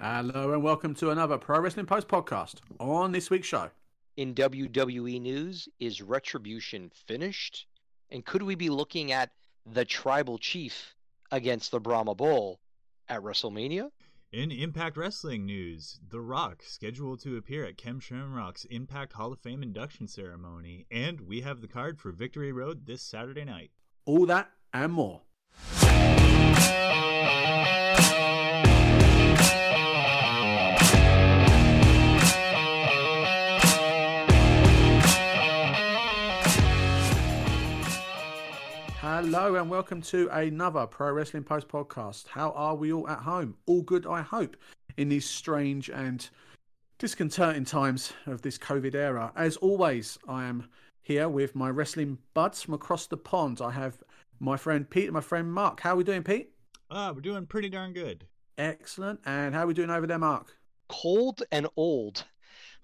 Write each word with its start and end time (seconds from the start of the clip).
Hello 0.00 0.52
and 0.54 0.62
welcome 0.62 0.94
to 0.94 1.10
another 1.10 1.36
Pro 1.36 1.60
Wrestling 1.60 1.86
Post 1.86 2.08
podcast. 2.08 2.54
On 2.78 3.12
this 3.12 3.28
week's 3.28 3.46
show, 3.48 3.70
In 4.16 4.34
WWE 4.34 5.20
news, 5.20 5.68
is 5.78 6.00
Retribution 6.00 6.90
finished? 7.06 7.66
And 8.10 8.24
could 8.24 8.42
we 8.42 8.54
be 8.54 8.70
looking 8.70 9.12
at 9.12 9.30
the 9.66 9.84
Tribal 9.84 10.38
Chief 10.38 10.94
against 11.30 11.70
the 11.70 11.80
Brahma 11.80 12.14
Bull 12.14 12.60
at 13.08 13.20
WrestleMania? 13.20 13.90
In 14.32 14.50
Impact 14.50 14.96
Wrestling 14.96 15.44
news, 15.44 15.98
The 16.08 16.20
Rock 16.20 16.62
scheduled 16.64 17.20
to 17.20 17.36
appear 17.36 17.64
at 17.66 17.76
Ken 17.76 18.00
Shamrock's 18.00 18.64
Impact 18.66 19.12
Hall 19.12 19.32
of 19.32 19.40
Fame 19.40 19.62
induction 19.62 20.06
ceremony, 20.08 20.86
and 20.90 21.20
we 21.20 21.42
have 21.42 21.60
the 21.60 21.68
card 21.68 21.98
for 22.00 22.10
Victory 22.12 22.52
Road 22.52 22.86
this 22.86 23.02
Saturday 23.02 23.44
night. 23.44 23.70
all 24.06 24.24
that 24.26 24.50
and 24.72 24.92
more. 24.92 25.22
Hello 39.22 39.56
and 39.56 39.68
welcome 39.68 40.00
to 40.00 40.30
another 40.30 40.86
Pro 40.86 41.12
Wrestling 41.12 41.44
Post 41.44 41.68
podcast. 41.68 42.26
How 42.26 42.52
are 42.52 42.74
we 42.74 42.90
all 42.90 43.06
at 43.06 43.18
home? 43.18 43.54
All 43.66 43.82
good, 43.82 44.06
I 44.06 44.22
hope, 44.22 44.56
in 44.96 45.10
these 45.10 45.28
strange 45.28 45.90
and 45.90 46.26
disconcerting 46.98 47.66
times 47.66 48.14
of 48.24 48.40
this 48.40 48.56
COVID 48.56 48.94
era. 48.94 49.30
As 49.36 49.58
always, 49.58 50.18
I 50.26 50.46
am 50.46 50.70
here 51.02 51.28
with 51.28 51.54
my 51.54 51.68
wrestling 51.68 52.16
buds 52.32 52.62
from 52.62 52.72
across 52.72 53.08
the 53.08 53.18
pond. 53.18 53.60
I 53.60 53.72
have 53.72 54.02
my 54.38 54.56
friend 54.56 54.88
Pete 54.88 55.04
and 55.04 55.12
my 55.12 55.20
friend 55.20 55.52
Mark. 55.52 55.80
How 55.80 55.92
are 55.92 55.96
we 55.96 56.04
doing, 56.04 56.22
Pete? 56.22 56.54
Ah, 56.90 57.12
we're 57.14 57.20
doing 57.20 57.44
pretty 57.44 57.68
darn 57.68 57.92
good. 57.92 58.24
Excellent. 58.56 59.20
And 59.26 59.54
how 59.54 59.64
are 59.64 59.66
we 59.66 59.74
doing 59.74 59.90
over 59.90 60.06
there, 60.06 60.18
Mark? 60.18 60.56
Cold 60.88 61.42
and 61.52 61.66
old. 61.76 62.24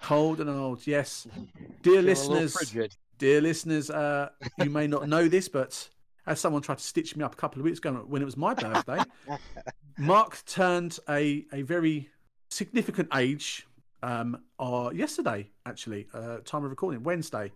Cold 0.02 0.42
and 0.42 0.50
old, 0.50 0.86
yes. 0.86 1.26
Dear 1.82 2.02
Feeling 2.02 2.04
a 2.04 2.08
listeners, 2.08 2.76
dear 3.16 3.40
listeners, 3.40 3.88
uh, 3.88 4.28
you 4.58 4.68
may 4.68 4.86
not 4.86 5.08
know 5.08 5.28
this, 5.28 5.48
but 5.48 5.88
as 6.26 6.40
someone 6.40 6.62
tried 6.62 6.78
to 6.78 6.84
stitch 6.84 7.16
me 7.16 7.24
up 7.24 7.34
a 7.34 7.36
couple 7.36 7.60
of 7.60 7.64
weeks 7.64 7.78
ago 7.78 8.04
when 8.06 8.22
it 8.22 8.24
was 8.24 8.36
my 8.36 8.54
birthday, 8.54 8.98
Mark 9.98 10.42
turned 10.46 10.98
a, 11.08 11.44
a 11.52 11.62
very 11.62 12.08
significant 12.50 13.08
age 13.14 13.66
um, 14.02 14.40
uh, 14.58 14.90
yesterday, 14.94 15.48
actually, 15.64 16.06
uh, 16.14 16.38
time 16.44 16.64
of 16.64 16.70
recording, 16.70 17.02
Wednesday. 17.02 17.52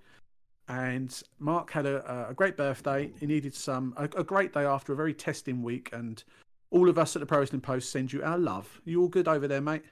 And 0.68 1.20
Mark 1.40 1.70
had 1.70 1.84
a, 1.84 2.28
a 2.30 2.34
great 2.34 2.56
birthday. 2.56 3.10
He 3.18 3.26
needed 3.26 3.54
some, 3.54 3.92
a, 3.96 4.04
a 4.04 4.24
great 4.24 4.52
day 4.52 4.64
after 4.64 4.92
a 4.92 4.96
very 4.96 5.12
testing 5.12 5.62
week. 5.62 5.90
And 5.92 6.22
all 6.70 6.88
of 6.88 6.96
us 6.96 7.16
at 7.16 7.20
the 7.20 7.26
Pro 7.26 7.40
Wrestling 7.40 7.60
Post 7.60 7.90
send 7.90 8.12
you 8.12 8.22
our 8.22 8.38
love. 8.38 8.80
You 8.84 9.02
all 9.02 9.08
good 9.08 9.26
over 9.26 9.48
there, 9.48 9.60
mate? 9.60 9.82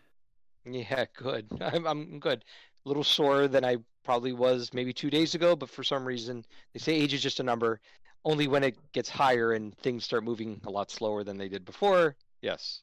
Yeah, 0.64 1.06
good. 1.16 1.48
I'm, 1.60 1.86
I'm 1.86 2.20
good. 2.20 2.44
A 2.84 2.88
little 2.88 3.04
sore 3.04 3.48
than 3.48 3.64
I 3.64 3.78
probably 4.04 4.32
was 4.32 4.72
maybe 4.72 4.92
two 4.92 5.10
days 5.10 5.34
ago, 5.34 5.56
but 5.56 5.68
for 5.68 5.82
some 5.82 6.04
reason, 6.04 6.44
they 6.72 6.78
say 6.78 6.94
age 6.94 7.12
is 7.12 7.22
just 7.22 7.40
a 7.40 7.42
number. 7.42 7.80
Only 8.24 8.48
when 8.48 8.64
it 8.64 8.76
gets 8.92 9.08
higher 9.08 9.52
and 9.52 9.76
things 9.78 10.04
start 10.04 10.24
moving 10.24 10.60
a 10.66 10.70
lot 10.70 10.90
slower 10.90 11.24
than 11.24 11.38
they 11.38 11.48
did 11.48 11.64
before. 11.64 12.16
Yes. 12.42 12.82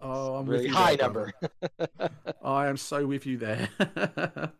Oh, 0.00 0.34
I'm 0.36 0.46
Really 0.46 0.62
with 0.64 0.70
you 0.72 0.76
high 0.76 0.96
there, 0.96 1.06
number. 1.06 1.32
brother. 1.78 2.10
I 2.44 2.66
am 2.66 2.76
so 2.76 3.06
with 3.06 3.24
you 3.26 3.36
there. 3.38 3.68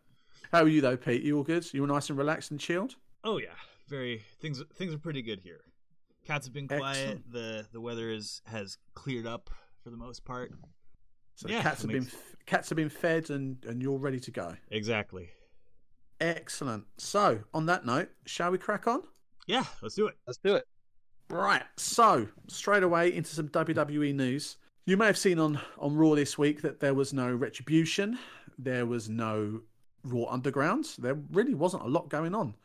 How 0.51 0.61
are 0.61 0.67
you 0.67 0.81
though, 0.81 0.95
Pete? 0.97 1.23
You 1.23 1.37
all 1.37 1.43
good? 1.43 1.65
You 1.73 1.81
all 1.81 1.87
nice 1.87 2.09
and 2.09 2.17
relaxed 2.17 2.51
and 2.51 2.59
chilled? 2.59 2.95
Oh 3.23 3.37
yeah, 3.39 3.47
very 3.89 4.21
things. 4.39 4.61
Things 4.75 4.93
are 4.93 4.99
pretty 4.99 5.21
good 5.21 5.39
here. 5.41 5.61
Cats 6.25 6.45
have 6.45 6.53
been 6.53 6.67
quiet. 6.67 6.81
Excellent. 6.97 7.31
The 7.33 7.67
the 7.73 7.81
weather 7.81 8.09
is 8.11 8.41
has 8.45 8.77
cleared 8.93 9.25
up 9.25 9.49
for 9.83 9.89
the 9.89 9.97
most 9.97 10.23
part. 10.23 10.51
So 11.35 11.49
Yeah, 11.49 11.61
cats 11.61 11.81
have 11.81 11.91
been 11.91 12.07
cats 12.45 12.69
have 12.69 12.75
been 12.77 12.89
fed 12.89 13.29
and 13.29 13.57
and 13.65 13.81
you're 13.81 13.97
ready 13.97 14.19
to 14.21 14.31
go. 14.31 14.55
Exactly. 14.69 15.29
Excellent. 16.21 16.85
So 16.97 17.41
on 17.53 17.65
that 17.65 17.85
note, 17.85 18.09
shall 18.25 18.51
we 18.51 18.57
crack 18.57 18.87
on? 18.87 19.03
Yeah, 19.47 19.65
let's 19.81 19.95
do 19.95 20.07
it. 20.07 20.15
Let's 20.25 20.39
do 20.39 20.55
it. 20.55 20.65
Right. 21.29 21.63
So 21.77 22.27
straight 22.47 22.83
away 22.83 23.13
into 23.13 23.33
some 23.33 23.49
WWE 23.49 24.13
news. 24.13 24.57
You 24.85 24.97
may 24.97 25.05
have 25.05 25.17
seen 25.17 25.39
on 25.39 25.59
on 25.79 25.95
Raw 25.95 26.15
this 26.15 26.37
week 26.37 26.61
that 26.61 26.79
there 26.79 26.93
was 26.93 27.13
no 27.13 27.33
retribution. 27.33 28.19
There 28.57 28.85
was 28.85 29.09
no 29.09 29.61
Raw 30.03 30.25
Underground. 30.29 30.85
There 30.97 31.17
really 31.31 31.53
wasn't 31.53 31.83
a 31.83 31.87
lot 31.87 32.09
going 32.09 32.35
on. 32.35 32.55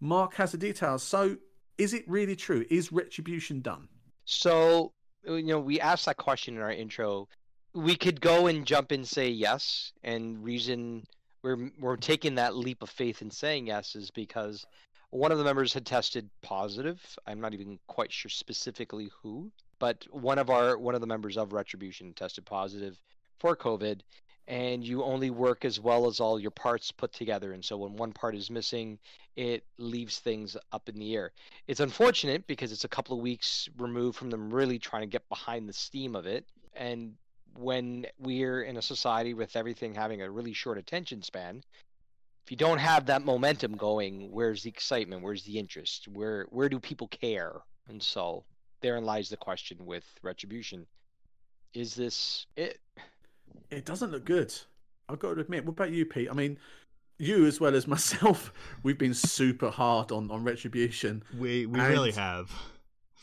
Mark 0.00 0.34
has 0.34 0.52
the 0.52 0.58
details. 0.58 1.02
So 1.02 1.36
is 1.78 1.94
it 1.94 2.08
really 2.08 2.36
true? 2.36 2.64
Is 2.70 2.92
retribution 2.92 3.60
done? 3.60 3.88
So, 4.24 4.92
you 5.24 5.42
know, 5.42 5.60
we 5.60 5.80
asked 5.80 6.06
that 6.06 6.16
question 6.16 6.56
in 6.56 6.62
our 6.62 6.70
intro. 6.70 7.28
We 7.74 7.96
could 7.96 8.20
go 8.20 8.46
and 8.46 8.66
jump 8.66 8.92
and 8.92 9.06
say 9.08 9.28
yes, 9.30 9.92
and 10.04 10.44
reason 10.44 11.04
we're 11.42 11.70
we're 11.80 11.96
taking 11.96 12.36
that 12.36 12.54
leap 12.54 12.82
of 12.82 12.90
faith 12.90 13.22
in 13.22 13.30
saying 13.30 13.66
yes 13.66 13.96
is 13.96 14.10
because 14.10 14.64
one 15.12 15.30
of 15.30 15.36
the 15.36 15.44
members 15.44 15.74
had 15.74 15.84
tested 15.84 16.28
positive. 16.40 16.98
I'm 17.26 17.40
not 17.40 17.52
even 17.52 17.78
quite 17.86 18.10
sure 18.10 18.30
specifically 18.30 19.10
who, 19.22 19.52
but 19.78 20.06
one 20.10 20.38
of 20.38 20.48
our 20.48 20.78
one 20.78 20.94
of 20.94 21.02
the 21.02 21.06
members 21.06 21.36
of 21.36 21.52
Retribution 21.52 22.14
tested 22.14 22.46
positive 22.46 22.98
for 23.38 23.54
COVID, 23.54 24.00
and 24.48 24.82
you 24.82 25.04
only 25.04 25.28
work 25.28 25.66
as 25.66 25.78
well 25.78 26.06
as 26.06 26.18
all 26.18 26.40
your 26.40 26.50
parts 26.50 26.90
put 26.90 27.12
together. 27.12 27.52
And 27.52 27.62
so 27.62 27.76
when 27.76 27.94
one 27.94 28.12
part 28.12 28.34
is 28.34 28.50
missing, 28.50 28.98
it 29.36 29.64
leaves 29.76 30.18
things 30.18 30.56
up 30.72 30.88
in 30.88 30.98
the 30.98 31.14
air. 31.14 31.32
It's 31.68 31.80
unfortunate 31.80 32.46
because 32.46 32.72
it's 32.72 32.84
a 32.84 32.88
couple 32.88 33.14
of 33.14 33.22
weeks 33.22 33.68
removed 33.76 34.16
from 34.16 34.30
them 34.30 34.48
really 34.48 34.78
trying 34.78 35.02
to 35.02 35.06
get 35.06 35.28
behind 35.28 35.68
the 35.68 35.74
steam 35.74 36.16
of 36.16 36.24
it. 36.24 36.46
And 36.74 37.12
when 37.58 38.06
we're 38.18 38.62
in 38.62 38.78
a 38.78 38.82
society 38.82 39.34
with 39.34 39.56
everything 39.56 39.94
having 39.94 40.22
a 40.22 40.30
really 40.30 40.54
short 40.54 40.78
attention 40.78 41.20
span, 41.20 41.62
if 42.44 42.50
you 42.50 42.56
don't 42.56 42.78
have 42.78 43.06
that 43.06 43.24
momentum 43.24 43.76
going, 43.76 44.30
where's 44.30 44.64
the 44.64 44.68
excitement? 44.68 45.22
Where's 45.22 45.44
the 45.44 45.58
interest? 45.58 46.08
Where 46.08 46.46
where 46.50 46.68
do 46.68 46.80
people 46.80 47.08
care? 47.08 47.54
And 47.88 48.02
so 48.02 48.44
therein 48.80 49.04
lies 49.04 49.28
the 49.28 49.36
question 49.36 49.78
with 49.84 50.04
retribution. 50.22 50.86
Is 51.74 51.94
this 51.94 52.46
it? 52.56 52.80
It 53.70 53.84
doesn't 53.84 54.10
look 54.10 54.24
good. 54.24 54.52
I've 55.08 55.18
got 55.18 55.34
to 55.34 55.40
admit. 55.40 55.64
What 55.64 55.72
about 55.72 55.92
you, 55.92 56.04
Pete? 56.04 56.30
I 56.30 56.34
mean, 56.34 56.58
you 57.18 57.46
as 57.46 57.60
well 57.60 57.76
as 57.76 57.86
myself, 57.96 58.52
we've 58.82 58.98
been 58.98 59.14
super 59.14 59.70
hard 59.70 60.10
on 60.10 60.30
on 60.30 60.42
retribution. 60.42 61.22
We 61.38 61.66
we 61.66 61.80
really 61.80 62.12
have. 62.12 62.50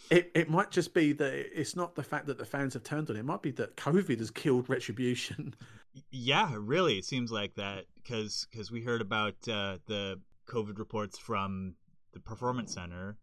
It 0.10 0.32
it 0.34 0.50
might 0.50 0.72
just 0.72 0.94
be 0.94 1.14
that 1.14 1.60
it's 1.60 1.76
not 1.76 1.96
the 1.96 2.04
fact 2.04 2.26
that 2.28 2.38
the 2.38 2.46
fans 2.46 2.74
have 2.74 2.84
turned 2.84 3.10
on 3.10 3.16
it. 3.16 3.20
It 3.20 3.26
might 3.26 3.42
be 3.42 3.52
that 3.52 3.78
COVID 3.78 4.20
has 4.20 4.32
killed 4.32 4.70
retribution. 4.70 5.56
Yeah, 6.12 6.56
really, 6.56 7.00
it 7.00 7.06
seems 7.06 7.32
like 7.32 7.56
that 7.56 7.86
because 7.96 8.48
because 8.50 8.72
we 8.72 8.84
heard 8.84 9.02
about 9.02 9.36
uh, 9.48 9.80
the 9.88 10.20
COVID 10.48 10.78
reports 10.78 11.18
from 11.18 11.76
the 12.14 12.20
Performance 12.20 12.74
Center, 12.74 13.18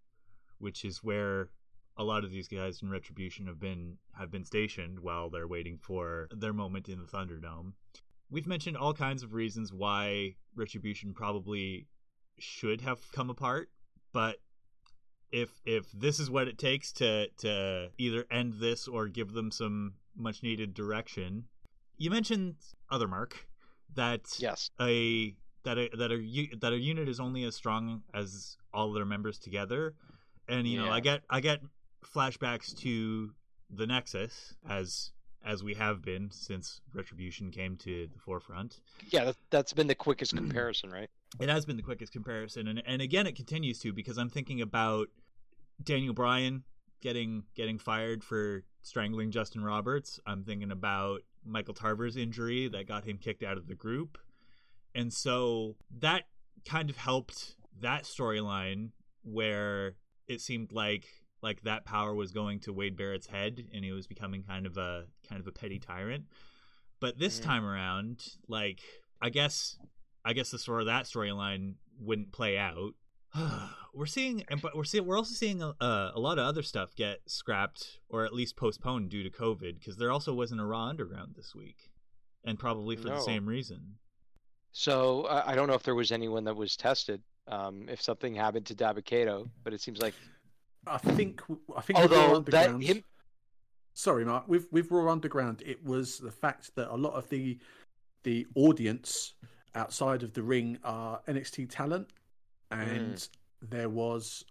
which 0.58 0.84
is 0.84 1.02
where 1.02 1.50
a 1.96 2.04
lot 2.04 2.24
of 2.24 2.30
these 2.30 2.48
guys 2.48 2.82
in 2.82 2.90
Retribution 2.90 3.46
have 3.46 3.58
been 3.58 3.98
have 4.18 4.30
been 4.30 4.44
stationed 4.44 5.00
while 5.00 5.30
they're 5.30 5.48
waiting 5.48 5.78
for 5.78 6.28
their 6.30 6.52
moment 6.52 6.88
in 6.88 6.98
the 6.98 7.06
Thunderdome. 7.06 7.72
We've 8.30 8.46
mentioned 8.46 8.76
all 8.76 8.92
kinds 8.92 9.22
of 9.22 9.32
reasons 9.32 9.72
why 9.72 10.34
Retribution 10.54 11.14
probably 11.14 11.86
should 12.38 12.80
have 12.82 13.00
come 13.12 13.30
apart, 13.30 13.70
but 14.12 14.36
if 15.32 15.60
if 15.64 15.90
this 15.92 16.18
is 16.20 16.30
what 16.30 16.48
it 16.48 16.58
takes 16.58 16.92
to 16.92 17.28
to 17.38 17.90
either 17.98 18.24
end 18.30 18.54
this 18.60 18.86
or 18.88 19.08
give 19.08 19.32
them 19.32 19.50
some 19.50 19.94
much 20.16 20.42
needed 20.42 20.74
direction, 20.74 21.44
you 21.98 22.10
mentioned 22.10 22.56
other 22.90 23.08
mark 23.08 23.48
that 23.94 24.34
Yes. 24.38 24.70
a 24.80 25.34
that 25.64 25.78
a 25.78 25.88
that 25.96 26.12
a 26.12 26.56
that 26.60 26.72
a 26.72 26.78
unit 26.78 27.08
is 27.08 27.18
only 27.20 27.44
as 27.44 27.54
strong 27.56 28.02
as 28.14 28.56
all 28.72 28.92
their 28.92 29.04
members 29.04 29.38
together, 29.38 29.94
and 30.48 30.66
you 30.66 30.78
know 30.78 30.90
I 30.90 31.00
get 31.00 31.22
I 31.28 31.40
get 31.40 31.60
flashbacks 32.04 32.76
to 32.78 33.32
the 33.68 33.86
Nexus 33.86 34.54
as 34.68 35.10
as 35.46 35.62
we 35.62 35.74
have 35.74 36.02
been 36.02 36.28
since 36.30 36.80
Retribution 36.92 37.50
came 37.50 37.76
to 37.76 38.08
the 38.12 38.18
forefront. 38.18 38.80
Yeah, 39.10 39.26
that, 39.26 39.36
that's 39.50 39.72
been 39.72 39.86
the 39.86 39.94
quickest 39.94 40.34
mm. 40.34 40.38
comparison, 40.38 40.90
right? 40.90 41.08
It 41.38 41.48
has 41.48 41.64
been 41.64 41.76
the 41.76 41.82
quickest 41.82 42.12
comparison, 42.12 42.66
and 42.66 42.82
and 42.84 43.00
again 43.00 43.26
it 43.26 43.36
continues 43.36 43.78
to 43.80 43.92
because 43.92 44.18
I'm 44.18 44.28
thinking 44.28 44.60
about 44.60 45.08
Daniel 45.82 46.14
Bryan 46.14 46.64
getting 47.00 47.44
getting 47.54 47.78
fired 47.78 48.24
for 48.24 48.64
strangling 48.82 49.30
Justin 49.30 49.62
Roberts. 49.62 50.18
I'm 50.26 50.42
thinking 50.42 50.72
about 50.72 51.20
Michael 51.44 51.74
Tarver's 51.74 52.16
injury 52.16 52.68
that 52.68 52.88
got 52.88 53.04
him 53.04 53.18
kicked 53.18 53.44
out 53.44 53.56
of 53.56 53.68
the 53.68 53.74
group, 53.74 54.18
and 54.94 55.12
so 55.12 55.76
that 56.00 56.24
kind 56.64 56.90
of 56.90 56.96
helped 56.96 57.54
that 57.80 58.02
storyline 58.02 58.90
where 59.22 59.94
it 60.26 60.40
seemed 60.40 60.72
like 60.72 61.06
like 61.46 61.62
that 61.62 61.84
power 61.84 62.12
was 62.14 62.32
going 62.32 62.58
to 62.60 62.72
Wade 62.72 62.96
Barrett's 62.96 63.26
head 63.28 63.54
and 63.72 63.84
he 63.84 63.92
was 63.92 64.06
becoming 64.06 64.42
kind 64.42 64.66
of 64.66 64.76
a 64.76 65.04
kind 65.28 65.40
of 65.40 65.46
a 65.46 65.52
petty 65.52 65.78
tyrant. 65.78 66.24
But 67.00 67.18
this 67.18 67.38
Mhm. 67.40 67.44
time 67.44 67.64
around, 67.64 68.14
like 68.48 68.80
I 69.22 69.28
guess 69.30 69.78
I 70.24 70.32
guess 70.32 70.50
the 70.50 70.58
sort 70.58 70.80
of 70.80 70.86
that 70.86 71.04
storyline 71.04 71.74
wouldn't 72.00 72.32
play 72.32 72.58
out. 72.58 72.94
we're 73.94 74.06
seeing, 74.06 74.42
and 74.48 74.60
but 74.60 74.74
we're 74.76 74.84
seeing, 74.84 75.06
we're 75.06 75.16
also 75.16 75.34
seeing 75.34 75.62
a, 75.62 75.74
a 75.80 76.18
lot 76.28 76.38
of 76.38 76.44
other 76.46 76.62
stuff 76.62 76.94
get 76.96 77.18
scrapped 77.26 78.00
or 78.08 78.24
at 78.24 78.32
least 78.34 78.56
postponed 78.56 79.10
due 79.10 79.22
to 79.22 79.30
COVID 79.30 79.78
because 79.78 79.96
there 79.98 80.10
also 80.10 80.32
wasn't 80.34 80.60
a 80.60 80.64
Raw 80.64 80.84
Underground 80.86 81.34
this 81.36 81.54
week. 81.54 81.90
and 82.44 82.58
probably 82.58 82.94
for 82.96 83.08
No. 83.08 83.14
the 83.16 83.20
same 83.32 83.44
reason. 83.46 83.98
So 84.72 85.22
uh, 85.24 85.42
I 85.46 85.54
don't 85.56 85.68
know 85.68 85.74
if 85.74 85.82
there 85.82 85.94
was 85.96 86.12
anyone 86.12 86.44
that 86.44 86.54
was 86.56 86.76
tested. 86.76 87.20
Um, 87.48 87.88
if 87.88 88.00
something 88.02 88.34
happened 88.34 88.66
to 88.66 88.74
Dabba-Kato, 88.74 89.48
but 89.64 89.72
it 89.72 89.80
seems 89.80 90.00
like 90.00 90.14
I 90.86 90.98
think 90.98 91.42
I 91.76 91.80
think 91.80 91.98
although 91.98 92.40
that 92.40 92.68
Underground- 92.68 92.82
him 92.82 93.04
Sorry, 93.96 94.26
Mark. 94.26 94.46
With 94.46 94.70
with 94.70 94.90
Raw 94.90 95.10
Underground, 95.10 95.62
it 95.64 95.82
was 95.82 96.18
the 96.18 96.30
fact 96.30 96.74
that 96.76 96.92
a 96.92 96.96
lot 96.96 97.14
of 97.14 97.30
the 97.30 97.58
the 98.24 98.46
audience 98.54 99.32
outside 99.74 100.22
of 100.22 100.34
the 100.34 100.42
ring 100.42 100.78
are 100.84 101.22
NXT 101.26 101.70
talent, 101.70 102.08
and 102.70 103.26
there 103.62 103.88
was 103.88 104.44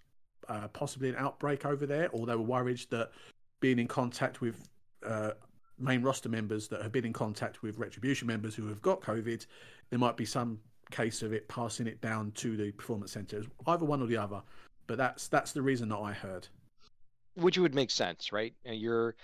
uh, 0.50 0.68
possibly 0.70 1.10
an 1.10 1.16
outbreak 1.18 1.64
over 1.64 1.86
there, 1.86 2.10
or 2.10 2.26
they 2.26 2.36
were 2.36 2.42
worried 2.42 2.82
that 2.90 3.12
being 3.60 3.78
in 3.78 3.88
contact 3.88 4.42
with 4.42 4.68
uh, 5.06 5.32
main 5.78 6.02
roster 6.02 6.30
members 6.30 6.68
that 6.70 6.82
have 6.82 6.92
been 6.92 7.06
in 7.06 7.14
contact 7.14 7.62
with 7.62 7.78
Retribution 7.78 8.28
members 8.28 8.56
who 8.56 8.68
have 8.68 8.82
got 8.82 9.00
COVID, 9.02 9.46
there 9.92 10.00
might 10.00 10.18
be 10.18 10.26
some 10.26 10.60
case 10.90 11.22
of 11.22 11.34
it 11.34 11.48
passing 11.48 11.86
it 11.86 12.02
down 12.02 12.32
to 12.32 12.58
the 12.58 12.72
performance 12.72 13.12
centers, 13.12 13.46
either 13.68 13.86
one 13.86 14.02
or 14.02 14.08
the 14.08 14.18
other. 14.18 14.42
But 14.88 14.98
that's 14.98 15.28
that's 15.28 15.52
the 15.52 15.62
reason 15.62 15.90
that 15.90 15.98
I 15.98 16.14
heard. 16.14 16.48
which 17.36 17.58
would 17.58 17.76
make 17.76 17.92
sense, 17.92 18.32
right? 18.32 18.54
Uh, 18.68 18.72
You're 18.74 19.16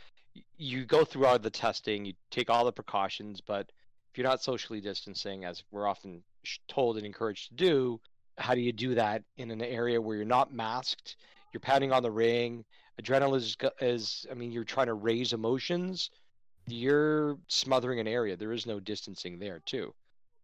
you 0.58 0.86
go 0.86 1.04
through 1.04 1.25
all 1.25 1.38
the 1.40 1.50
testing, 1.50 2.06
you 2.06 2.13
take 2.30 2.50
all 2.50 2.63
the 2.66 2.72
precautions, 2.72 3.42
but 3.42 3.69
if 4.12 4.18
you're 4.18 4.28
not 4.28 4.42
socially 4.42 4.80
distancing, 4.81 5.44
as 5.46 5.63
we're 5.72 5.88
often 5.88 6.24
told 6.68 6.98
and 6.98 7.06
encouraged 7.06 7.50
to 7.50 7.56
do, 7.56 8.00
how 8.38 8.56
do 8.56 8.62
you 8.62 8.72
do 8.72 8.96
that 8.96 9.24
in 9.38 9.52
an 9.52 9.62
area 9.62 10.02
where 10.02 10.16
you're 10.16 10.25
not 10.25 10.54
masked? 10.54 11.18
You're 11.54 11.62
pounding 11.62 11.92
on 11.92 12.02
the 12.04 12.12
ring. 12.12 12.64
Adrenaline 13.02 13.36
is, 13.38 13.57
is 13.81 14.25
I 14.31 14.36
mean, 14.36 14.52
you're 14.54 14.64
trying 14.64 14.88
to 14.88 14.94
raise 14.94 15.34
emotions. 15.34 16.10
You're 16.68 17.38
smothering 17.48 18.00
an 18.00 18.07
area. 18.07 18.38
There 18.38 18.54
is 18.54 18.66
no 18.66 18.80
distancing 18.80 19.38
there, 19.38 19.62
too. 19.66 19.94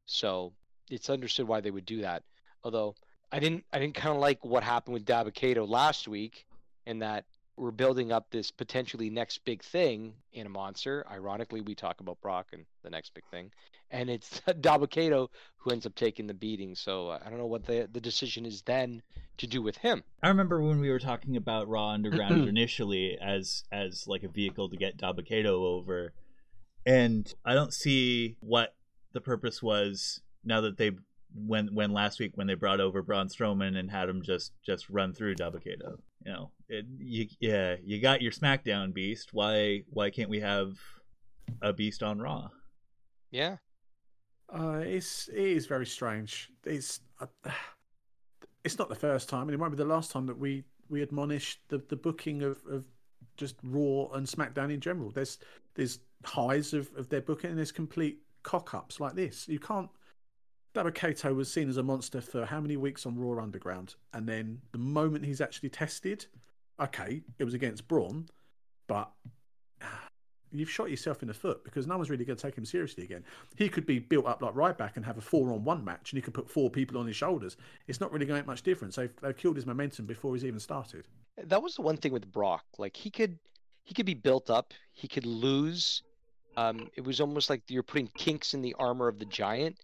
So 0.06 0.54
it's 0.90 1.10
understood 1.10 1.48
why 1.48 1.62
they 1.62 1.72
would 1.72 1.86
do 1.86 2.02
that. 2.02 2.24
Although 2.63 2.96
I 3.31 3.39
didn't, 3.39 3.65
I 3.74 3.79
didn't 3.79 3.95
kind 3.95 4.15
of 4.15 4.21
like 4.21 4.44
what 4.45 4.63
happened 4.63 4.94
with 4.94 5.06
Dabba-Kato 5.06 5.65
last 5.65 6.07
week, 6.07 6.45
in 6.85 7.00
that 7.00 7.25
we're 7.57 7.71
building 7.71 8.12
up 8.12 8.29
this 8.29 8.51
potentially 8.51 9.09
next 9.09 9.44
big 9.44 9.63
thing 9.63 10.13
in 10.31 10.45
a 10.45 10.50
monster. 10.50 11.06
Ironically, 11.12 11.62
we 11.62 11.75
talk 11.75 12.00
about 12.00 12.21
Brock 12.21 12.47
and 12.53 12.65
the 12.83 12.89
next 12.89 13.13
big 13.13 13.25
thing, 13.29 13.51
and 13.91 14.09
it's 14.09 14.41
Dabba-Kato 14.47 15.29
who 15.57 15.71
ends 15.71 15.85
up 15.85 15.95
taking 15.95 16.27
the 16.27 16.33
beating. 16.33 16.75
So 16.75 17.09
uh, 17.09 17.19
I 17.25 17.29
don't 17.29 17.39
know 17.39 17.47
what 17.47 17.65
the 17.65 17.89
the 17.91 18.00
decision 18.00 18.45
is 18.45 18.62
then 18.62 19.01
to 19.38 19.47
do 19.47 19.62
with 19.62 19.77
him. 19.77 20.03
I 20.24 20.29
remember 20.29 20.62
when 20.62 20.79
we 20.79 20.89
were 20.89 21.00
talking 21.00 21.35
about 21.35 21.68
Raw 21.68 21.89
Underground 21.89 22.47
initially 22.47 23.18
as 23.19 23.63
as 23.71 24.07
like 24.07 24.24
a 24.24 24.29
vehicle 24.29 24.69
to 24.69 24.77
get 24.77 24.97
Dabba-Kato 24.97 25.65
over, 25.65 26.13
and 26.85 27.33
I 27.44 27.53
don't 27.53 27.74
see 27.74 28.38
what 28.39 28.75
the 29.13 29.21
purpose 29.21 29.63
was 29.63 30.21
now 30.45 30.62
that 30.62 30.77
they 30.77 30.91
when 31.33 31.68
when 31.74 31.91
last 31.91 32.19
week 32.19 32.31
when 32.35 32.47
they 32.47 32.56
brought 32.56 32.79
over 32.79 33.01
Braun 33.01 33.27
Strowman 33.27 33.77
and 33.77 33.89
had 33.91 34.09
him 34.09 34.21
just 34.21 34.53
just 34.65 34.89
run 34.89 35.13
through 35.13 35.35
Dabba-Kato. 35.35 35.97
You 36.25 36.31
know, 36.31 36.51
it, 36.69 36.85
you 37.00 37.27
yeah 37.39 37.75
you 37.83 38.01
got 38.01 38.21
your 38.21 38.31
SmackDown 38.31 38.94
beast. 38.94 39.33
Why 39.33 39.83
why 39.89 40.09
can't 40.09 40.29
we 40.29 40.39
have 40.39 40.77
a 41.62 41.74
beast 41.74 42.03
on 42.03 42.19
Raw? 42.19 42.50
Yeah, 43.31 43.57
Uh, 44.50 44.81
it's 44.85 45.27
it 45.29 45.38
is 45.38 45.65
very 45.65 45.85
strange. 45.85 46.50
It's 46.65 47.01
uh, 47.19 47.27
it's 48.63 48.77
not 48.77 48.89
the 48.89 48.95
first 48.95 49.29
time, 49.29 49.44
and 49.44 49.51
it 49.51 49.57
might 49.57 49.69
be 49.69 49.77
the 49.77 49.85
last 49.85 50.12
time 50.12 50.25
that 50.27 50.38
we 50.38 50.63
we 50.89 51.01
admonish 51.01 51.59
the 51.68 51.79
the 51.89 51.95
booking 51.95 52.44
of 52.44 52.59
of 52.69 52.85
just 53.35 53.56
Raw 53.63 54.07
and 54.13 54.25
SmackDown 54.27 54.74
in 54.74 54.79
general. 54.79 55.12
There's 55.12 55.38
there's 55.75 56.00
highs 56.25 56.74
of 56.74 56.89
of 56.95 57.09
their 57.09 57.21
booking, 57.21 57.50
and 57.50 57.57
there's 57.59 57.71
complete 57.71 58.19
cock 58.44 58.74
ups 58.74 59.00
like 59.00 59.15
this. 59.15 59.47
You 59.47 59.59
can't. 59.59 59.89
Dabba-Kato 60.77 61.33
was 61.33 61.51
seen 61.51 61.69
as 61.69 61.77
a 61.77 61.83
monster 61.83 62.21
for 62.21 62.45
how 62.45 62.62
many 62.62 62.77
weeks 62.77 63.06
on 63.06 63.18
Raw 63.18 63.41
Underground, 63.41 63.95
and 64.13 64.27
then 64.27 64.62
the 64.71 64.77
moment 64.77 65.25
he's 65.25 65.41
actually 65.41 65.69
tested, 65.69 66.27
okay, 66.79 67.24
it 67.39 67.44
was 67.44 67.56
against 67.56 67.88
Braun, 67.88 68.27
but 68.88 69.12
you've 70.51 70.69
shot 70.69 70.91
yourself 70.91 71.24
in 71.24 71.29
the 71.29 71.33
foot 71.33 71.63
because 71.63 71.88
no 71.88 71.97
one's 71.97 72.12
really 72.12 72.25
going 72.25 72.38
to 72.38 72.41
take 72.41 72.56
him 72.56 72.63
seriously 72.63 73.03
again. 73.03 73.24
He 73.56 73.69
could 73.69 73.88
be 73.88 73.97
built 73.97 74.27
up 74.27 74.41
like 74.41 74.53
Ryback 74.53 74.97
and 74.97 75.06
have 75.06 75.18
a 75.18 75.21
four 75.21 75.51
on 75.51 75.63
one 75.63 75.83
match, 75.83 76.12
and 76.12 76.18
he 76.18 76.21
could 76.21 76.35
put 76.35 76.47
four 76.47 76.69
people 76.69 77.00
on 77.00 77.07
his 77.07 77.15
shoulders. 77.15 77.57
It's 77.88 78.00
not 78.00 78.12
really 78.12 78.27
going 78.27 78.38
to 78.38 78.44
make 78.44 78.47
much 78.47 78.62
difference. 78.62 78.97
They've, 78.97 79.13
they've 79.21 79.35
killed 79.35 79.56
his 79.56 79.65
momentum 79.65 80.06
before 80.06 80.35
he's 80.35 80.45
even 80.45 80.59
started. 80.59 81.07
that 81.44 81.62
was 81.62 81.75
the 81.75 81.81
one 81.81 81.97
thing 81.97 82.13
with 82.13 82.31
Brock. 82.31 82.65
Like 82.77 82.95
he 82.95 83.09
could 83.09 83.39
he 83.83 83.94
could 83.94 84.06
be 84.06 84.13
built 84.13 84.50
up, 84.50 84.74
he 84.94 85.07
could 85.07 85.25
lose. 85.25 86.03
Um, 86.57 86.89
it 86.95 87.01
was 87.01 87.21
almost 87.21 87.50
like 87.50 87.62
you're 87.68 87.83
putting 87.83 88.09
kinks 88.18 88.53
in 88.53 88.62
the 88.62 88.75
armor 88.77 89.07
of 89.07 89.18
the 89.18 89.25
giant. 89.25 89.79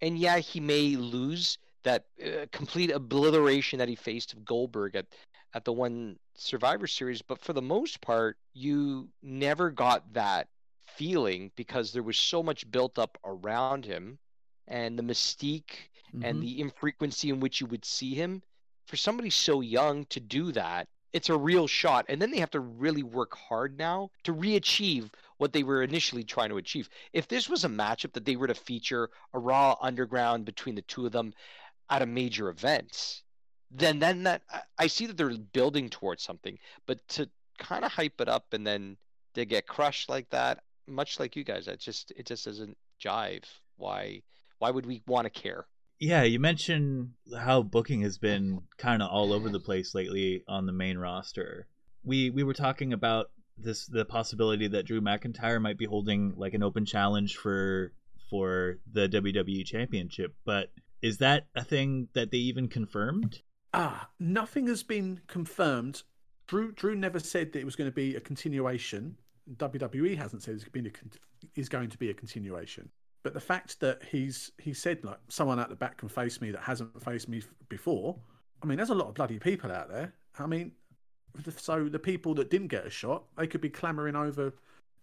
And 0.00 0.18
yeah, 0.18 0.38
he 0.38 0.60
may 0.60 0.96
lose 0.96 1.58
that 1.82 2.04
uh, 2.24 2.46
complete 2.52 2.90
obliteration 2.90 3.78
that 3.78 3.88
he 3.88 3.94
faced 3.94 4.32
of 4.32 4.44
Goldberg 4.44 4.96
at 4.96 5.06
at 5.54 5.64
the 5.64 5.72
one 5.72 6.18
Survivor 6.34 6.86
Series, 6.86 7.22
but 7.22 7.40
for 7.40 7.54
the 7.54 7.62
most 7.62 8.00
part, 8.02 8.36
you 8.52 9.08
never 9.22 9.70
got 9.70 10.12
that 10.12 10.48
feeling 10.86 11.50
because 11.56 11.92
there 11.92 12.02
was 12.02 12.18
so 12.18 12.42
much 12.42 12.70
built 12.70 12.98
up 12.98 13.16
around 13.24 13.84
him 13.86 14.18
and 14.66 14.98
the 14.98 15.02
mystique 15.02 15.88
and 16.22 16.38
Mhm. 16.38 16.40
the 16.42 16.60
infrequency 16.60 17.30
in 17.30 17.40
which 17.40 17.60
you 17.60 17.66
would 17.66 17.84
see 17.84 18.14
him 18.14 18.42
for 18.86 18.96
somebody 18.96 19.30
so 19.30 19.60
young 19.60 20.04
to 20.06 20.20
do 20.20 20.52
that 20.52 20.88
it's 21.12 21.28
a 21.30 21.36
real 21.36 21.66
shot 21.66 22.04
and 22.08 22.20
then 22.20 22.30
they 22.30 22.38
have 22.38 22.50
to 22.50 22.60
really 22.60 23.02
work 23.02 23.34
hard 23.34 23.78
now 23.78 24.10
to 24.24 24.32
re-achieve 24.32 25.10
what 25.38 25.52
they 25.52 25.62
were 25.62 25.82
initially 25.82 26.24
trying 26.24 26.50
to 26.50 26.56
achieve. 26.58 26.88
If 27.12 27.28
this 27.28 27.48
was 27.48 27.64
a 27.64 27.68
matchup 27.68 28.12
that 28.12 28.24
they 28.24 28.36
were 28.36 28.48
to 28.48 28.54
feature 28.54 29.10
a 29.32 29.38
raw 29.38 29.76
underground 29.80 30.44
between 30.44 30.74
the 30.74 30.82
two 30.82 31.06
of 31.06 31.12
them 31.12 31.32
at 31.90 32.02
a 32.02 32.06
major 32.06 32.48
event 32.48 33.22
then 33.70 33.98
then 33.98 34.22
that 34.24 34.42
I- 34.78 34.86
see 34.86 35.06
that 35.06 35.16
they're 35.16 35.36
building 35.36 35.90
towards 35.90 36.22
something. 36.22 36.58
But 36.86 37.06
to 37.08 37.28
kind 37.58 37.84
of 37.84 37.92
hype 37.92 38.20
it 38.20 38.28
up 38.28 38.52
and 38.52 38.66
then 38.66 38.96
they 39.34 39.44
get 39.44 39.66
crushed 39.66 40.08
like 40.08 40.28
that 40.30 40.62
much 40.86 41.20
like 41.20 41.36
you 41.36 41.44
guys 41.44 41.68
it 41.68 41.80
just 41.80 42.12
it 42.12 42.26
just 42.26 42.44
doesn't 42.44 42.76
jive. 43.02 43.44
Why 43.76 44.22
why 44.58 44.70
would 44.70 44.86
we 44.86 45.02
want 45.06 45.26
to 45.26 45.30
care? 45.30 45.66
Yeah, 45.98 46.22
you 46.22 46.38
mentioned 46.38 47.10
how 47.36 47.62
booking 47.62 48.02
has 48.02 48.18
been 48.18 48.62
kind 48.76 49.02
of 49.02 49.10
all 49.10 49.32
over 49.32 49.48
the 49.48 49.60
place 49.60 49.94
lately 49.94 50.44
on 50.48 50.66
the 50.66 50.72
main 50.72 50.96
roster. 50.96 51.66
We 52.04 52.30
we 52.30 52.44
were 52.44 52.54
talking 52.54 52.92
about 52.92 53.30
this 53.62 53.86
the 53.86 54.04
possibility 54.04 54.68
that 54.68 54.86
Drew 54.86 55.00
McIntyre 55.00 55.60
might 55.60 55.78
be 55.78 55.84
holding 55.84 56.34
like 56.36 56.54
an 56.54 56.62
open 56.62 56.84
challenge 56.86 57.36
for 57.36 57.92
for 58.30 58.78
the 58.90 59.08
WWE 59.08 59.64
Championship, 59.64 60.34
but 60.44 60.70
is 61.02 61.18
that 61.18 61.46
a 61.54 61.64
thing 61.64 62.08
that 62.14 62.30
they 62.30 62.38
even 62.38 62.68
confirmed? 62.68 63.42
Ah, 63.72 64.08
nothing 64.18 64.66
has 64.66 64.82
been 64.82 65.20
confirmed. 65.26 66.02
Drew 66.46 66.72
Drew 66.72 66.94
never 66.94 67.20
said 67.20 67.52
that 67.52 67.60
it 67.60 67.64
was 67.64 67.76
going 67.76 67.90
to 67.90 67.94
be 67.94 68.16
a 68.16 68.20
continuation. 68.20 69.16
WWE 69.56 70.16
hasn't 70.16 70.42
said 70.42 70.54
it's 70.54 70.64
been 70.64 70.86
a, 70.86 70.90
is 71.58 71.68
going 71.68 71.88
to 71.90 71.98
be 71.98 72.10
a 72.10 72.14
continuation. 72.14 72.90
But 73.22 73.34
the 73.34 73.40
fact 73.40 73.80
that 73.80 74.02
he's 74.10 74.52
he 74.58 74.72
said 74.72 75.04
like 75.04 75.18
someone 75.28 75.58
at 75.58 75.68
the 75.68 75.76
back 75.76 75.98
can 75.98 76.08
face 76.08 76.40
me 76.40 76.50
that 76.50 76.62
hasn't 76.62 77.02
faced 77.02 77.28
me 77.28 77.42
before. 77.68 78.16
I 78.62 78.66
mean, 78.66 78.76
there's 78.76 78.90
a 78.90 78.94
lot 78.94 79.08
of 79.08 79.14
bloody 79.14 79.38
people 79.38 79.70
out 79.70 79.88
there. 79.88 80.14
I 80.38 80.46
mean, 80.46 80.72
so 81.56 81.88
the 81.88 81.98
people 81.98 82.34
that 82.34 82.50
didn't 82.50 82.68
get 82.68 82.86
a 82.86 82.90
shot, 82.90 83.24
they 83.36 83.46
could 83.46 83.60
be 83.60 83.70
clamoring 83.70 84.16
over 84.16 84.52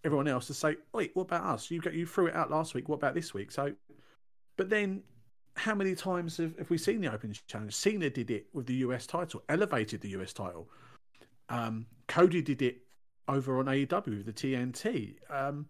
everyone 0.04 0.28
else 0.28 0.48
to 0.48 0.54
say, 0.54 0.76
"Wait, 0.94 1.12
what 1.16 1.24
about 1.24 1.44
us? 1.44 1.72
You 1.72 1.82
got 1.82 1.94
you 1.94 2.06
threw 2.06 2.28
it 2.28 2.36
out 2.36 2.52
last 2.52 2.74
week. 2.74 2.90
What 2.90 2.96
about 2.96 3.14
this 3.16 3.34
week?" 3.34 3.52
So, 3.52 3.74
but 4.58 4.70
then 4.70 5.04
how 5.56 5.74
many 5.74 5.96
times 5.96 6.38
have, 6.38 6.58
have 6.58 6.70
we 6.70 6.78
seen 6.78 7.02
the 7.02 7.12
Open 7.12 7.34
Challenge? 7.48 7.74
Cena 7.74 8.10
did 8.10 8.30
it 8.30 8.48
with 8.54 8.66
the 8.66 8.76
US 8.76 9.08
title, 9.08 9.42
elevated 9.50 10.02
the 10.02 10.10
US 10.10 10.34
title. 10.34 10.70
Um, 11.50 11.86
Cody 12.08 12.42
did 12.42 12.62
it 12.62 12.82
over 13.28 13.60
on 13.60 13.66
AEW 13.66 14.18
with 14.18 14.26
the 14.26 14.34
TNT. 14.34 15.16
Um, 15.30 15.68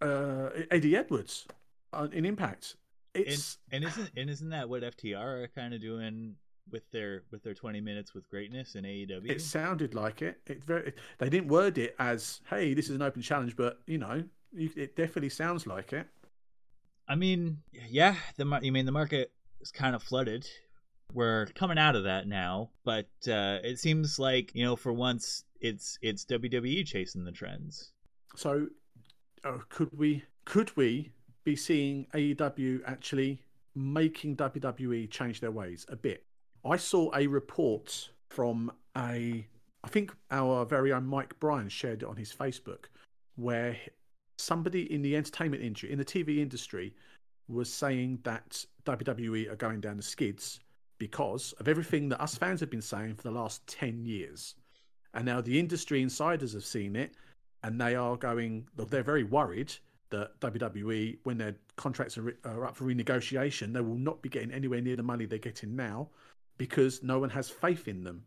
uh, 0.00 0.50
Eddie 0.70 0.96
Edwards 0.96 1.46
uh, 1.92 2.08
in 2.12 2.24
Impact. 2.24 2.76
And, 3.14 3.26
It's 3.26 3.58
and 3.72 3.84
isn't 3.84 4.10
and 4.16 4.30
isn't 4.30 4.50
that 4.50 4.68
what 4.68 4.82
FTR 4.82 5.44
are 5.44 5.48
kind 5.48 5.74
of 5.74 5.80
doing 5.80 6.36
with 6.70 6.90
their 6.90 7.22
with 7.30 7.42
their 7.42 7.54
20 7.54 7.80
minutes 7.80 8.14
with 8.14 8.28
greatness 8.28 8.74
in 8.74 8.84
AEW? 8.84 9.30
it 9.30 9.40
sounded 9.40 9.94
like 9.94 10.22
it. 10.22 10.40
It 10.46 10.64
very 10.64 10.92
they 11.18 11.28
didn't 11.28 11.48
word 11.48 11.78
it 11.78 11.94
as 11.98 12.40
"Hey, 12.48 12.74
this 12.74 12.88
is 12.88 12.96
an 12.96 13.02
open 13.02 13.22
challenge," 13.22 13.56
but 13.56 13.80
you 13.86 13.98
know, 13.98 14.24
you, 14.52 14.70
it 14.76 14.96
definitely 14.96 15.30
sounds 15.30 15.66
like 15.66 15.92
it. 15.92 16.06
I 17.08 17.16
mean, 17.16 17.58
yeah, 17.72 18.14
the 18.36 18.60
you 18.62 18.72
mean 18.72 18.86
the 18.86 18.92
market 18.92 19.32
is 19.60 19.70
kind 19.70 19.94
of 19.94 20.02
flooded. 20.02 20.46
We're 21.12 21.46
coming 21.46 21.76
out 21.76 21.96
of 21.96 22.04
that 22.04 22.28
now, 22.28 22.70
but 22.84 23.08
uh, 23.26 23.58
it 23.64 23.80
seems 23.80 24.18
like 24.18 24.52
you 24.54 24.64
know, 24.64 24.76
for 24.76 24.92
once, 24.92 25.44
it's 25.60 25.98
it's 26.02 26.24
WWE 26.24 26.86
chasing 26.86 27.24
the 27.24 27.32
trends. 27.32 27.92
So, 28.36 28.68
oh, 29.44 29.60
could 29.68 29.90
we 29.92 30.24
could 30.44 30.76
we 30.76 31.12
be 31.44 31.56
seeing 31.56 32.06
AEW 32.14 32.82
actually 32.86 33.42
making 33.74 34.36
WWE 34.36 35.10
change 35.10 35.40
their 35.40 35.50
ways 35.50 35.84
a 35.88 35.96
bit? 35.96 36.24
I 36.64 36.76
saw 36.76 37.10
a 37.14 37.26
report 37.26 38.10
from 38.28 38.72
a, 38.96 39.46
I 39.82 39.88
think 39.88 40.14
our 40.30 40.64
very 40.64 40.92
own 40.92 41.06
Mike 41.06 41.38
Bryan 41.40 41.68
shared 41.68 42.02
it 42.02 42.08
on 42.08 42.16
his 42.16 42.32
Facebook, 42.32 42.86
where 43.36 43.76
somebody 44.38 44.92
in 44.92 45.02
the 45.02 45.16
entertainment 45.16 45.62
industry, 45.62 45.90
in 45.90 45.98
the 45.98 46.04
TV 46.04 46.38
industry, 46.38 46.94
was 47.48 47.72
saying 47.72 48.20
that 48.24 48.64
WWE 48.84 49.50
are 49.50 49.56
going 49.56 49.80
down 49.80 49.96
the 49.96 50.02
skids 50.02 50.60
because 50.98 51.52
of 51.52 51.66
everything 51.66 52.08
that 52.10 52.20
us 52.20 52.36
fans 52.36 52.60
have 52.60 52.70
been 52.70 52.82
saying 52.82 53.14
for 53.14 53.22
the 53.22 53.30
last 53.30 53.66
10 53.66 54.04
years. 54.04 54.54
And 55.14 55.24
now 55.24 55.40
the 55.40 55.58
industry 55.58 56.02
insiders 56.02 56.52
have 56.52 56.64
seen 56.64 56.94
it 56.94 57.14
and 57.62 57.80
they 57.80 57.96
are 57.96 58.16
going, 58.16 58.68
they're 58.76 59.02
very 59.02 59.24
worried 59.24 59.72
that 60.10 60.38
WWE, 60.40 61.18
when 61.22 61.38
their 61.38 61.56
contracts 61.76 62.18
are, 62.18 62.36
are 62.44 62.66
up 62.66 62.76
for 62.76 62.84
renegotiation, 62.84 63.72
they 63.72 63.80
will 63.80 63.96
not 63.96 64.22
be 64.22 64.28
getting 64.28 64.52
anywhere 64.52 64.80
near 64.80 64.96
the 64.96 65.02
money 65.02 65.24
they're 65.24 65.38
getting 65.38 65.74
now 65.74 66.08
because 66.60 67.02
no 67.02 67.18
one 67.18 67.30
has 67.30 67.48
faith 67.48 67.88
in 67.88 68.04
them. 68.04 68.22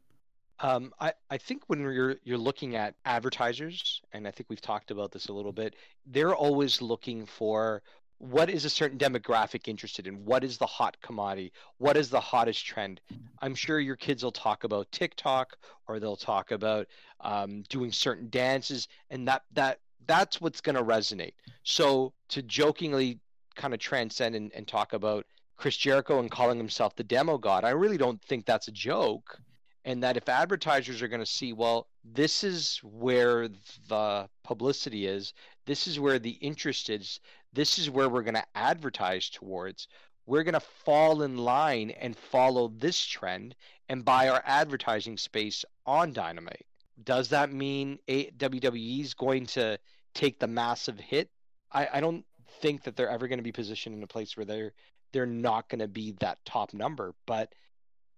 Um, 0.60 0.92
I, 1.00 1.13
I 1.30 1.38
think 1.38 1.62
when 1.68 1.80
you're 1.80 2.16
you're 2.24 2.36
looking 2.36 2.75
at 2.75 2.96
advertisers, 3.06 4.02
and 4.12 4.28
I 4.28 4.32
think 4.32 4.50
we've 4.50 4.60
talked 4.60 4.90
about 4.90 5.12
this 5.12 5.28
a 5.28 5.34
little 5.34 5.52
bit, 5.52 5.75
they're 6.08 6.34
always 6.34 6.82
looking 6.82 7.28
for 7.28 7.84
what 8.18 8.50
is 8.50 8.66
a 8.66 8.72
certain 8.72 8.98
demographic 8.98 9.68
interested 9.68 10.08
in? 10.08 10.25
What 10.25 10.44
is 10.44 10.58
the 10.58 10.66
hot 10.66 10.98
commodity? 11.04 11.52
What 11.78 11.96
is 11.96 12.10
the 12.10 12.20
hottest 12.20 12.66
trend? 12.66 13.02
I'm 13.40 13.54
sure 13.54 13.80
your 13.80 13.98
kids 13.98 14.24
will 14.24 14.32
talk 14.32 14.63
about 14.63 14.92
tiktok 14.92 15.56
or 15.88 16.00
they'll 16.00 16.16
talk 16.16 16.50
about 16.50 16.88
um, 17.20 17.62
doing 17.70 17.92
certain 17.92 18.30
dances 18.30 18.88
and 19.12 19.28
that 19.28 19.44
that 19.52 19.80
that's 20.08 20.42
what's 20.42 20.60
going 20.60 20.75
to 20.75 20.84
resonate. 20.84 21.36
So 21.62 22.13
to 22.30 22.42
jokingly 22.42 23.20
kind 23.56 23.75
of 23.75 23.80
transcend 23.80 24.34
and, 24.36 24.52
and 24.56 24.68
talk 24.68 24.94
about 24.94 25.28
chris 25.57 25.77
jericho 25.77 26.19
and 26.19 26.31
calling 26.31 26.57
himself 26.57 26.95
the 26.95 27.03
demo 27.03 27.38
god 27.38 27.63
i 27.63 27.69
really 27.69 27.98
don't 27.98 28.22
think 28.22 28.45
that's 28.45 28.67
a 28.67 28.72
joke. 28.72 29.39
And 29.86 30.01
that 30.01 30.15
if 30.15 30.29
advertisers 30.29 31.01
are 31.01 31.10
going 31.10 31.19
to 31.19 31.25
see 31.25 31.51
well 31.51 31.88
this 32.05 32.41
is 32.43 32.79
where 32.83 33.50
the 33.89 34.29
publicity 34.43 35.07
is 35.07 35.33
this 35.65 35.88
is 35.88 36.00
where 36.00 36.19
the 36.19 36.38
interest 36.39 36.89
is 36.89 37.19
this 37.51 37.77
is 37.77 37.89
where 37.89 38.07
we're 38.07 38.24
going 38.24 38.36
to 38.36 38.45
advertise 38.55 39.29
towards 39.29 39.89
we're 40.25 40.43
going 40.43 40.53
to 40.53 40.60
fall 40.60 41.24
in 41.24 41.38
line 41.38 41.91
and 41.91 42.15
follow 42.15 42.69
this 42.77 43.00
trend 43.03 43.55
and 43.89 44.05
buy 44.05 44.29
our 44.29 44.41
advertising 44.45 45.17
space 45.17 45.65
on 45.86 46.13
dynamite. 46.13 46.65
Does 47.03 47.29
that 47.29 47.51
mean 47.51 48.00
wwe 48.07 49.01
is 49.01 49.13
going 49.13 49.45
to 49.48 49.77
take 50.13 50.39
the 50.39 50.48
massive 50.48 51.00
hit? 51.00 51.29
I, 51.72 51.88
I 51.93 52.00
don't 52.00 52.25
think 52.62 52.83
that 52.83 52.95
they're 52.95 53.10
ever 53.10 53.27
going 53.27 53.39
to 53.39 53.43
be 53.43 53.51
positioned 53.51 53.95
in 53.95 54.03
a 54.03 54.07
place 54.07 54.38
where 54.38 54.45
they're 54.45 54.74
they're 55.13 55.25
not 55.25 55.70
going 55.70 55.79
to 55.79 55.88
be 55.88 56.12
that 56.20 56.43
top 56.43 56.74
number 56.74 57.13
but 57.25 57.53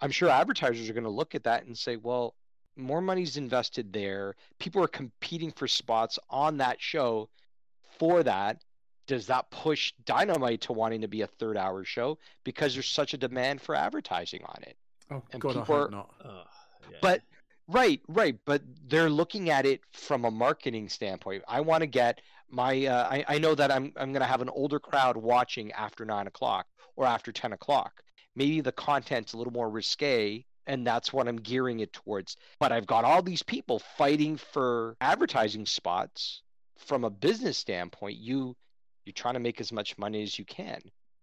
i'm 0.02 0.10
sure 0.12 0.30
advertisers 0.30 0.90
are 0.90 0.94
going 0.94 1.04
to 1.04 1.10
look 1.10 1.36
at 1.36 1.44
that 1.44 1.66
and 1.66 1.78
say 1.78 1.96
well 1.98 2.34
more 2.76 3.02
money's 3.02 3.38
invested 3.38 3.94
there 3.94 4.36
people 4.60 4.84
are 4.84 4.88
competing 4.88 5.52
for 5.52 5.68
spots 5.68 6.18
on 6.30 6.58
that 6.58 6.82
show 6.82 7.30
for 8.00 8.24
that 8.24 8.64
does 9.08 9.28
that 9.28 9.48
push 9.52 9.94
Dynamite 10.06 10.62
to 10.62 10.74
wanting 10.74 11.02
to 11.02 11.08
be 11.08 11.22
a 11.22 11.28
third 11.28 11.58
hour 11.58 11.84
show 11.86 12.18
because 12.44 12.74
there's 12.74 12.90
such 12.90 13.14
a 13.14 13.18
demand 13.18 13.62
for 13.62 13.76
advertising 13.76 14.42
on 14.44 14.64
it? 14.64 14.76
Oh 15.12 15.22
And 15.32 15.40
God, 15.40 15.50
I 15.58 15.60
people 15.60 15.76
hope 15.76 15.88
are- 15.90 15.92
not. 15.92 16.10
Ugh, 16.26 16.48
yeah. 16.90 16.98
But 17.04 17.22
right, 17.68 18.02
right, 18.08 18.38
but 18.46 18.62
they're 18.88 19.10
looking 19.10 19.50
at 19.50 19.66
it 19.66 19.82
from 19.94 20.26
a 20.26 20.32
marketing 20.32 20.90
standpoint. 20.90 21.44
I 21.48 21.62
want 21.62 21.82
to 21.82 21.88
get 21.88 22.22
my. 22.50 22.86
Uh, 22.86 23.08
I, 23.10 23.26
I 23.28 23.38
know 23.40 23.56
that 23.56 23.72
I'm 23.72 23.94
I'm 23.96 24.12
going 24.12 24.22
to 24.22 24.28
have 24.28 24.42
an 24.42 24.50
older 24.50 24.80
crowd 24.80 25.18
watching 25.18 25.72
after 25.74 26.06
nine 26.06 26.28
o'clock 26.28 26.68
or 26.96 27.06
after 27.06 27.32
ten 27.32 27.54
o'clock. 27.54 28.02
Maybe 28.36 28.62
the 28.62 28.72
content's 28.72 29.34
a 29.34 29.38
little 29.38 29.54
more 29.54 29.70
risque. 29.70 30.46
And 30.68 30.86
that's 30.86 31.14
what 31.14 31.28
I'm 31.28 31.36
gearing 31.36 31.82
it 31.82 31.94
towards. 31.94 32.38
But 32.60 32.72
I've 32.72 32.88
got 32.88 33.06
all 33.06 33.22
these 33.22 33.44
people 33.44 33.78
fighting 33.78 34.36
for 34.36 34.98
advertising 35.00 35.68
spots 35.68 36.42
from 36.76 37.04
a 37.04 37.10
business 37.12 37.56
standpoint. 37.56 38.18
You 38.18 38.56
you're 39.06 39.14
trying 39.14 39.36
to 39.36 39.40
make 39.40 39.62
as 39.62 39.72
much 39.72 39.98
money 39.98 40.24
as 40.24 40.38
you 40.38 40.46
can. 40.46 40.82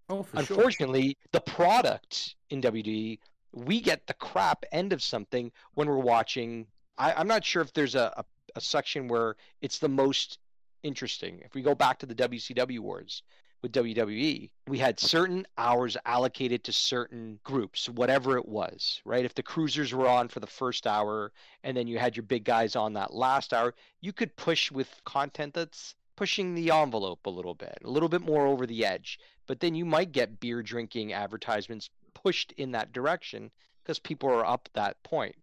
Oh, 0.09 0.23
for 0.23 0.45
sure. 0.45 0.57
Unfortunately, 0.57 1.17
the 1.33 1.41
product 1.41 2.37
in 2.51 2.61
WWE, 2.61 3.19
we 3.53 3.81
get 3.81 4.07
the 4.07 4.15
crap 4.15 4.65
end 4.73 4.93
of 4.93 5.03
something 5.03 5.53
when 5.75 5.89
we're 5.89 5.99
watching. 5.99 6.67
I, 6.99 7.13
I'm 7.13 7.29
not 7.29 7.45
sure 7.45 7.63
if 7.63 7.73
there's 7.73 7.95
a, 7.95 8.13
a, 8.17 8.25
a 8.57 8.61
section 8.61 9.09
where 9.09 9.37
it's 9.61 9.79
the 9.79 9.89
most 9.89 10.39
interesting. 10.83 11.41
If 11.45 11.55
we 11.55 11.63
go 11.63 11.75
back 11.75 11.99
to 12.01 12.07
the 12.07 12.15
WCW 12.15 12.81
wars 12.81 13.23
with 13.63 13.73
WWE, 13.73 14.51
we 14.67 14.79
had 14.79 14.99
certain 14.99 15.47
hours 15.57 15.97
allocated 16.05 16.65
to 16.65 16.73
certain 16.73 17.39
groups, 17.45 17.89
whatever 17.89 18.37
it 18.37 18.49
was, 18.49 19.01
right? 19.05 19.25
If 19.25 19.35
the 19.35 19.43
cruisers 19.43 19.95
were 19.95 20.09
on 20.09 20.29
for 20.29 20.41
the 20.41 20.47
first 20.47 20.87
hour 20.87 21.33
and 21.63 21.77
then 21.77 21.87
you 21.87 21.99
had 21.99 22.17
your 22.17 22.25
big 22.25 22.45
guys 22.45 22.75
on 22.75 22.95
that 22.95 23.15
last 23.15 23.53
hour, 23.53 23.75
you 24.01 24.13
could 24.13 24.35
push 24.37 24.73
with 24.73 24.89
content 25.05 25.55
that's 25.55 25.95
pushing 26.17 26.55
the 26.55 26.71
envelope 26.71 27.25
a 27.27 27.31
little 27.31 27.55
bit, 27.55 27.79
a 27.85 27.91
little 27.91 28.09
bit 28.09 28.23
more 28.23 28.47
over 28.47 28.67
the 28.67 28.85
edge. 28.85 29.19
But 29.47 29.61
then 29.61 29.75
you 29.75 29.85
might 29.85 30.13
get 30.13 30.41
beer 30.41 30.63
drinking 30.63 31.13
advertisements 31.13 31.91
pushed 32.23 32.53
in 32.53 32.73
that 32.73 32.93
direction 32.93 33.51
because 33.83 33.99
people 33.99 34.29
are 34.29 34.47
up 34.47 34.69
that 34.75 35.03
point. 35.03 35.35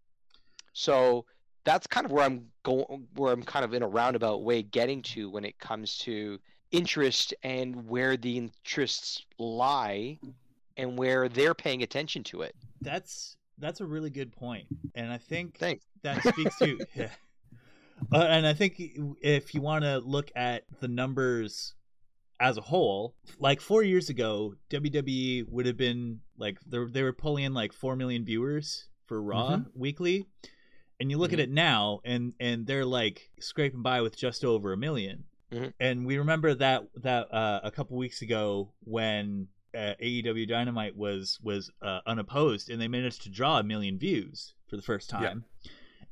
So 0.73 1.25
that's 1.65 1.87
kind 1.87 2.05
of 2.05 2.11
where 2.11 2.23
I'm 2.23 2.47
going, 2.63 3.07
where 3.15 3.33
I'm 3.33 3.43
kind 3.43 3.65
of 3.65 3.73
in 3.73 3.83
a 3.83 3.87
roundabout 3.87 4.43
way 4.43 4.63
getting 4.63 5.01
to 5.03 5.29
when 5.29 5.45
it 5.45 5.59
comes 5.59 5.97
to 5.99 6.39
interest 6.71 7.33
and 7.43 7.87
where 7.87 8.15
the 8.15 8.37
interests 8.37 9.25
lie 9.37 10.19
and 10.77 10.97
where 10.97 11.27
they're 11.27 11.53
paying 11.53 11.83
attention 11.83 12.23
to 12.23 12.41
it. 12.41 12.55
that's 12.81 13.35
that's 13.57 13.81
a 13.81 13.85
really 13.85 14.09
good 14.09 14.31
point, 14.31 14.65
and 14.95 15.11
I 15.11 15.17
think 15.17 15.57
Thanks. 15.57 15.85
that 16.03 16.23
speaks 16.23 16.57
to 16.59 16.79
yeah. 16.95 17.09
Uh, 18.13 18.25
and 18.29 18.47
I 18.47 18.53
think 18.53 18.81
if 19.21 19.53
you 19.53 19.61
want 19.61 19.83
to 19.83 19.99
look 19.99 20.31
at 20.35 20.63
the 20.79 20.87
numbers 20.87 21.73
as 22.39 22.57
a 22.57 22.61
whole, 22.61 23.15
like 23.37 23.59
four 23.61 23.83
years 23.83 24.09
ago, 24.09 24.55
WWE 24.69 25.47
would 25.49 25.65
have 25.65 25.77
been 25.77 26.21
like 26.37 26.59
they 26.65 26.83
they 26.85 27.03
were 27.03 27.13
pulling 27.13 27.43
in 27.43 27.53
like 27.53 27.73
four 27.73 27.95
million 27.95 28.23
viewers 28.25 28.87
for 29.05 29.21
Raw 29.21 29.49
Mhm. 29.57 29.65
weekly, 29.73 30.27
and 30.99 31.09
you 31.11 31.17
look 31.17 31.33
at 31.33 31.39
Mhm. 31.39 31.43
it 31.43 31.49
now, 31.49 31.99
and 32.05 32.33
and 32.39 32.65
they're 32.67 32.85
like 32.85 33.31
scraping 33.39 33.81
by 33.81 34.01
with 34.01 34.17
just 34.17 34.45
over 34.45 34.71
a 34.73 34.77
1000000 34.77 35.23
Mhm. 35.51 35.73
And 35.79 36.05
we 36.05 36.17
remember 36.17 36.53
that 36.55 36.87
that 36.95 37.33
uh, 37.33 37.59
a 37.63 37.71
couple 37.71 37.97
weeks 37.97 38.21
ago 38.21 38.73
when 38.83 39.47
uh, 39.75 39.93
AEW 39.99 40.47
Dynamite 40.47 40.95
was 40.95 41.39
was 41.41 41.71
uh, 41.81 41.99
unopposed, 42.05 42.69
and 42.69 42.79
they 42.81 42.87
managed 42.87 43.23
to 43.23 43.29
draw 43.29 43.59
a 43.59 43.63
million 43.63 43.97
views 43.99 44.53
for 44.67 44.75
the 44.77 44.81
first 44.83 45.11
Yeah. 45.11 45.17
time. 45.19 45.45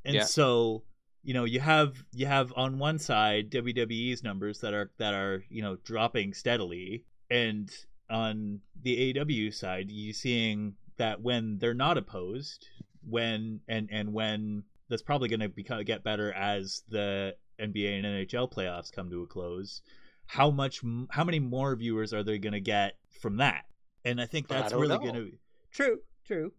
And 0.06 0.16
Yeah. 0.16 0.24
so 0.26 0.84
you 1.28 1.34
know 1.34 1.44
you 1.44 1.60
have 1.60 2.02
you 2.14 2.26
have 2.26 2.54
on 2.56 2.80
one 2.80 2.98
side 2.98 3.52
WWE's 3.52 4.24
numbers 4.24 4.62
that 4.62 4.74
are 4.74 4.90
that 4.98 5.14
are 5.14 5.44
you 5.50 5.62
know 5.62 5.76
dropping 5.84 6.34
steadily, 6.34 7.04
and 7.30 7.70
on 8.10 8.62
the 8.82 9.14
AEW 9.14 9.54
side, 9.54 9.92
you're 9.92 10.14
seeing 10.14 10.76
that 10.96 11.20
when 11.20 11.58
they're 11.58 11.74
not 11.74 11.98
opposed, 11.98 12.70
when 13.06 13.60
and 13.68 13.90
and 13.92 14.14
when 14.14 14.64
that's 14.88 15.02
probably 15.02 15.28
going 15.28 15.42
to 15.42 15.50
become 15.50 15.84
get 15.84 16.02
better 16.02 16.32
as 16.32 16.84
the 16.88 17.36
NBA 17.60 17.98
and 17.98 18.06
NHL 18.06 18.50
playoffs 18.50 18.90
come 18.90 19.10
to 19.10 19.24
a 19.24 19.28
close. 19.28 19.82
How 20.28 20.50
much? 20.50 20.82
How 21.10 21.26
many 21.26 21.42
more 21.42 21.76
viewers 21.76 22.14
are 22.14 22.24
they 22.24 22.38
going 22.38 22.54
to 22.54 22.62
get 22.62 22.96
from 23.20 23.36
that? 23.38 23.66
And 24.06 24.22
I 24.22 24.28
think 24.28 24.48
that's 24.48 24.72
don't 24.72 24.80
really 24.80 24.98
going 24.98 25.14
to 25.14 25.26
be 25.26 25.40
true. 25.72 26.00
True. 26.26 26.54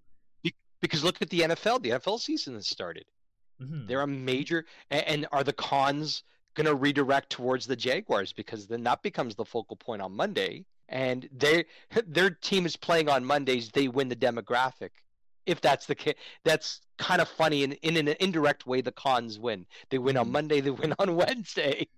Because 0.83 1.03
look 1.03 1.23
at 1.23 1.31
the 1.31 1.41
NFL. 1.41 1.83
The 1.83 1.91
NFL 1.91 2.21
season 2.21 2.55
has 2.55 2.69
started. 2.69 3.07
Mhm. 3.61 3.87
They're 3.89 4.03
a 4.03 4.07
major, 4.07 4.65
a- 4.91 5.09
and 5.09 5.27
are 5.33 5.45
the 5.45 5.53
Khans 5.53 6.23
going 6.55 6.67
to 6.67 6.75
redirect 6.75 7.31
towards 7.31 7.67
the 7.67 7.77
Jaguars 7.77 8.33
because 8.33 8.67
then 8.67 8.83
that 8.85 9.03
becomes 9.03 9.35
the 9.37 9.45
focal 9.45 9.77
point 9.77 10.03
on 10.03 10.13
Monday, 10.13 10.65
and 10.89 11.29
they 11.33 11.65
their 12.07 12.31
team 12.31 12.67
is 12.67 12.77
playing 12.77 13.09
on 13.09 13.25
Mondays. 13.25 13.71
They 13.71 13.89
win 13.89 14.09
the 14.09 14.17
demographic. 14.17 14.91
If 15.47 15.61
that's 15.61 15.87
the 15.87 15.95
case, 15.95 16.15
that's 16.45 16.81
kind 16.99 17.21
of 17.23 17.29
funny. 17.29 17.63
In 17.65 17.73
in 17.73 17.97
an 17.97 18.15
indirect 18.21 18.67
way, 18.67 18.81
the 18.81 18.93
Khans 18.93 19.39
win. 19.39 19.67
They 19.91 19.99
win 19.99 20.17
on 20.17 20.27
Mhm. 20.29 20.33
Monday. 20.33 20.61
They 20.61 20.71
win 20.71 20.95
on 20.99 21.17
Wednesday. 21.17 21.89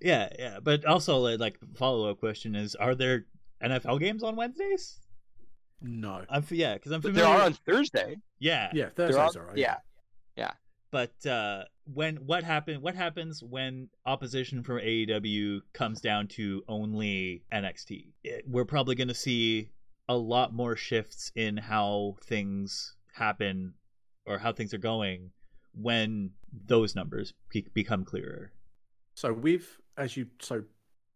Yeah, 0.00 0.28
yeah. 0.38 0.60
But 0.60 0.84
also, 0.84 1.18
like, 1.18 1.40
like 1.40 1.58
follow 1.74 2.08
up 2.10 2.20
question 2.20 2.54
is: 2.54 2.74
Are 2.76 2.94
there 2.94 3.26
NFL 3.62 3.98
games 4.00 4.22
on 4.22 4.36
Wednesdays? 4.36 5.00
No. 5.80 6.24
I'm 6.28 6.42
f- 6.42 6.52
yeah, 6.52 6.74
because 6.74 6.92
I'm 6.92 7.00
But 7.00 7.10
familiar. 7.12 7.30
there 7.30 7.38
are 7.40 7.44
on 7.46 7.52
Thursday. 7.54 8.16
yeah, 8.38 8.70
Yeah, 8.72 8.88
They're 8.94 9.08
Thursdays 9.12 9.36
on- 9.36 9.42
are 9.42 9.46
right. 9.48 9.56
Yeah. 9.58 9.76
But 10.90 11.26
uh, 11.26 11.64
when 11.92 12.16
what 12.16 12.44
happen? 12.44 12.80
What 12.80 12.94
happens 12.94 13.42
when 13.42 13.88
opposition 14.04 14.62
from 14.62 14.78
AEW 14.78 15.60
comes 15.72 16.00
down 16.00 16.28
to 16.28 16.62
only 16.68 17.42
NXT? 17.52 18.12
It- 18.24 18.44
we're 18.46 18.64
probably 18.64 18.94
going 18.94 19.08
to 19.08 19.14
see 19.14 19.70
a 20.08 20.16
lot 20.16 20.52
more 20.54 20.76
shifts 20.76 21.32
in 21.34 21.56
how 21.56 22.16
things 22.24 22.94
happen 23.12 23.74
or 24.24 24.38
how 24.38 24.52
things 24.52 24.72
are 24.72 24.78
going 24.78 25.30
when 25.74 26.30
those 26.66 26.94
numbers 26.94 27.34
be- 27.50 27.66
become 27.74 28.04
clearer. 28.04 28.52
So 29.14 29.32
we've, 29.32 29.68
as 29.96 30.16
you 30.16 30.26
so 30.40 30.62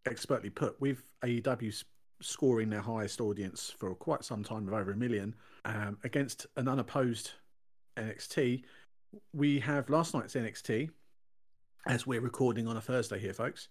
expertly 0.07 0.51
put, 0.51 0.81
with 0.81 1.03
AEW 1.23 1.85
scoring 2.21 2.69
their 2.71 2.81
highest 2.81 3.21
audience 3.21 3.73
for 3.79 3.95
quite 3.95 4.25
some 4.25 4.43
time 4.43 4.67
of 4.69 4.75
over 4.75 4.93
a 4.93 4.97
million 4.97 5.35
um, 5.65 5.99
against 6.05 6.47
an 6.57 6.69
unopposed 6.69 7.31
NXT. 7.97 8.63
We 9.33 9.61
have 9.61 9.91
last 9.91 10.15
night's 10.15 10.35
NXT, 10.35 10.91
as 11.87 12.07
we're 12.07 12.21
recording 12.21 12.67
on 12.69 12.77
a 12.77 12.81
Thursday 12.81 13.19
here, 13.19 13.33
folks. 13.35 13.69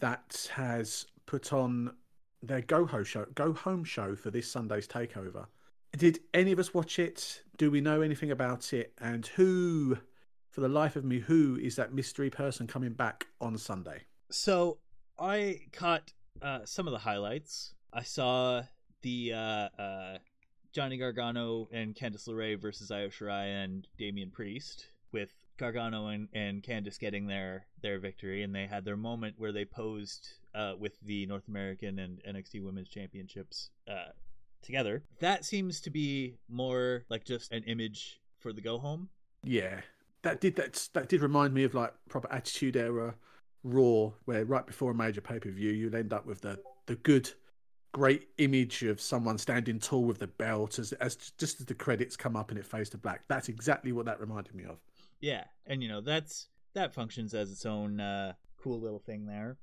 that 0.00 0.48
has 0.54 1.06
put 1.26 1.52
on 1.52 1.92
their 2.42 2.62
go 2.62 2.86
home 2.86 3.04
show, 3.04 3.26
go 3.34 3.52
home 3.52 3.84
show 3.84 4.16
for 4.16 4.30
this 4.30 4.50
Sunday's 4.50 4.88
takeover. 4.88 5.46
Did 5.96 6.20
any 6.32 6.52
of 6.52 6.58
us 6.58 6.72
watch 6.72 6.98
it? 6.98 7.42
Do 7.58 7.70
we 7.70 7.80
know 7.80 8.00
anything 8.00 8.30
about 8.30 8.72
it? 8.72 8.92
And 8.98 9.26
who, 9.26 9.98
for 10.50 10.60
the 10.60 10.68
life 10.68 10.96
of 10.96 11.04
me, 11.04 11.18
who 11.18 11.58
is 11.60 11.76
that 11.76 11.92
mystery 11.92 12.30
person 12.30 12.66
coming 12.66 12.92
back 12.92 13.26
on 13.40 13.58
Sunday? 13.58 14.02
So 14.30 14.78
I 15.18 15.60
caught 15.72 16.12
uh, 16.40 16.60
some 16.64 16.86
of 16.86 16.92
the 16.92 16.98
highlights. 16.98 17.74
I 17.92 18.02
saw 18.02 18.62
the 19.02 19.32
uh, 19.34 19.68
uh, 19.82 20.18
Johnny 20.72 20.96
Gargano 20.96 21.68
and 21.72 21.94
Candice 21.94 22.28
LeRae 22.28 22.60
versus 22.60 22.90
Io 22.90 23.08
Shirai 23.08 23.64
and 23.64 23.86
Damian 23.98 24.30
Priest, 24.30 24.86
with 25.12 25.32
Gargano 25.58 26.08
and, 26.08 26.28
and 26.32 26.62
Candice 26.62 26.98
getting 26.98 27.26
their 27.26 27.66
their 27.82 27.98
victory, 27.98 28.42
and 28.42 28.54
they 28.54 28.66
had 28.66 28.84
their 28.84 28.96
moment 28.96 29.34
where 29.38 29.52
they 29.52 29.64
posed 29.64 30.28
uh, 30.54 30.74
with 30.78 30.98
the 31.02 31.26
North 31.26 31.48
American 31.48 31.98
and 31.98 32.22
NXT 32.28 32.64
Women's 32.64 32.88
Championships 32.88 33.70
uh, 33.88 34.12
together. 34.62 35.02
That 35.20 35.44
seems 35.44 35.80
to 35.82 35.90
be 35.90 36.36
more 36.48 37.04
like 37.08 37.24
just 37.24 37.52
an 37.52 37.64
image 37.64 38.20
for 38.38 38.52
the 38.52 38.60
go 38.60 38.78
home. 38.78 39.08
Yeah, 39.44 39.80
that 40.22 40.40
did 40.40 40.56
that. 40.56 40.88
That 40.94 41.08
did 41.08 41.20
remind 41.20 41.54
me 41.54 41.64
of 41.64 41.74
like 41.74 41.92
proper 42.08 42.32
Attitude 42.32 42.76
Era 42.76 43.14
Raw, 43.62 44.12
where 44.24 44.44
right 44.44 44.66
before 44.66 44.92
a 44.92 44.94
major 44.94 45.20
pay 45.20 45.38
per 45.38 45.50
view, 45.50 45.70
you'd 45.70 45.94
end 45.94 46.12
up 46.12 46.26
with 46.26 46.40
the 46.40 46.58
the 46.86 46.96
good, 46.96 47.30
great 47.92 48.28
image 48.38 48.82
of 48.82 49.00
someone 49.00 49.38
standing 49.38 49.78
tall 49.78 50.04
with 50.04 50.18
the 50.18 50.26
belt 50.26 50.78
as 50.78 50.92
as 50.94 51.16
just 51.38 51.60
as 51.60 51.66
the 51.66 51.74
credits 51.74 52.16
come 52.16 52.36
up 52.36 52.50
and 52.50 52.58
it 52.58 52.66
fades 52.66 52.90
to 52.90 52.98
black. 52.98 53.22
That's 53.28 53.48
exactly 53.48 53.92
what 53.92 54.06
that 54.06 54.20
reminded 54.20 54.54
me 54.54 54.64
of. 54.64 54.78
Yeah, 55.20 55.44
and 55.66 55.82
you 55.82 55.88
know 55.88 56.00
that's 56.00 56.48
that 56.74 56.94
functions 56.94 57.34
as 57.34 57.50
its 57.50 57.66
own 57.66 58.00
uh, 58.00 58.34
cool 58.62 58.80
little 58.80 58.98
thing 58.98 59.26
there. 59.26 59.58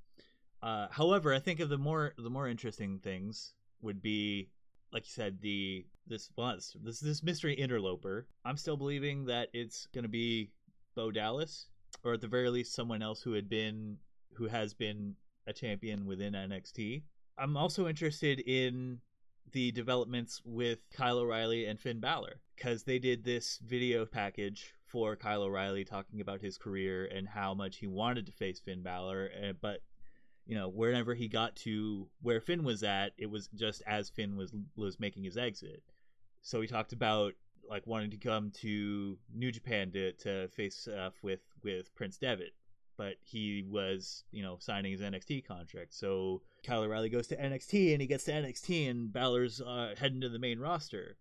Uh, 0.61 0.87
however, 0.89 1.33
I 1.33 1.39
think 1.39 1.59
of 1.59 1.69
the 1.69 1.77
more 1.77 2.13
the 2.17 2.29
more 2.29 2.47
interesting 2.47 2.99
things 2.99 3.53
would 3.81 4.01
be, 4.01 4.49
like 4.91 5.03
you 5.05 5.11
said, 5.11 5.39
the 5.41 5.85
this 6.07 6.29
was 6.35 6.75
this 6.83 6.99
this 6.99 7.23
mystery 7.23 7.53
interloper. 7.53 8.27
I'm 8.45 8.57
still 8.57 8.77
believing 8.77 9.25
that 9.25 9.49
it's 9.53 9.87
going 9.93 10.03
to 10.03 10.09
be 10.09 10.51
Bo 10.95 11.11
Dallas, 11.11 11.67
or 12.03 12.13
at 12.13 12.21
the 12.21 12.27
very 12.27 12.49
least, 12.49 12.73
someone 12.73 13.01
else 13.01 13.21
who 13.21 13.33
had 13.33 13.49
been 13.49 13.97
who 14.33 14.47
has 14.47 14.73
been 14.73 15.15
a 15.47 15.53
champion 15.53 16.05
within 16.05 16.33
NXT. 16.33 17.03
I'm 17.37 17.55
also 17.55 17.87
interested 17.87 18.39
in 18.39 18.99
the 19.51 19.71
developments 19.71 20.41
with 20.43 20.79
Kyle 20.91 21.19
O'Reilly 21.19 21.65
and 21.65 21.79
Finn 21.79 21.99
Balor 21.99 22.39
because 22.55 22.83
they 22.83 22.99
did 22.99 23.23
this 23.23 23.59
video 23.65 24.05
package 24.05 24.73
for 24.85 25.15
Kyle 25.15 25.43
O'Reilly 25.43 25.85
talking 25.85 26.21
about 26.21 26.41
his 26.41 26.57
career 26.57 27.05
and 27.05 27.27
how 27.27 27.53
much 27.53 27.77
he 27.77 27.87
wanted 27.87 28.25
to 28.25 28.31
face 28.31 28.59
Finn 28.59 28.81
Balor, 28.81 29.31
eh, 29.39 29.53
but 29.61 29.81
you 30.45 30.55
know 30.55 30.69
wherever 30.69 31.13
he 31.13 31.27
got 31.27 31.55
to 31.57 32.07
where 32.21 32.41
Finn 32.41 32.63
was 32.63 32.83
at, 32.83 33.11
it 33.17 33.29
was 33.29 33.47
just 33.49 33.83
as 33.85 34.09
Finn 34.09 34.35
was 34.35 34.53
was 34.75 34.99
making 34.99 35.23
his 35.23 35.37
exit. 35.37 35.83
So 36.41 36.61
he 36.61 36.67
talked 36.67 36.93
about 36.93 37.33
like 37.69 37.85
wanting 37.85 38.11
to 38.11 38.17
come 38.17 38.51
to 38.61 39.17
New 39.33 39.51
Japan 39.51 39.91
to 39.91 40.13
to 40.13 40.47
face 40.49 40.87
off 40.87 41.15
with 41.21 41.41
with 41.63 41.93
Prince 41.95 42.17
Devitt, 42.17 42.53
but 42.97 43.15
he 43.23 43.63
was 43.67 44.23
you 44.31 44.43
know 44.43 44.57
signing 44.59 44.91
his 44.91 45.01
NXT 45.01 45.45
contract. 45.45 45.93
So 45.93 46.41
Kyle 46.65 46.83
O'Reilly 46.83 47.09
goes 47.09 47.27
to 47.27 47.37
NXT 47.37 47.93
and 47.93 48.01
he 48.01 48.07
gets 48.07 48.25
to 48.25 48.31
NXT 48.31 48.89
and 48.89 49.13
Balor's 49.13 49.61
uh, 49.61 49.93
heading 49.97 50.21
to 50.21 50.29
the 50.29 50.39
main 50.39 50.59
roster, 50.59 51.17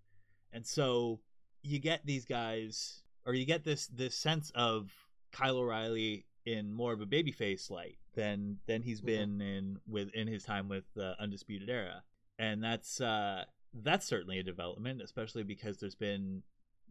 and 0.53 0.67
so 0.67 1.21
you 1.63 1.79
get 1.79 2.07
these 2.07 2.25
guys 2.25 3.03
or 3.25 3.35
you 3.35 3.45
get 3.45 3.65
this 3.65 3.87
this 3.89 4.15
sense 4.15 4.51
of 4.55 4.91
Kyle 5.33 5.59
O'Reilly 5.59 6.27
in 6.47 6.73
more 6.73 6.93
of 6.93 7.01
a 7.01 7.07
babyface 7.07 7.71
light 7.71 7.99
than 8.15 8.59
than 8.67 8.83
he's 8.83 9.01
been 9.01 9.41
in 9.41 9.79
with 9.87 10.09
in 10.15 10.29
his 10.29 10.45
time 10.45 10.69
with 10.69 10.85
the 10.95 11.15
Undisputed 11.21 11.69
Era, 11.69 12.03
and 12.39 12.63
that's 12.63 13.01
uh, 13.01 13.45
that's 13.75 14.07
certainly 14.07 14.39
a 14.39 14.43
development, 14.43 15.03
especially 15.03 15.43
because 15.43 15.79
there's 15.79 15.97
been 15.97 16.43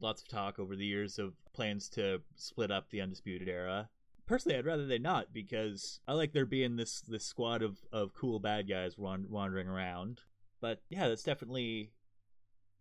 lots 0.02 0.22
of 0.22 0.28
talk 0.28 0.60
over 0.60 0.76
the 0.76 0.86
years 0.86 1.18
of 1.18 1.34
plans 1.54 1.90
to 1.90 2.22
split 2.36 2.70
up 2.70 2.90
the 2.90 3.02
Undisputed 3.02 3.48
Era. 3.48 3.90
Personally, 4.28 4.58
I'd 4.58 4.66
rather 4.66 4.88
they 4.88 4.98
not 4.98 5.34
because 5.34 6.00
I 6.08 6.14
like 6.14 6.34
there 6.34 6.46
being 6.46 6.76
this 6.76 7.02
this 7.02 7.26
squad 7.26 7.62
of 7.62 7.78
of 7.92 8.14
cool 8.14 8.40
bad 8.40 8.68
guys 8.68 8.98
wand- 8.98 9.30
wandering 9.30 9.68
around. 9.68 10.22
But 10.62 10.82
yeah, 10.90 11.08
that's 11.08 11.24
definitely 11.24 11.92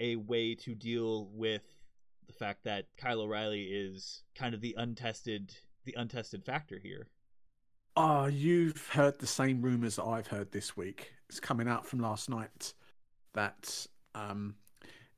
a 0.01 0.17
way 0.17 0.55
to 0.55 0.75
deal 0.75 1.29
with 1.33 1.63
the 2.27 2.33
fact 2.33 2.65
that 2.65 2.87
Kyle 2.97 3.21
O'Reilly 3.21 3.65
is 3.65 4.23
kind 4.35 4.55
of 4.55 4.61
the 4.61 4.75
untested 4.79 5.55
the 5.85 5.95
untested 5.99 6.45
factor 6.45 6.79
here. 6.79 7.09
Oh, 7.97 8.27
you've 8.27 8.89
heard 8.89 9.19
the 9.19 9.27
same 9.27 9.63
rumors 9.63 9.97
that 9.97 10.05
I've 10.05 10.27
heard 10.27 10.51
this 10.51 10.77
week. 10.77 11.13
It's 11.29 11.39
coming 11.39 11.69
out 11.69 11.87
from 11.87 12.01
last 12.01 12.29
night 12.29 12.75
that 13.35 13.87
um, 14.15 14.57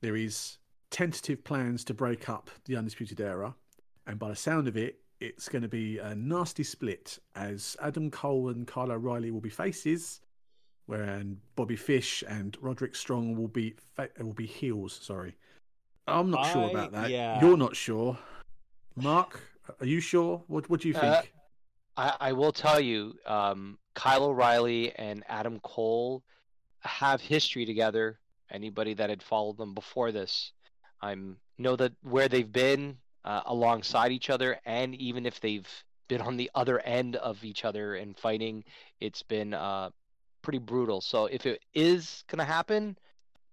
there 0.03 0.17
is 0.17 0.59
tentative 0.91 1.43
plans 1.45 1.85
to 1.85 1.95
break 1.95 2.29
up 2.29 2.51
the 2.67 2.77
Undisputed 2.77 3.21
Era, 3.21 3.55
and 4.07 4.19
by 4.19 4.29
the 4.29 4.37
sound 4.37 4.69
of 4.69 4.77
it, 4.77 5.01
it's 5.20 5.48
going 5.48 5.62
to 5.62 5.68
be 5.68 5.98
a 5.98 6.14
nasty 6.14 6.62
split 6.62 7.18
as 7.35 7.76
Adam 7.81 8.11
Cole 8.11 8.48
and 8.48 8.66
Kyle 8.66 8.92
O'Reilly 8.92 9.31
will 9.31 9.40
be 9.40 9.50
faces, 9.50 10.20
where 10.87 11.22
Bobby 11.55 11.76
Fish 11.76 12.22
and 12.29 12.57
Roderick 12.61 12.94
Strong 12.94 13.37
will 13.37 13.48
be 13.48 13.74
fa- 13.94 14.11
will 14.18 14.33
be 14.35 14.46
heels. 14.46 14.98
Sorry, 15.02 15.35
I'm 16.07 16.31
not 16.31 16.52
sure 16.52 16.70
about 16.70 16.92
that. 16.92 17.11
yeah. 17.11 17.40
You're 17.40 17.57
not 17.57 17.74
sure, 17.76 18.18
Mark. 18.94 19.40
Are 19.81 19.87
you 19.87 20.00
sure? 20.00 20.42
What 20.46 20.68
What 20.70 20.81
do 20.81 20.88
you 20.88 20.94
think? 20.94 21.05
Uh, 21.05 21.22
I, 21.96 22.16
I 22.20 22.33
will 22.33 22.52
tell 22.52 22.79
you, 22.79 23.14
um, 23.26 23.79
Kyle 23.94 24.24
O'Reilly 24.24 24.92
and 24.94 25.24
Adam 25.29 25.61
Cole 25.61 26.22
have 26.81 27.20
history 27.20 27.64
together. 27.64 28.18
Anybody 28.50 28.94
that 28.94 29.11
had 29.11 29.22
followed 29.22 29.57
them 29.57 29.74
before 29.74 30.12
this, 30.12 30.52
I'm 31.00 31.38
know 31.59 31.74
that 31.76 31.92
where 32.02 32.29
they've 32.29 32.52
been 32.52 32.98
uh, 33.27 33.43
alongside 33.47 34.12
each 34.12 34.31
other, 34.31 34.59
and 34.65 34.95
even 34.95 35.27
if 35.27 35.41
they've 35.41 35.69
been 36.09 36.21
on 36.21 36.37
the 36.37 36.51
other 36.55 36.79
end 36.81 37.17
of 37.17 37.45
each 37.45 37.65
other 37.65 37.97
and 37.97 38.17
fighting, 38.17 38.65
it's 39.01 39.23
been 39.23 39.53
uh, 39.53 39.91
pretty 40.43 40.59
brutal. 40.59 41.01
So 41.01 41.27
if 41.27 41.45
it 41.45 41.61
is 41.75 42.25
gonna 42.29 42.45
happen, 42.45 42.97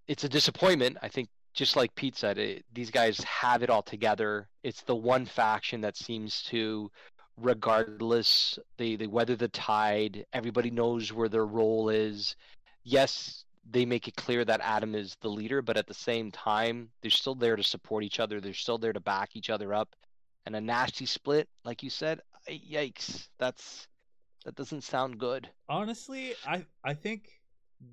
it's 0.07 0.23
a 0.23 0.29
disappointment. 0.29 0.97
I 1.01 1.07
think 1.07 1.29
just 1.53 1.75
like 1.75 1.93
Pete 1.95 2.15
said, 2.15 2.37
it, 2.37 2.65
these 2.73 2.91
guys 2.91 3.19
have 3.23 3.63
it 3.63 3.69
all 3.69 3.81
together. 3.81 4.47
It's 4.63 4.81
the 4.81 4.95
one 4.95 5.25
faction 5.25 5.81
that 5.81 5.97
seems 5.97 6.43
to, 6.43 6.91
regardless, 7.37 8.59
they, 8.77 8.95
they 8.95 9.07
weather 9.07 9.35
the 9.35 9.47
tide. 9.49 10.25
Everybody 10.33 10.69
knows 10.69 11.11
where 11.11 11.29
their 11.29 11.45
role 11.45 11.89
is. 11.89 12.35
Yes, 12.83 13.45
they 13.69 13.85
make 13.85 14.07
it 14.07 14.15
clear 14.15 14.43
that 14.45 14.61
Adam 14.61 14.95
is 14.95 15.15
the 15.21 15.29
leader, 15.29 15.61
but 15.61 15.77
at 15.77 15.87
the 15.87 15.93
same 15.93 16.31
time, 16.31 16.89
they're 17.01 17.11
still 17.11 17.35
there 17.35 17.55
to 17.55 17.63
support 17.63 18.03
each 18.03 18.19
other. 18.19 18.41
They're 18.41 18.53
still 18.53 18.77
there 18.77 18.93
to 18.93 18.99
back 18.99 19.35
each 19.35 19.49
other 19.49 19.73
up. 19.73 19.95
And 20.45 20.55
a 20.55 20.61
nasty 20.61 21.05
split, 21.05 21.47
like 21.63 21.83
you 21.83 21.89
said, 21.89 22.19
yikes! 22.49 23.29
That's 23.37 23.87
that 24.43 24.55
doesn't 24.55 24.81
sound 24.81 25.17
good. 25.17 25.49
Honestly, 25.69 26.33
I 26.45 26.65
I 26.83 26.93
think 26.93 27.29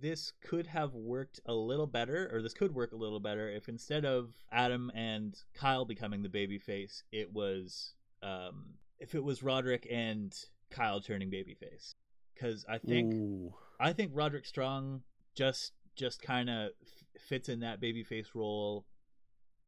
this 0.00 0.32
could 0.42 0.66
have 0.66 0.94
worked 0.94 1.40
a 1.46 1.52
little 1.52 1.86
better, 1.86 2.28
or 2.32 2.42
this 2.42 2.54
could 2.54 2.74
work 2.74 2.92
a 2.92 2.96
little 2.96 3.20
better 3.20 3.48
if 3.48 3.68
instead 3.68 4.04
of 4.04 4.34
Adam 4.50 4.90
and 4.94 5.36
Kyle 5.54 5.84
becoming 5.84 6.22
the 6.22 6.28
babyface, 6.28 7.02
it 7.12 7.32
was 7.32 7.94
um, 8.22 8.74
if 8.98 9.14
it 9.14 9.22
was 9.22 9.42
Roderick 9.42 9.86
and 9.90 10.36
Kyle 10.70 11.00
turning 11.00 11.30
babyface. 11.30 11.94
Because 12.34 12.64
I 12.68 12.78
think 12.78 13.14
Ooh. 13.14 13.54
I 13.78 13.92
think 13.92 14.10
Roderick 14.14 14.46
Strong 14.46 15.02
just 15.34 15.72
just 15.96 16.22
kind 16.22 16.48
of 16.48 16.70
f- 16.82 17.20
fits 17.22 17.48
in 17.48 17.60
that 17.60 17.80
babyface 17.80 18.28
role 18.34 18.86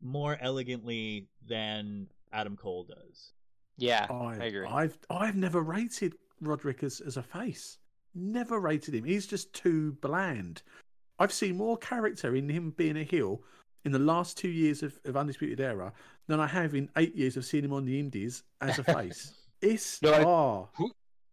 more 0.00 0.36
elegantly 0.40 1.28
than 1.46 2.08
Adam 2.32 2.56
Cole 2.56 2.84
does. 2.84 3.32
Yeah, 3.76 4.06
I, 4.10 4.36
I 4.40 4.44
agree. 4.44 4.66
I've 4.66 4.98
I've 5.10 5.36
never 5.36 5.60
rated 5.62 6.14
Roderick 6.40 6.82
as, 6.82 7.00
as 7.00 7.16
a 7.16 7.22
face. 7.22 7.78
Never 8.14 8.60
rated 8.60 8.94
him. 8.94 9.04
He's 9.04 9.26
just 9.26 9.52
too 9.52 9.92
bland. 10.00 10.62
I've 11.18 11.32
seen 11.32 11.56
more 11.56 11.76
character 11.78 12.34
in 12.36 12.48
him 12.48 12.72
being 12.76 12.96
a 12.96 13.04
heel 13.04 13.42
in 13.84 13.92
the 13.92 13.98
last 13.98 14.36
two 14.38 14.48
years 14.48 14.82
of, 14.82 14.98
of 15.04 15.16
Undisputed 15.16 15.60
Era 15.60 15.92
than 16.28 16.40
I 16.40 16.46
have 16.46 16.74
in 16.74 16.88
eight 16.96 17.14
years 17.16 17.36
of 17.36 17.44
seeing 17.44 17.64
him 17.64 17.72
on 17.72 17.84
the 17.84 17.98
Indies 17.98 18.42
as 18.60 18.78
a 18.78 18.84
face. 18.84 19.34
it's 19.62 20.00
No, 20.02 20.12
I- 20.12 20.24
oh, 20.24 20.68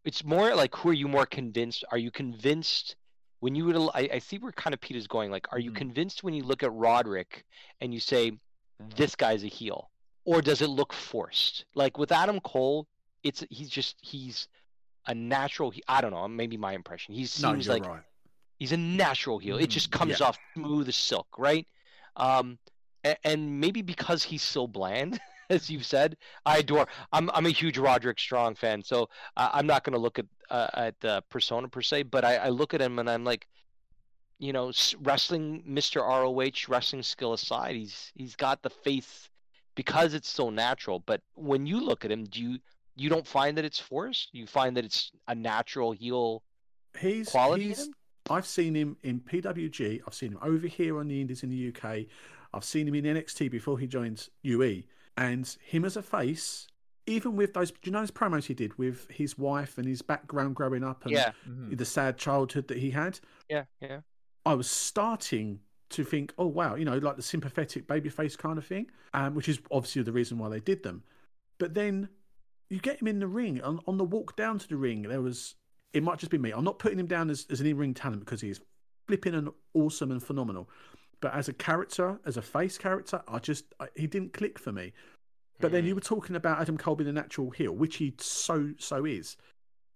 it's 0.06 0.24
more 0.24 0.56
like 0.56 0.76
who 0.76 0.90
are 0.90 0.94
you 0.94 1.08
more 1.08 1.26
convinced? 1.26 1.84
Are 1.92 1.98
you 1.98 2.12
convinced 2.12 2.96
when 3.40 3.56
you 3.56 3.66
would? 3.66 3.76
I, 3.94 4.10
I 4.14 4.20
see 4.20 4.38
where 4.38 4.52
kind 4.52 4.74
of 4.74 4.82
Pete 4.82 4.98
is 4.98 5.08
going. 5.08 5.32
Like, 5.32 5.48
are 5.52 5.60
you 5.60 5.72
Mhm. 5.72 5.76
convinced 5.76 6.24
when 6.24 6.34
you 6.34 6.44
look 6.44 6.64
at 6.64 6.74
Roderick 6.74 7.46
and 7.82 7.94
you 7.94 8.00
say 8.00 8.40
this 8.80 9.16
guy's 9.16 9.44
a 9.44 9.48
heel, 9.48 9.92
or 10.26 10.42
does 10.42 10.62
it 10.62 10.68
look 10.70 10.94
forced? 10.94 11.66
Like 11.76 11.98
with 11.98 12.12
Adam 12.12 12.40
Cole, 12.42 12.88
it's 13.24 13.44
he's 13.50 13.70
just 13.70 13.98
he's 14.02 14.48
a 15.08 15.14
natural. 15.16 15.72
he- 15.72 15.84
I 15.88 16.02
don't 16.02 16.12
know. 16.12 16.28
Maybe 16.28 16.58
my 16.58 16.74
impression. 16.74 17.14
He 17.14 17.22
no, 17.22 17.26
seems 17.26 17.66
you're 17.66 17.76
like 17.76 17.86
right. 17.86 18.04
he's 18.60 18.72
a 18.72 18.78
natural 18.78 19.40
heel. 19.40 19.58
It 19.58 19.68
Mhm, 19.68 19.70
just 19.70 19.92
comes 19.92 20.20
yeah. 20.20 20.28
off 20.28 20.40
smooth 20.56 20.88
as 20.90 20.96
silk, 20.96 21.28
right? 21.38 21.68
Um, 22.16 22.60
and, 23.04 23.18
and 23.24 23.60
maybe 23.62 23.82
because 23.82 24.24
he's 24.24 24.44
so 24.44 24.68
bland, 24.68 25.20
as 25.50 25.70
you've 25.70 25.86
said, 25.86 26.18
I 26.46 26.60
adore. 26.60 26.88
I'm 27.12 27.30
I'm 27.32 27.46
a 27.46 27.50
huge 27.50 27.78
Roderick 27.78 28.20
Strong 28.20 28.56
fan, 28.56 28.84
so 28.84 29.10
uh, 29.38 29.50
I'm 29.54 29.68
not 29.68 29.84
going 29.84 29.94
to 29.94 30.00
look 30.00 30.20
at 30.20 30.26
uh, 30.50 30.68
at 30.74 31.00
the 31.00 31.24
persona 31.30 31.68
per 31.68 31.82
se, 31.82 32.04
but 32.04 32.24
I, 32.26 32.36
I 32.36 32.50
look 32.50 32.74
at 32.74 32.82
him 32.82 33.00
and 33.00 33.10
I'm 33.10 33.24
like, 33.24 33.48
you 34.40 34.54
know, 34.54 34.72
wrestling 35.02 35.64
Mr. 35.68 36.02
ROH 36.02 36.72
wrestling 36.72 37.04
skill 37.04 37.34
aside, 37.34 37.76
he's 37.76 38.12
he's 38.16 38.36
got 38.36 38.62
the 38.62 38.70
face 38.70 39.30
because 39.76 40.14
it's 40.14 40.30
so 40.30 40.50
natural. 40.50 41.00
But 41.00 41.22
when 41.36 41.66
you 41.66 41.82
look 41.82 42.06
at 42.06 42.12
him, 42.12 42.24
do 42.26 42.42
you 42.42 42.60
you 42.96 43.10
don't 43.10 43.28
find 43.28 43.58
that 43.58 43.66
it's 43.66 43.80
forced? 43.80 44.30
You 44.34 44.48
find 44.48 44.76
that 44.78 44.86
it's 44.86 45.12
a 45.28 45.36
natural 45.36 45.92
heel 45.92 46.44
He's 46.98 47.30
quality 47.30 47.70
he's. 47.70 47.90
I've 48.30 48.46
seen 48.46 48.76
him 48.76 48.98
in 49.04 49.20
PWG. 49.22 50.02
I've 50.06 50.14
seen 50.14 50.34
him 50.34 50.40
over 50.42 50.68
here 50.68 51.00
on 51.00 51.08
the 51.08 51.20
Indies 51.20 51.44
in 51.44 51.50
the 51.50 51.70
UK. 51.70 52.06
I've 52.54 52.64
seen 52.64 52.88
him 52.88 52.96
in 52.96 53.06
NXT 53.06 53.50
before 53.50 53.80
he 53.80 53.88
joins 53.88 54.30
UE. 54.44 54.84
And 55.18 55.48
him 55.62 55.84
as 55.84 55.98
a 55.98 56.02
face, 56.04 56.68
even 57.10 57.36
with 57.36 57.54
those, 57.54 57.72
do 57.72 57.78
you 57.86 57.92
know 57.92 58.00
those 58.02 58.12
promos 58.12 58.46
he 58.46 58.54
did 58.54 58.78
with 58.78 59.10
his 59.10 59.38
wife 59.38 59.78
and 59.78 59.88
his 59.88 60.02
background 60.02 60.56
growing 60.56 60.84
up 60.84 61.06
and 61.06 61.14
Yeah, 61.14 61.32
Mhm. 61.48 61.78
the 61.78 61.86
sad 61.86 62.18
childhood 62.18 62.68
that 62.68 62.78
he 62.78 62.92
had? 62.92 63.20
yeah, 63.50 63.66
yeah. 63.82 64.02
I 64.46 64.54
was 64.54 64.70
starting 64.70 65.60
to 65.90 66.04
think, 66.04 66.34
oh 66.38 66.46
wow, 66.46 66.76
you 66.76 66.86
know, 66.86 66.98
like 67.00 67.16
the 67.16 67.22
sympathetic 67.24 67.88
babyface 67.88 68.38
kind 68.38 68.58
of 68.58 68.66
thing, 68.66 68.90
um, 69.14 69.34
which 69.36 69.50
is 69.50 69.60
obviously 69.72 70.04
the 70.04 70.12
reason 70.14 70.38
why 70.38 70.48
they 70.50 70.60
did 70.60 70.84
them. 70.84 71.04
But 71.58 71.74
then 71.74 72.10
you 72.70 72.80
get 72.80 73.02
him 73.02 73.08
in 73.08 73.20
the 73.20 73.28
ring 73.28 73.60
on, 73.62 73.80
on 73.88 73.98
the 73.98 74.04
walk 74.04 74.36
down 74.36 74.60
to 74.60 74.68
the 74.68 74.78
ring. 74.78 75.02
There 75.02 75.22
was, 75.22 75.56
it 75.94 76.04
might 76.04 76.20
just 76.20 76.32
be 76.32 76.38
me. 76.38 76.52
I'm 76.52 76.64
not 76.64 76.78
putting 76.80 77.00
him 77.00 77.08
down 77.08 77.30
as, 77.32 77.48
as 77.50 77.60
an 77.60 77.68
in-ring 77.68 77.96
talent 77.96 78.20
because 78.22 78.42
he 78.42 78.50
is 78.50 78.62
flipping 79.08 79.34
and 79.34 79.50
awesome 79.74 80.12
and 80.12 80.22
phenomenal. 80.22 80.70
But 81.22 81.34
as 81.34 81.50
a 81.50 81.54
character, 81.54 82.20
as 82.26 82.38
a 82.38 82.42
face 82.44 82.78
character, 82.78 83.24
I 83.28 83.40
just 83.40 83.66
I, 83.80 83.88
he 83.96 84.06
didn't 84.08 84.32
click 84.34 84.60
for 84.60 84.72
me. 84.72 84.94
But 85.60 85.72
then 85.72 85.86
you 85.86 85.96
were 85.96 86.02
talking 86.02 86.36
about 86.36 86.60
Adam 86.60 86.78
Cole 86.78 86.96
being 86.96 87.10
a 87.10 87.14
natural 87.14 87.50
heel, 87.50 87.74
which 87.74 87.98
he 87.98 88.14
so 88.18 88.72
so 88.78 89.06
is. 89.06 89.36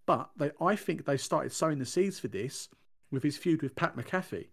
But 0.06 0.30
they, 0.36 0.50
I 0.60 0.76
think 0.76 1.04
they 1.04 1.16
started 1.16 1.52
sowing 1.52 1.78
the 1.78 1.86
seeds 1.86 2.18
for 2.18 2.28
this 2.28 2.68
with 3.10 3.22
his 3.22 3.36
feud 3.36 3.62
with 3.62 3.74
Pat 3.74 3.96
McAfee. 3.96 4.48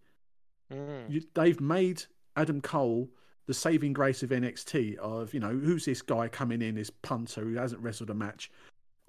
Mm. 0.71 1.09
You, 1.09 1.21
they've 1.33 1.59
made 1.59 2.03
Adam 2.37 2.61
Cole 2.61 3.09
the 3.47 3.53
saving 3.53 3.91
grace 3.91 4.23
of 4.23 4.29
NXT. 4.29 4.95
Of 4.97 5.33
you 5.33 5.39
know, 5.39 5.49
who's 5.49 5.85
this 5.85 6.01
guy 6.01 6.27
coming 6.27 6.61
in, 6.61 6.75
this 6.75 6.89
punter 6.89 7.41
who 7.41 7.55
hasn't 7.55 7.81
wrestled 7.81 8.09
a 8.09 8.13
match? 8.13 8.49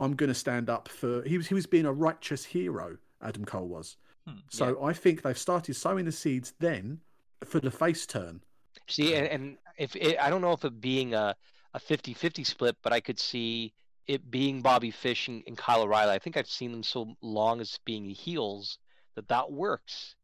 I'm 0.00 0.16
going 0.16 0.28
to 0.28 0.34
stand 0.34 0.68
up 0.68 0.88
for. 0.88 1.22
He 1.22 1.36
was 1.36 1.46
he 1.46 1.54
was 1.54 1.66
being 1.66 1.86
a 1.86 1.92
righteous 1.92 2.44
hero. 2.44 2.96
Adam 3.22 3.44
Cole 3.44 3.68
was. 3.68 3.96
Hmm. 4.26 4.38
So 4.50 4.82
I 4.82 4.92
think 4.92 5.22
they've 5.22 5.38
started 5.38 5.74
sowing 5.74 6.04
the 6.04 6.12
seeds 6.12 6.54
then 6.58 7.00
for 7.44 7.60
the 7.60 7.70
face 7.70 8.06
turn. 8.06 8.42
See, 8.88 9.14
and, 9.14 9.26
and 9.28 9.56
if 9.78 9.94
it, 9.94 10.18
I 10.20 10.28
don't 10.28 10.40
know 10.40 10.52
if 10.52 10.64
it 10.64 10.80
being 10.80 11.14
a 11.14 11.36
a 11.74 11.80
50-50 11.80 12.44
split, 12.44 12.76
but 12.82 12.92
I 12.92 13.00
could 13.00 13.18
see 13.18 13.72
it 14.06 14.30
being 14.30 14.62
Bobby 14.62 14.90
Fish 14.90 15.28
and, 15.28 15.42
and 15.46 15.56
Kyle 15.56 15.82
O'Reilly. 15.82 16.12
I 16.12 16.18
think 16.18 16.36
I've 16.36 16.48
seen 16.48 16.72
them 16.72 16.82
so 16.82 17.14
long 17.22 17.60
as 17.60 17.78
being 17.84 18.04
heels 18.10 18.78
that 19.14 19.28
that 19.28 19.50
works, 19.52 20.16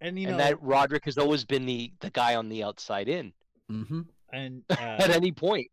And 0.00 0.18
you 0.18 0.28
and 0.28 0.38
that 0.40 0.60
Roderick 0.62 1.04
has 1.04 1.18
always 1.18 1.44
been 1.44 1.66
the 1.66 1.92
the 2.00 2.10
guy 2.10 2.34
on 2.34 2.48
the 2.48 2.62
outside 2.64 3.08
in 3.08 3.32
hmm 3.68 4.00
and 4.32 4.62
at 4.70 5.10
uh, 5.10 5.12
any 5.12 5.32
point. 5.32 5.68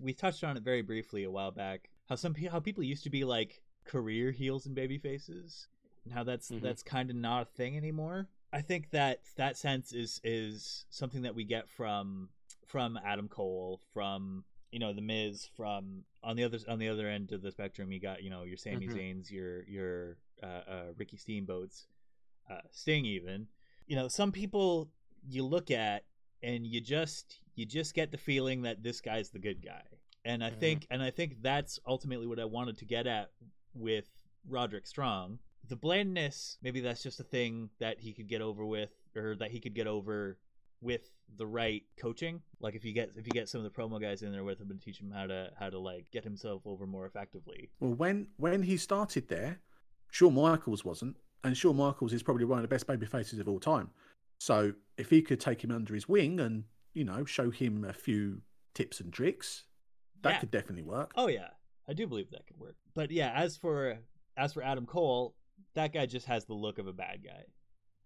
we 0.00 0.12
touched 0.12 0.44
on 0.44 0.56
it 0.56 0.62
very 0.62 0.82
briefly 0.82 1.24
a 1.24 1.30
while 1.30 1.50
back. 1.50 1.90
How 2.08 2.14
some 2.14 2.34
how 2.34 2.60
people 2.60 2.82
used 2.84 3.04
to 3.04 3.10
be 3.10 3.24
like 3.24 3.60
career 3.84 4.30
heels 4.30 4.66
and 4.66 4.74
baby 4.74 4.98
faces, 4.98 5.68
and 6.04 6.12
how 6.14 6.24
that's 6.24 6.48
Mhm. 6.50 6.62
that's 6.62 6.82
kind 6.82 7.10
of 7.10 7.16
not 7.16 7.42
a 7.42 7.44
thing 7.46 7.76
anymore. 7.76 8.28
I 8.52 8.60
think 8.60 8.90
that 8.90 9.20
that 9.36 9.56
sense 9.56 9.92
is 9.92 10.20
is 10.22 10.84
something 10.90 11.22
that 11.22 11.34
we 11.34 11.44
get 11.44 11.68
from 11.68 12.28
from 12.66 12.98
Adam 13.04 13.28
Cole, 13.28 13.80
from 13.92 14.44
you 14.74 14.80
know 14.80 14.92
the 14.92 15.00
Miz, 15.00 15.48
from 15.56 16.02
on 16.24 16.34
the 16.36 16.42
other 16.44 16.58
on 16.68 16.78
the 16.80 16.88
other 16.88 17.08
end 17.08 17.30
of 17.32 17.40
the 17.42 17.52
spectrum. 17.52 17.92
You 17.92 18.00
got 18.00 18.22
you 18.24 18.30
know 18.30 18.42
your 18.42 18.56
Sami 18.56 18.88
Mhm. 18.88 18.96
Zayn's, 18.96 19.30
your 19.30 19.62
your 19.64 20.16
uh, 20.42 20.46
uh, 20.46 20.84
Ricky 20.98 21.16
Steamboats, 21.16 21.86
uh, 22.50 22.60
Sting 22.72 23.04
even. 23.04 23.46
You 23.86 23.96
know 23.96 24.08
some 24.08 24.32
people 24.32 24.90
you 25.28 25.44
look 25.44 25.70
at 25.70 26.04
and 26.42 26.66
you 26.66 26.80
just 26.80 27.38
you 27.54 27.64
just 27.64 27.94
get 27.94 28.10
the 28.10 28.18
feeling 28.18 28.62
that 28.62 28.82
this 28.82 29.00
guy's 29.00 29.30
the 29.30 29.38
good 29.38 29.62
guy 29.64 29.82
and 30.24 30.42
i 30.44 30.50
Mhm. 30.50 30.58
think 30.60 30.86
and 30.90 31.02
i 31.02 31.10
think 31.10 31.40
that's 31.40 31.78
ultimately 31.86 32.26
what 32.26 32.38
i 32.40 32.44
wanted 32.44 32.76
to 32.78 32.84
get 32.84 33.06
at 33.06 33.30
with 33.74 34.10
roderick 34.46 34.86
strong 34.86 35.38
the 35.68 35.76
blandness 35.76 36.58
maybe 36.62 36.80
that's 36.80 37.02
just 37.02 37.20
a 37.20 37.24
thing 37.24 37.70
that 37.78 37.98
he 38.00 38.12
could 38.12 38.26
get 38.28 38.42
over 38.42 38.66
with 38.66 38.90
or 39.16 39.34
that 39.36 39.50
he 39.50 39.60
could 39.60 39.74
get 39.74 39.86
over 39.86 40.36
with 40.80 41.10
the 41.36 41.46
right 41.46 41.82
coaching 41.96 42.42
like 42.60 42.74
if 42.74 42.84
you 42.84 42.92
get 42.92 43.10
if 43.16 43.26
you 43.26 43.32
get 43.32 43.48
some 43.48 43.64
of 43.64 43.64
the 43.64 43.70
promo 43.70 44.00
guys 44.00 44.22
in 44.22 44.30
there 44.30 44.44
with 44.44 44.60
him 44.60 44.70
and 44.70 44.80
teach 44.80 45.00
him 45.00 45.10
how 45.10 45.26
to 45.26 45.50
how 45.58 45.68
to 45.70 45.78
like 45.78 46.04
get 46.12 46.22
himself 46.22 46.62
over 46.66 46.86
more 46.86 47.06
effectively 47.06 47.70
Well, 47.80 47.94
when 47.94 48.28
when 48.36 48.62
he 48.62 48.76
started 48.76 49.28
there, 49.28 49.60
Shawn 50.10 50.34
Michaels 50.34 50.84
wasn't, 50.84 51.16
and 51.42 51.56
Shawn 51.56 51.76
Michaels 51.76 52.12
is 52.12 52.22
probably 52.22 52.44
one 52.44 52.58
of 52.58 52.62
the 52.62 52.68
best 52.68 52.86
baby 52.86 53.06
faces 53.06 53.38
of 53.38 53.48
all 53.48 53.58
time. 53.58 53.90
So 54.38 54.74
if 54.98 55.10
he 55.10 55.22
could 55.22 55.40
take 55.40 55.64
him 55.64 55.70
under 55.72 55.94
his 55.94 56.08
wing 56.08 56.38
and 56.40 56.64
you 56.92 57.04
know 57.04 57.24
show 57.24 57.50
him 57.50 57.84
a 57.84 57.92
few 57.92 58.42
tips 58.74 59.00
and 59.00 59.12
tricks, 59.12 59.64
that 60.22 60.34
Yeah. 60.34 60.40
could 60.40 60.50
definitely 60.50 60.82
work. 60.82 61.12
Oh 61.16 61.28
yeah, 61.28 61.48
I 61.88 61.94
do 61.94 62.06
believe 62.06 62.30
that 62.30 62.46
could 62.46 62.58
work. 62.58 62.76
But 62.94 63.10
yeah, 63.10 63.32
as 63.34 63.56
for 63.56 63.98
as 64.36 64.52
for 64.52 64.62
Adam 64.62 64.84
Cole, 64.86 65.34
that 65.74 65.92
guy 65.92 66.06
just 66.06 66.26
has 66.26 66.44
the 66.44 66.54
look 66.54 66.78
of 66.78 66.86
a 66.86 66.92
bad 66.92 67.24
guy. 67.24 67.44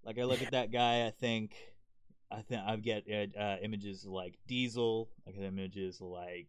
Like 0.05 0.19
I 0.19 0.25
look 0.25 0.41
at 0.43 0.53
that 0.53 0.71
guy, 0.71 1.05
I 1.07 1.11
think, 1.11 1.55
I 2.31 2.43
think 2.43 2.61
I 2.67 2.77
get 2.77 3.05
uh, 3.11 3.39
uh, 3.39 3.57
images 3.63 4.05
like 4.05 4.39
Diesel. 4.47 5.09
I 5.27 5.31
get 5.33 5.43
images 5.45 6.01
like 6.01 6.49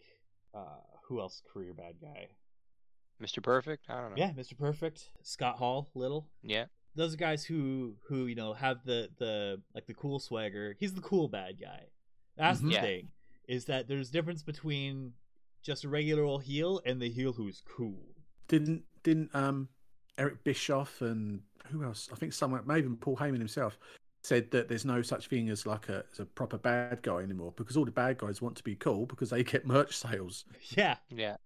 uh, 0.53 0.79
who 1.03 1.19
else? 1.21 1.41
Career 1.51 1.73
bad 1.73 1.95
guy. 2.01 2.27
Mr. 3.21 3.41
Perfect? 3.43 3.85
I 3.89 3.99
don't 4.01 4.11
know. 4.11 4.15
Yeah, 4.17 4.31
Mr. 4.31 4.57
Perfect, 4.57 5.09
Scott 5.23 5.57
Hall, 5.57 5.89
Little. 5.93 6.27
Yeah. 6.41 6.65
Those 6.95 7.13
are 7.13 7.17
guys 7.17 7.43
who 7.45 7.95
who 8.07 8.25
you 8.25 8.35
know 8.35 8.53
have 8.53 8.83
the 8.83 9.09
the 9.19 9.61
like 9.75 9.85
the 9.87 9.93
cool 9.93 10.19
swagger. 10.19 10.75
He's 10.79 10.93
the 10.93 11.01
cool 11.01 11.27
bad 11.27 11.59
guy. 11.61 11.83
That's 12.37 12.59
the 12.59 12.67
Mhm. 12.69 12.71
Yeah. 12.73 12.81
thing 12.81 13.09
is 13.47 13.65
that 13.65 13.87
there's 13.87 14.09
difference 14.09 14.43
between 14.43 15.13
just 15.61 15.83
a 15.83 15.89
regular 15.89 16.23
old 16.23 16.43
heel 16.43 16.81
and 16.85 17.01
the 17.01 17.09
heel 17.09 17.33
who's 17.33 17.61
cool. 17.67 18.15
Didn't 18.47 18.83
didn't 19.03 19.33
um 19.35 19.69
Eric 20.17 20.43
Bischoff 20.43 21.01
and 21.01 21.41
who 21.67 21.83
else? 21.83 22.09
I 22.11 22.15
think 22.15 22.33
someone, 22.33 22.63
maybe 22.65 22.79
even 22.79 22.97
Paul 22.97 23.17
Heyman 23.17 23.37
himself, 23.37 23.77
said 24.21 24.51
that 24.51 24.67
there's 24.67 24.85
no 24.85 25.01
such 25.01 25.27
thing 25.27 25.49
as 25.49 25.65
like 25.65 25.89
a, 25.89 26.03
as 26.11 26.19
a 26.19 26.25
proper 26.25 26.57
bad 26.57 27.01
guy 27.01 27.19
anymore 27.19 27.53
because 27.55 27.77
all 27.77 27.85
the 27.85 27.91
bad 27.91 28.17
guys 28.17 28.41
want 28.41 28.55
to 28.57 28.63
be 28.63 28.75
cool 28.75 29.05
because 29.05 29.29
they 29.29 29.43
get 29.43 29.65
merch 29.67 29.95
sales. 29.95 30.45
Yeah, 30.75 30.95
Yeah. 31.09 31.37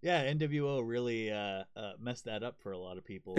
yeah. 0.00 0.32
NWO 0.32 0.82
really 0.84 1.30
uh, 1.32 1.64
uh, 1.76 1.92
messed 2.00 2.24
that 2.26 2.42
up 2.42 2.60
for 2.60 2.72
a 2.72 2.78
lot 2.78 2.98
of 2.98 3.04
people. 3.04 3.36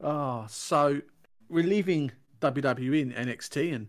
oh, 0.00 0.46
so 0.48 1.00
we're 1.48 1.64
leaving 1.64 2.12
WWE 2.40 3.02
and 3.02 3.28
NXT, 3.28 3.74
and 3.74 3.88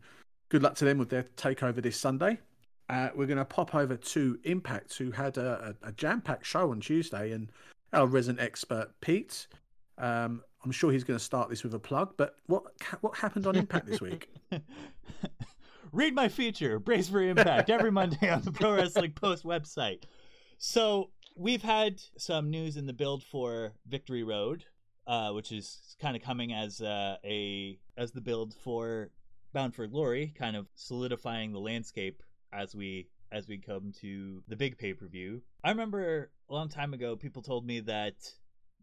good 0.49 0.63
luck 0.63 0.75
to 0.75 0.85
them 0.85 0.97
with 0.97 1.09
their 1.09 1.23
takeover 1.37 1.81
this 1.81 1.97
Sunday. 1.97 2.39
Uh, 2.87 3.09
we're 3.13 3.27
going 3.27 3.37
to 3.37 3.45
pop 3.45 3.75
over 3.75 3.95
to 3.95 4.39
Impact, 4.45 4.97
who 4.97 5.11
had 5.11 5.37
a, 5.37 5.75
a, 5.83 5.89
a 5.89 5.91
jam-packed 5.91 6.45
show 6.45 6.71
on 6.71 6.79
Tuesday, 6.79 7.31
and 7.33 7.51
our 7.93 8.07
resident 8.07 8.39
expert 8.43 8.89
Pete. 9.01 9.45
Um, 9.99 10.41
I'm 10.63 10.71
sure 10.71 10.91
he's 10.91 11.03
going 11.03 11.17
to 11.17 11.23
start 11.23 11.49
this 11.49 11.63
with 11.63 11.73
a 11.73 11.79
plug. 11.79 12.13
But 12.17 12.35
what 12.47 12.63
what 13.01 13.17
happened 13.17 13.45
on 13.45 13.55
Impact 13.55 13.87
this 13.87 14.01
week? 14.01 14.29
Read 15.91 16.13
my 16.13 16.27
feature, 16.27 16.79
Brace 16.79 17.09
for 17.09 17.21
Impact, 17.21 17.69
every 17.69 17.91
Monday 17.91 18.29
on 18.29 18.41
the 18.41 18.51
Pro 18.51 18.75
Wrestling 18.75 19.11
Post 19.11 19.43
website. 19.43 20.03
So 20.57 21.09
we've 21.35 21.63
had 21.63 22.01
some 22.17 22.49
news 22.49 22.77
in 22.77 22.85
the 22.85 22.93
build 22.93 23.23
for 23.23 23.73
Victory 23.87 24.23
Road, 24.23 24.65
uh, 25.07 25.31
which 25.31 25.51
is 25.51 25.95
kind 25.99 26.15
of 26.15 26.21
coming 26.21 26.53
as 26.53 26.81
uh, 26.81 27.17
a 27.23 27.79
as 27.97 28.11
the 28.11 28.21
build 28.21 28.53
for 28.53 29.09
Bound 29.53 29.73
for 29.73 29.87
Glory, 29.87 30.33
kind 30.37 30.55
of 30.55 30.67
solidifying 30.75 31.51
the 31.51 31.59
landscape 31.59 32.21
as 32.53 32.75
we 32.75 33.07
as 33.31 33.47
we 33.47 33.57
come 33.57 33.91
to 34.01 34.43
the 34.47 34.55
big 34.55 34.77
pay 34.77 34.93
per 34.93 35.07
view. 35.07 35.41
I 35.63 35.69
remember 35.69 36.31
a 36.49 36.53
long 36.53 36.69
time 36.69 36.93
ago, 36.93 37.15
people 37.15 37.41
told 37.41 37.65
me 37.65 37.79
that 37.81 38.15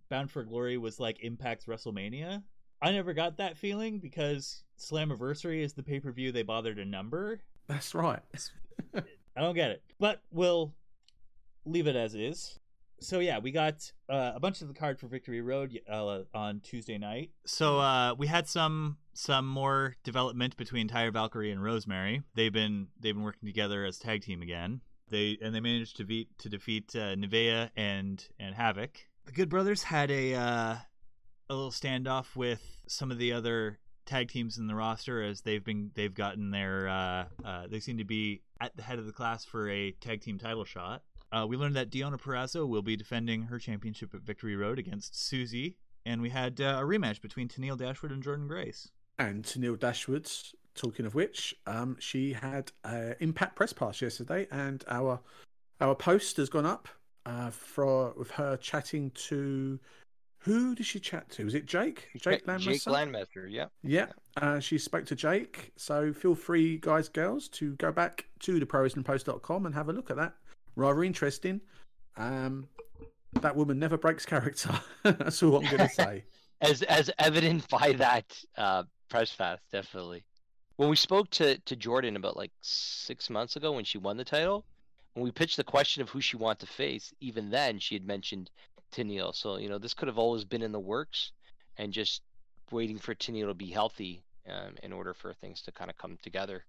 Bound 0.08 0.30
for 0.30 0.44
Glory 0.44 0.78
was 0.78 1.00
like 1.00 1.18
Impact's 1.20 1.66
WrestleMania. 1.66 2.42
I 2.82 2.92
never 2.92 3.14
got 3.14 3.38
that 3.38 3.56
feeling 3.56 3.98
because 3.98 4.62
Slammiversary 4.78 5.62
is 5.62 5.72
the 5.72 5.82
pay 5.82 6.00
per 6.00 6.12
view 6.12 6.32
they 6.32 6.42
bothered 6.42 6.76
to 6.76 6.84
number. 6.84 7.40
That's 7.66 7.94
right. 7.94 8.20
I 8.94 9.40
don't 9.40 9.54
get 9.54 9.70
it, 9.70 9.82
but 9.98 10.22
we'll 10.30 10.74
leave 11.64 11.86
it 11.86 11.96
as 11.96 12.14
is. 12.14 12.58
So 13.00 13.18
yeah, 13.18 13.38
we 13.38 13.50
got 13.50 13.92
uh, 14.08 14.32
a 14.34 14.40
bunch 14.40 14.62
of 14.62 14.68
the 14.68 14.74
card 14.74 14.98
for 14.98 15.06
Victory 15.06 15.42
Road 15.42 15.78
uh, 15.90 16.20
on 16.32 16.60
Tuesday 16.60 16.96
night. 16.96 17.30
So 17.44 17.78
uh, 17.78 18.14
we 18.14 18.26
had 18.26 18.48
some 18.48 18.96
some 19.12 19.46
more 19.46 19.96
development 20.04 20.56
between 20.56 20.88
Taya 20.88 21.12
Valkyrie 21.12 21.50
and 21.50 21.62
Rosemary. 21.62 22.22
They've 22.34 22.52
been 22.52 22.88
they've 22.98 23.14
been 23.14 23.24
working 23.24 23.46
together 23.46 23.84
as 23.84 23.98
tag 23.98 24.22
team 24.22 24.42
again. 24.42 24.80
They 25.08 25.38
and 25.42 25.54
they 25.54 25.60
managed 25.60 25.96
to 25.98 26.04
beat 26.04 26.36
to 26.38 26.48
defeat 26.48 26.94
uh, 26.94 27.14
Nevaeh 27.14 27.70
and 27.76 28.26
and 28.40 28.54
Havok. 28.54 28.96
The 29.26 29.32
Good 29.32 29.48
Brothers 29.48 29.82
had 29.82 30.10
a 30.10 30.34
uh, 30.34 30.76
a 31.48 31.54
little 31.54 31.70
standoff 31.70 32.36
with 32.36 32.62
some 32.86 33.10
of 33.10 33.18
the 33.18 33.32
other 33.32 33.78
tag 34.06 34.28
teams 34.28 34.56
in 34.56 34.68
the 34.68 34.74
roster 34.74 35.20
as 35.20 35.40
they've 35.40 35.64
been 35.64 35.90
they've 35.94 36.14
gotten 36.14 36.52
their 36.52 36.88
uh, 36.88 37.24
uh, 37.44 37.66
they 37.68 37.80
seem 37.80 37.98
to 37.98 38.04
be 38.04 38.42
at 38.60 38.76
the 38.76 38.82
head 38.82 38.98
of 38.98 39.06
the 39.06 39.12
class 39.12 39.44
for 39.44 39.68
a 39.68 39.90
tag 40.00 40.20
team 40.20 40.38
title 40.38 40.64
shot. 40.64 41.02
Uh, 41.32 41.44
we 41.46 41.56
learned 41.56 41.74
that 41.74 41.90
Deonna 41.90 42.20
Purrazzo 42.20 42.68
will 42.68 42.82
be 42.82 42.96
defending 42.96 43.42
her 43.42 43.58
championship 43.58 44.14
at 44.14 44.22
Victory 44.22 44.54
Road 44.54 44.78
against 44.78 45.20
Susie, 45.20 45.76
and 46.06 46.22
we 46.22 46.30
had 46.30 46.60
uh, 46.60 46.78
a 46.80 46.84
rematch 46.84 47.20
between 47.20 47.48
Tennille 47.48 47.76
Dashwood 47.76 48.12
and 48.12 48.22
Jordynne 48.22 48.46
Grace. 48.46 48.88
And 49.18 49.42
Tennille 49.42 49.78
Dashwood, 49.78 50.30
talking 50.76 51.04
of 51.04 51.16
which, 51.16 51.52
um, 51.66 51.96
she 51.98 52.32
had 52.32 52.70
an 52.84 53.16
Impact 53.18 53.56
press 53.56 53.72
pass 53.72 54.00
yesterday, 54.00 54.46
and 54.52 54.84
our 54.86 55.20
our 55.80 55.96
post 55.96 56.36
has 56.36 56.48
gone 56.48 56.64
up 56.64 56.88
uh, 57.26 57.50
for 57.50 58.14
with 58.16 58.30
her 58.30 58.56
chatting 58.56 59.10
to 59.10 59.78
who 60.38 60.76
did 60.76 60.86
she 60.86 61.00
chat 61.00 61.28
to? 61.30 61.44
Was 61.44 61.54
it 61.54 61.66
Jake? 61.66 62.08
Jake 62.16 62.46
Landmaster. 62.46 62.62
Jake 62.62 62.82
Landmaster. 62.82 63.46
Yeah. 63.50 63.66
Yeah, 63.82 64.06
uh, 64.40 64.60
she 64.60 64.78
spoke 64.78 65.04
to 65.06 65.16
Jake. 65.16 65.72
So 65.76 66.12
feel 66.12 66.36
free, 66.36 66.78
guys, 66.78 67.08
girls, 67.08 67.48
to 67.48 67.74
go 67.74 67.90
back 67.90 68.26
to 68.40 68.60
the 68.60 68.66
ProWrestlingPost.com 68.66 69.66
and 69.66 69.74
have 69.74 69.88
a 69.88 69.92
look 69.92 70.08
at 70.08 70.16
that. 70.16 70.34
Rather 70.76 71.02
interesting. 71.02 71.60
Um, 72.16 72.68
that 73.40 73.56
woman 73.56 73.78
never 73.78 73.98
breaks 73.98 74.24
character. 74.24 74.70
That's 75.02 75.42
all 75.42 75.56
I'm 75.56 75.64
going 75.64 75.78
to 75.78 75.88
say. 75.88 76.24
as 76.60 76.82
as 76.82 77.10
evident 77.18 77.68
by 77.68 77.92
that 77.92 78.40
uh, 78.56 78.84
press 79.08 79.34
pass, 79.34 79.58
definitely. 79.72 80.22
When 80.76 80.88
we 80.88 80.96
spoke 80.96 81.28
to 81.30 81.58
to 81.58 81.76
Jordynne 81.76 82.16
about 82.16 82.36
like 82.36 82.52
six 82.60 83.30
months 83.30 83.56
ago 83.56 83.72
when 83.72 83.84
she 83.84 83.98
won 83.98 84.16
the 84.16 84.24
title, 84.24 84.64
when 85.16 85.24
we 85.24 85.30
pitched 85.30 85.56
the 85.56 85.64
question 85.64 86.02
of 86.02 86.10
who 86.10 86.20
she 86.20 86.36
wanted 86.36 86.58
to 86.58 86.66
face, 86.66 87.14
even 87.20 87.48
then 87.48 87.78
she 87.78 87.94
had 87.94 88.06
mentioned 88.06 88.50
Tennille. 88.92 89.34
So 89.34 89.56
you 89.56 89.68
know 89.68 89.78
this 89.78 89.94
could 89.94 90.08
have 90.08 90.18
always 90.18 90.44
been 90.44 90.60
in 90.60 90.72
the 90.72 90.78
works, 90.78 91.32
and 91.78 91.90
just 91.90 92.20
waiting 92.70 92.98
for 92.98 93.14
Tennille 93.14 93.48
to 93.48 93.54
be 93.54 93.70
healthy 93.70 94.22
um, 94.46 94.74
in 94.82 94.92
order 94.92 95.14
for 95.14 95.32
things 95.32 95.62
to 95.62 95.72
kind 95.72 95.88
of 95.88 95.96
come 95.96 96.18
together. 96.22 96.64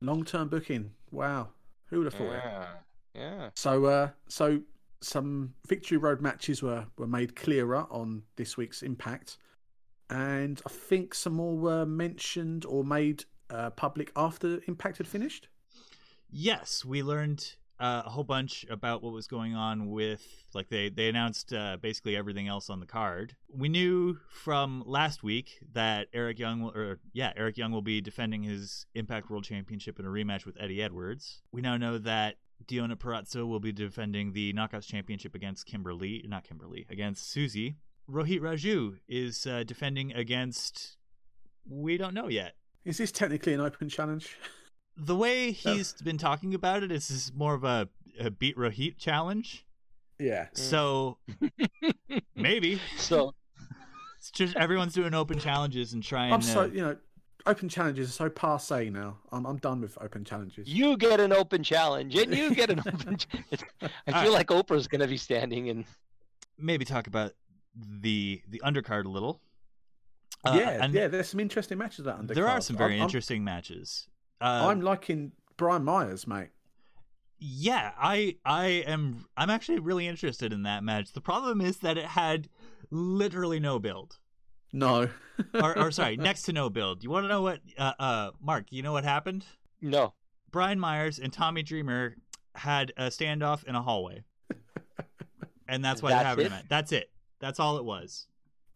Long 0.00 0.24
term 0.24 0.48
booking. 0.48 0.90
Wow, 1.12 1.50
who 1.86 1.98
would 1.98 2.06
have 2.06 2.14
thought 2.14 2.32
it? 2.32 2.42
Yeah, 2.44 2.66
yeah. 3.14 3.50
So, 3.54 3.84
uh, 3.84 4.08
so 4.26 4.62
some 5.00 5.54
Victory 5.68 5.96
Road 5.96 6.20
matches 6.20 6.64
were 6.64 6.86
were 6.98 7.06
made 7.06 7.36
clearer 7.36 7.86
on 7.88 8.24
this 8.34 8.56
week's 8.56 8.82
Impact, 8.82 9.38
and 10.10 10.60
I 10.66 10.70
think 10.70 11.14
some 11.14 11.34
more 11.34 11.56
were 11.56 11.86
mentioned 11.86 12.64
or 12.64 12.82
made 12.82 13.26
uh, 13.48 13.70
public 13.70 14.10
after 14.16 14.58
Impact 14.66 14.98
had 14.98 15.06
finished. 15.06 15.46
Yes, 16.28 16.84
we 16.84 17.04
learned 17.04 17.54
uh, 17.78 18.02
a 18.06 18.10
whole 18.10 18.24
bunch 18.24 18.64
about 18.70 19.02
what 19.02 19.12
was 19.12 19.26
going 19.26 19.54
on 19.54 19.90
with 19.90 20.46
like 20.54 20.68
they 20.68 20.88
they 20.88 21.08
announced 21.08 21.52
uh, 21.52 21.76
basically 21.80 22.16
everything 22.16 22.48
else 22.48 22.70
on 22.70 22.80
the 22.80 22.86
card. 22.86 23.36
We 23.52 23.68
knew 23.68 24.18
from 24.30 24.82
last 24.86 25.22
week 25.22 25.58
that 25.72 26.08
Eric 26.12 26.38
Young 26.38 26.62
will, 26.62 26.70
or 26.70 27.00
yeah 27.12 27.32
Eric 27.36 27.56
Young 27.56 27.72
will 27.72 27.82
be 27.82 28.00
defending 28.00 28.42
his 28.42 28.86
Impact 28.94 29.30
World 29.30 29.44
Championship 29.44 29.98
in 29.98 30.06
a 30.06 30.08
rematch 30.08 30.46
with 30.46 30.56
Eddie 30.58 30.82
Edwards. 30.82 31.42
We 31.52 31.60
now 31.60 31.76
know 31.76 31.98
that 31.98 32.36
Deonna 32.66 32.96
Purrazzo 32.96 33.46
will 33.46 33.60
be 33.60 33.72
defending 33.72 34.32
the 34.32 34.52
Knockouts 34.54 34.86
Championship 34.86 35.34
against 35.34 35.66
Kimberly, 35.66 36.24
not 36.26 36.44
Kimberly, 36.44 36.86
against 36.88 37.30
Susie. 37.30 37.76
Rohit 38.10 38.40
Raju 38.40 38.98
is 39.08 39.46
uh, 39.46 39.64
defending 39.64 40.12
against. 40.12 40.96
We 41.68 41.96
don't 41.96 42.14
know 42.14 42.28
yet. 42.28 42.54
Is 42.84 42.98
this 42.98 43.10
technically 43.10 43.52
an 43.52 43.60
open 43.60 43.88
challenge? 43.88 44.36
the 44.96 45.16
way 45.16 45.52
he's 45.52 45.92
been 45.94 46.18
talking 46.18 46.54
about 46.54 46.82
it 46.82 46.90
is 46.90 47.08
this 47.08 47.26
is 47.26 47.32
more 47.34 47.54
of 47.54 47.64
a, 47.64 47.88
a 48.18 48.30
beat 48.30 48.56
Rohit 48.56 48.96
challenge. 48.98 49.66
Yeah. 50.18 50.46
So 50.52 51.18
maybe. 52.34 52.80
So 52.96 53.34
It's 54.18 54.30
just 54.30 54.56
everyone's 54.56 54.92
doing 54.92 55.14
open 55.14 55.38
challenges 55.38 55.92
and 55.92 56.02
trying. 56.02 56.32
I'm 56.32 56.40
to... 56.40 56.46
so 56.46 56.64
you 56.64 56.80
know, 56.80 56.96
open 57.46 57.68
challenges 57.68 58.08
are 58.08 58.12
so 58.12 58.28
passe 58.28 58.90
now. 58.90 59.18
I'm 59.30 59.46
I'm 59.46 59.58
done 59.58 59.80
with 59.80 59.96
open 60.00 60.24
challenges. 60.24 60.68
you 60.68 60.96
get 60.96 61.20
an 61.20 61.32
open 61.32 61.62
challenge, 61.62 62.16
and 62.16 62.34
you 62.34 62.54
get 62.54 62.70
an 62.70 62.80
open. 62.80 63.16
ch- 63.18 63.28
I 64.08 64.24
feel 64.24 64.32
like 64.32 64.48
Oprah's 64.48 64.88
gonna 64.88 65.06
be 65.06 65.16
standing 65.16 65.68
and 65.68 65.84
maybe 66.58 66.84
talk 66.84 67.06
about 67.06 67.32
the 67.76 68.42
the 68.48 68.60
undercard 68.64 69.04
a 69.04 69.08
little. 69.08 69.40
Uh, 70.44 70.56
yeah, 70.58 70.82
and 70.82 70.92
yeah. 70.92 71.06
There's 71.06 71.28
some 71.28 71.40
interesting 71.40 71.78
matches 71.78 72.06
that 72.06 72.18
under. 72.18 72.34
There 72.34 72.48
are 72.48 72.60
some 72.60 72.76
very 72.76 72.96
I'm, 72.96 73.02
interesting 73.02 73.44
matches. 73.44 74.08
Uh, 74.40 74.44
I'm, 74.44 74.68
I'm 74.68 74.80
liking 74.82 75.32
Brian 75.56 75.84
Myers, 75.84 76.26
mate. 76.26 76.48
yeah, 77.38 77.92
I 77.98 78.36
I 78.44 78.66
am 78.86 79.26
I'm 79.36 79.50
actually 79.50 79.78
really 79.78 80.06
interested 80.06 80.52
in 80.52 80.62
that 80.64 80.82
match. 80.84 81.12
The 81.12 81.20
problem 81.20 81.60
is 81.60 81.78
that 81.78 81.96
it 81.98 82.04
had 82.06 82.48
literally 82.90 83.60
no 83.60 83.78
build. 83.78 84.18
No. 84.72 85.08
or, 85.54 85.78
or 85.78 85.90
sorry, 85.90 86.16
next 86.18 86.42
to 86.44 86.52
no 86.52 86.68
build. 86.70 87.02
You 87.04 87.10
want 87.10 87.24
to 87.24 87.28
know 87.28 87.42
what 87.42 87.60
uh 87.78 87.92
uh 87.98 88.30
Mark, 88.40 88.66
you 88.70 88.82
know 88.82 88.92
what 88.92 89.04
happened? 89.04 89.44
no. 89.80 90.12
Brian 90.52 90.80
Myers 90.80 91.18
and 91.18 91.32
Tommy 91.32 91.62
Dreamer 91.62 92.16
had 92.54 92.90
a 92.96 93.08
standoff 93.08 93.64
in 93.64 93.74
a 93.74 93.82
hallway. 93.82 94.24
And 95.68 95.84
that's 95.84 96.00
why 96.00 96.10
That's 96.10 96.20
they're 96.20 96.28
having 96.28 96.46
it? 96.46 96.52
it. 96.52 96.64
That's 96.68 96.92
it. 96.92 97.10
That's 97.40 97.58
all 97.58 97.76
it 97.78 97.84
was. 97.84 98.28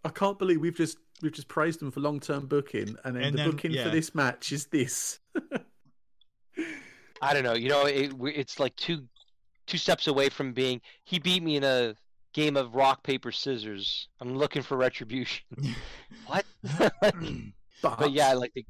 I 0.05 0.09
can't 0.09 0.39
believe 0.39 0.61
we've 0.61 0.77
just 0.77 0.99
we've 1.23 1.33
just 1.33 1.49
praised 1.49 1.81
them 1.81 1.91
for 1.91 2.01
long 2.01 2.21
term 2.21 2.47
booking, 2.47 2.97
and 3.05 3.17
then 3.17 3.23
And 3.25 3.33
the 3.35 3.39
then- 3.43 3.51
booking 3.51 3.71
yeah. 3.73 3.85
for 3.85 3.91
this 3.91 4.15
match 4.15 4.53
is 4.53 4.67
this. 4.67 5.21
I 7.23 7.35
don't 7.35 7.45
know. 7.45 7.55
You 7.55 7.69
know, 7.69 7.85
it, 7.87 8.13
it's 8.35 8.59
like 8.59 8.75
two 8.77 9.05
two 9.67 9.77
steps 9.79 10.07
away 10.07 10.29
from 10.31 10.53
being. 10.53 10.81
He 11.05 11.19
beat 11.19 11.43
me 11.43 11.57
in 11.57 11.65
a 11.65 11.95
game 12.33 12.57
of 12.57 12.75
rock 12.75 13.03
paper 13.03 13.31
scissors. 13.33 14.09
I'm 14.21 14.37
looking 14.37 14.63
for 14.63 14.77
retribution. 14.77 15.45
what? 16.27 16.45
But, 17.83 17.99
but 17.99 18.13
yeah, 18.13 18.35
like 18.35 18.53
the 18.53 18.67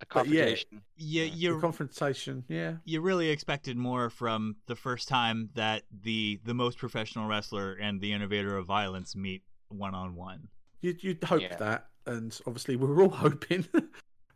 a 0.00 0.06
But 0.12 0.26
yeah, 0.26 0.46
confrontation. 0.46 0.82
you 0.96 1.22
the 1.22 1.28
you 1.36 1.60
confrontation. 1.60 2.44
Yeah. 2.48 2.72
you 2.84 3.00
really 3.00 3.28
expected 3.28 3.76
more 3.76 4.10
from 4.10 4.56
the 4.66 4.74
first 4.74 5.06
time 5.06 5.50
that 5.54 5.84
the 6.02 6.40
the 6.44 6.52
most 6.52 6.76
professional 6.76 7.28
wrestler 7.28 7.74
and 7.74 8.00
the 8.00 8.12
innovator 8.12 8.56
of 8.58 8.66
violence 8.66 9.14
meet 9.14 9.44
one 9.68 9.94
on 9.94 10.14
one. 10.14 10.48
You'd, 10.80 11.02
you'd 11.02 11.22
hope 11.24 11.42
Yeah. 11.42 11.56
that, 11.56 11.88
and 12.06 12.38
obviously 12.46 12.76
we 12.76 12.86
were 12.86 13.02
all 13.02 13.08
hoping, 13.26 13.66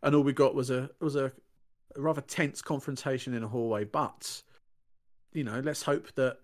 and 0.03 0.15
all 0.15 0.23
we 0.23 0.33
got 0.33 0.55
was 0.55 0.69
a 0.69 0.89
was 0.99 1.15
a, 1.15 1.31
a 1.95 2.01
rather 2.01 2.21
tense 2.21 2.61
confrontation 2.61 3.33
in 3.33 3.43
a 3.43 3.47
hallway. 3.47 3.83
But 3.85 4.41
you 5.33 5.43
know, 5.43 5.59
let's 5.61 5.83
hope 5.83 6.13
that 6.15 6.37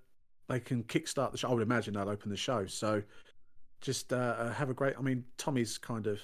they 0.47 0.59
can 0.59 0.83
kickstart 0.83 1.31
the 1.31 1.37
show. 1.37 1.49
I 1.49 1.53
would 1.53 1.63
imagine 1.63 1.93
they'll 1.93 2.09
open 2.09 2.29
the 2.29 2.37
show. 2.37 2.65
So 2.67 3.03
just 3.81 4.13
uh, 4.13 4.35
uh, 4.37 4.53
have 4.53 4.69
a 4.69 4.73
great. 4.73 4.95
I 4.97 5.01
mean, 5.01 5.23
Tommy's 5.37 5.77
kind 5.77 6.07
of 6.07 6.21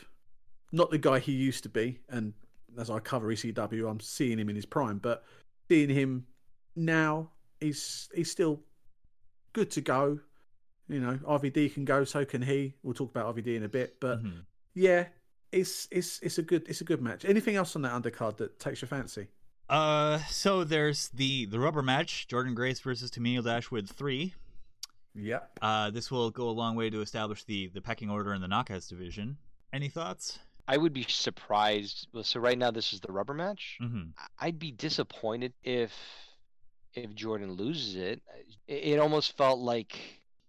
not 0.71 0.89
the 0.91 0.97
guy 0.97 1.19
he 1.19 1.33
used 1.33 1.63
to 1.63 1.69
be, 1.69 1.99
and 2.09 2.33
as 2.79 2.89
I 2.89 2.99
cover 2.99 3.27
ECW, 3.27 3.89
I'm 3.89 3.99
seeing 3.99 4.39
him 4.39 4.49
in 4.49 4.55
his 4.55 4.65
prime, 4.65 4.97
but 4.97 5.23
seeing 5.69 5.89
him 5.89 6.25
now, 6.75 7.29
he's 7.59 8.09
he's 8.15 8.31
still 8.31 8.61
good 9.53 9.69
to 9.71 9.81
go. 9.81 10.19
You 10.89 10.99
know, 10.99 11.17
RVD 11.25 11.73
can 11.73 11.85
go, 11.85 12.03
so 12.03 12.25
can 12.25 12.41
he. 12.41 12.73
We'll 12.83 12.93
talk 12.93 13.09
about 13.11 13.35
RVD 13.35 13.55
in 13.55 13.63
a 13.63 13.69
bit, 13.69 13.99
but 13.99 14.23
Mhm. 14.23 14.43
yeah, 14.73 15.07
it's 15.51 15.87
it's 15.91 16.19
it's 16.19 16.37
a 16.37 16.41
good 16.43 16.67
it's 16.67 16.81
a 16.81 16.83
good 16.83 17.01
match. 17.01 17.23
Anything 17.25 17.55
else 17.55 17.75
on 17.75 17.81
that 17.83 17.93
undercard 17.93 18.37
that 18.37 18.59
takes 18.59 18.81
your 18.81 18.89
fancy? 18.89 19.27
Uh, 19.69 20.17
so 20.29 20.63
there's 20.63 21.07
the 21.09 21.45
the 21.45 21.59
rubber 21.59 21.81
match: 21.81 22.27
Jordynne 22.29 22.53
Grace 22.55 22.79
versus 22.81 23.09
Tennille 23.11 23.43
Dashwood 23.43 23.89
three. 23.89 24.33
Yep. 25.15 25.59
Uh, 25.61 25.89
this 25.91 26.09
will 26.11 26.31
go 26.31 26.49
a 26.49 26.51
long 26.51 26.75
way 26.75 26.89
to 26.89 27.01
establish 27.01 27.43
the 27.45 27.67
the 27.67 27.81
pecking 27.81 28.09
order 28.09 28.33
in 28.33 28.41
the 28.41 28.47
knockouts 28.47 28.89
division. 28.89 29.37
Any 29.71 29.87
thoughts? 29.89 30.39
I 30.67 30.77
would 30.77 30.93
be 30.93 31.03
surprised. 31.07 32.07
Well, 32.13 32.23
so 32.23 32.39
right 32.39 32.57
now 32.57 32.71
this 32.71 32.93
is 32.93 32.99
the 33.01 33.11
rubber 33.11 33.33
match. 33.33 33.77
Mm-hmm. 33.81 34.09
I- 34.17 34.47
I'd 34.47 34.59
be 34.59 34.71
disappointed 34.71 35.53
if 35.63 35.93
if 36.93 37.11
Jordynne 37.15 37.57
loses 37.57 37.95
it. 37.95 38.21
It, 38.67 38.73
it 38.93 38.99
almost 38.99 39.37
felt 39.37 39.59
like 39.59 39.97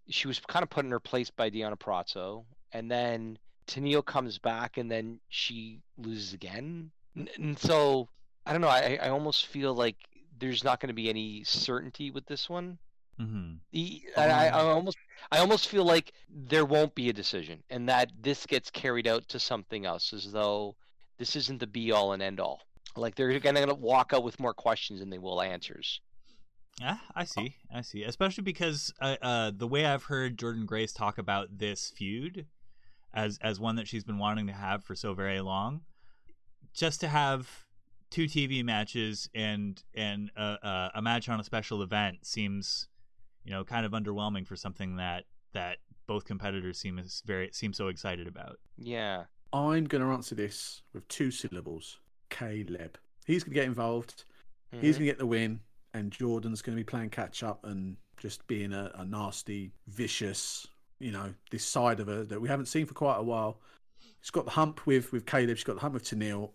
she 0.09 0.29
was 0.29 0.41
kind 0.41 0.63
of 0.63 0.71
put 0.71 0.85
in 0.85 0.91
her 0.91 1.01
place 1.01 1.31
by 1.31 1.51
Deonna 1.51 1.79
Purrazzo, 1.79 2.45
and 2.73 2.91
then 2.91 3.39
Tennille 3.67 4.05
comes 4.05 4.39
back, 4.39 4.77
and 4.77 4.91
then 4.91 5.21
she 5.29 5.81
loses 5.99 6.33
again. 6.33 6.91
And 7.15 7.59
so 7.59 8.09
I 8.47 8.53
don't 8.53 8.61
know. 8.61 8.69
I, 8.69 8.99
I 9.03 9.09
almost 9.09 9.47
feel 9.47 9.75
like 9.75 9.97
there's 10.39 10.65
not 10.65 10.81
going 10.81 10.89
to 10.89 10.95
be 10.95 11.09
any 11.09 11.45
certainty 11.45 12.11
with 12.11 12.27
this 12.27 12.49
one. 12.49 12.79
Mm-hmm. 13.21 13.55
And 14.17 14.33
I, 14.33 14.47
I 14.47 14.63
almost 14.63 14.99
I 15.31 15.39
almost 15.39 15.69
feel 15.69 15.85
like 15.85 16.13
there 16.29 16.65
won't 16.65 16.95
be 16.95 17.09
a 17.09 17.13
decision, 17.13 17.63
and 17.71 17.89
that 17.89 18.11
this 18.21 18.45
gets 18.47 18.71
carried 18.71 19.07
out 19.07 19.29
to 19.29 19.39
something 19.39 19.87
else, 19.87 20.13
as 20.13 20.33
though 20.33 20.75
this 21.19 21.37
isn't 21.37 21.61
the 21.61 21.67
be 21.67 21.93
all 21.93 22.13
and 22.13 22.23
end 22.23 22.41
all. 22.41 22.61
Like 22.97 23.15
they're 23.15 23.39
gonna 23.39 23.73
walk 23.75 24.13
out 24.13 24.25
with 24.25 24.41
more 24.41 24.55
questions 24.55 25.01
than 25.01 25.11
they 25.11 25.19
will 25.19 25.41
answers. 25.41 26.01
Yeah, 26.81 26.99
I 27.15 27.25
see. 27.25 27.55
I 27.73 27.83
see. 27.83 28.03
Especially 28.03 28.43
because 28.43 28.93
uh, 29.01 29.17
uh, 29.23 29.53
the 29.57 29.67
way 29.67 29.87
I've 29.87 30.05
heard 30.05 30.37
Jordynne 30.37 30.67
Grace 30.67 30.93
talk 30.93 31.19
about 31.19 31.59
this 31.59 31.91
feud 31.97 32.47
as 33.13 33.39
as 33.43 33.61
one 33.61 33.77
that 33.77 33.87
she's 33.87 34.03
been 34.05 34.19
wanting 34.19 34.47
to 34.49 34.53
have 34.53 34.83
for 34.83 34.95
so 34.97 35.15
very 35.15 35.41
long, 35.41 35.83
just 36.73 37.01
to 37.01 37.09
have 37.09 37.49
two 38.11 38.25
TV 38.25 38.65
matches 38.65 39.29
and 39.35 39.83
and 39.95 40.31
a, 40.37 40.43
a, 40.63 40.91
a 40.97 41.03
match 41.03 41.29
on 41.29 41.39
a 41.39 41.45
special 41.45 41.81
event 41.83 42.27
seems, 42.27 42.89
you 43.45 43.53
know, 43.53 43.63
kind 43.65 43.87
of 43.87 43.93
underwhelming 43.93 44.47
for 44.47 44.57
something 44.57 44.97
that 44.97 45.25
that 45.53 45.79
both 46.09 46.25
competitors 46.25 46.79
seem 46.79 46.99
as 46.99 47.23
very 47.25 47.51
seem 47.53 47.73
so 47.73 47.87
excited 47.87 48.27
about. 48.27 48.59
Yeah, 48.77 49.25
I'm 49.53 49.85
going 49.85 50.03
to 50.03 50.11
answer 50.11 50.35
this 50.35 50.83
with 50.93 51.07
two 51.07 51.31
syllables. 51.31 52.01
Kaleb. 52.31 52.97
He's 53.27 53.45
going 53.45 53.53
to 53.55 53.61
get 53.61 53.65
involved. 53.65 54.25
He's 54.73 54.97
Mhm. 54.97 54.99
going 54.99 54.99
to 54.99 55.05
get 55.05 55.19
the 55.19 55.27
win, 55.27 55.61
and 55.95 56.11
Jordynne's 56.11 56.61
going 56.61 56.77
to 56.77 56.81
be 56.81 56.85
playing 56.85 57.11
catch 57.11 57.43
up 57.43 57.65
and 57.65 57.97
just 58.19 58.47
being 58.47 58.73
a, 58.73 58.91
a 58.97 59.05
nasty, 59.05 59.73
vicious, 59.87 60.67
you 60.99 61.13
know, 61.13 61.33
this 61.51 61.65
side 61.65 62.01
of 62.01 62.09
her 62.09 62.25
that 62.25 62.41
we 62.41 62.49
haven't 62.49 62.67
seen 62.67 62.85
for 62.85 62.95
quite 62.95 63.17
a 63.17 63.23
while. 63.23 63.61
She's 64.21 64.31
got 64.31 64.45
the 64.45 64.51
hump 64.51 64.87
with 64.87 65.13
with 65.13 65.25
Kaleb. 65.25 65.57
She's 65.57 65.65
got 65.65 65.77
the 65.77 65.83
hump 65.83 65.95
with 65.95 66.05
Tennille. 66.05 66.51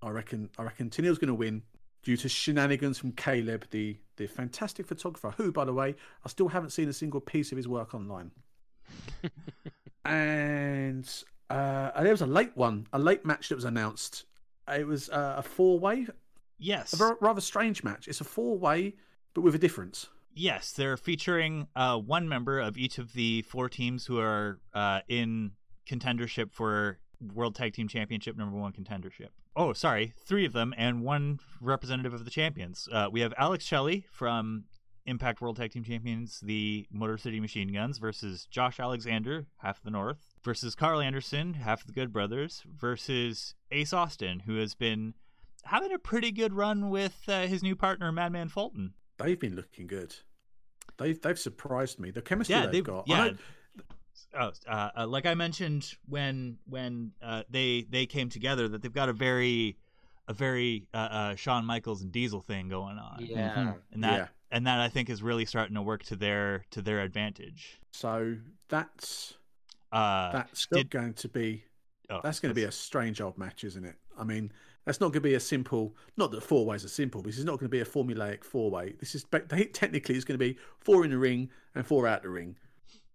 I 0.00 0.10
reckon. 0.10 0.48
I 0.58 0.62
reckon 0.62 0.90
Tennille's 0.90 1.18
going 1.18 1.28
to 1.28 1.34
win 1.34 1.62
due 2.02 2.16
to 2.18 2.28
shenanigans 2.28 2.98
from 2.98 3.12
Kaleb, 3.12 3.64
the 3.70 3.96
the 4.16 4.26
fantastic 4.26 4.86
photographer, 4.86 5.34
who, 5.36 5.50
by 5.50 5.64
the 5.64 5.72
way, 5.72 5.96
I 6.24 6.28
still 6.28 6.48
haven't 6.48 6.70
seen 6.70 6.88
a 6.88 6.92
single 6.92 7.20
piece 7.20 7.50
of 7.50 7.56
his 7.56 7.66
work 7.66 7.94
online. 7.94 8.30
and 10.04 11.10
uh, 11.50 12.02
there 12.02 12.12
was 12.12 12.20
a 12.20 12.26
late 12.26 12.52
one, 12.54 12.86
a 12.92 12.98
late 12.98 13.24
match 13.24 13.48
that 13.48 13.56
was 13.56 13.64
announced. 13.64 14.24
It 14.68 14.86
was 14.86 15.10
uh, 15.10 15.34
a 15.38 15.42
four 15.42 15.78
way, 15.78 16.06
Yes. 16.64 16.98
a 16.98 17.16
rather 17.20 17.40
strange 17.40 17.84
match. 17.84 18.08
It's 18.08 18.20
a 18.20 18.24
four 18.24 18.58
way, 18.58 18.94
but 19.34 19.42
with 19.42 19.54
a 19.54 19.58
difference. 19.58 20.08
Yes, 20.34 20.72
they're 20.72 20.96
featuring 20.96 21.68
uh, 21.76 21.98
one 21.98 22.28
member 22.28 22.58
of 22.58 22.76
each 22.76 22.98
of 22.98 23.12
the 23.12 23.42
four 23.42 23.68
teams 23.68 24.06
who 24.06 24.18
are 24.18 24.58
uh, 24.72 25.00
in 25.08 25.52
contendership 25.88 26.52
for 26.52 26.98
World 27.34 27.54
Tag 27.54 27.72
Team 27.74 27.86
Championship 27.86 28.36
number 28.36 28.56
one 28.56 28.72
contendership. 28.72 29.28
Oh, 29.56 29.72
sorry, 29.72 30.12
three 30.24 30.44
of 30.44 30.52
them 30.52 30.74
and 30.76 31.02
one 31.02 31.38
representative 31.60 32.12
of 32.12 32.24
the 32.24 32.30
champions. 32.30 32.88
Uh, 32.90 33.08
we 33.10 33.20
have 33.20 33.32
Alex 33.38 33.64
Shelley 33.64 34.06
from 34.10 34.64
Impact 35.06 35.40
World 35.40 35.56
Tag 35.56 35.70
Team 35.70 35.84
Champions, 35.84 36.40
the 36.40 36.86
Motor 36.90 37.18
City 37.18 37.38
Machine 37.38 37.72
Guns, 37.72 37.98
versus 37.98 38.46
Josh 38.50 38.80
Alexander, 38.80 39.46
half 39.58 39.82
the 39.82 39.90
North, 39.90 40.34
versus 40.42 40.74
Karl 40.74 41.00
Anderson, 41.00 41.54
half 41.54 41.86
the 41.86 41.92
Good 41.92 42.12
Brothers, 42.12 42.62
versus 42.74 43.54
Ace 43.70 43.92
Austin, 43.92 44.40
who 44.40 44.56
has 44.56 44.74
been 44.74 45.14
having 45.64 45.92
a 45.92 45.98
pretty 45.98 46.30
good 46.32 46.52
run 46.54 46.90
with 46.90 47.16
uh, 47.28 47.46
his 47.46 47.62
new 47.62 47.76
partner, 47.76 48.10
Madman 48.12 48.48
Fulton. 48.48 48.94
They've 49.18 49.38
been 49.38 49.54
looking 49.56 49.86
good. 49.86 50.14
They've 50.98 51.20
they've 51.20 51.38
surprised 51.38 51.98
me. 51.98 52.10
The 52.10 52.22
chemistry 52.22 52.54
yeah, 52.54 52.62
they've, 52.62 52.72
they've 52.72 52.84
got. 52.84 53.04
I 53.10 53.12
Yeah. 53.12 53.24
know- 53.30 53.36
Oh, 54.36 54.52
uh, 54.68 54.90
uh, 54.96 55.06
like 55.08 55.26
I 55.26 55.34
mentioned 55.34 55.92
when 56.08 56.58
when 56.68 57.12
uh, 57.22 57.42
they 57.50 57.84
they 57.88 58.06
came 58.06 58.28
together, 58.28 58.68
that 58.68 58.80
they've 58.82 58.92
got 58.92 59.08
a 59.08 59.12
very 59.12 59.76
a 60.28 60.32
very 60.34 60.86
uh, 60.94 60.96
uh, 60.96 61.34
Shawn 61.36 61.64
Michaels 61.64 62.00
and 62.02 62.10
Diesel 62.12 62.40
thing 62.40 62.68
going 62.68 62.96
on, 62.98 63.18
Yeah. 63.20 63.74
and 63.92 64.02
that 64.04 64.12
Yeah. 64.16 64.26
and 64.52 64.66
that 64.68 64.78
I 64.80 64.88
think 64.88 65.10
is 65.10 65.20
really 65.22 65.44
starting 65.44 65.74
to 65.74 65.82
work 65.82 66.04
to 66.04 66.16
their 66.16 66.64
to 66.70 66.80
their 66.82 67.00
advantage. 67.00 67.80
So 67.92 68.36
that's 68.68 69.34
Uh, 69.92 70.30
that's 70.32 70.66
did- 70.66 70.90
going 70.90 71.14
to 71.14 71.28
be 71.28 71.64
oh, 72.10 72.20
that's 72.22 72.38
going 72.40 72.50
to 72.50 72.54
be 72.60 72.64
a 72.64 72.72
strange 72.72 73.20
old 73.20 73.36
match, 73.36 73.64
isn't 73.64 73.84
it? 73.84 73.96
I 74.16 74.22
mean, 74.24 74.52
that's 74.84 75.00
not 75.00 75.08
going 75.08 75.22
to 75.22 75.28
be 75.28 75.34
a 75.34 75.40
simple. 75.40 75.96
Not 76.16 76.30
that 76.32 76.42
four 76.42 76.66
ways 76.66 76.84
are 76.84 76.88
simple. 76.88 77.22
This 77.22 77.38
is 77.38 77.44
not 77.44 77.52
going 77.58 77.66
to 77.66 77.68
be 77.68 77.80
a 77.80 77.84
formulaic 77.84 78.44
four 78.44 78.70
way. 78.70 78.94
This 79.00 79.14
is 79.14 79.24
technically 79.24 80.14
it's 80.16 80.24
going 80.24 80.38
to 80.38 80.44
be 80.44 80.58
four 80.80 81.04
in 81.04 81.10
the 81.10 81.18
ring 81.18 81.50
and 81.74 81.86
four 81.86 82.06
out 82.06 82.22
the 82.22 82.28
ring. 82.28 82.56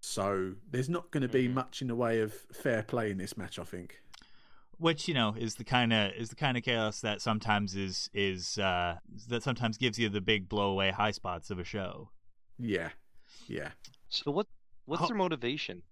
So 0.02 0.54
there's 0.72 0.90
not 0.90 1.12
going 1.12 1.22
to 1.24 1.28
be 1.28 1.48
Mhm. 1.48 1.54
much 1.54 1.82
in 1.82 1.88
the 1.90 1.96
way 1.96 2.22
of 2.22 2.34
fair 2.34 2.84
play 2.84 3.12
in 3.12 3.18
this 3.18 3.36
match. 3.38 3.60
I 3.60 3.64
think. 3.64 4.02
which 4.78 5.10
you 5.10 5.14
know 5.14 5.36
is 5.38 5.56
the 5.56 5.64
kind 5.66 5.92
of 5.92 6.14
is 6.14 6.30
the 6.30 6.38
kind 6.38 6.56
of 6.56 6.64
chaos 6.64 7.02
that 7.02 7.22
sometimes 7.22 7.76
is 7.76 8.10
is 8.14 8.58
uh, 8.58 8.98
that 9.28 9.44
sometimes 9.44 9.78
gives 9.78 10.00
you 10.00 10.08
the 10.08 10.22
big 10.22 10.48
blow 10.48 10.72
away 10.72 10.90
high 10.92 11.12
spots 11.12 11.50
of 11.52 11.60
a 11.60 11.66
show. 11.66 12.10
Yeah, 12.58 12.92
yeah. 13.48 13.72
So 14.08 14.32
what 14.32 14.48
what's 14.86 15.02
How- 15.02 15.08
their 15.10 15.18
motivation 15.18 15.84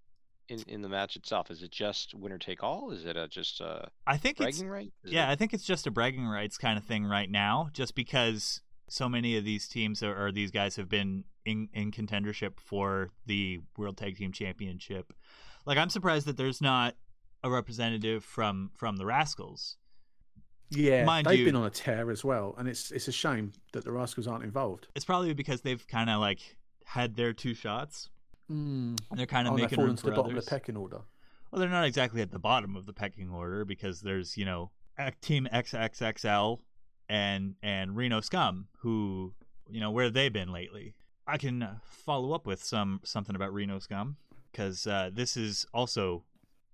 in 0.50 0.60
in 0.68 0.82
the 0.82 0.90
match 0.90 1.16
itself? 1.16 1.50
Is 1.52 1.62
it 1.64 1.72
just 1.72 2.14
winner 2.14 2.38
take 2.38 2.64
all? 2.64 2.92
Is 2.92 3.06
it 3.06 3.16
a, 3.18 3.28
just 3.28 3.60
a 3.62 3.90
I 4.06 4.18
think 4.18 4.40
it's 4.40 4.58
bragging 4.58 4.70
right? 4.70 4.92
Is 5.04 5.12
Yeah, 5.12 5.28
it- 5.30 5.32
I 5.32 5.36
think 5.36 5.54
it's 5.54 5.64
just 5.66 5.88
a 5.88 5.92
bragging 5.92 6.26
rights 6.28 6.58
kind 6.58 6.78
of 6.78 6.84
thing 6.86 7.06
right 7.06 7.30
now, 7.30 7.70
just 7.74 7.96
because 7.96 8.62
so 8.90 9.10
many 9.10 9.36
of 9.38 9.44
these 9.44 9.68
teams 9.68 10.02
or, 10.02 10.16
or 10.28 10.32
these 10.32 10.50
guys 10.52 10.78
have 10.78 10.88
been 10.90 11.26
in, 11.46 11.68
in 11.74 11.92
contendership 11.92 12.54
for 12.60 13.10
the 13.26 13.60
World 13.78 13.98
Tag 13.98 14.16
Team 14.18 14.32
Championship. 14.32 15.12
Like, 15.66 15.78
I'm 15.78 15.90
surprised 15.90 16.26
that 16.28 16.38
there's 16.38 16.62
not 16.62 16.96
a 17.44 17.50
representative 17.50 18.24
from 18.24 18.72
from 18.76 18.98
the 18.98 19.06
Rascals. 19.06 19.78
Yeah, 20.70 21.06
Mind 21.06 21.26
they've 21.28 21.40
you- 21.40 21.46
been 21.46 21.56
on 21.56 21.66
a 21.66 21.70
tear 21.70 22.12
as 22.12 22.24
well, 22.26 22.54
and 22.58 22.68
it's 22.68 22.92
it's 22.92 23.08
a 23.08 23.12
shame 23.12 23.54
that 23.74 23.84
the 23.86 23.92
Rascals 23.92 24.28
aren't 24.28 24.44
involved. 24.44 24.88
It's 24.96 25.06
probably 25.06 25.34
because 25.34 25.62
they've 25.62 25.86
kind 25.88 26.10
of 26.10 26.20
like 26.20 26.58
had 26.86 27.16
their 27.16 27.34
two 27.34 27.54
shots. 27.54 28.10
Mm. 28.52 28.98
And 29.10 29.20
they're 29.20 29.26
kind 29.26 29.48
of 29.48 29.54
Oh, 29.54 29.58
making 29.58 29.76
fall 29.76 29.86
room 29.86 29.98
for 29.98 30.08
the 30.10 30.16
bottom 30.16 30.32
others. 30.32 30.40
of 30.40 30.46
the 30.46 30.50
pecking 30.52 30.78
order. 30.78 31.02
Well, 31.52 31.60
they're 31.60 31.70
not 31.70 31.86
exactly 31.86 32.22
at 32.22 32.32
the 32.32 32.40
bottom 32.40 32.76
of 32.76 32.86
the 32.86 32.94
pecking 32.94 33.30
order 33.30 33.66
because 33.66 34.02
there's 34.02 34.38
you 34.38 34.46
know 34.46 34.72
Team 35.22 35.48
XXXL 35.54 36.60
and 37.10 37.56
and 37.62 37.96
Reno 37.96 38.22
Scum 38.22 38.68
who 38.80 39.34
you 39.70 39.80
know 39.80 39.92
where 39.92 40.06
have 40.06 40.14
they 40.14 40.30
been 40.30 40.52
lately? 40.52 40.96
I 41.26 41.38
can 41.38 41.62
uh, 41.62 41.76
follow 41.84 42.32
up 42.34 42.46
with 42.46 42.64
some 42.64 43.02
something 43.04 43.36
about 43.36 43.54
Reno 43.54 43.80
Scum 43.80 44.18
because 44.52 44.88
uh, 44.88 45.10
this 45.14 45.36
is 45.38 45.66
also 45.74 46.24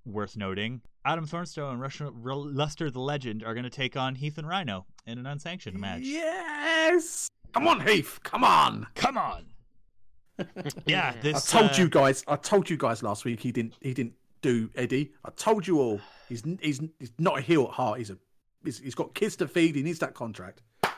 worth 0.06 0.38
noting. 0.38 0.82
Adam 1.06 1.26
Thornstowe 1.26 1.70
and 1.72 1.82
Rush- 1.82 2.00
Ru- 2.02 2.50
Luster 2.52 2.90
the 2.90 3.00
Legend 3.00 3.44
are 3.44 3.54
going 3.54 3.64
to 3.66 3.70
take 3.70 3.98
on 3.98 4.16
Heath 4.16 4.38
and 4.38 4.48
Rhino 4.48 4.86
in 5.06 5.18
an 5.18 5.26
unsanctioned 5.26 5.80
match. 5.80 6.02
Yes, 6.04 7.28
come 7.54 7.68
on, 7.68 7.86
Heath, 7.86 8.20
come 8.24 8.44
on. 8.44 8.88
Come 8.96 9.18
on! 9.18 9.48
Yeah, 10.86 11.16
I 11.24 11.32
told 11.34 11.72
uh, 11.72 11.76
you 11.78 11.90
guys. 11.90 12.24
I 12.28 12.36
told 12.36 12.70
you 12.70 12.78
guys 12.78 13.04
last 13.04 13.26
week 13.26 13.40
he 13.40 13.52
didn't. 13.52 13.76
He 13.82 13.94
didn't 13.94 14.14
do 14.42 14.70
Eddie. 14.76 15.14
I 15.24 15.30
told 15.32 15.68
you 15.68 15.80
all. 15.80 16.02
He's 16.30 16.44
he's 16.62 16.82
he's 17.00 17.12
not 17.20 17.40
a 17.40 17.42
heel 17.42 17.66
at 17.66 17.72
heart. 17.72 18.00
He's 18.00 18.10
a. 18.10 18.18
He's, 18.64 18.80
he's 18.80 18.96
got 18.96 19.14
kids 19.14 19.36
to 19.38 19.48
feed. 19.48 19.76
He 19.76 19.84
needs 19.84 20.00
that 20.00 20.14
contract. 20.14 20.62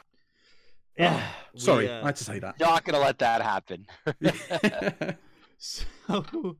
Yeah, 0.97 1.21
we, 1.53 1.59
Sorry, 1.59 1.89
uh, 1.89 2.03
I 2.03 2.05
had 2.05 2.15
to 2.15 2.23
say 2.23 2.39
that. 2.39 2.57
not 2.57 2.85
gonna 2.85 2.99
let 2.99 3.19
that 3.19 3.41
happen. 3.41 3.85
So, 5.57 6.57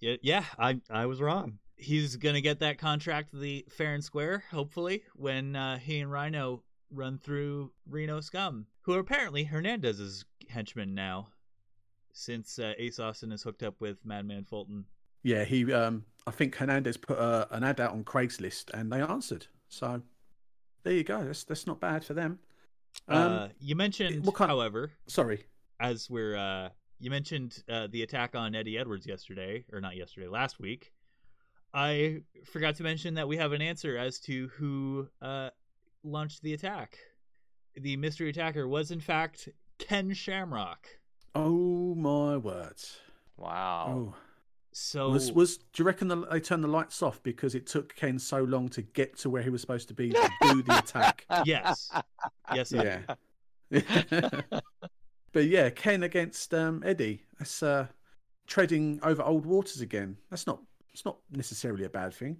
yeah, 0.00 0.16
yeah, 0.22 0.44
I 0.58 0.80
I 0.90 1.06
was 1.06 1.20
wrong. 1.20 1.58
He's 1.76 2.16
gonna 2.16 2.40
get 2.40 2.60
that 2.60 2.78
contract 2.78 3.30
the 3.32 3.66
fair 3.70 3.94
and 3.94 4.04
square, 4.04 4.44
hopefully, 4.50 5.02
when 5.14 5.56
uh, 5.56 5.78
he 5.78 5.98
and 6.00 6.10
Rhino 6.10 6.62
run 6.90 7.18
through 7.18 7.72
Reno 7.88 8.20
Scum, 8.20 8.66
who 8.82 8.94
are 8.94 9.00
apparently 9.00 9.44
Hernandez's 9.44 10.24
henchmen 10.48 10.94
now, 10.94 11.28
since 12.16 12.58
uh, 12.58 12.72
Ace 12.78 12.98
Austin 12.98 13.30
is 13.30 13.42
hooked 13.42 13.62
up 13.62 13.74
with 13.78 13.98
Madman 14.04 14.44
Fulton. 14.44 14.84
yeah, 15.22 15.44
he. 15.44 15.70
Um, 15.72 16.04
I 16.26 16.30
think 16.30 16.56
Hernandez 16.56 16.96
put 16.96 17.18
uh, 17.18 17.46
an 17.50 17.62
ad 17.62 17.80
out 17.80 17.92
on 17.92 18.04
Craigslist, 18.04 18.70
and 18.74 18.90
they 18.90 19.00
answered. 19.00 19.46
So 19.68 20.00
there 20.82 20.94
you 20.94 21.04
go. 21.04 21.22
That's 21.24 21.44
that's 21.44 21.66
not 21.66 21.78
bad 21.78 22.04
for 22.04 22.14
them. 22.14 22.38
Um, 23.08 23.32
uh, 23.32 23.48
you 23.60 23.76
mentioned, 23.76 24.24
kind- 24.34 24.50
however, 24.50 24.90
sorry. 25.06 25.44
as 25.78 26.08
we're 26.08 26.36
uh, 26.36 26.70
you 26.98 27.10
mentioned 27.10 27.62
uh, 27.68 27.88
the 27.90 28.02
attack 28.02 28.34
on 28.34 28.54
Eddie 28.54 28.78
Edwards 28.78 29.06
yesterday, 29.06 29.64
or 29.72 29.80
not 29.80 29.96
yesterday, 29.96 30.28
last 30.28 30.58
week. 30.58 30.92
I 31.74 32.22
forgot 32.46 32.76
to 32.76 32.82
mention 32.82 33.14
that 33.14 33.28
we 33.28 33.36
have 33.36 33.52
an 33.52 33.60
answer 33.60 33.98
as 33.98 34.18
to 34.20 34.48
who 34.56 35.06
uh, 35.20 35.50
launched 36.02 36.40
the 36.42 36.54
attack. 36.54 36.96
The 37.74 37.98
mystery 37.98 38.30
attacker 38.30 38.66
was, 38.66 38.90
in 38.90 39.00
fact, 39.00 39.50
Ken 39.78 40.14
Shamrock. 40.14 40.86
Oh 41.38 41.94
my 41.94 42.38
words. 42.38 42.98
wow. 43.36 43.86
Oh. 43.88 44.14
So 44.72 45.08
Was 45.10 45.32
was 45.32 45.56
do 45.56 45.82
you 45.82 45.84
reckon 45.84 46.08
the, 46.08 46.16
they 46.26 46.40
turned 46.40 46.62
the 46.62 46.68
lights 46.68 47.02
off 47.02 47.22
because 47.22 47.54
it 47.54 47.66
took 47.66 47.94
Ken 47.94 48.18
so 48.18 48.42
long 48.42 48.68
to 48.70 48.82
get 48.82 49.16
to 49.18 49.30
where 49.30 49.42
he 49.42 49.48
was 49.48 49.60
supposed 49.62 49.88
to 49.88 49.94
be 49.94 50.10
to 50.10 50.30
do 50.42 50.62
the 50.62 50.78
attack? 50.78 51.24
yes, 51.44 51.90
yes, 52.54 52.72
Yeah. 52.72 53.00
but 55.32 55.46
yeah, 55.46 55.70
Ken 55.70 56.02
against 56.02 56.52
um, 56.52 56.82
Eddie. 56.84 57.22
That's 57.38 57.62
uh, 57.62 57.86
treading 58.46 59.00
over 59.02 59.22
old 59.22 59.46
waters 59.46 59.80
again. 59.80 60.16
That's 60.30 60.46
not. 60.46 60.60
It's 60.92 61.04
not 61.04 61.18
necessarily 61.30 61.84
a 61.84 61.90
bad 61.90 62.14
thing. 62.14 62.36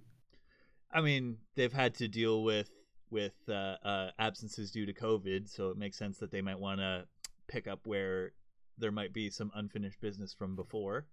I 0.91 1.01
mean, 1.01 1.37
they've 1.55 1.73
had 1.73 1.93
to 1.95 2.07
deal 2.07 2.43
with 2.43 2.69
with 3.09 3.35
uh, 3.49 3.77
uh, 3.83 4.11
absences 4.19 4.71
due 4.71 4.85
to 4.85 4.93
COVID, 4.93 5.49
so 5.49 5.69
it 5.69 5.77
makes 5.77 5.97
sense 5.97 6.17
that 6.19 6.29
they 6.31 6.41
might 6.41 6.59
want 6.59 6.81
to 6.81 7.05
pick 7.47 7.67
up 7.67 7.87
where 7.87 8.33
there 8.77 8.91
might 8.91 9.13
be 9.13 9.29
some 9.29 9.51
unfinished 9.55 9.99
business 10.01 10.33
from 10.33 10.55
before. 10.55 11.05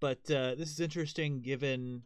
But 0.00 0.30
uh, 0.30 0.54
this 0.54 0.70
is 0.70 0.80
interesting, 0.80 1.40
given 1.40 2.02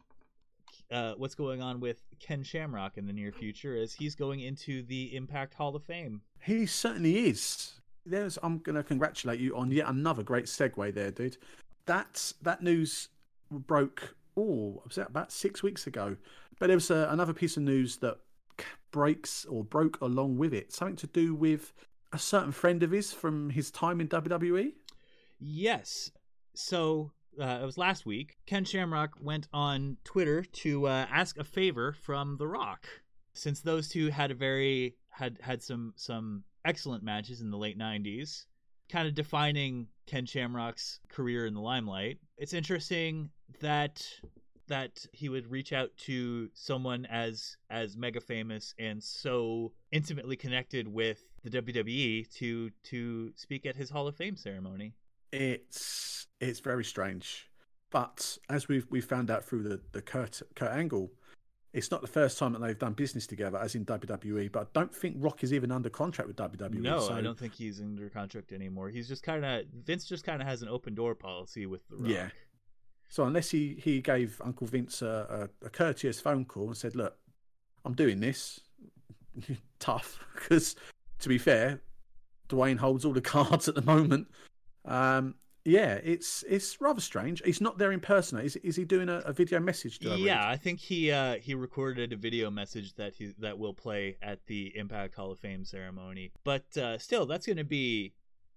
uh, 0.91 1.13
what's 1.17 1.35
going 1.35 1.61
on 1.61 1.79
with 1.79 2.01
Ken 2.19 2.43
Shamrock 2.43 2.97
in 2.97 3.07
the 3.07 3.13
near 3.13 3.31
future, 3.31 3.75
as 3.77 3.93
he's 3.93 4.15
going 4.15 4.41
into 4.41 4.83
the 4.83 5.15
Impact 5.15 5.53
Hall 5.53 5.75
of 5.75 5.83
Fame. 5.83 6.21
He 6.41 6.65
certainly 6.65 7.27
is. 7.27 7.73
There's. 8.05 8.37
I'm 8.43 8.59
going 8.59 8.75
to 8.75 8.83
congratulate 8.83 9.39
you 9.39 9.55
on 9.55 9.71
yet 9.71 9.87
another 9.87 10.23
great 10.23 10.45
segue 10.45 10.93
there, 10.93 11.11
dude. 11.11 11.37
That 11.85 12.33
that 12.41 12.61
news 12.61 13.09
broke. 13.49 14.15
Oh, 14.37 14.81
was 14.85 14.95
that 14.95 15.09
about 15.09 15.31
six 15.31 15.63
weeks 15.63 15.87
ago? 15.87 16.17
But 16.59 16.67
there 16.67 16.77
was 16.77 16.91
uh, 16.91 17.07
another 17.09 17.33
piece 17.33 17.57
of 17.57 17.63
news 17.63 17.97
that 17.97 18.17
breaks 18.91 19.45
or 19.45 19.63
broke 19.63 19.99
along 20.01 20.37
with 20.37 20.53
it. 20.53 20.71
Something 20.71 20.95
to 20.97 21.07
do 21.07 21.33
with 21.33 21.73
a 22.11 22.19
certain 22.19 22.51
friend 22.51 22.83
of 22.83 22.91
his 22.91 23.13
from 23.13 23.49
his 23.49 23.71
time 23.71 24.01
in? 24.01 24.07
WWE. 24.07 24.73
Yes. 25.39 26.11
So 26.53 27.11
uh, 27.39 27.59
it 27.61 27.65
was 27.65 27.77
last 27.77 28.05
week. 28.05 28.37
Ken 28.45 28.63
Shamrock 28.63 29.11
went 29.21 29.47
on 29.53 29.97
Twitter 30.03 30.43
to 30.43 30.87
uh, 30.87 31.05
ask 31.11 31.37
a 31.37 31.43
favor 31.43 31.93
from 31.93 32.37
The 32.37 32.47
Rock, 32.47 32.87
since 33.33 33.61
those 33.61 33.89
two 33.89 34.09
had 34.09 34.31
a 34.31 34.35
very 34.35 34.95
had 35.09 35.39
had 35.41 35.61
some 35.61 35.93
some 35.95 36.43
excellent 36.65 37.03
matches 37.03 37.41
in 37.41 37.51
the 37.51 37.57
late 37.57 37.77
90s, 37.77 38.45
kind 38.89 39.07
of 39.07 39.15
defining 39.15 39.87
Ken 40.07 40.25
Shamrock's 40.25 40.99
career 41.09 41.45
in 41.45 41.53
the 41.53 41.61
limelight. 41.61 42.19
It's 42.37 42.53
interesting 42.53 43.29
that 43.61 44.05
that 44.67 45.05
he 45.11 45.29
would 45.29 45.49
reach 45.51 45.73
out 45.73 45.95
to 45.97 46.49
someone 46.53 47.05
as 47.05 47.57
as 47.69 47.95
mega 47.95 48.19
famous 48.19 48.73
and 48.79 49.03
so 49.03 49.71
intimately 49.91 50.35
connected 50.35 50.87
with 50.87 51.21
the 51.43 51.49
WWE 51.49 52.29
to 52.35 52.69
to 52.83 53.31
speak 53.35 53.65
at 53.65 53.75
his 53.75 53.89
Hall 53.89 54.07
of 54.07 54.15
Fame 54.15 54.35
ceremony. 54.35 54.93
It's 55.31 56.27
it's 56.39 56.59
very 56.59 56.83
strange, 56.83 57.49
but 57.91 58.37
as 58.49 58.67
we've 58.67 58.87
we 58.89 59.01
found 59.01 59.29
out 59.29 59.43
through 59.43 59.63
the 59.63 59.81
the 59.91 60.01
Kurt 60.01 60.41
Kurt 60.55 60.71
Angle, 60.71 61.11
it's 61.73 61.91
not 61.91 62.01
the 62.01 62.07
first 62.07 62.39
time 62.39 62.53
that 62.53 62.59
they've 62.61 62.79
done 62.79 62.93
business 62.93 63.27
together, 63.27 63.57
as 63.57 63.75
in 63.75 63.85
WWE. 63.85 64.51
But 64.51 64.61
I 64.63 64.65
don't 64.73 64.95
think 64.95 65.17
Rock 65.19 65.43
is 65.43 65.51
even 65.51 65.71
under 65.71 65.89
contract 65.89 66.27
with 66.27 66.37
WWE. 66.37 66.79
No, 66.79 66.99
so- 67.01 67.13
I 67.13 67.21
don't 67.21 67.37
think 67.37 67.53
he's 67.53 67.81
under 67.81 68.09
contract 68.09 68.53
anymore. 68.53 68.89
He's 68.89 69.07
just 69.09 69.23
kind 69.23 69.43
of 69.43 69.65
Vince 69.85 70.05
just 70.05 70.23
kind 70.23 70.41
of 70.41 70.47
has 70.47 70.61
an 70.61 70.69
open 70.69 70.95
door 70.95 71.15
policy 71.15 71.65
with 71.65 71.87
the 71.89 71.97
Rock. 71.97 72.09
Yeah. 72.09 72.29
So 73.15 73.23
unless 73.23 73.49
he, 73.49 73.77
he 73.81 74.01
gave 74.01 74.41
Uncle 74.43 74.67
Vince 74.67 75.01
a, 75.01 75.49
a, 75.63 75.67
a 75.67 75.69
courteous 75.69 76.19
phone 76.19 76.43
call 76.43 76.67
and 76.67 76.75
said, 76.75 76.97
"Look, 76.97 77.15
I'm 77.85 77.93
doing 77.93 78.19
this," 78.19 78.59
tough 79.79 80.19
because 80.35 80.75
to 81.19 81.29
be 81.29 81.37
fair, 81.37 81.79
Dwayne 82.49 82.75
holds 82.75 83.05
all 83.05 83.13
the 83.13 83.21
cards 83.35 83.69
at 83.69 83.75
the 83.75 83.81
moment. 83.83 84.27
Um, 84.83 85.35
yeah, 85.63 85.93
it's 86.03 86.43
it's 86.49 86.81
rather 86.81 86.99
strange. 86.99 87.41
He's 87.45 87.61
not 87.61 87.77
there 87.77 87.93
in 87.93 88.01
person. 88.01 88.37
Is 88.39 88.57
is 88.57 88.75
he 88.75 88.83
doing 88.83 89.07
a, 89.07 89.19
a 89.19 89.31
video 89.31 89.61
message? 89.61 90.05
I 90.05 90.09
read? 90.09 90.19
Yeah, 90.19 90.45
I 90.45 90.57
think 90.57 90.81
he 90.81 91.09
uh, 91.09 91.35
he 91.35 91.55
recorded 91.55 92.11
a 92.11 92.17
video 92.17 92.51
message 92.51 92.95
that 92.95 93.15
he 93.15 93.33
that 93.39 93.57
will 93.57 93.73
play 93.73 94.17
at 94.21 94.45
the 94.47 94.75
Impact 94.75 95.15
Hall 95.15 95.31
of 95.31 95.39
Fame 95.39 95.63
ceremony. 95.63 96.33
But 96.43 96.65
uh, 96.75 96.97
still, 96.97 97.25
that's 97.25 97.45
going 97.45 97.55
to 97.59 97.63
be 97.63 98.11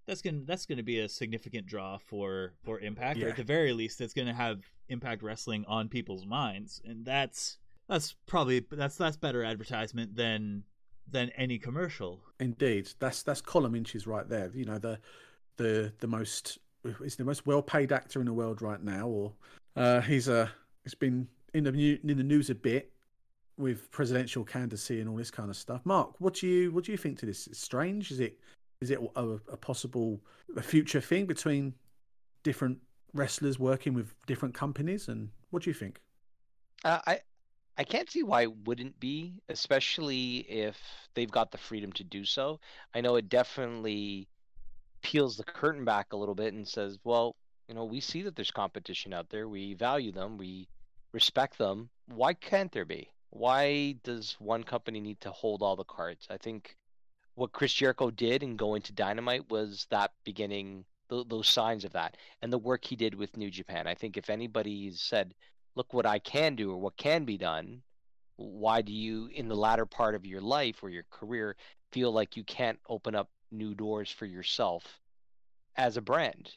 that's 0.09 0.21
going 0.21 0.39
to 0.39 0.45
that's 0.45 0.65
to 0.65 0.83
be 0.83 0.99
a 0.99 1.07
significant 1.07 1.67
draw 1.67 1.97
for 1.97 2.53
for 2.63 2.79
Impact. 2.79 3.21
Or 3.21 3.29
at 3.29 3.37
the 3.37 3.43
very 3.43 3.73
least, 3.73 3.99
that's 3.99 4.13
going 4.13 4.27
to 4.27 4.33
have 4.33 4.61
Impact 4.89 5.21
Wrestling 5.21 5.63
on 5.67 5.87
people's 5.87 6.25
minds, 6.25 6.81
and 6.83 7.05
that's 7.05 7.59
that's 7.87 8.15
probably 8.25 8.65
that's 8.71 8.97
that's 8.97 9.17
better 9.17 9.43
advertisement 9.43 10.15
than 10.15 10.63
than 11.09 11.29
any 11.37 11.59
commercial. 11.59 12.21
Indeed, 12.39 12.89
that's 12.99 13.23
that's 13.23 13.41
column 13.41 13.75
inches 13.75 14.07
right 14.07 14.27
there. 14.27 14.51
You 14.53 14.65
know 14.65 14.79
the 14.79 14.99
the 15.57 15.93
the 15.99 16.07
most 16.07 16.57
is 17.03 17.15
the 17.15 17.23
most 17.23 17.45
well 17.45 17.61
paid 17.61 17.91
actor 17.91 18.19
in 18.19 18.25
the 18.25 18.33
world 18.33 18.61
right 18.61 18.83
now, 18.83 19.07
or 19.07 19.33
uh, 19.75 20.01
he's 20.01 20.27
a 20.27 20.51
he's 20.83 20.95
been 20.95 21.27
in 21.53 21.63
the 21.63 21.71
new, 21.71 21.99
in 22.03 22.17
the 22.17 22.23
news 22.23 22.49
a 22.49 22.55
bit 22.55 22.91
with 23.57 23.91
presidential 23.91 24.43
candidacy 24.43 25.01
and 25.01 25.09
all 25.09 25.17
this 25.17 25.29
kind 25.29 25.49
of 25.49 25.55
stuff. 25.55 25.81
Mark, 25.83 26.15
what 26.19 26.33
do 26.35 26.47
you 26.47 26.71
what 26.71 26.85
do 26.85 26.91
you 26.91 26.97
think 26.97 27.19
to 27.19 27.27
this? 27.27 27.45
It's 27.45 27.59
strange. 27.59 28.09
Is 28.09 28.19
it 28.19 28.39
is 28.81 28.91
it 28.91 28.99
a, 29.15 29.21
a 29.51 29.57
possible 29.57 30.21
a 30.55 30.61
future 30.61 31.01
thing 31.01 31.25
between 31.25 31.73
different 32.43 32.79
wrestlers 33.13 33.59
working 33.59 33.93
with 33.93 34.13
different 34.25 34.53
companies? 34.53 35.07
And 35.07 35.29
what 35.49 35.63
do 35.63 35.69
you 35.69 35.73
think? 35.73 35.99
Uh, 36.85 36.99
I 37.05 37.19
I 37.77 37.83
can't 37.83 38.09
see 38.09 38.23
why 38.23 38.43
it 38.43 38.67
wouldn't 38.67 38.99
be, 38.99 39.41
especially 39.49 40.37
if 40.49 40.77
they've 41.13 41.31
got 41.31 41.51
the 41.51 41.57
freedom 41.57 41.91
to 41.93 42.03
do 42.03 42.25
so. 42.25 42.59
I 42.93 43.01
know 43.01 43.15
it 43.15 43.29
definitely 43.29 44.27
peels 45.01 45.37
the 45.37 45.43
curtain 45.43 45.85
back 45.85 46.11
a 46.11 46.17
little 46.17 46.35
bit 46.35 46.53
and 46.53 46.67
says, 46.67 46.97
well, 47.05 47.35
you 47.67 47.75
know, 47.75 47.85
we 47.85 48.01
see 48.01 48.21
that 48.23 48.35
there's 48.35 48.51
competition 48.51 49.13
out 49.13 49.29
there. 49.29 49.47
We 49.47 49.75
value 49.75 50.11
them. 50.11 50.37
We 50.37 50.67
respect 51.13 51.57
them. 51.57 51.89
Why 52.07 52.33
can't 52.33 52.71
there 52.71 52.85
be? 52.85 53.09
Why 53.29 53.95
does 54.03 54.35
one 54.39 54.63
company 54.63 54.99
need 54.99 55.21
to 55.21 55.31
hold 55.31 55.61
all 55.61 55.75
the 55.75 55.83
cards? 55.83 56.27
I 56.29 56.37
think 56.37 56.75
what 57.39 57.53
Chris 57.53 57.73
Jericho 57.73 58.11
did 58.11 58.43
in 58.43 58.57
going 58.57 58.81
to 58.81 58.91
Dynamite 58.91 59.49
was 59.49 59.87
that 59.91 60.11
beginning, 60.25 60.83
th- 61.09 61.27
those 61.29 61.47
signs 61.47 61.85
of 61.85 61.93
that, 61.93 62.17
and 62.41 62.51
the 62.51 62.57
work 62.57 62.83
he 62.83 62.97
did 62.97 63.15
with 63.15 63.37
New 63.37 63.49
Japan. 63.49 63.87
I 63.87 63.95
think 63.95 64.17
if 64.17 64.29
anybody 64.29 64.91
said, 64.91 65.33
look 65.75 65.93
what 65.93 66.05
I 66.05 66.19
can 66.19 66.55
do 66.55 66.69
or 66.71 66.77
what 66.77 66.97
can 66.97 67.23
be 67.23 67.37
done, 67.37 67.81
why 68.35 68.81
do 68.81 68.91
you, 68.91 69.29
in 69.33 69.47
the 69.47 69.55
latter 69.55 69.85
part 69.85 70.15
of 70.15 70.25
your 70.25 70.41
life 70.41 70.83
or 70.83 70.89
your 70.89 71.05
career, 71.11 71.55
feel 71.93 72.11
like 72.11 72.35
you 72.35 72.43
can't 72.43 72.79
open 72.89 73.15
up 73.15 73.29
new 73.51 73.73
doors 73.73 74.11
for 74.11 74.25
yourself 74.25 74.99
as 75.77 75.95
a 75.95 76.01
brand? 76.01 76.51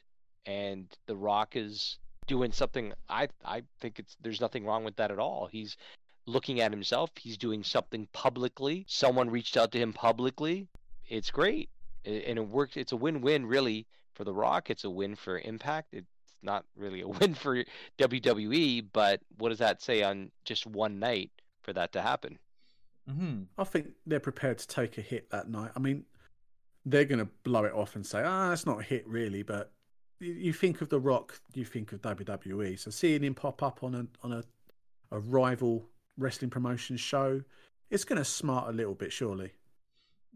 And 0.45 0.87
The 1.07 1.15
Rock 1.15 1.55
is 1.55 1.97
doing 2.27 2.51
something. 2.51 2.91
I 3.07 3.29
I 3.45 3.63
think 3.79 3.99
it's 3.99 4.17
there's 4.21 4.41
nothing 4.41 4.65
wrong 4.65 4.83
with 4.83 4.97
that 4.97 5.11
at 5.11 5.19
all. 5.19 5.47
He's 5.49 5.77
looking 6.25 6.59
at 6.61 6.71
himself. 6.71 7.11
He's 7.19 7.37
doing 7.37 7.63
something 7.63 8.07
publicly. 8.13 8.85
Someone 8.87 9.29
reached 9.29 9.57
out 9.57 9.71
to 9.73 9.79
him 9.79 9.93
publicly. 9.93 10.67
It's 11.07 11.31
great, 11.31 11.69
and 12.05 12.37
it 12.37 12.47
works. 12.47 12.77
It's 12.77 12.91
a 12.91 12.97
win-win, 12.97 13.45
really, 13.45 13.87
for 14.13 14.23
The 14.23 14.33
Rock. 14.33 14.69
It's 14.69 14.83
a 14.83 14.89
win 14.89 15.15
for 15.15 15.39
Impact. 15.39 15.93
It's 15.93 16.07
not 16.41 16.65
really 16.75 17.01
a 17.01 17.07
win 17.19 17.33
for 17.33 17.63
WWE, 17.97 18.87
but 18.93 19.21
what 19.37 19.49
does 19.49 19.59
that 19.59 19.81
say 19.81 20.03
on 20.03 20.31
just 20.45 20.65
one 20.65 20.99
night 20.99 21.31
for 21.61 21.73
that 21.73 21.91
to 21.93 22.01
happen? 22.01 22.39
Mm-hmm. 23.09 23.43
I 23.57 23.63
think 23.65 23.87
they're 24.05 24.19
prepared 24.19 24.59
to 24.59 24.67
take 24.67 24.97
a 24.97 25.01
hit 25.01 25.29
that 25.31 25.49
night. 25.49 25.71
I 25.75 25.79
mean, 25.79 26.05
they're 26.85 27.05
going 27.05 27.19
to 27.19 27.29
blow 27.43 27.65
it 27.65 27.73
off 27.73 27.95
and 27.95 28.05
say, 28.05 28.23
"Ah, 28.23 28.53
it's 28.53 28.65
not 28.65 28.79
a 28.79 28.83
hit 28.83 29.05
really," 29.07 29.43
but 29.43 29.71
you, 30.19 30.33
you 30.33 30.53
think 30.53 30.81
of 30.81 30.89
The 30.89 30.99
Rock, 30.99 31.39
you 31.53 31.65
think 31.65 31.91
of 31.91 32.01
WWE. 32.01 32.79
So 32.79 32.91
seeing 32.91 33.23
him 33.23 33.35
pop 33.35 33.61
up 33.61 33.83
on 33.83 33.95
a 33.95 34.05
on 34.25 34.31
a, 34.31 34.43
a 35.11 35.19
rival 35.19 35.85
wrestling 36.17 36.49
promotion 36.49 36.97
show, 36.97 37.41
it's 37.89 38.03
going 38.03 38.17
to 38.17 38.25
smart 38.25 38.69
a 38.69 38.71
little 38.71 38.95
bit, 38.95 39.11
surely. 39.11 39.51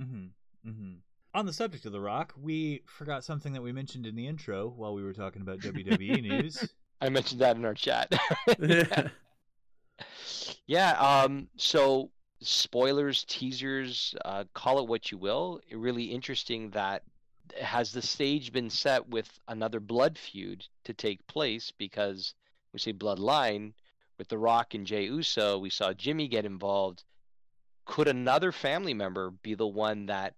Mm-hmm. 0.02 0.70
Mm-hmm. 0.70 0.94
On 1.34 1.46
the 1.46 1.54
subject 1.54 1.86
of 1.86 1.92
The 1.92 2.00
Rock, 2.00 2.34
we 2.42 2.82
forgot 2.86 3.24
something 3.24 3.54
that 3.54 3.62
we 3.62 3.72
mentioned 3.72 4.06
in 4.06 4.16
the 4.16 4.28
intro 4.28 4.70
while 4.76 4.94
we 4.94 5.04
were 5.04 5.14
talking 5.14 5.42
about 5.42 5.60
WWE 5.60 6.22
news. 6.30 6.68
I 7.02 7.10
mentioned 7.10 7.42
that 7.42 7.56
in 7.56 7.66
our 7.66 7.74
chat. 7.74 8.12
yeah. 8.60 9.10
yeah. 10.66 10.92
Um. 10.94 11.48
So 11.58 12.10
spoilers, 12.42 13.24
teasers, 13.26 14.16
uh, 14.26 14.46
call 14.54 14.80
it 14.80 14.88
what 14.88 15.12
you 15.12 15.18
will. 15.18 15.62
Really 15.72 16.06
interesting 16.06 16.72
that 16.72 17.04
has 17.62 17.92
the 17.92 18.02
stage 18.02 18.52
been 18.52 18.70
set 18.70 19.08
with 19.08 19.40
another 19.48 19.80
blood 19.80 20.18
feud 20.18 20.66
to 20.84 20.94
take 20.94 21.26
place 21.28 21.72
because 21.78 22.34
we 22.74 22.80
say 22.80 22.94
bloodline 22.94 23.74
with 24.18 24.28
The 24.28 24.38
Rock 24.38 24.74
and 24.74 24.86
Jey 24.86 25.06
Uso. 25.06 25.58
We 25.58 25.70
saw 25.70 25.94
Jimmy 25.94 26.28
get 26.28 26.46
involved. 26.46 27.04
Could 27.86 28.08
another 28.08 28.52
family 28.52 28.94
member 28.94 29.32
be 29.32 29.54
the 29.54 29.68
one 29.68 30.08
that 30.08 30.34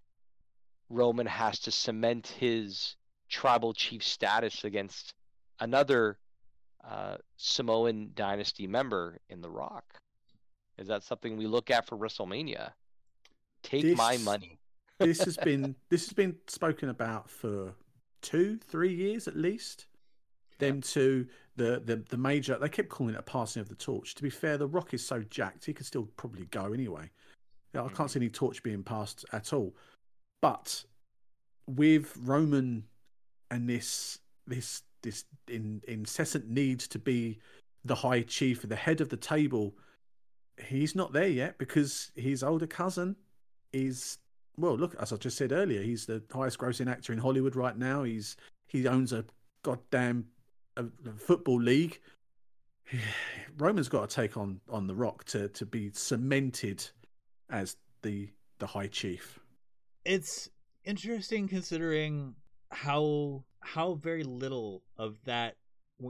Roman 0.89 1.25
has 1.25 1.59
to 1.61 1.71
cement 1.71 2.27
his 2.27 2.95
tribal 3.29 3.73
chief 3.73 4.03
status 4.03 4.63
against 4.63 5.13
another 5.59 6.17
uh, 6.87 7.17
Samoan 7.37 8.11
dynasty 8.15 8.67
member 8.67 9.17
in 9.29 9.41
The 9.41 9.49
Rock? 9.49 9.85
Is 10.77 10.87
that 10.87 11.03
something 11.03 11.37
we 11.37 11.47
look 11.47 11.69
at 11.71 11.87
for 11.87 11.97
WrestleMania? 11.97 12.71
Take 13.63 13.97
my 13.97 14.17
money. 14.17 14.59
this 14.99 15.23
has 15.23 15.37
been 15.37 15.75
this 15.89 16.05
has 16.05 16.13
been 16.13 16.37
spoken 16.47 16.89
about 16.89 17.29
for 17.29 17.73
two, 18.21 18.57
three 18.57 18.93
years 18.93 19.27
at 19.27 19.35
least. 19.35 19.87
Them 20.59 20.81
two, 20.81 21.25
the, 21.55 21.81
the 21.83 22.03
the 22.09 22.17
major, 22.17 22.57
they 22.57 22.69
kept 22.69 22.89
calling 22.89 23.15
it 23.15 23.19
a 23.19 23.23
passing 23.23 23.61
of 23.61 23.69
the 23.69 23.75
torch. 23.75 24.13
To 24.15 24.23
be 24.23 24.29
fair, 24.29 24.57
the 24.57 24.67
Rock 24.67 24.93
is 24.93 25.05
so 25.05 25.21
jacked, 25.29 25.65
he 25.65 25.73
could 25.73 25.85
still 25.85 26.07
probably 26.17 26.45
go 26.45 26.73
anyway. 26.73 27.09
I 27.73 27.79
can't 27.79 27.93
mm. 27.93 28.09
see 28.09 28.19
any 28.19 28.29
torch 28.29 28.61
being 28.63 28.83
passed 28.83 29.25
at 29.31 29.53
all. 29.53 29.75
But 30.41 30.83
with 31.67 32.15
Roman 32.17 32.83
and 33.51 33.69
this 33.69 34.19
this 34.47 34.83
this 35.01 35.25
in, 35.47 35.81
incessant 35.87 36.49
need 36.49 36.79
to 36.79 36.99
be 36.99 37.39
the 37.85 37.95
high 37.95 38.21
chief, 38.21 38.67
the 38.67 38.75
head 38.75 39.01
of 39.01 39.09
the 39.09 39.17
table, 39.17 39.75
he's 40.57 40.95
not 40.95 41.13
there 41.13 41.27
yet 41.27 41.57
because 41.57 42.11
his 42.15 42.43
older 42.43 42.67
cousin 42.67 43.15
is 43.71 44.17
well, 44.57 44.77
look, 44.77 44.95
as 44.99 45.13
I 45.13 45.15
just 45.15 45.37
said 45.37 45.53
earlier, 45.53 45.81
he's 45.81 46.05
the 46.05 46.21
highest 46.33 46.57
grossing 46.57 46.91
actor 46.91 47.13
in 47.13 47.19
Hollywood 47.19 47.55
right 47.55 47.77
now. 47.77 48.03
He's 48.03 48.35
he 48.67 48.87
owns 48.87 49.13
a 49.13 49.23
goddamn 49.63 50.25
a, 50.79 51.11
football 51.17 51.61
league. 51.61 51.99
Roman's 53.57 53.89
got 53.89 54.09
to 54.09 54.15
take 54.15 54.37
on 54.37 54.61
on 54.69 54.87
the 54.87 54.95
Rock 54.95 55.25
to 55.25 55.49
to 55.49 55.65
be 55.65 55.91
cemented 55.93 56.89
as 57.49 57.75
the 58.01 58.29
the 58.59 58.67
High 58.67 58.87
Chief. 58.87 59.39
it's 60.05 60.49
interesting 60.85 61.47
considering 61.47 62.35
how 62.71 63.43
how 63.61 63.93
very 63.95 64.23
little 64.23 64.81
of 64.97 65.17
that 65.25 65.55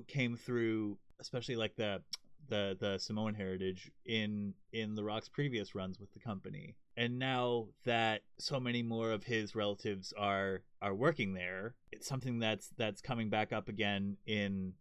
came 0.07 0.35
through 0.35 0.97
especially 1.19 1.55
like 1.55 1.75
the 1.75 2.01
the 2.49 2.77
the 2.79 2.97
Samoan 2.97 3.33
heritage 3.33 3.91
in 4.05 4.53
in 4.73 4.95
the 4.95 5.03
Rock's 5.03 5.29
previous 5.29 5.75
runs 5.75 5.99
with 5.99 6.11
the 6.13 6.19
company 6.19 6.75
and 6.99 7.17
now 7.17 7.67
that 7.85 8.21
so 8.37 8.59
many 8.59 8.83
more 8.83 9.11
of 9.11 9.23
his 9.23 9.55
relatives 9.55 10.13
are 10.17 10.61
are 10.81 10.93
working 10.93 11.33
there 11.33 11.75
it's 11.91 12.07
something 12.07 12.39
that's 12.39 12.69
that's 12.77 13.01
coming 13.01 13.29
back 13.29 13.53
up 13.53 13.69
again 13.69 14.17
in 14.27 14.73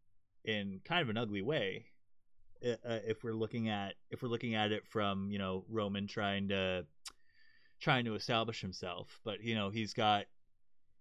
in 0.44 0.80
kind 0.84 1.02
of 1.02 1.08
an 1.08 1.16
ugly 1.16 1.42
way 1.42 1.86
uh, 2.64 2.70
uh, 2.84 2.98
if 3.06 3.22
we're 3.22 3.32
looking 3.32 3.68
at 3.68 3.94
if 4.10 4.22
we're 4.22 4.28
looking 4.28 4.54
at 4.54 4.72
it 4.72 4.84
from 4.86 5.30
you 5.30 5.38
know 5.38 5.64
Roman 5.68 6.06
trying 6.06 6.48
to 6.48 6.84
trying 7.80 8.04
to 8.04 8.14
establish 8.14 8.60
himself. 8.60 9.20
But 9.24 9.42
you 9.42 9.54
know, 9.54 9.70
he's 9.70 9.94
got 9.94 10.24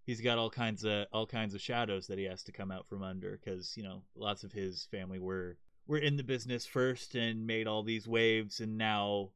he's 0.06 0.22
got 0.22 0.38
all 0.38 0.50
kinds 0.50 0.84
of 0.84 1.08
all 1.12 1.26
kinds 1.26 1.54
of 1.54 1.62
shadows 1.62 2.08
that 2.08 2.20
he 2.20 2.26
has 2.26 2.44
to 2.44 2.52
come 2.52 2.72
out 2.72 2.88
from 2.88 3.04
under 3.04 3.40
because 3.44 3.76
you 3.76 3.84
know 3.84 4.04
lots 4.16 4.44
of 4.44 4.52
his 4.52 4.88
family 4.92 5.20
were 5.20 5.58
were 5.88 5.98
in 5.98 6.18
the 6.18 6.24
business 6.24 6.66
first 6.66 7.16
and 7.16 7.48
made 7.48 7.68
all 7.68 7.84
these 7.84 8.08
waves, 8.08 8.60
and 8.60 8.78
now 8.78 9.32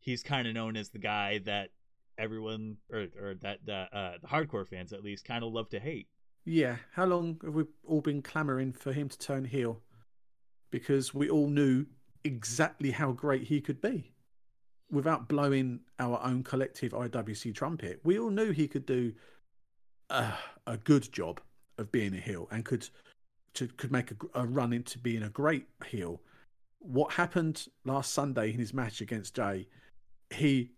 he's 0.00 0.22
kind 0.22 0.48
of 0.48 0.54
known 0.54 0.76
as 0.76 0.90
the 0.90 0.98
guy 0.98 1.38
that 1.44 1.70
everyone 2.18 2.76
or 2.90 3.06
or 3.20 3.34
that 3.40 3.58
the 3.64 3.88
uh, 3.96 4.12
the 4.20 4.28
hardcore 4.28 4.66
fans 4.66 4.92
at 4.92 5.02
least 5.02 5.24
kind 5.24 5.44
of 5.44 5.52
love 5.52 5.68
to 5.70 5.80
hate. 5.80 6.08
Yeah, 6.44 6.76
how 6.92 7.04
long 7.04 7.38
have 7.44 7.54
we 7.54 7.64
all 7.86 8.00
been 8.00 8.22
clamoring 8.22 8.72
for 8.72 8.92
him 8.92 9.08
to 9.08 9.18
turn 9.18 9.44
heel? 9.44 9.80
Because 10.70 11.14
we 11.14 11.28
all 11.28 11.48
knew 11.48 11.86
exactly 12.24 12.90
how 12.90 13.12
great 13.12 13.44
he 13.44 13.60
could 13.60 13.80
be 13.80 14.12
without 14.90 15.28
blowing 15.28 15.80
our 15.98 16.20
own 16.22 16.42
collective 16.42 16.92
IWC 16.92 17.54
trumpet. 17.54 18.00
We 18.02 18.18
all 18.18 18.30
knew 18.30 18.50
he 18.50 18.68
could 18.68 18.86
do 18.86 19.12
a, 20.08 20.32
a 20.66 20.76
good 20.76 21.12
job 21.12 21.40
of 21.78 21.92
being 21.92 22.14
a 22.14 22.20
heel 22.20 22.48
and 22.50 22.64
could 22.64 22.88
to, 23.54 23.66
could 23.68 23.92
make 23.92 24.10
a, 24.10 24.16
a 24.34 24.46
run 24.46 24.72
into 24.72 24.98
being 24.98 25.22
a 25.22 25.28
great 25.28 25.66
heel. 25.86 26.20
What 26.78 27.12
happened 27.12 27.66
last 27.84 28.12
Sunday 28.12 28.52
in 28.52 28.58
his 28.58 28.72
match 28.72 29.00
against 29.00 29.34
Jey, 29.34 29.68
he 30.30 30.70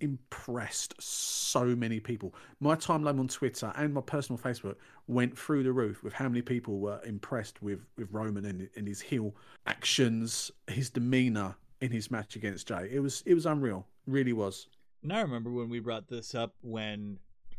impressed 0.00 0.94
so 1.00 1.64
many 1.64 2.00
people. 2.00 2.34
My 2.60 2.74
timeline 2.74 3.20
on 3.20 3.28
Twitter 3.28 3.72
and 3.76 3.94
my 3.94 4.00
personal 4.00 4.38
Facebook 4.38 4.74
went 5.06 5.38
through 5.38 5.62
the 5.62 5.72
roof 5.72 6.02
with 6.02 6.12
how 6.12 6.28
many 6.28 6.42
people 6.42 6.80
were 6.80 7.00
impressed 7.04 7.62
with, 7.62 7.80
with 7.96 8.08
Roman 8.10 8.44
and, 8.44 8.68
and 8.76 8.88
his 8.88 9.00
heel 9.00 9.34
actions, 9.66 10.50
his 10.66 10.90
demeanor 10.90 11.54
in 11.80 11.90
his 11.90 12.10
match 12.10 12.36
against 12.36 12.68
Jey. 12.68 12.88
It 12.90 13.00
was 13.00 13.22
it 13.26 13.34
was 13.34 13.46
unreal, 13.46 13.86
really 14.06 14.32
was. 14.32 14.68
And 15.02 15.12
I 15.12 15.20
remember 15.20 15.50
when 15.50 15.68
we 15.68 15.80
brought 15.80 16.08
this 16.08 16.34
up 16.34 16.54
when 16.60 17.18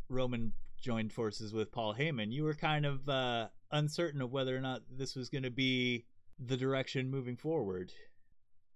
Roman 0.10 0.54
joined 0.82 1.12
forces 1.12 1.54
with 1.54 1.72
Paul 1.72 1.94
Heyman, 1.94 2.32
you 2.32 2.44
were 2.44 2.54
kind 2.54 2.86
of 2.86 3.08
uh, 3.08 3.48
uncertain 3.72 4.22
of 4.22 4.32
whether 4.32 4.56
or 4.56 4.62
not 4.62 4.82
this 4.90 5.16
was 5.16 5.30
going 5.30 5.44
to 5.44 5.52
be 5.52 6.06
the 6.40 6.58
direction 6.58 7.10
moving 7.12 7.36
forward. 7.36 7.92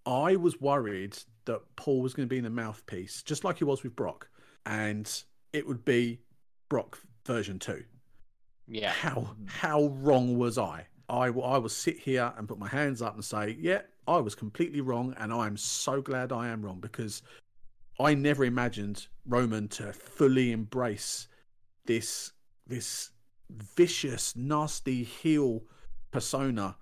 I 0.07 0.37
was 0.37 0.61
worried 0.61 1.17
that 1.45 1.61
Paul 1.75 2.01
was 2.01 2.13
going 2.13 2.27
to 2.27 2.33
be 2.33 2.37
in 2.37 2.45
the 2.45 2.49
mouthpiece, 2.49 3.21
just 3.21 3.43
like 3.43 3.57
he 3.57 3.65
was 3.65 3.83
with 3.83 3.95
Brock, 3.95 4.29
and 4.65 5.11
it 5.51 5.67
would 5.67 5.83
be 5.83 6.21
Brock 6.69 6.99
version 7.25 7.59
two. 7.59 7.83
Yeah. 8.67 8.91
How 8.91 9.35
how 9.47 9.87
wrong 9.87 10.37
was 10.37 10.57
I? 10.57 10.87
I 11.09 11.25
I 11.27 11.57
will 11.57 11.69
sit 11.69 11.99
here 11.99 12.33
and 12.37 12.47
put 12.47 12.57
my 12.57 12.67
hands 12.67 13.01
up 13.01 13.15
and 13.15 13.23
say, 13.23 13.57
yeah, 13.59 13.81
I 14.07 14.17
was 14.17 14.33
completely 14.33 14.81
wrong, 14.81 15.13
and 15.17 15.33
I 15.33 15.45
am 15.45 15.57
so 15.57 16.01
glad 16.01 16.31
I 16.31 16.47
am 16.47 16.61
wrong 16.61 16.79
because 16.79 17.21
I 17.99 18.13
never 18.13 18.45
imagined 18.45 19.07
Roman 19.25 19.67
to 19.69 19.91
fully 19.91 20.51
embrace 20.51 21.27
this 21.85 22.31
this 22.65 23.11
vicious, 23.49 24.35
nasty 24.35 25.03
heel 25.03 25.63
persona, 26.11 26.75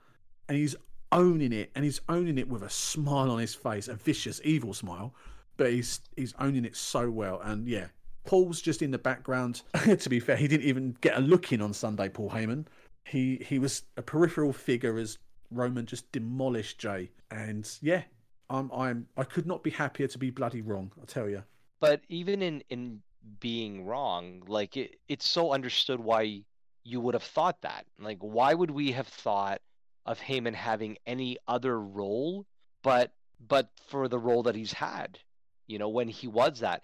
and 0.48 0.58
he's 0.58 0.76
owning 1.12 1.51
it, 1.51 1.72
and 1.76 1.84
he's 1.86 2.01
owning 2.10 2.38
it 2.38 2.47
with 2.47 2.64
a 2.64 2.70
smile 2.70 3.32
on 3.32 3.39
his 3.39 3.56
face, 3.56 3.88
a 3.88 3.95
vicious, 3.95 4.41
evil 4.43 4.74
smile, 4.74 5.14
but 5.58 5.72
he's 5.72 6.01
he's 6.16 6.34
owning 6.39 6.66
it 6.66 6.76
so 6.76 7.10
well. 7.10 7.41
And 7.41 7.68
yeah, 7.68 7.88
Paul's 8.26 8.62
just 8.62 8.82
in 8.82 8.91
the 8.91 8.97
background. 8.97 9.62
to 9.99 10.10
be 10.10 10.20
fair, 10.20 10.36
he 10.36 10.47
didn't 10.47 10.68
even 10.68 10.95
get 11.01 11.18
a 11.18 11.22
look 11.22 11.51
in 11.51 11.62
on 11.62 11.74
Sunday. 11.74 12.10
Paul 12.10 12.30
Heyman, 12.30 12.66
he 13.06 13.38
he 13.38 13.60
was 13.60 13.84
a 13.97 14.01
peripheral 14.01 14.53
figure 14.53 14.97
as 14.97 15.18
Roman 15.51 15.86
just 15.86 16.12
demolished 16.12 16.80
Jey, 16.80 17.12
and 17.32 17.70
yeah, 17.82 18.03
I'm 18.49 18.72
I'm 18.72 19.08
I 19.18 19.24
could 19.24 19.45
not 19.45 19.64
be 19.64 19.72
happier 19.72 20.08
to 20.08 20.18
be 20.18 20.30
bloody 20.30 20.62
wrong. 20.62 20.91
I 21.01 21.06
tell 21.06 21.30
you. 21.30 21.43
But 21.80 22.01
even 22.10 22.41
in 22.41 22.64
in 22.70 23.01
being 23.39 23.86
wrong, 23.86 24.43
like 24.47 24.78
it, 24.78 24.97
it's 25.08 25.28
so 25.28 25.53
understood 25.53 25.99
why 25.99 26.43
you 26.84 27.01
would 27.01 27.16
have 27.16 27.24
thought 27.24 27.62
that. 27.62 27.86
Like, 27.99 28.20
why 28.20 28.53
would 28.53 28.72
we 28.72 28.91
have 28.91 29.08
thought 29.08 29.62
of 30.06 30.20
Heyman 30.20 30.53
having 30.53 30.97
any 31.06 31.38
other 31.47 31.80
role 31.80 32.45
but 32.84 33.14
but 33.47 33.70
for 33.88 34.08
the 34.08 34.20
role 34.20 34.43
that 34.43 34.56
he's 34.56 34.74
had? 34.74 35.20
You 35.68 35.80
know, 35.80 35.89
when 35.89 36.08
he 36.08 36.28
was 36.28 36.60
that, 36.60 36.84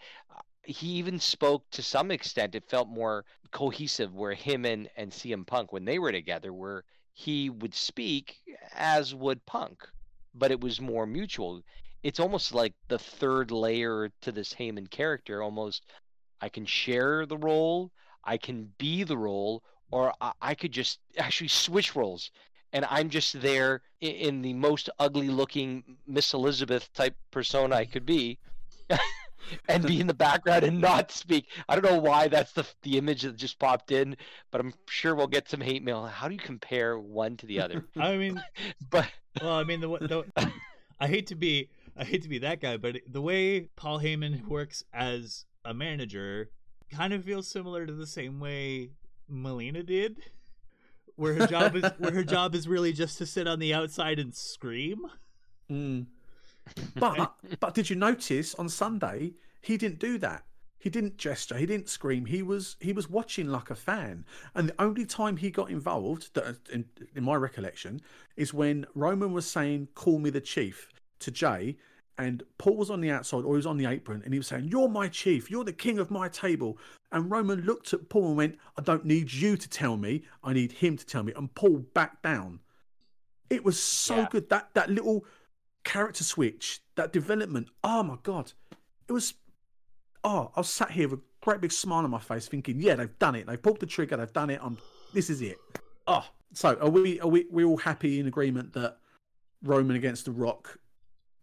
he 0.64 0.88
even 0.94 1.20
spoke 1.20 1.70
to 1.72 1.84
some 1.84 2.12
extent. 2.12 2.56
It 2.56 2.70
felt 2.70 2.88
more 2.88 3.26
cohesive, 3.52 4.14
where 4.14 4.34
him 4.34 4.66
and 4.66 4.90
and 4.96 5.12
CM 5.12 5.46
Punk 5.46 5.72
when 5.72 5.86
they 5.86 6.00
were 6.00 6.12
together, 6.12 6.54
where 6.54 6.84
he 7.14 7.50
would 7.50 7.76
speak 7.76 8.38
as 8.74 9.14
would 9.14 9.46
Punk, 9.46 9.88
but 10.34 10.52
it 10.52 10.62
was 10.62 10.80
more 10.82 11.06
mutual. 11.06 11.62
It's 12.04 12.20
almost 12.20 12.54
like 12.54 12.74
the 12.88 12.98
third 12.98 13.52
layer 13.52 14.12
to 14.22 14.32
this 14.32 14.54
Heyman 14.54 14.90
character, 14.90 15.44
almost 15.44 15.86
I 16.42 16.50
can 16.50 16.66
share 16.66 17.26
the 17.26 17.38
role, 17.38 17.92
I 18.24 18.38
can 18.38 18.74
be 18.78 19.04
the 19.04 19.18
role, 19.18 19.64
or 19.92 20.14
I, 20.20 20.32
I 20.42 20.56
could 20.56 20.72
just 20.72 21.00
actually 21.18 21.50
switch 21.50 21.96
roles. 21.96 22.32
And 22.74 22.86
I'm 22.90 23.10
just 23.10 23.42
there 23.42 23.82
in, 24.00 24.12
in 24.12 24.42
the 24.42 24.54
most 24.54 24.90
ugly 25.00 25.30
looking 25.30 25.84
Miss 26.08 26.34
Elizabeth 26.34 26.92
type 26.94 27.16
persona 27.32 27.76
I 27.76 27.86
could 27.86 28.06
be. 28.06 28.38
and 29.68 29.86
be 29.86 30.00
in 30.00 30.08
the 30.08 30.14
background 30.14 30.64
and 30.64 30.80
not 30.80 31.12
speak. 31.12 31.48
I 31.68 31.76
don't 31.76 31.92
know 31.92 32.00
why 32.00 32.28
that's 32.28 32.54
the 32.54 32.66
the 32.84 32.98
image 32.98 33.24
that 33.24 33.36
just 33.36 33.60
popped 33.60 33.92
in, 33.92 34.16
but 34.52 34.62
I'm 34.62 34.74
sure 34.88 35.16
we'll 35.16 35.28
get 35.28 35.50
some 35.50 35.62
hate 35.62 35.84
mail. 35.84 36.06
How 36.06 36.28
do 36.28 36.34
you 36.34 36.40
compare 36.40 36.98
one 37.00 37.38
to 37.38 37.46
the 37.46 37.60
other? 37.60 37.86
I 38.00 38.18
mean, 38.18 38.42
but 38.90 39.08
well, 39.42 39.54
I 39.54 39.64
mean 39.64 39.82
the, 39.82 39.88
the 39.88 40.52
I 41.00 41.08
hate 41.08 41.28
to 41.28 41.36
be 41.36 41.70
I 41.98 42.04
hate 42.04 42.24
to 42.24 42.30
be 42.30 42.40
that 42.40 42.62
guy, 42.62 42.78
but 42.78 42.98
the 43.08 43.22
way 43.22 43.62
Paul 43.76 44.00
Heyman 44.00 44.48
works 44.48 44.84
as 44.94 45.46
a 45.66 45.74
manager 45.74 46.50
kind 46.92 47.14
of 47.14 47.24
feels 47.24 47.48
similar 47.48 47.86
to 47.86 47.94
the 47.94 48.08
same 48.08 48.40
way 48.40 48.92
Melina 49.28 49.84
did, 49.84 50.18
where 51.22 51.36
her 51.36 51.46
job 51.46 51.76
is 51.76 51.86
where 52.00 52.12
her 52.12 52.24
job 52.24 52.56
is 52.56 52.68
really 52.68 52.92
just 52.92 53.20
to 53.20 53.26
sit 53.28 53.48
on 53.48 53.60
the 53.60 53.74
outside 53.74 54.18
and 54.18 54.34
scream. 54.34 55.06
Mm. 55.72 56.08
But 56.96 57.36
but 57.60 57.76
did 57.76 57.90
you 57.90 57.96
notice 57.96 58.56
on 58.56 58.68
Sunday 58.68 59.34
he 59.62 59.78
didn't 59.78 60.00
do 60.00 60.18
that? 60.18 60.44
He 60.80 60.90
didn't 60.90 61.18
gesture. 61.18 61.58
He 61.58 61.68
didn't 61.68 61.90
scream. 61.90 62.26
He 62.26 62.42
was 62.42 62.76
he 62.80 62.92
was 62.92 63.08
watching 63.08 63.48
like 63.50 63.70
a 63.70 63.76
fan. 63.76 64.26
And 64.56 64.70
the 64.70 64.82
only 64.82 65.06
time 65.06 65.38
he 65.38 65.52
got 65.52 65.70
involved, 65.70 66.34
that 66.34 66.58
in, 66.74 66.86
in 67.16 67.24
my 67.24 67.36
recollection, 67.36 68.02
is 68.36 68.52
when 68.52 68.88
Roman 68.96 69.32
was 69.32 69.46
saying 69.46 69.90
"Call 69.94 70.18
me 70.18 70.32
the 70.32 70.42
chief" 70.42 70.90
to 71.20 71.30
Jey, 71.30 71.78
and 72.22 72.44
Paul 72.60 72.76
was 72.76 72.92
on 72.92 73.02
the 73.02 73.10
outside 73.10 73.44
or 73.46 73.54
he 73.54 73.58
was 73.58 73.66
on 73.66 73.78
the 73.78 73.88
apron 73.88 74.22
and 74.24 74.32
he 74.32 74.38
was 74.38 74.46
saying, 74.46 74.66
You're 74.66 74.88
my 74.88 75.08
chief, 75.08 75.50
you're 75.50 75.64
the 75.64 75.74
king 75.74 75.98
of 75.98 76.12
my 76.12 76.30
table. 76.30 76.78
And 77.12 77.32
Roman 77.32 77.62
looked 77.62 77.94
at 77.94 78.10
Paul 78.10 78.28
and 78.28 78.38
went, 78.38 78.60
I 78.78 78.84
don't 78.84 79.06
need 79.06 79.34
you 79.34 79.58
to 79.58 79.68
tell 79.68 79.98
me, 79.98 80.22
I 80.44 80.54
need 80.54 80.72
him 80.72 80.98
to 80.98 81.06
tell 81.06 81.24
me. 81.24 81.34
And 81.36 81.54
Paul 81.56 81.84
backed 81.96 82.22
down. 82.22 82.60
It 83.50 83.66
was 83.66 83.82
so 83.82 84.18
yeah. 84.18 84.28
good. 84.30 84.50
That 84.50 84.70
that 84.76 84.92
little 84.92 85.26
character 85.84 86.24
switch, 86.24 86.82
that 86.96 87.12
development. 87.12 87.70
Oh 87.84 88.04
my 88.04 88.18
god. 88.22 88.54
It 89.08 89.14
was 89.14 89.34
oh, 90.24 90.52
I 90.56 90.60
was 90.60 90.70
sat 90.70 90.92
here 90.92 91.10
with 91.10 91.20
a 91.20 91.24
great 91.42 91.60
big 91.60 91.72
smile 91.72 92.04
on 92.04 92.12
my 92.12 92.20
face 92.20 92.48
thinking, 92.48 92.80
Yeah, 92.80 92.96
they've 92.96 93.18
done 93.18 93.34
it. 93.34 93.48
They've 93.48 93.62
pulled 93.62 93.80
the 93.80 93.88
trigger, 93.88 94.16
they've 94.18 94.32
done 94.32 94.52
it. 94.52 94.60
I'm 94.62 94.78
this 95.12 95.32
is 95.32 95.42
it. 95.42 95.58
Oh. 96.06 96.26
So 96.54 96.78
are 96.80 96.90
we 96.90 97.20
are 97.20 97.28
we 97.28 97.48
we 97.50 97.64
all 97.64 97.78
happy 97.78 98.20
in 98.20 98.28
agreement 98.28 98.74
that 98.74 98.98
Roman 99.64 99.96
against 99.96 100.26
the 100.26 100.32
Rock 100.32 100.78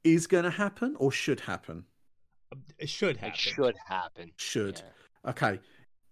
is 0.04 0.26
going 0.26 0.44
to 0.44 0.50
happen 0.50 0.96
or 0.98 1.12
should 1.12 1.40
happen? 1.40 1.84
It 2.78 2.88
should 2.88 3.16
happen. 3.16 3.32
It 3.32 3.36
should 3.36 3.76
happen. 3.86 4.30
Should. 4.36 4.82
Yeah. 5.24 5.30
Okay. 5.30 5.60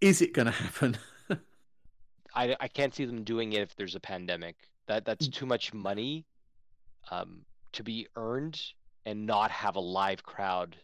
Is 0.01 0.20
it 0.20 0.34
going 0.34 0.47
to 0.47 0.53
happen? 0.53 0.99
I, 2.34 2.55
I 2.61 2.68
can't 2.68 2.95
see 2.95 3.05
them 3.05 3.24
doing 3.24 3.53
it 3.53 3.62
if 3.62 3.76
there's 3.76 3.95
a 3.95 4.01
pandemic. 4.01 4.57
That 4.87 5.05
that's 5.05 5.28
too 5.28 5.47
much 5.47 5.74
money 5.74 6.26
um, 7.11 7.41
to 7.72 7.82
be 7.82 8.07
earned 8.16 8.61
and 9.05 9.26
not 9.26 9.51
have 9.51 9.76
a 9.76 9.80
live 9.80 10.22
crowd 10.22 10.76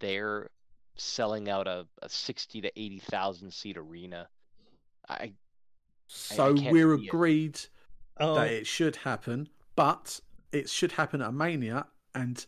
there 0.00 0.50
selling 0.96 1.48
out 1.48 1.66
a, 1.66 1.86
a 2.02 2.08
sixty 2.08 2.60
to 2.60 2.70
eighty 2.78 2.98
thousand 2.98 3.52
seat 3.52 3.76
arena. 3.78 4.28
I 5.08 5.32
so 6.06 6.54
I, 6.54 6.68
I 6.68 6.72
we're 6.72 6.94
agreed 6.94 7.60
oh. 8.18 8.34
that 8.34 8.48
it 8.48 8.66
should 8.66 8.96
happen, 8.96 9.48
but 9.76 10.20
it 10.52 10.68
should 10.68 10.92
happen 10.92 11.22
at 11.22 11.32
Mania 11.32 11.86
and 12.14 12.44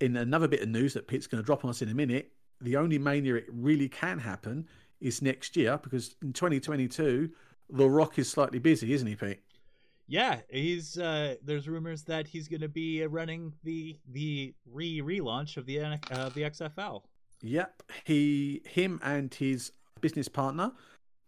in 0.00 0.16
another 0.16 0.48
bit 0.48 0.62
of 0.62 0.68
news 0.68 0.94
that 0.94 1.06
Pete's 1.06 1.26
going 1.26 1.42
to 1.42 1.46
drop 1.46 1.64
on 1.64 1.70
us 1.70 1.82
in 1.82 1.88
a 1.88 1.94
minute, 1.94 2.32
the 2.60 2.76
only 2.76 2.98
mania 2.98 3.36
it 3.36 3.46
really 3.48 3.88
can 3.88 4.18
happen 4.18 4.66
is 5.00 5.22
next 5.22 5.56
year 5.56 5.78
because 5.82 6.16
in 6.22 6.32
2022, 6.32 7.30
The 7.70 7.88
Rock 7.88 8.18
is 8.18 8.30
slightly 8.30 8.58
busy, 8.58 8.92
isn't 8.92 9.06
he, 9.06 9.16
Pete? 9.16 9.40
Yeah, 10.08 10.40
he's. 10.48 10.98
Uh, 10.98 11.36
there's 11.44 11.68
rumors 11.68 12.02
that 12.02 12.26
he's 12.26 12.48
going 12.48 12.62
to 12.62 12.68
be 12.68 13.06
running 13.06 13.52
the 13.62 13.96
the 14.10 14.52
re 14.66 15.00
relaunch 15.00 15.56
of 15.56 15.66
the 15.66 15.78
uh, 15.80 16.28
the 16.30 16.42
XFL. 16.42 17.02
Yep, 17.42 17.82
he, 18.04 18.60
him, 18.66 19.00
and 19.04 19.32
his 19.32 19.70
business 20.00 20.26
partner 20.26 20.72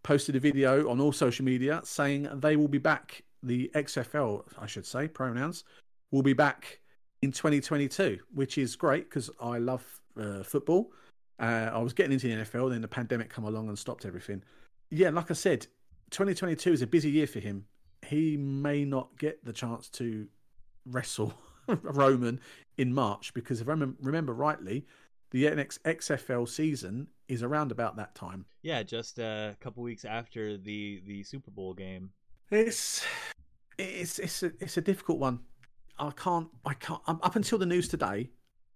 posted 0.03 0.35
a 0.35 0.41
video 0.41 0.91
on 0.91 1.01
all 1.01 1.13
social 1.13 1.45
media 1.45 1.81
saying 1.85 2.29
they 2.35 2.57
will 2.57 2.67
be 2.67 2.79
back. 2.79 3.23
The 3.45 3.71
XFL, 3.75 4.45
I 4.59 4.67
should 4.67 4.85
say, 4.85 5.07
pronouns 5.07 5.63
will 6.11 6.23
be 6.23 6.33
back 6.33 6.81
in 7.23 7.33
2022, 7.33 8.19
which 8.35 8.59
is 8.59 8.77
great 8.77 9.09
because 9.09 9.31
I 9.41 9.59
love 9.59 9.85
uh, 10.21 10.43
football 10.43 10.93
Uh, 11.39 11.71
I 11.73 11.79
was 11.79 11.93
getting 11.93 12.13
into 12.13 12.29
the 12.29 12.45
NFL, 12.45 12.71
then 12.71 12.83
the 12.83 12.89
pandemic 12.89 13.31
come 13.31 13.45
along 13.45 13.69
and 13.69 13.79
stopped 13.79 14.05
everything. 14.05 14.45
Yeah, 14.91 15.11
like 15.11 15.31
I 15.31 15.35
said, 15.35 15.67
2022 16.11 16.73
is 16.73 16.83
a 16.83 16.87
busy 16.87 17.11
year 17.11 17.27
for 17.27 17.41
him. 17.41 17.65
He 18.07 18.37
may 18.37 18.85
not 18.85 19.17
get 19.19 19.45
the 19.45 19.53
chance 19.53 19.89
to 19.91 20.29
wrestle 20.87 21.35
Roman 21.83 22.41
in 22.77 22.93
March 22.93 23.33
because 23.35 23.61
if 23.61 23.69
I 23.69 23.73
remember 23.73 24.35
rightly, 24.35 24.87
the 25.31 25.47
NX 25.47 25.79
XFL 25.81 26.49
season 26.49 27.09
is 27.29 27.43
around 27.43 27.73
about 27.73 27.97
that 27.97 28.15
time. 28.15 28.45
Yeah, 28.63 28.83
just 28.83 29.19
a 29.19 29.57
couple 29.61 29.83
weeks 29.83 30.05
after 30.05 30.59
the 30.59 31.01
the 31.07 31.23
Super 31.23 31.51
Bowl 31.51 31.73
game. 31.73 32.11
It's 32.51 33.05
it's 33.79 34.19
it's 34.19 34.43
a, 34.43 34.53
it's 34.61 34.77
a 34.77 34.83
difficult 34.83 35.19
one. 35.19 35.41
I 36.03 36.11
can't 36.11 36.49
I 36.65 36.75
can't 36.75 37.01
up 37.07 37.37
until 37.37 37.59
the 37.59 37.67
news 37.67 37.87
today. 37.87 38.31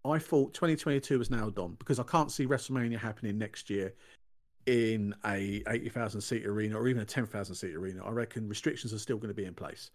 I 0.04 0.18
thought 0.20 0.54
2022 0.54 1.18
was 1.18 1.30
nailed 1.30 1.58
on 1.58 1.74
because 1.80 1.98
I 1.98 2.04
can't 2.04 2.30
see 2.30 2.46
WrestleMania 2.46 2.98
happening 2.98 3.36
next 3.36 3.68
year 3.68 3.92
in 4.66 5.12
a 5.24 5.62
80,000 5.68 6.20
seat 6.20 6.46
arena 6.46 6.78
or 6.78 6.86
even 6.86 7.02
a 7.02 7.04
10,000 7.04 7.54
seat 7.54 7.74
arena. 7.74 8.04
I 8.04 8.10
reckon 8.10 8.48
restrictions 8.48 8.92
are 8.92 8.98
still 8.98 9.16
going 9.16 9.28
to 9.28 9.34
be 9.34 9.44
in 9.44 9.54
place, 9.54 9.90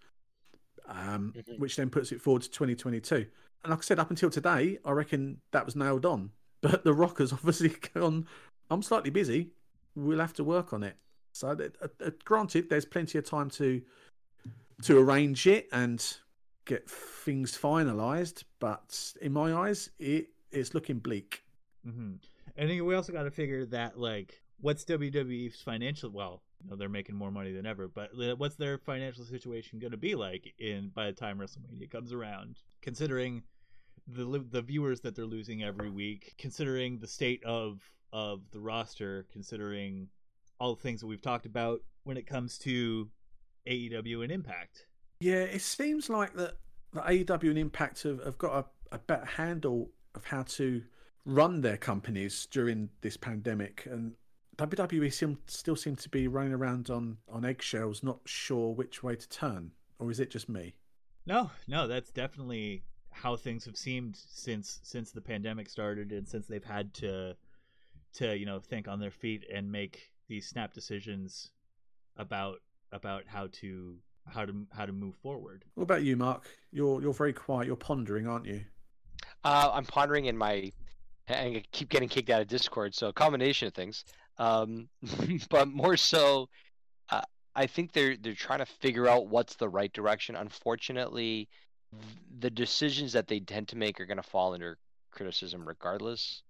um, 0.88 1.34
mm-hmm. 1.36 1.54
which 1.62 1.78
then 1.78 1.90
puts 1.90 2.12
it 2.12 2.22
forward 2.22 2.42
to 2.42 2.50
2022. 2.50 3.16
And 3.64 3.72
like 3.72 3.80
I 3.80 3.82
said, 3.82 4.00
up 4.00 4.10
until 4.10 4.30
today, 4.30 4.80
I 4.84 4.92
reckon 4.92 5.38
that 5.52 5.66
was 5.66 5.76
nailed 5.76 6.06
on. 6.06 6.32
But 6.62 6.84
the 6.84 6.94
Rockers 6.94 7.34
obviously 7.34 7.70
gone. 7.96 8.28
I'm 8.70 8.84
slightly 8.84 9.10
busy. 9.10 9.50
We'll 9.96 10.20
have 10.20 10.34
to 10.34 10.44
work 10.44 10.74
on 10.74 10.84
it. 10.84 10.96
So, 11.32 11.50
uh, 11.50 11.88
uh, 12.06 12.12
granted, 12.24 12.70
there's 12.70 12.86
plenty 12.86 13.18
of 13.18 13.26
time 13.26 13.50
to 13.52 13.82
to 14.84 15.00
arrange 15.00 15.48
it 15.48 15.68
and 15.72 16.18
get 16.66 16.90
things 16.90 17.58
finalised. 17.58 18.44
But 18.60 19.14
in 19.22 19.34
my 19.34 19.54
eyes, 19.54 19.90
it 20.00 20.30
it's 20.52 20.74
looking 20.74 21.00
bleak. 21.00 21.44
Mm-hmm. 21.88 22.14
And 22.58 22.86
we 22.86 22.96
also 22.96 23.14
got 23.14 23.24
to 23.24 23.32
figure 23.32 23.66
that 23.68 23.98
like, 23.98 24.42
what's 24.60 24.84
WWE's 24.86 25.62
financial? 25.62 26.10
Well, 26.10 26.42
you 26.64 26.70
know, 26.70 26.76
they're 26.76 26.90
making 26.90 27.16
more 27.16 27.32
money 27.32 27.54
than 27.54 27.66
ever, 27.66 27.88
but 27.88 28.12
what's 28.38 28.56
their 28.56 28.78
financial 28.78 29.24
situation 29.24 29.80
going 29.80 29.92
to 29.92 29.98
be 29.98 30.16
like 30.16 30.54
in 30.60 30.92
by 30.94 31.08
the 31.08 31.14
time 31.14 31.40
WrestleMania 31.40 31.90
comes 31.90 32.14
around? 32.14 32.58
Considering 32.82 33.44
the 34.08 34.44
the 34.52 34.62
viewers 34.62 35.02
that 35.02 35.16
they're 35.16 35.26
losing 35.26 35.64
every 35.64 35.90
week, 35.90 36.36
considering 36.38 37.00
the 37.00 37.08
state 37.08 37.44
of 37.46 37.80
of 38.14 38.42
the 38.52 38.60
roster, 38.60 39.26
considering 39.32 40.08
all 40.60 40.76
the 40.76 40.82
things 40.82 41.00
that 41.00 41.08
we've 41.08 41.22
talked 41.22 41.46
about 41.46 41.82
when 42.04 42.18
it 42.18 42.28
comes 42.28 42.58
to 42.60 43.10
AEW 43.68 44.24
and 44.24 44.32
Impact. 44.32 44.86
Yeah, 45.22 45.44
it 45.44 45.62
seems 45.62 46.10
like 46.10 46.34
that 46.34 46.56
the 46.94 47.02
AEW 47.02 47.50
and 47.50 47.60
Impact 47.60 48.02
have, 48.04 48.24
have 48.24 48.40
got 48.40 48.66
a, 48.92 48.96
a 48.96 48.98
better 48.98 49.26
handle 49.26 49.92
of 50.16 50.26
how 50.26 50.42
to 50.44 50.82
run 51.26 51.62
their 51.62 51.78
companies 51.78 52.48
during 52.50 52.90
this 53.02 53.18
pandemic, 53.18 53.86
and 53.86 54.14
WWE 54.58 55.14
seem, 55.14 55.38
still 55.46 55.76
seem 55.76 55.96
to 55.98 56.10
be 56.10 56.28
running 56.28 56.54
around 56.54 56.90
on 56.90 57.18
on 57.30 57.46
eggshells, 57.46 58.02
not 58.02 58.20
sure 58.26 58.74
which 58.74 59.04
way 59.04 59.16
to 59.16 59.30
turn. 59.30 59.72
Or 60.00 60.10
is 60.10 60.20
it 60.20 60.32
just 60.32 60.50
me? 60.50 60.74
No, 61.28 61.52
no, 61.68 61.88
that's 61.88 62.12
definitely 62.12 62.84
how 63.12 63.36
things 63.36 63.66
have 63.66 63.78
seemed 63.78 64.18
since 64.18 64.80
since 64.82 65.12
the 65.12 65.22
pandemic 65.22 65.70
started 65.70 66.12
and 66.12 66.28
since 66.28 66.48
they've 66.48 66.64
had 66.64 66.94
to 66.96 67.36
to 68.14 68.36
you 68.36 68.46
know 68.48 68.60
think 68.60 68.88
on 68.88 69.00
their 69.00 69.12
feet 69.12 69.46
and 69.54 69.72
make 69.72 70.10
these 70.28 70.48
snap 70.48 70.74
decisions 70.74 71.52
about 72.18 72.62
about 72.92 73.26
how 73.28 73.48
to 73.52 73.98
how 74.28 74.46
to 74.46 74.54
how 74.72 74.86
to 74.86 74.92
move 74.92 75.16
forward. 75.16 75.66
What 75.76 75.84
about 75.84 76.04
you, 76.04 76.16
Mark? 76.18 76.48
You're 76.72 77.02
you're 77.02 77.14
very 77.14 77.34
quiet. 77.34 77.68
You're 77.68 77.76
pondering, 77.76 78.28
aren't 78.28 78.46
you? 78.46 78.62
Uh, 79.44 79.72
I'm 79.74 79.86
pondering 79.86 80.26
in 80.26 80.38
my. 80.38 80.72
I 81.30 81.64
keep 81.72 81.90
getting 81.90 82.10
kicked 82.10 82.30
out 82.30 82.42
of 82.42 82.48
Discord, 82.48 82.94
so 82.94 83.08
a 83.08 83.14
combination 83.14 83.68
of 83.68 83.74
things. 83.74 84.04
Um, 84.38 84.90
but 85.50 85.68
more 85.68 85.96
so, 85.96 86.50
uh, 87.10 87.22
I 87.56 87.68
think 87.68 87.92
they're 87.94 88.18
they're 88.18 88.34
trying 88.34 88.60
to 88.60 88.66
figure 88.66 89.08
out 89.08 89.28
what's 89.28 89.56
the 89.56 89.70
right 89.70 89.92
direction. 89.94 90.36
Unfortunately, 90.36 91.48
the 92.40 92.50
decisions 92.50 93.14
that 93.14 93.28
they 93.28 93.40
tend 93.40 93.68
to 93.70 93.78
make 93.78 94.00
are 94.00 94.06
going 94.06 94.18
to 94.18 94.24
fall 94.24 94.54
under 94.54 94.78
criticism 95.12 95.68
regardless. 95.68 96.44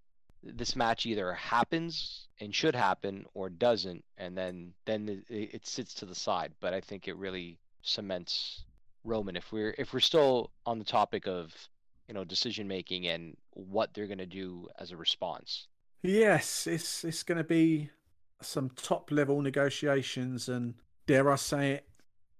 This 0.44 0.76
match 0.76 1.06
either 1.06 1.34
happens 1.34 2.28
and 2.40 2.54
should 2.54 2.76
happen 2.76 3.26
or 3.34 3.50
doesn't, 3.50 4.04
and 4.18 4.38
then 4.38 4.74
then 4.86 5.24
it, 5.30 5.56
it 5.56 5.68
sits 5.68 5.94
to 5.96 6.06
the 6.06 6.16
side. 6.16 6.54
But 6.60 6.74
I 6.74 6.82
think 6.82 7.08
it 7.08 7.16
really 7.16 7.60
cements 7.82 8.64
Roman. 9.04 9.36
If 9.36 9.52
we're 9.52 9.76
if 9.78 9.94
we're 9.94 10.00
still 10.00 10.52
on 10.66 10.80
the 10.80 10.86
topic 10.86 11.28
of 11.28 11.54
you 12.08 12.14
know 12.14 12.24
decision 12.24 12.68
making 12.68 13.08
and 13.08 13.38
what 13.52 13.94
they're 13.94 14.08
going 14.08 14.18
to 14.18 14.26
do 14.26 14.68
as 14.80 14.92
a 14.92 14.98
response. 14.98 15.68
Yes, 16.02 16.68
it's 16.68 17.04
it's 17.04 17.24
going 17.24 17.38
to 17.38 17.44
be 17.44 17.90
some 18.42 18.72
top 18.72 19.12
level 19.12 19.42
negotiations 19.42 20.50
and 20.50 20.74
dare 21.06 21.32
I 21.32 21.36
say 21.36 21.72
it, 21.74 21.88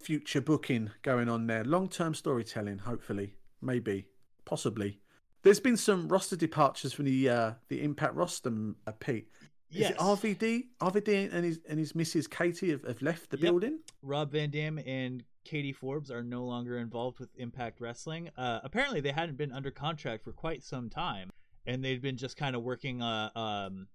future 0.00 0.40
booking 0.40 0.90
going 1.02 1.28
on 1.28 1.46
there. 1.46 1.64
Long 1.64 1.88
term 1.88 2.14
storytelling, 2.14 2.78
hopefully, 2.78 3.36
maybe, 3.60 4.06
possibly. 4.44 5.00
There's 5.42 5.60
been 5.60 5.76
some 5.76 6.08
roster 6.08 6.36
departures 6.36 6.92
from 6.92 7.06
the 7.06 7.28
uh, 7.28 7.52
the 7.68 7.82
Impact 7.82 8.14
roster, 8.14 8.52
uh, 8.86 8.92
Pete. 8.92 9.28
Is 9.70 9.78
yes. 9.78 9.90
it 9.92 9.98
RVD? 9.98 10.66
RVD 10.80 11.32
and 11.32 11.44
his 11.44 11.60
and 11.68 11.78
his 11.78 11.94
Mrs. 11.94 12.30
Katie 12.30 12.70
have, 12.70 12.84
have 12.84 13.02
left 13.02 13.30
the 13.30 13.38
yep. 13.38 13.42
building. 13.42 13.80
Rob 14.02 14.30
Van 14.32 14.50
Dam 14.50 14.78
and 14.86 15.24
Katie 15.44 15.72
Forbes 15.72 16.10
are 16.10 16.22
no 16.22 16.44
longer 16.44 16.78
involved 16.78 17.18
with 17.18 17.30
Impact 17.36 17.80
Wrestling. 17.80 18.30
Uh, 18.36 18.60
apparently, 18.62 19.00
they 19.00 19.12
hadn't 19.12 19.36
been 19.36 19.52
under 19.52 19.70
contract 19.70 20.22
for 20.24 20.32
quite 20.32 20.62
some 20.62 20.88
time, 20.88 21.30
and 21.66 21.84
they'd 21.84 22.02
been 22.02 22.16
just 22.16 22.36
kind 22.36 22.54
of 22.54 22.62
working, 22.62 23.02
uh, 23.02 23.30
um, 23.34 23.88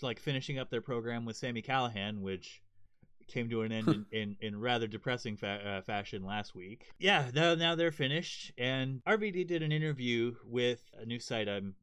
like 0.00 0.18
finishing 0.18 0.58
up 0.58 0.70
their 0.70 0.80
program 0.80 1.24
with 1.24 1.36
Sami 1.36 1.62
Callihan, 1.62 2.20
which 2.20 2.62
came 3.26 3.48
to 3.50 3.62
an 3.62 3.72
end 3.72 3.88
in, 3.88 4.06
in, 4.12 4.36
in, 4.40 4.60
rather 4.60 4.86
depressing 4.86 5.36
fa- 5.36 5.78
uh, 5.78 5.82
fashion 5.82 6.24
last 6.24 6.54
week. 6.54 6.86
Yeah, 6.98 7.30
now, 7.34 7.54
now 7.54 7.74
they're 7.74 7.92
finished. 7.92 8.52
And 8.58 9.02
RVD 9.04 9.46
did 9.46 9.62
an 9.62 9.72
interview 9.72 10.34
with 10.44 10.82
a 11.00 11.04
new 11.04 11.18
site 11.18 11.48
I'm 11.48 11.74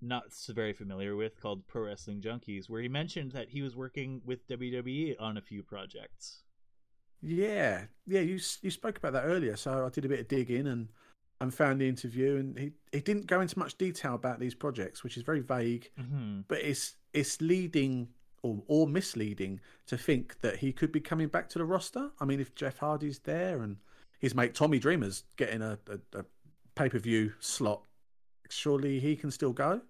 not 0.00 0.32
so 0.32 0.52
very 0.52 0.72
familiar 0.72 1.16
with 1.16 1.40
called 1.40 1.66
Pro 1.66 1.82
Wrestling 1.82 2.20
Junkies, 2.20 2.68
where 2.68 2.82
he 2.82 2.88
mentioned 2.88 3.32
that 3.32 3.48
he 3.48 3.62
was 3.62 3.76
working 3.76 4.20
with 4.24 4.46
WWE 4.48 5.16
on 5.20 5.36
a 5.36 5.42
few 5.42 5.62
projects. 5.62 6.42
Yeah, 7.22 7.84
yeah, 8.06 8.20
you 8.20 8.38
you 8.62 8.70
spoke 8.70 8.98
about 8.98 9.14
that 9.14 9.24
earlier, 9.24 9.56
so 9.56 9.86
I 9.86 9.88
did 9.88 10.04
a 10.04 10.08
bit 10.08 10.20
of 10.20 10.28
digging 10.28 10.66
and 10.66 10.88
and 11.40 11.52
found 11.52 11.80
the 11.80 11.88
interview, 11.88 12.36
and 12.36 12.58
he 12.58 12.72
he 12.92 13.00
didn't 13.00 13.26
go 13.26 13.40
into 13.40 13.58
much 13.58 13.76
detail 13.78 14.14
about 14.14 14.38
these 14.38 14.54
projects, 14.54 15.02
which 15.02 15.16
is 15.16 15.22
very 15.22 15.40
vague, 15.40 15.90
mm-hmm. 15.98 16.40
but 16.48 16.58
it's 16.58 16.96
it's 17.12 17.40
leading 17.40 18.08
or, 18.46 18.62
or 18.68 18.86
misleading 18.86 19.60
to 19.86 19.96
think 19.96 20.40
that 20.40 20.56
he 20.56 20.72
could 20.72 20.92
be 20.92 21.00
coming 21.00 21.28
back 21.28 21.48
to 21.50 21.58
the 21.58 21.64
roster. 21.64 22.10
I 22.20 22.24
mean, 22.24 22.40
if 22.40 22.54
Jeff 22.54 22.78
Hardy's 22.78 23.18
there 23.20 23.62
and 23.62 23.76
his 24.18 24.34
mate 24.34 24.54
Tommy 24.54 24.78
Dreamer's 24.78 25.24
getting 25.36 25.62
a, 25.62 25.78
a, 25.88 26.18
a 26.18 26.24
pay 26.74 26.88
per 26.88 26.98
view 26.98 27.32
slot, 27.40 27.82
surely 28.48 29.00
he 29.00 29.16
can 29.16 29.30
still 29.30 29.52
go. 29.52 29.80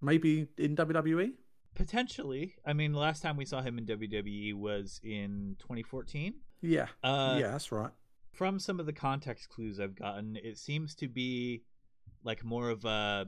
Maybe 0.00 0.48
in 0.58 0.76
WWE. 0.76 1.32
Potentially. 1.74 2.56
I 2.66 2.72
mean, 2.72 2.92
the 2.92 2.98
last 2.98 3.22
time 3.22 3.36
we 3.36 3.46
saw 3.46 3.62
him 3.62 3.78
in 3.78 3.86
WWE 3.86 4.54
was 4.54 5.00
in 5.02 5.56
2014. 5.60 6.34
Yeah. 6.60 6.88
Uh, 7.02 7.38
yeah, 7.40 7.52
that's 7.52 7.72
right. 7.72 7.90
From 8.32 8.58
some 8.58 8.80
of 8.80 8.86
the 8.86 8.92
context 8.92 9.48
clues 9.48 9.78
I've 9.80 9.94
gotten, 9.94 10.36
it 10.42 10.58
seems 10.58 10.94
to 10.96 11.08
be 11.08 11.62
like 12.24 12.44
more 12.44 12.68
of 12.70 12.84
a 12.84 13.26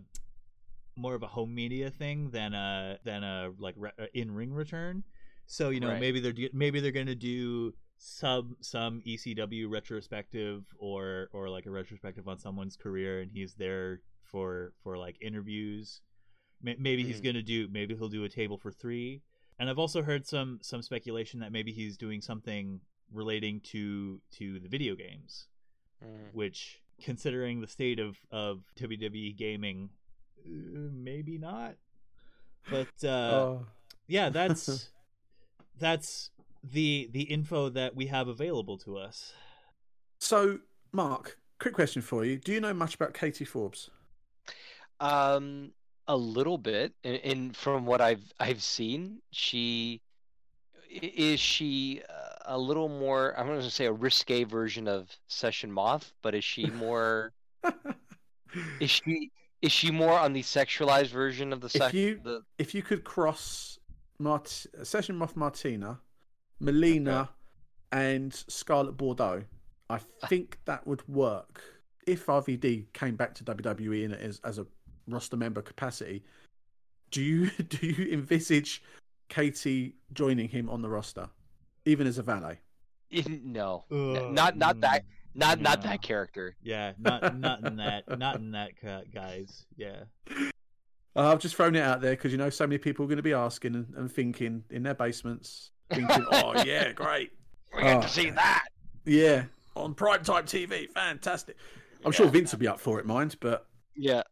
more 0.97 1.15
of 1.15 1.23
a 1.23 1.27
home 1.27 1.55
media 1.55 1.91
thing 1.91 2.31
than 2.31 2.55
a 2.55 2.99
than 3.05 3.25
a 3.25 3.51
like 3.59 3.75
re- 3.77 4.09
in 4.13 4.31
ring 4.31 4.53
return. 4.53 5.05
So 5.47 5.71
you 5.71 5.81
know 5.81 5.91
right. 5.91 6.01
maybe 6.01 6.21
they're 6.21 6.49
maybe 6.53 6.81
they're 6.81 6.93
gonna 6.93 7.15
do 7.15 7.75
some 7.99 8.57
some 8.61 9.03
ECW 9.07 9.71
retrospective 9.71 10.65
or 10.79 11.29
or 11.33 11.49
like 11.49 11.67
a 11.67 11.71
retrospective 11.71 12.29
on 12.29 12.39
someone's 12.39 12.77
career, 12.77 13.21
and 13.21 13.31
he's 13.31 13.55
there 13.55 14.01
for 14.23 14.73
for 14.83 14.97
like 14.97 15.17
interviews. 15.21 16.01
Maybe 16.63 16.79
mm-hmm. 16.79 17.09
he's 17.09 17.21
gonna 17.21 17.43
do 17.43 17.69
maybe 17.71 17.95
he'll 17.95 18.09
do 18.09 18.25
a 18.25 18.29
table 18.29 18.59
for 18.59 18.73
three. 18.73 19.23
And 19.59 19.71
I've 19.71 19.79
also 19.79 20.03
heard 20.03 20.27
some 20.27 20.59
some 20.63 20.83
speculation 20.83 21.41
that 21.41 21.53
maybe 21.53 21.73
he's 21.73 21.97
doing 21.97 22.21
something 22.21 22.81
relating 23.13 23.61
to 23.61 24.21
to 24.39 24.59
the 24.59 24.69
video 24.69 24.95
games, 24.95 25.47
mm. 26.05 26.33
which 26.33 26.81
considering 27.03 27.61
the 27.61 27.69
state 27.69 28.01
of 28.01 28.17
of 28.31 28.63
WWE 28.79 29.37
gaming 29.37 29.91
maybe 30.45 31.39
not. 31.39 31.75
But 32.71 32.89
uh, 33.03 33.09
oh. 33.09 33.67
yeah, 34.07 34.29
that's 34.29 34.91
that's 35.79 36.31
the 36.63 37.09
the 37.13 37.23
info 37.23 37.69
that 37.71 37.95
we 37.95 38.07
have 38.07 38.29
available 38.29 38.79
to 38.79 38.97
us. 38.97 39.33
So, 40.19 40.61
Mark, 40.93 41.39
quick 41.59 41.75
question 41.75 42.03
for 42.03 42.25
you: 42.25 42.39
Do 42.39 42.53
you 42.53 42.61
know 42.61 42.75
much 42.75 42.95
about 42.95 43.15
Katie 43.15 43.45
Forbes? 43.45 43.91
Um, 45.01 45.73
a 46.07 46.17
little 46.17 46.59
bit, 46.59 46.95
and, 47.03 47.57
from 47.57 47.87
what 47.87 48.01
I've 48.01 48.33
I've 48.39 48.63
seen, 48.63 49.21
she 49.31 50.01
is 50.91 51.41
she 51.41 52.03
a 52.47 52.59
little 52.59 52.89
more. 52.89 53.39
I'm 53.39 53.47
going 53.47 53.61
to 53.61 53.71
say 53.71 53.87
a 53.87 53.93
risque 53.93 54.45
version 54.45 54.87
of 54.89 55.11
Session 55.27 55.73
Moth, 55.73 56.13
but 56.23 56.35
is 56.35 56.45
she 56.45 56.67
more? 56.67 57.33
is 58.81 58.91
she 58.91 59.31
Is 59.63 59.73
she 59.73 59.91
more 59.91 60.19
on 60.19 60.33
the 60.33 60.43
sexualized 60.43 61.09
version 61.11 61.53
of 61.53 61.61
the 61.61 61.69
sex? 61.71 61.95
you- 61.95 62.21
the, 62.23 62.43
If 62.59 62.75
you 62.75 62.83
could 62.83 63.05
cross 63.05 63.79
Mart- 64.19 64.67
Session 64.83 65.17
Moth 65.17 65.37
Martina, 65.37 66.01
Melina, 66.61 67.31
and 67.93 68.33
Scarlett 68.49 68.97
Bordeaux, 68.97 69.45
I 69.89 69.99
think 70.29 70.59
that 70.65 70.87
would 70.87 71.07
work. 71.09 71.63
If 72.07 72.27
RVD 72.27 72.93
came 72.93 73.17
back 73.17 73.35
to 73.37 73.45
WWE 73.45 74.05
in 74.05 74.13
a, 74.13 74.17
as, 74.17 74.41
as 74.45 74.59
a 74.59 74.67
roster 75.09 75.37
member 75.37 75.63
capacity, 75.63 76.23
do 77.11 77.23
you 77.23 77.51
do 77.69 77.87
you 77.87 78.13
envisage 78.13 78.83
Katie 79.29 79.97
joining 80.13 80.49
him 80.49 80.69
on 80.69 80.83
the 80.83 80.89
roster, 80.89 81.29
even 81.85 82.07
as 82.07 82.19
a 82.19 82.23
valet? 82.23 82.61
no, 83.27 83.85
Ugh, 83.91 84.33
not 84.33 84.57
not 84.57 84.81
that 84.81 85.03
mm, 85.03 85.07
not 85.35 85.61
not 85.61 85.83
that 85.83 86.03
character. 86.03 86.57
Yeah, 86.63 86.93
not 86.99 87.39
not 87.39 87.65
in 87.67 87.77
that, 87.77 88.19
not 88.19 88.37
in 88.37 88.53
that, 88.53 88.71
guys. 89.13 89.67
Yeah. 89.77 90.05
Uh, 91.17 91.31
I've 91.33 91.39
just 91.39 91.55
thrown 91.55 91.77
it 91.77 91.81
out 91.81 92.01
there 92.01 92.13
because 92.13 92.33
you 92.33 92.39
know 92.39 92.51
so 92.51 92.67
many 92.67 92.79
people 92.79 93.05
are 93.05 93.09
going 93.09 93.19
to 93.19 93.23
be 93.23 93.33
asking 93.33 93.75
and, 93.77 93.95
and 93.97 94.11
thinking 94.13 94.65
in 94.71 94.83
their 94.83 94.95
basements, 94.95 95.71
thinking, 95.91 96.25
"Oh 96.33 96.63
yeah, 96.65 96.93
great, 96.93 97.31
We 97.75 97.83
get 97.83 97.97
Oh. 97.99 98.01
to 98.03 98.09
see 98.09 98.31
that. 98.31 98.65
yeah, 99.05 99.45
on 99.77 99.95
prime 99.95 100.25
time 100.25 100.45
TV, 100.45 100.89
fantastic." 100.91 101.57
I'm 102.05 102.13
sure 102.13 102.27
Yeah. 102.27 102.33
Vince 102.33 102.53
would 102.53 102.61
be 102.61 102.69
up 102.69 102.81
for 102.81 102.99
it, 103.01 103.07
mind, 103.07 103.37
but 103.41 103.67
Yeah, 103.97 104.23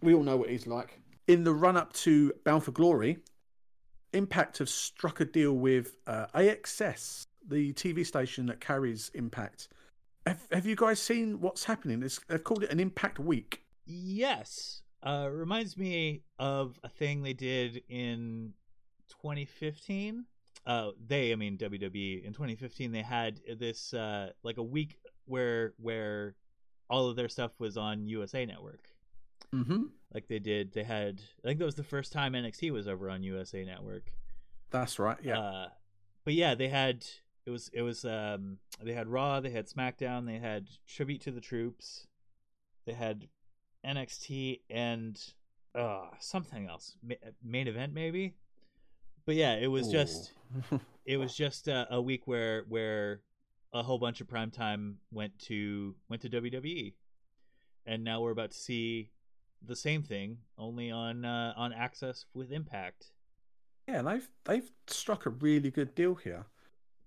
we 0.00 0.14
all 0.14 0.22
know 0.22 0.36
what 0.36 0.48
he's 0.50 0.66
like. 0.66 0.98
In 1.26 1.44
the 1.44 1.52
run 1.52 1.76
up 1.76 1.92
to 1.94 2.32
Bound 2.44 2.64
for 2.64 2.70
Glory, 2.72 3.18
Impact 4.12 4.58
have 4.58 4.68
struck 4.68 5.20
a 5.20 5.24
deal 5.24 5.52
with 5.52 5.96
uh, 6.06 6.26
AXS, 6.34 7.26
the 7.46 7.72
TV 7.74 8.06
station 8.06 8.46
that 8.46 8.60
carries 8.60 9.10
Impact. 9.14 9.68
Have, 10.26 10.46
have 10.52 10.66
you 10.66 10.76
guys 10.76 11.00
seen 11.00 11.40
what's 11.40 11.64
happening? 11.64 12.02
It's, 12.02 12.20
they've 12.28 12.42
called 12.42 12.62
it 12.62 12.70
an 12.70 12.80
Impact 12.80 13.18
Week. 13.18 13.62
Yes. 13.86 14.82
Uh, 15.02 15.28
reminds 15.30 15.76
me 15.76 16.22
of 16.38 16.78
a 16.84 16.88
thing 16.88 17.22
they 17.22 17.32
did 17.32 17.82
in 17.88 18.52
2015. 19.08 20.24
Uh, 20.66 20.90
they, 21.06 21.32
I 21.32 21.36
mean 21.36 21.56
WWE. 21.56 22.24
In 22.24 22.32
2015, 22.32 22.92
they 22.92 23.02
had 23.02 23.40
this 23.58 23.94
uh, 23.94 24.30
like 24.42 24.58
a 24.58 24.62
week 24.62 24.98
where 25.24 25.72
where 25.78 26.34
all 26.90 27.08
of 27.08 27.16
their 27.16 27.28
stuff 27.28 27.52
was 27.58 27.76
on 27.76 28.06
USA 28.08 28.44
Network. 28.44 28.88
Mm-hmm. 29.54 29.84
Like 30.12 30.28
they 30.28 30.38
did, 30.38 30.72
they 30.72 30.82
had. 30.82 31.22
I 31.42 31.48
think 31.48 31.58
that 31.60 31.64
was 31.64 31.76
the 31.76 31.82
first 31.82 32.12
time 32.12 32.34
NXT 32.34 32.70
was 32.72 32.86
over 32.86 33.08
on 33.08 33.22
USA 33.22 33.64
Network. 33.64 34.12
That's 34.70 34.98
right. 34.98 35.16
Yeah. 35.22 35.38
Uh, 35.40 35.68
but 36.24 36.34
yeah, 36.34 36.54
they 36.54 36.68
had 36.68 37.06
it 37.46 37.50
was 37.50 37.70
it 37.72 37.82
was 37.82 38.04
um 38.04 38.58
they 38.82 38.92
had 38.92 39.08
Raw, 39.08 39.40
they 39.40 39.50
had 39.50 39.68
SmackDown, 39.68 40.26
they 40.26 40.38
had 40.38 40.68
Tribute 40.86 41.20
to 41.22 41.30
the 41.30 41.40
Troops, 41.40 42.06
they 42.86 42.92
had 42.92 43.28
NXT 43.86 44.60
and 44.68 45.20
uh 45.74 46.06
something 46.18 46.68
else, 46.68 46.96
Ma- 47.02 47.14
main 47.42 47.68
event 47.68 47.92
maybe. 47.92 48.34
But 49.26 49.34
yeah, 49.36 49.54
it 49.54 49.68
was 49.68 49.88
just 49.88 50.32
it 51.04 51.16
was 51.16 51.34
just 51.34 51.68
a, 51.68 51.86
a 51.90 52.00
week 52.00 52.26
where 52.26 52.64
where 52.68 53.20
a 53.72 53.82
whole 53.82 53.98
bunch 53.98 54.20
of 54.20 54.26
primetime 54.26 54.94
went 55.12 55.38
to 55.38 55.94
went 56.08 56.22
to 56.22 56.28
WWE, 56.28 56.94
and 57.86 58.02
now 58.02 58.20
we're 58.20 58.32
about 58.32 58.50
to 58.50 58.56
see 58.58 59.10
the 59.64 59.76
same 59.76 60.02
thing 60.02 60.38
only 60.58 60.90
on 60.90 61.24
uh, 61.24 61.52
on 61.56 61.72
AXS 61.72 62.24
with 62.34 62.50
Impact. 62.50 63.12
Yeah, 63.86 64.02
they've 64.02 64.28
they've 64.44 64.70
struck 64.86 65.26
a 65.26 65.30
really 65.30 65.70
good 65.70 65.94
deal 65.94 66.14
here. 66.14 66.46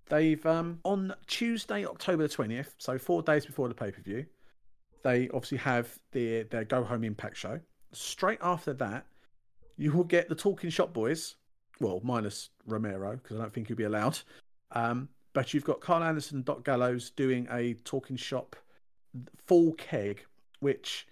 They've 0.08 0.44
um 0.44 0.80
on 0.84 1.14
Tuesday, 1.26 1.86
October 1.86 2.24
the 2.24 2.28
twentieth, 2.28 2.74
so 2.78 2.98
four 2.98 3.22
days 3.22 3.46
before 3.46 3.68
the 3.68 3.74
pay 3.74 3.90
per 3.90 4.02
view, 4.02 4.26
they 5.02 5.28
obviously 5.30 5.58
have 5.58 5.98
their 6.12 6.44
their 6.44 6.64
Go 6.64 6.84
Home 6.84 7.04
Impact 7.04 7.36
show. 7.36 7.60
Straight 7.92 8.40
after 8.42 8.72
that, 8.74 9.06
you 9.76 9.92
will 9.92 10.04
get 10.04 10.28
the 10.28 10.34
Talking 10.34 10.70
Shop 10.70 10.92
Boys, 10.92 11.36
well 11.80 12.00
minus 12.04 12.50
Romero 12.66 13.16
because 13.16 13.38
I 13.38 13.42
don't 13.42 13.52
think 13.52 13.68
he'll 13.68 13.76
be 13.76 13.84
allowed. 13.84 14.18
Um, 14.72 15.08
but 15.32 15.52
you've 15.52 15.64
got 15.64 15.80
Karl 15.80 16.02
Anderson 16.02 16.38
and 16.38 16.44
Doc 16.44 16.64
Gallows 16.64 17.10
doing 17.10 17.48
a 17.50 17.74
Talking 17.84 18.16
Shop 18.16 18.56
full 19.46 19.72
keg, 19.74 20.24
which 20.60 21.06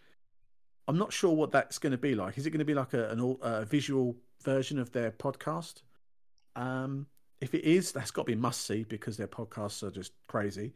I'm 0.88 0.98
not 0.98 1.12
sure 1.12 1.34
what 1.34 1.52
that's 1.52 1.78
going 1.78 1.92
to 1.92 1.98
be 1.98 2.14
like. 2.14 2.38
Is 2.38 2.46
it 2.46 2.50
going 2.50 2.58
to 2.58 2.64
be 2.64 2.74
like 2.74 2.92
a, 2.94 3.10
an 3.10 3.36
a 3.42 3.64
visual 3.64 4.16
version 4.42 4.78
of 4.78 4.92
their 4.92 5.10
podcast? 5.10 5.82
Um, 6.56 7.06
if 7.42 7.54
it 7.54 7.64
is, 7.64 7.90
that's 7.90 8.12
got 8.12 8.22
to 8.22 8.32
be 8.32 8.36
must 8.36 8.64
see 8.64 8.84
because 8.84 9.16
their 9.16 9.26
podcasts 9.26 9.82
are 9.82 9.90
just 9.90 10.12
crazy. 10.28 10.72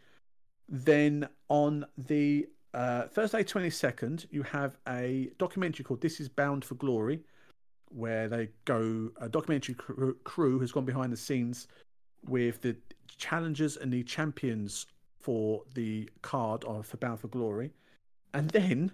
Then 0.69 1.29
on 1.49 1.87
the 1.97 2.49
uh, 2.75 3.03
Thursday 3.05 3.45
22nd, 3.45 4.27
you 4.33 4.43
have 4.43 4.77
a 4.89 5.31
documentary 5.39 5.85
called 5.85 6.01
This 6.01 6.19
Is 6.19 6.29
Bound 6.29 6.65
for 6.65 6.75
Glory, 6.75 7.21
where 7.91 8.29
they 8.29 8.49
go, 8.65 9.13
a 9.21 9.29
documentary 9.29 9.77
crew, 10.25 10.59
has 10.59 10.73
gone 10.73 10.85
behind 10.85 11.13
the 11.13 11.17
scenes 11.17 11.69
with 12.27 12.61
the 12.63 12.77
challengers 13.17 13.77
and 13.77 13.93
the 13.93 14.03
champions 14.03 14.87
for 15.21 15.63
the 15.75 16.11
card 16.23 16.65
of 16.65 16.85
for 16.85 16.97
Bound 16.97 17.21
for 17.21 17.29
Glory. 17.29 17.71
And 18.35 18.51
then, 18.51 18.91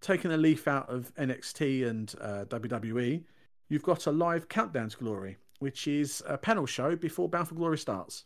taking 0.00 0.32
a 0.32 0.38
leaf 0.38 0.66
out 0.66 0.88
of 0.88 1.14
NXT 1.16 1.86
and 1.86 2.14
uh, 2.18 2.46
WWE, 2.46 3.24
you've 3.68 3.82
got 3.82 4.06
a 4.06 4.10
live 4.10 4.48
countdown 4.48 4.88
to 4.88 4.96
glory, 4.96 5.36
which 5.64 5.88
is 5.88 6.22
a 6.28 6.36
panel 6.36 6.66
show 6.66 6.94
before 6.94 7.26
Bound 7.26 7.48
for 7.48 7.54
Glory 7.54 7.78
starts. 7.78 8.24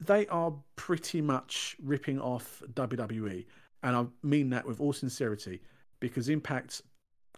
They 0.00 0.26
are 0.28 0.54
pretty 0.76 1.20
much 1.20 1.76
ripping 1.78 2.18
off 2.18 2.62
WWE, 2.72 3.44
and 3.82 3.94
I 3.94 4.06
mean 4.22 4.48
that 4.48 4.66
with 4.66 4.80
all 4.80 4.94
sincerity, 4.94 5.60
because 6.00 6.30
Impact 6.30 6.80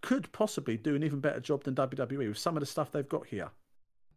could 0.01 0.31
possibly 0.31 0.77
do 0.77 0.95
an 0.95 1.03
even 1.03 1.19
better 1.19 1.41
job 1.41 1.65
than 1.65 1.75
WWE 1.75 2.29
with 2.29 2.39
some 2.39 2.57
of 2.57 2.61
the 2.61 2.67
stuff 2.67 2.93
they've 2.93 3.09
got 3.09 3.27
here. 3.27 3.51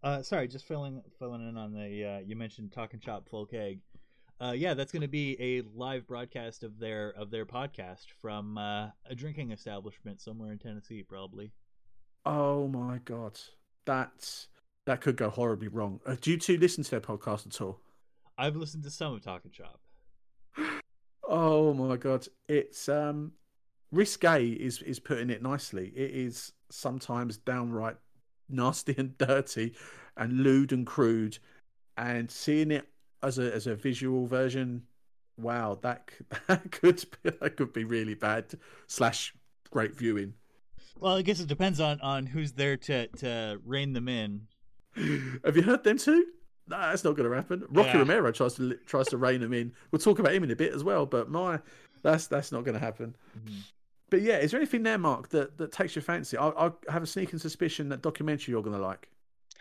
Uh, 0.04 0.22
sorry, 0.22 0.48
just 0.48 0.66
filling 0.66 1.02
filling 1.18 1.50
in 1.50 1.58
on 1.58 1.74
the 1.74 2.06
uh, 2.06 2.20
you 2.20 2.36
mentioned 2.36 2.72
Talking 2.72 3.00
Shop 3.00 3.28
Full 3.28 3.48
Keg. 3.48 3.80
Uh, 4.40 4.52
yeah, 4.52 4.76
that's 4.76 4.92
going 4.92 5.02
to 5.02 5.08
be 5.08 5.36
a 5.40 5.64
live 5.76 6.06
broadcast 6.06 6.64
of 6.64 6.78
their 6.78 7.16
of 7.18 7.32
their 7.32 7.48
podcast 7.48 8.06
from 8.22 8.60
uh, 8.60 8.90
a 9.10 9.16
drinking 9.16 9.50
establishment 9.50 10.22
somewhere 10.22 10.52
in 10.52 10.60
Tennessee, 10.60 11.02
probably. 11.02 11.52
Oh 12.28 12.68
my 12.68 13.00
god, 13.00 13.40
that 13.86 14.46
that 14.86 15.02
could 15.02 15.16
go 15.16 15.30
horribly 15.30 15.68
wrong. 15.68 16.00
Uh, 16.06 16.16
do 16.20 16.32
you 16.32 16.38
two 16.38 16.58
listen 16.58 16.84
to 16.84 16.92
their 16.92 17.02
podcast 17.02 17.48
at 17.48 17.62
all? 17.62 17.80
I've 18.38 18.56
listened 18.56 18.84
to 18.84 18.92
some 18.92 19.14
of 19.14 19.24
Talking 19.24 19.52
Shop. 19.52 19.80
Oh 21.26 21.74
my 21.74 21.96
god, 21.96 22.28
it's 22.50 22.90
um 22.90 23.32
risque 23.94 24.46
is 24.50 24.82
is 24.82 25.00
putting 25.00 25.30
it 25.30 25.42
nicely. 25.42 25.88
It 25.96 26.12
is 26.12 26.52
sometimes 26.70 27.38
downright 27.38 27.96
nasty 28.50 28.94
and 28.98 29.18
dirty 29.18 29.74
and 30.18 30.42
lewd 30.44 30.74
and 30.74 30.86
crude 30.86 31.40
and 31.98 32.30
seeing 32.30 32.72
it 32.72 32.88
as 33.24 33.40
a 33.40 33.54
as 33.54 33.68
a 33.68 33.76
visual 33.76 34.28
version 34.28 34.84
wow 35.38 35.80
that 35.82 36.10
that 36.48 36.72
could 36.72 37.04
be, 37.24 37.30
that 37.30 37.56
could 37.56 37.74
be 37.74 37.84
really 37.84 38.14
bad 38.14 38.46
slash 38.88 39.34
great 39.72 39.96
viewing 39.96 40.34
Well, 41.00 41.16
I 41.16 41.22
guess 41.22 41.40
it 41.40 41.48
depends 41.48 41.80
on 41.80 42.00
on 42.02 42.26
who's 42.28 42.52
there 42.52 42.78
to 42.78 43.08
to 43.08 43.60
rein 43.66 43.94
them 43.94 44.08
in. 44.08 44.48
have 45.46 45.56
you 45.56 45.64
heard 45.64 45.84
them 45.84 45.98
too 45.98 46.26
that's 46.68 47.04
not 47.04 47.16
going 47.16 47.30
to 47.30 47.36
happen. 47.36 47.66
Rocky 47.70 47.90
Yeah. 47.90 48.00
Romero 48.00 48.32
tries 48.32 48.54
to 48.56 48.76
tries 48.86 49.08
to 49.10 49.18
rein 49.18 49.42
him 49.42 49.54
in. 49.54 49.74
We'll 49.92 50.00
talk 50.00 50.20
about 50.20 50.34
him 50.34 50.44
in 50.44 50.52
a 50.52 50.56
bit 50.56 50.74
as 50.74 50.84
well, 50.84 51.06
but 51.06 51.30
my 51.30 51.60
that's 52.02 52.28
that's 52.28 52.52
not 52.52 52.64
going 52.64 52.74
to 52.74 52.80
happen. 52.80 53.16
But 54.10 54.22
yeah, 54.22 54.38
is 54.38 54.52
there 54.52 54.60
anything 54.60 54.84
there, 54.84 54.98
Mark, 54.98 55.30
that, 55.30 55.58
that 55.58 55.72
takes 55.72 55.96
your 55.96 56.04
fancy? 56.04 56.38
I, 56.38 56.50
I 56.50 56.72
have 56.90 57.02
a 57.02 57.08
sneaking 57.08 57.40
suspicion 57.40 57.90
that 57.90 58.04
documentary 58.04 58.52
you're 58.52 58.62
going 58.62 58.78
to 58.78 58.82
like. 58.82 59.10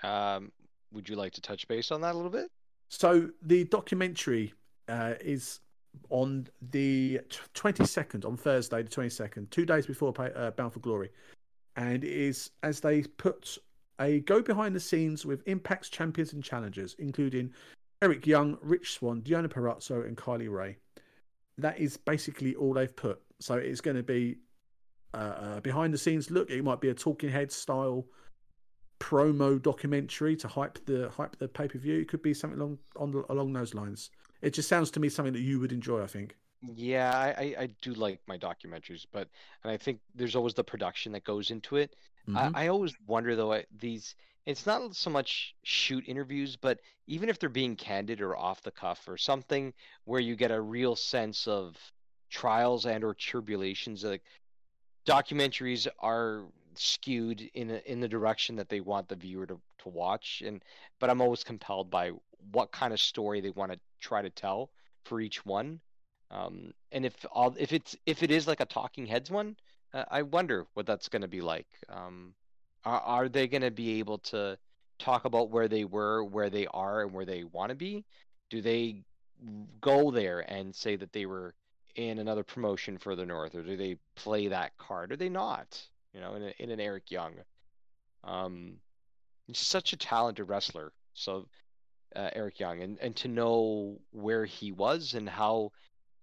Um, 0.02 0.52
would 0.92 1.08
you 1.08 1.16
like 1.16 1.32
to 1.32 1.40
touch 1.40 1.66
base 1.68 1.90
on 1.90 2.02
that 2.02 2.12
a 2.12 2.16
little 2.16 2.30
bit? 2.30 2.50
So 2.88 3.30
the 3.40 3.64
documentary 3.64 4.52
uh, 4.88 5.14
is 5.20 5.60
on 6.10 6.48
the 6.70 7.20
twenty 7.54 7.86
second, 7.86 8.24
on 8.24 8.36
Thursday 8.36 8.82
the 8.82 8.90
twenty 8.90 9.10
second, 9.10 9.50
two 9.50 9.64
days 9.64 9.86
before 9.86 10.14
uh, 10.18 10.50
Bound 10.52 10.72
for 10.72 10.80
Glory, 10.80 11.10
and 11.76 12.04
it 12.04 12.04
is 12.04 12.50
as 12.62 12.80
they 12.80 13.02
put 13.02 13.58
a 14.02 14.20
go 14.20 14.42
behind 14.42 14.74
the 14.74 14.80
scenes 14.80 15.24
with 15.24 15.44
Impact's 15.46 15.88
champions 15.88 16.32
and 16.32 16.42
challengers, 16.42 16.96
including 16.98 17.52
Eric 18.02 18.26
Young, 18.26 18.58
Rich 18.60 18.94
Swann, 18.94 19.22
Deonna 19.22 19.48
Purrazzo, 19.48 20.06
and 20.06 20.16
Kylie 20.16 20.50
Rae. 20.50 20.76
That 21.58 21.78
is 21.78 21.96
basically 21.96 22.54
all 22.54 22.74
they've 22.74 22.94
put. 22.94 23.20
So 23.40 23.54
it's 23.54 23.80
going 23.80 23.96
to 23.96 24.02
be 24.02 24.38
uh, 25.14 25.56
a 25.56 25.60
behind 25.60 25.94
the 25.94 25.98
scenes 25.98 26.30
look. 26.30 26.50
It 26.50 26.64
might 26.64 26.80
be 26.80 26.88
a 26.88 26.94
talking 26.94 27.30
head 27.30 27.52
style 27.52 28.04
promo 28.98 29.60
documentary 29.60 30.36
to 30.36 30.46
hype 30.48 30.78
the 30.86 31.10
hype 31.10 31.36
the 31.38 31.48
pay 31.48 31.68
per 31.68 31.78
view. 31.78 32.00
It 32.00 32.08
could 32.08 32.22
be 32.22 32.34
something 32.34 32.60
along 32.60 32.78
on 32.96 33.24
along 33.28 33.52
those 33.52 33.74
lines. 33.74 34.10
It 34.40 34.54
just 34.54 34.68
sounds 34.68 34.90
to 34.92 35.00
me 35.00 35.08
something 35.08 35.32
that 35.34 35.40
you 35.40 35.60
would 35.60 35.72
enjoy. 35.72 36.02
I 36.02 36.06
think. 36.06 36.36
Yeah, 36.62 37.10
I, 37.12 37.28
I, 37.42 37.54
I 37.62 37.66
do 37.82 37.92
like 37.94 38.20
my 38.28 38.38
documentaries, 38.38 39.04
but 39.10 39.28
and 39.64 39.72
I 39.72 39.76
think 39.76 40.00
there's 40.14 40.36
always 40.36 40.54
the 40.54 40.62
production 40.64 41.12
that 41.12 41.24
goes 41.24 41.50
into 41.50 41.76
it. 41.76 41.96
Mhm. 42.28 42.52
I, 42.54 42.64
I 42.64 42.68
always 42.68 42.94
wonder 43.06 43.34
though 43.36 43.52
I- 43.52 43.66
these 43.78 44.14
it's 44.46 44.66
not 44.66 44.94
so 44.96 45.08
much 45.10 45.54
shoot 45.64 46.04
interviews, 46.08 46.56
but 46.56 46.80
even 47.06 47.28
if 47.28 47.38
they're 47.38 47.48
being 47.48 47.76
candid 47.76 48.20
or 48.20 48.36
off 48.36 48.60
the 48.62 48.72
cuff 48.72 49.06
or 49.08 49.16
something 49.16 49.72
where 50.04 50.20
you 50.20 50.34
get 50.36 50.50
a 50.50 50.60
real 50.60 50.96
sense 50.96 51.46
of 51.46 51.76
trials 52.30 52.86
and 52.86 53.04
or 53.04 53.14
tribulations 53.14 54.02
like 54.04 54.22
documentaries 55.06 55.86
are 56.00 56.44
skewed 56.74 57.42
in 57.54 57.70
a, 57.70 57.78
in 57.86 58.00
the 58.00 58.08
direction 58.08 58.56
that 58.56 58.68
they 58.68 58.80
want 58.80 59.08
the 59.08 59.16
viewer 59.16 59.46
to, 59.46 59.60
to 59.78 59.88
watch 59.88 60.42
and 60.46 60.64
but 61.00 61.10
i'm 61.10 61.20
always 61.20 61.44
compelled 61.44 61.90
by 61.90 62.10
what 62.52 62.72
kind 62.72 62.92
of 62.92 63.00
story 63.00 63.40
they 63.40 63.50
want 63.50 63.70
to 63.72 63.78
try 64.00 64.22
to 64.22 64.30
tell 64.30 64.70
for 65.04 65.20
each 65.20 65.44
one 65.44 65.80
um, 66.32 66.72
and 66.92 67.04
if 67.06 67.14
all 67.32 67.54
if 67.58 67.72
it's 67.72 67.96
if 68.06 68.22
it 68.22 68.30
is 68.30 68.46
like 68.46 68.60
a 68.60 68.66
talking 68.66 69.06
heads 69.06 69.30
one 69.30 69.56
uh, 69.94 70.04
i 70.10 70.22
wonder 70.22 70.66
what 70.74 70.86
that's 70.86 71.08
going 71.08 71.22
to 71.22 71.28
be 71.28 71.40
like 71.40 71.66
um, 71.88 72.34
are, 72.84 73.00
are 73.00 73.28
they 73.28 73.46
going 73.46 73.62
to 73.62 73.70
be 73.70 73.98
able 73.98 74.18
to 74.18 74.56
talk 74.98 75.24
about 75.24 75.50
where 75.50 75.68
they 75.68 75.84
were 75.84 76.24
where 76.24 76.50
they 76.50 76.66
are 76.68 77.02
and 77.02 77.12
where 77.12 77.24
they 77.24 77.44
want 77.44 77.70
to 77.70 77.76
be 77.76 78.04
do 78.50 78.60
they 78.60 79.02
go 79.80 80.10
there 80.10 80.40
and 80.40 80.74
say 80.74 80.96
that 80.96 81.12
they 81.12 81.26
were 81.26 81.54
in 81.96 82.18
another 82.18 82.42
promotion 82.44 82.98
further 82.98 83.26
north 83.26 83.54
or 83.54 83.62
do 83.62 83.76
they 83.76 83.96
play 84.16 84.48
that 84.48 84.76
card 84.78 85.12
Are 85.12 85.16
they 85.16 85.28
not 85.28 85.82
you 86.12 86.20
know, 86.20 86.34
in, 86.34 86.42
a, 86.42 86.54
in 86.58 86.70
an 86.70 86.80
Eric 86.80 87.10
Young. 87.10 87.32
Um, 88.24 88.74
such 89.52 89.92
a 89.92 89.96
talented 89.96 90.48
wrestler. 90.48 90.92
So 91.14 91.46
uh, 92.14 92.30
Eric 92.34 92.60
Young, 92.60 92.82
and 92.82 92.98
and 93.00 93.16
to 93.16 93.28
know 93.28 93.98
where 94.10 94.44
he 94.44 94.72
was 94.72 95.14
and 95.14 95.28
how 95.28 95.72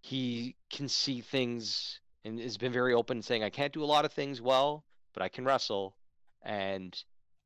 he 0.01 0.55
can 0.69 0.87
see 0.87 1.21
things, 1.21 1.99
and 2.23 2.39
has 2.39 2.57
been 2.57 2.71
very 2.71 2.93
open, 2.93 3.21
saying 3.21 3.43
I 3.43 3.49
can't 3.49 3.73
do 3.73 3.83
a 3.83 3.85
lot 3.85 4.05
of 4.05 4.13
things 4.13 4.41
well, 4.41 4.83
but 5.13 5.23
I 5.23 5.29
can 5.29 5.45
wrestle, 5.45 5.95
and 6.41 6.95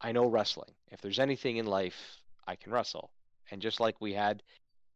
I 0.02 0.12
know 0.12 0.26
wrestling. 0.28 0.72
If 0.92 1.02
there's 1.02 1.20
anything 1.20 1.58
in 1.58 1.66
life, 1.66 2.18
I 2.48 2.56
can 2.56 2.72
wrestle. 2.72 3.12
And 3.52 3.62
just 3.62 3.80
like 3.80 4.00
we 4.00 4.14
had, 4.14 4.44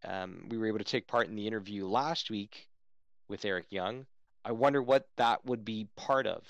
um, 0.03 0.47
we 0.49 0.57
were 0.57 0.67
able 0.67 0.79
to 0.79 0.83
take 0.83 1.07
part 1.07 1.27
in 1.27 1.35
the 1.35 1.47
interview 1.47 1.85
last 1.85 2.29
week 2.29 2.67
with 3.27 3.45
Eric 3.45 3.65
Young. 3.69 4.05
I 4.45 4.51
wonder 4.51 4.81
what 4.81 5.07
that 5.17 5.45
would 5.45 5.65
be 5.65 5.87
part 5.95 6.27
of 6.27 6.43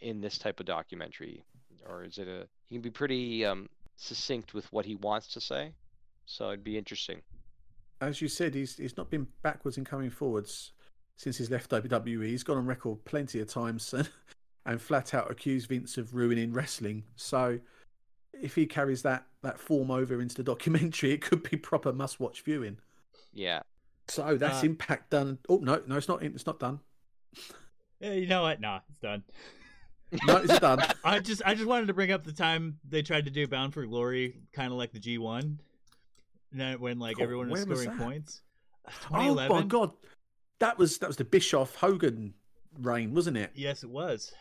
in 0.00 0.20
this 0.20 0.38
type 0.38 0.60
of 0.60 0.66
documentary, 0.66 1.42
or 1.88 2.04
is 2.04 2.18
it 2.18 2.28
a? 2.28 2.48
He 2.66 2.74
can 2.74 2.82
be 2.82 2.90
pretty 2.90 3.44
um, 3.44 3.68
succinct 3.96 4.52
with 4.52 4.70
what 4.72 4.84
he 4.84 4.96
wants 4.96 5.28
to 5.34 5.40
say, 5.40 5.72
so 6.26 6.48
it'd 6.48 6.64
be 6.64 6.76
interesting. 6.76 7.22
As 8.00 8.20
you 8.20 8.28
said, 8.28 8.54
he's 8.54 8.76
he's 8.76 8.96
not 8.96 9.10
been 9.10 9.26
backwards 9.42 9.76
and 9.76 9.86
coming 9.86 10.10
forwards 10.10 10.72
since 11.16 11.38
he's 11.38 11.50
left 11.50 11.70
WWE. 11.70 12.26
He's 12.26 12.42
gone 12.42 12.58
on 12.58 12.66
record 12.66 13.04
plenty 13.04 13.40
of 13.40 13.48
times 13.48 13.92
and, 13.94 14.08
and 14.64 14.80
flat 14.80 15.14
out 15.14 15.30
accused 15.30 15.68
Vince 15.68 15.96
of 15.98 16.14
ruining 16.14 16.52
wrestling. 16.52 17.04
So 17.16 17.60
if 18.32 18.54
he 18.54 18.66
carries 18.66 19.02
that 19.02 19.26
that 19.42 19.58
form 19.58 19.90
over 19.90 20.20
into 20.20 20.36
the 20.36 20.42
documentary, 20.42 21.12
it 21.14 21.22
could 21.22 21.48
be 21.48 21.56
proper 21.56 21.92
must 21.92 22.20
watch 22.20 22.42
viewing. 22.42 22.78
Yeah. 23.32 23.60
So 24.08 24.36
that's 24.36 24.62
uh, 24.62 24.66
Impact 24.66 25.10
done. 25.10 25.38
Oh 25.48 25.58
no, 25.58 25.82
no, 25.86 25.96
it's 25.96 26.08
not. 26.08 26.22
It's 26.22 26.46
not 26.46 26.60
done. 26.60 26.80
You 28.00 28.26
know 28.26 28.42
what? 28.42 28.60
Nah, 28.60 28.80
it's 28.88 28.98
done. 28.98 29.24
No, 30.26 30.36
it's 30.36 30.58
done. 30.60 30.80
I 31.04 31.18
just 31.18 31.42
I 31.44 31.54
just 31.54 31.66
wanted 31.66 31.86
to 31.86 31.94
bring 31.94 32.12
up 32.12 32.24
the 32.24 32.32
time 32.32 32.78
they 32.88 33.02
tried 33.02 33.24
to 33.24 33.30
do 33.30 33.48
Bound 33.48 33.74
for 33.74 33.84
Glory, 33.86 34.36
kind 34.52 34.72
of 34.72 34.78
like 34.78 34.92
the 34.92 35.00
G 35.00 35.18
one, 35.18 35.60
when 36.78 36.98
like 36.98 37.20
everyone 37.20 37.50
was 37.50 37.62
scoring 37.62 37.90
was 37.90 37.98
points. 37.98 38.42
Oh 39.12 39.34
my 39.34 39.62
god, 39.62 39.92
that 40.58 40.78
was 40.78 40.98
that 40.98 41.08
was 41.08 41.16
the 41.16 41.24
Bischoff 41.24 41.74
Hogan 41.76 42.34
reign, 42.80 43.14
wasn't 43.14 43.36
it? 43.36 43.50
Yes, 43.54 43.82
it 43.82 43.90
was. 43.90 44.32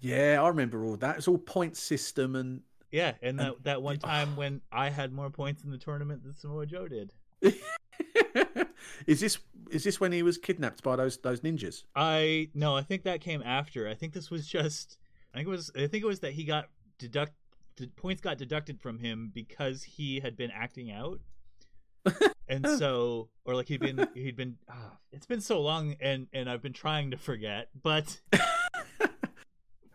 Yeah, 0.00 0.40
I 0.42 0.48
remember 0.48 0.84
all 0.84 0.96
that. 0.96 1.18
It's 1.18 1.28
all 1.28 1.38
point 1.38 1.76
system 1.76 2.36
and 2.36 2.62
yeah, 2.90 3.12
and 3.22 3.38
that 3.38 3.46
and, 3.46 3.64
that 3.64 3.82
one 3.82 3.98
time 3.98 4.30
oh. 4.34 4.38
when 4.38 4.60
I 4.72 4.88
had 4.90 5.12
more 5.12 5.30
points 5.30 5.62
in 5.62 5.70
the 5.70 5.78
tournament 5.78 6.24
than 6.24 6.34
Samoa 6.34 6.66
Joe 6.66 6.88
did. 6.88 7.12
is 9.06 9.20
this 9.20 9.38
is 9.70 9.84
this 9.84 10.00
when 10.00 10.12
he 10.12 10.22
was 10.22 10.38
kidnapped 10.38 10.82
by 10.82 10.96
those 10.96 11.18
those 11.18 11.40
ninjas? 11.40 11.84
I 11.94 12.48
no, 12.54 12.76
I 12.76 12.82
think 12.82 13.04
that 13.04 13.20
came 13.20 13.42
after. 13.42 13.88
I 13.88 13.94
think 13.94 14.12
this 14.12 14.30
was 14.30 14.46
just 14.46 14.98
I 15.34 15.38
think 15.38 15.48
it 15.48 15.50
was 15.50 15.70
I 15.76 15.86
think 15.86 16.02
it 16.02 16.06
was 16.06 16.20
that 16.20 16.32
he 16.32 16.44
got 16.44 16.68
deduct 16.98 17.32
points 17.96 18.20
got 18.20 18.36
deducted 18.38 18.80
from 18.80 18.98
him 18.98 19.30
because 19.32 19.82
he 19.82 20.20
had 20.20 20.36
been 20.36 20.50
acting 20.50 20.90
out. 20.90 21.20
And 22.48 22.66
so 22.78 23.28
or 23.44 23.54
like 23.54 23.68
he'd 23.68 23.80
been 23.80 24.06
he'd 24.14 24.36
been 24.36 24.56
oh, 24.70 24.92
it's 25.12 25.26
been 25.26 25.40
so 25.40 25.60
long 25.60 25.96
and 26.00 26.26
and 26.32 26.48
I've 26.48 26.62
been 26.62 26.72
trying 26.72 27.10
to 27.10 27.16
forget, 27.16 27.68
but 27.82 28.20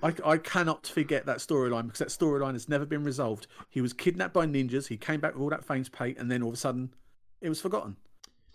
I, 0.03 0.13
I 0.23 0.37
cannot 0.37 0.85
forget 0.85 1.25
that 1.25 1.37
storyline 1.37 1.87
because 1.87 1.99
that 1.99 2.09
storyline 2.09 2.53
has 2.53 2.69
never 2.69 2.85
been 2.85 3.03
resolved. 3.03 3.47
He 3.69 3.81
was 3.81 3.93
kidnapped 3.93 4.33
by 4.33 4.45
ninjas. 4.45 4.87
He 4.87 4.97
came 4.97 5.19
back 5.19 5.33
with 5.33 5.41
all 5.41 5.49
that 5.49 5.65
famous 5.65 5.89
pay, 5.89 6.15
and 6.15 6.29
then 6.29 6.43
all 6.43 6.49
of 6.49 6.55
a 6.55 6.57
sudden, 6.57 6.93
it 7.41 7.49
was 7.49 7.61
forgotten. 7.61 7.95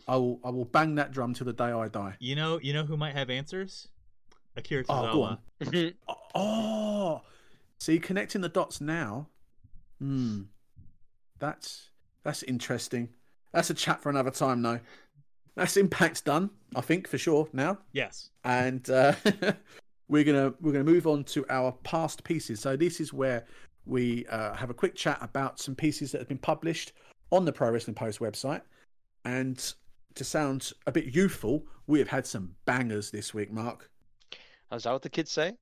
I 0.07 0.17
will 0.17 0.41
I 0.45 0.51
will 0.51 0.65
bang 0.65 0.95
that 0.97 1.13
drum 1.13 1.35
till 1.35 1.47
the 1.47 1.53
day 1.53 1.65
I 1.73 1.89
die. 1.89 2.17
You 2.21 2.37
know 2.37 2.61
you 2.63 2.73
know 2.73 2.85
who 2.85 2.97
might 2.97 3.15
have 3.15 3.31
answers? 3.31 3.89
Akira 4.57 4.85
Tozawa. 4.85 5.09
Oh, 5.09 5.13
go 5.13 5.23
on. 5.23 5.93
oh, 6.35 7.23
see, 7.79 7.99
connecting 7.99 8.41
the 8.41 8.49
dots 8.49 8.81
now. 8.81 9.29
Hmm, 9.99 10.43
that's 11.39 11.91
that's 12.23 12.43
interesting. 12.43 13.11
That's 13.53 13.71
a 13.71 13.75
chat 13.75 14.03
for 14.03 14.11
another 14.11 14.31
time, 14.31 14.63
though. 14.63 14.81
That's 15.57 15.77
Impact's 15.77 16.21
done, 16.21 16.51
I 16.77 16.81
think, 16.81 17.09
for 17.09 17.19
sure 17.19 17.49
now. 17.53 17.79
Yes. 17.93 18.31
And 18.45 18.89
uh, 18.89 19.15
we're 20.09 20.25
gonna 20.25 20.55
we're 20.61 20.73
gonna 20.73 20.85
move 20.85 21.07
on 21.07 21.25
to 21.25 21.45
our 21.51 21.73
past 21.83 22.25
pieces. 22.25 22.61
So 22.61 22.77
this 22.77 23.01
is 23.01 23.13
where 23.13 23.45
we 23.87 24.27
uh, 24.27 24.55
have 24.55 24.71
a 24.71 24.75
quick 24.75 24.95
chat 24.95 25.19
about 25.21 25.59
some 25.59 25.75
pieces 25.75 26.13
that 26.13 26.19
have 26.19 26.29
been 26.29 26.39
published 26.39 26.93
on 27.33 27.45
the 27.45 27.53
Pro 27.53 27.71
Wrestling 27.71 27.95
Post 27.95 28.21
website. 28.21 28.63
And 29.25 29.75
to 30.15 30.25
sound 30.25 30.73
a 30.87 30.93
bit 30.93 31.15
youthful, 31.15 31.65
we 31.87 31.99
have 31.99 32.09
had 32.09 32.27
some 32.27 32.55
bangers 32.65 33.11
this 33.11 33.35
week, 33.35 33.53
Mark. 33.53 33.91
Is 34.73 34.85
that 34.85 34.93
what 34.93 35.03
the 35.03 35.11
kids 35.11 35.31
say? 35.31 35.55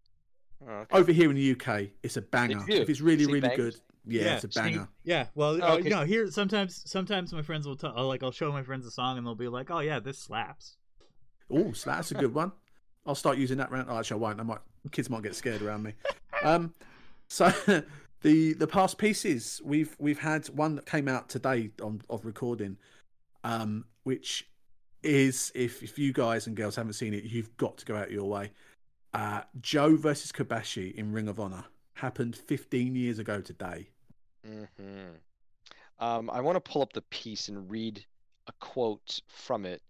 Oh, 0.66 0.72
okay. 0.72 0.98
Over 0.98 1.12
here 1.12 1.30
in 1.30 1.36
the 1.36 1.52
UK, 1.52 1.88
it's 2.02 2.16
a 2.16 2.22
banger. 2.22 2.64
If 2.68 2.88
it's 2.88 3.00
really, 3.00 3.26
really 3.26 3.54
good, 3.56 3.80
yeah, 4.08 4.22
yeah, 4.22 4.34
it's 4.34 4.44
a 4.44 4.48
banger. 4.48 4.88
Yeah, 5.04 5.26
well, 5.34 5.58
oh, 5.62 5.74
okay. 5.74 5.84
you 5.84 5.90
know, 5.90 6.04
here 6.04 6.30
sometimes, 6.30 6.82
sometimes 6.86 7.32
my 7.32 7.42
friends 7.42 7.66
will 7.66 7.76
tell, 7.76 7.92
like, 8.06 8.22
I'll 8.22 8.32
show 8.32 8.50
my 8.52 8.62
friends 8.62 8.86
a 8.86 8.90
song 8.90 9.18
and 9.18 9.26
they'll 9.26 9.34
be 9.34 9.48
like, 9.48 9.70
"Oh 9.70 9.80
yeah, 9.80 10.00
this 10.00 10.18
slaps." 10.18 10.76
Oh, 11.50 11.72
slaps 11.72 12.10
a 12.10 12.14
good 12.14 12.34
one. 12.34 12.52
I'll 13.06 13.14
start 13.14 13.38
using 13.38 13.58
that 13.58 13.70
around. 13.70 13.88
Oh, 13.88 13.98
actually, 13.98 14.16
I 14.16 14.18
won't. 14.20 14.40
I 14.40 14.42
might. 14.42 14.58
Kids 14.92 15.08
might 15.10 15.22
get 15.22 15.34
scared 15.34 15.62
around 15.62 15.82
me. 15.82 15.94
Um, 16.42 16.74
so 17.28 17.52
the 18.22 18.54
the 18.54 18.66
past 18.66 18.98
pieces 18.98 19.60
we've 19.64 19.94
we've 19.98 20.18
had 20.18 20.46
one 20.48 20.74
that 20.76 20.86
came 20.86 21.08
out 21.08 21.28
today 21.28 21.70
on 21.82 22.02
of 22.10 22.24
recording, 22.24 22.76
um, 23.44 23.84
which 24.02 24.48
is 25.02 25.52
if 25.54 25.82
if 25.82 25.98
you 25.98 26.12
guys 26.12 26.46
and 26.46 26.56
girls 26.56 26.76
haven't 26.76 26.94
seen 26.94 27.14
it, 27.14 27.24
you've 27.24 27.56
got 27.56 27.78
to 27.78 27.84
go 27.84 27.96
out 27.96 28.10
your 28.10 28.28
way. 28.28 28.52
Uh, 29.14 29.42
Joe 29.60 29.96
versus 29.96 30.32
Kobashi 30.32 30.94
in 30.94 31.12
Ring 31.12 31.28
of 31.28 31.40
Honor 31.40 31.64
happened 31.94 32.36
15 32.36 32.94
years 32.94 33.18
ago 33.18 33.40
today. 33.40 33.88
Mm-hmm. 34.48 36.04
Um, 36.04 36.30
I 36.30 36.40
want 36.40 36.56
to 36.56 36.70
pull 36.70 36.82
up 36.82 36.92
the 36.92 37.02
piece 37.02 37.48
and 37.48 37.70
read 37.70 38.04
a 38.46 38.52
quote 38.60 39.20
from 39.26 39.64
it 39.64 39.82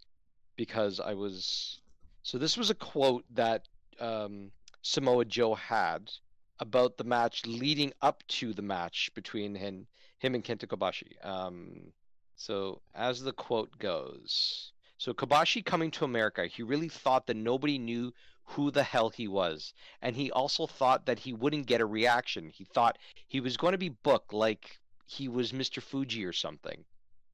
because 0.57 1.01
I 1.01 1.15
was. 1.15 1.81
So 2.23 2.39
this 2.39 2.57
was 2.57 2.71
a 2.71 2.75
quote 2.75 3.25
that 3.35 3.69
um, 4.01 4.51
Samoa 4.83 5.25
Joe 5.25 5.55
had 5.55 6.11
about 6.61 6.97
the 6.97 7.05
match 7.05 7.47
leading 7.47 7.93
up 8.03 8.23
to 8.29 8.53
the 8.53 8.63
match 8.63 9.11
between 9.15 9.55
him, 9.55 9.87
him 10.19 10.35
and 10.35 10.45
Kenta 10.45 10.67
Kobashi. 10.67 11.25
Um, 11.25 11.93
so 12.37 12.81
as 12.95 13.23
the 13.23 13.33
quote 13.33 13.79
goes, 13.79 14.73
so 14.99 15.15
Kobashi 15.15 15.65
coming 15.65 15.91
to 15.93 16.05
America, 16.05 16.47
he 16.47 16.63
really 16.63 16.89
thought 16.89 17.27
that 17.29 17.37
nobody 17.37 17.79
knew 17.79 18.13
who 18.49 18.71
the 18.71 18.83
hell 18.83 19.11
he 19.11 19.29
was. 19.29 19.75
And 20.01 20.17
he 20.17 20.31
also 20.31 20.67
thought 20.67 21.07
that 21.07 21.19
he 21.19 21.33
wouldn't 21.33 21.67
get 21.67 21.83
a 21.83 21.87
reaction. 21.87 22.49
He 22.49 22.65
thought 22.65 22.99
he 23.27 23.41
was 23.41 23.59
going 23.59 23.73
to 23.73 23.79
be 23.79 23.91
booked 23.91 24.33
like 24.33 24.79
he 25.07 25.29
was 25.29 25.53
Mr. 25.53 25.83
Fuji 25.83 26.25
or 26.25 26.33
something. 26.33 26.85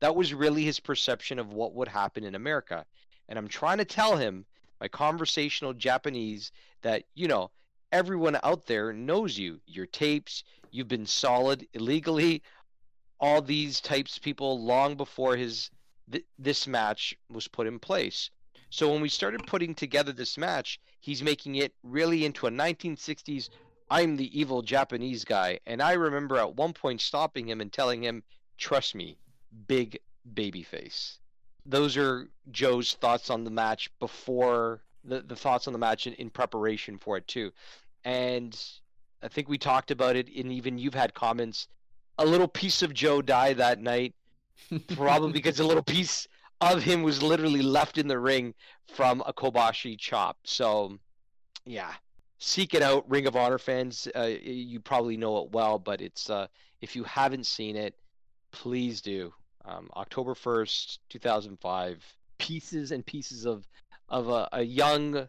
That 0.00 0.16
was 0.16 0.34
really 0.34 0.64
his 0.64 0.80
perception 0.80 1.38
of 1.38 1.52
what 1.52 1.74
would 1.74 1.88
happen 1.88 2.24
in 2.24 2.34
America. 2.34 2.84
And 3.28 3.38
I'm 3.38 3.48
trying 3.48 3.78
to 3.78 3.84
tell 3.84 4.16
him, 4.16 4.44
my 4.80 4.88
conversational 4.88 5.72
Japanese, 5.72 6.50
that, 6.82 7.04
you 7.14 7.28
know, 7.28 7.50
everyone 7.92 8.38
out 8.42 8.66
there 8.66 8.92
knows 8.92 9.38
you. 9.38 9.60
Your 9.66 9.86
tapes, 9.86 10.42
you've 10.72 10.88
been 10.88 11.06
solid 11.06 11.66
illegally. 11.74 12.42
All 13.20 13.40
these 13.40 13.80
types 13.80 14.16
of 14.16 14.22
people 14.22 14.60
long 14.60 14.96
before 14.96 15.36
his 15.36 15.70
th- 16.10 16.26
this 16.38 16.66
match 16.66 17.16
was 17.30 17.46
put 17.46 17.68
in 17.68 17.78
place. 17.78 18.30
So 18.74 18.90
when 18.90 19.00
we 19.00 19.08
started 19.08 19.46
putting 19.46 19.72
together 19.72 20.10
this 20.10 20.36
match, 20.36 20.80
he's 20.98 21.22
making 21.22 21.54
it 21.54 21.72
really 21.84 22.24
into 22.24 22.48
a 22.48 22.50
1960s 22.50 23.48
I'm 23.88 24.16
the 24.16 24.36
evil 24.36 24.62
Japanese 24.62 25.24
guy. 25.24 25.60
And 25.64 25.80
I 25.80 25.92
remember 25.92 26.38
at 26.38 26.56
one 26.56 26.72
point 26.72 27.00
stopping 27.00 27.48
him 27.48 27.60
and 27.60 27.72
telling 27.72 28.02
him, 28.02 28.24
"Trust 28.58 28.96
me, 28.96 29.16
big 29.68 30.00
baby 30.34 30.64
face." 30.64 31.20
Those 31.64 31.96
are 31.96 32.28
Joe's 32.50 32.94
thoughts 32.94 33.30
on 33.30 33.44
the 33.44 33.50
match 33.52 33.96
before 34.00 34.82
the, 35.04 35.20
the 35.20 35.36
thoughts 35.36 35.68
on 35.68 35.72
the 35.72 35.78
match 35.78 36.08
in, 36.08 36.14
in 36.14 36.28
preparation 36.28 36.98
for 36.98 37.16
it 37.16 37.28
too. 37.28 37.52
And 38.02 38.60
I 39.22 39.28
think 39.28 39.48
we 39.48 39.56
talked 39.56 39.92
about 39.92 40.16
it 40.16 40.26
and 40.34 40.50
even 40.50 40.78
you've 40.78 40.94
had 40.94 41.14
comments. 41.14 41.68
A 42.18 42.26
little 42.26 42.48
piece 42.48 42.82
of 42.82 42.92
Joe 42.92 43.22
died 43.22 43.58
that 43.58 43.80
night, 43.80 44.16
probably 44.96 45.30
because 45.30 45.60
a 45.60 45.64
little 45.64 45.84
piece 45.84 46.26
of 46.60 46.82
him 46.82 47.02
was 47.02 47.22
literally 47.22 47.62
left 47.62 47.98
in 47.98 48.08
the 48.08 48.18
ring 48.18 48.54
from 48.88 49.22
a 49.26 49.32
Kobashi 49.32 49.98
chop. 49.98 50.38
So, 50.44 50.98
yeah, 51.64 51.92
seek 52.38 52.74
it 52.74 52.82
out, 52.82 53.08
Ring 53.08 53.26
of 53.26 53.36
Honor 53.36 53.58
fans. 53.58 54.08
Uh, 54.14 54.30
you 54.42 54.80
probably 54.80 55.16
know 55.16 55.38
it 55.38 55.52
well, 55.52 55.78
but 55.78 56.00
it's 56.00 56.30
uh, 56.30 56.46
if 56.80 56.94
you 56.94 57.04
haven't 57.04 57.46
seen 57.46 57.76
it, 57.76 57.94
please 58.52 59.00
do. 59.00 59.32
Um, 59.64 59.88
October 59.96 60.34
first, 60.34 61.00
two 61.08 61.18
thousand 61.18 61.58
five. 61.60 62.04
Pieces 62.38 62.90
and 62.90 63.06
pieces 63.06 63.46
of 63.46 63.66
of 64.08 64.28
a, 64.28 64.48
a 64.52 64.62
young, 64.62 65.28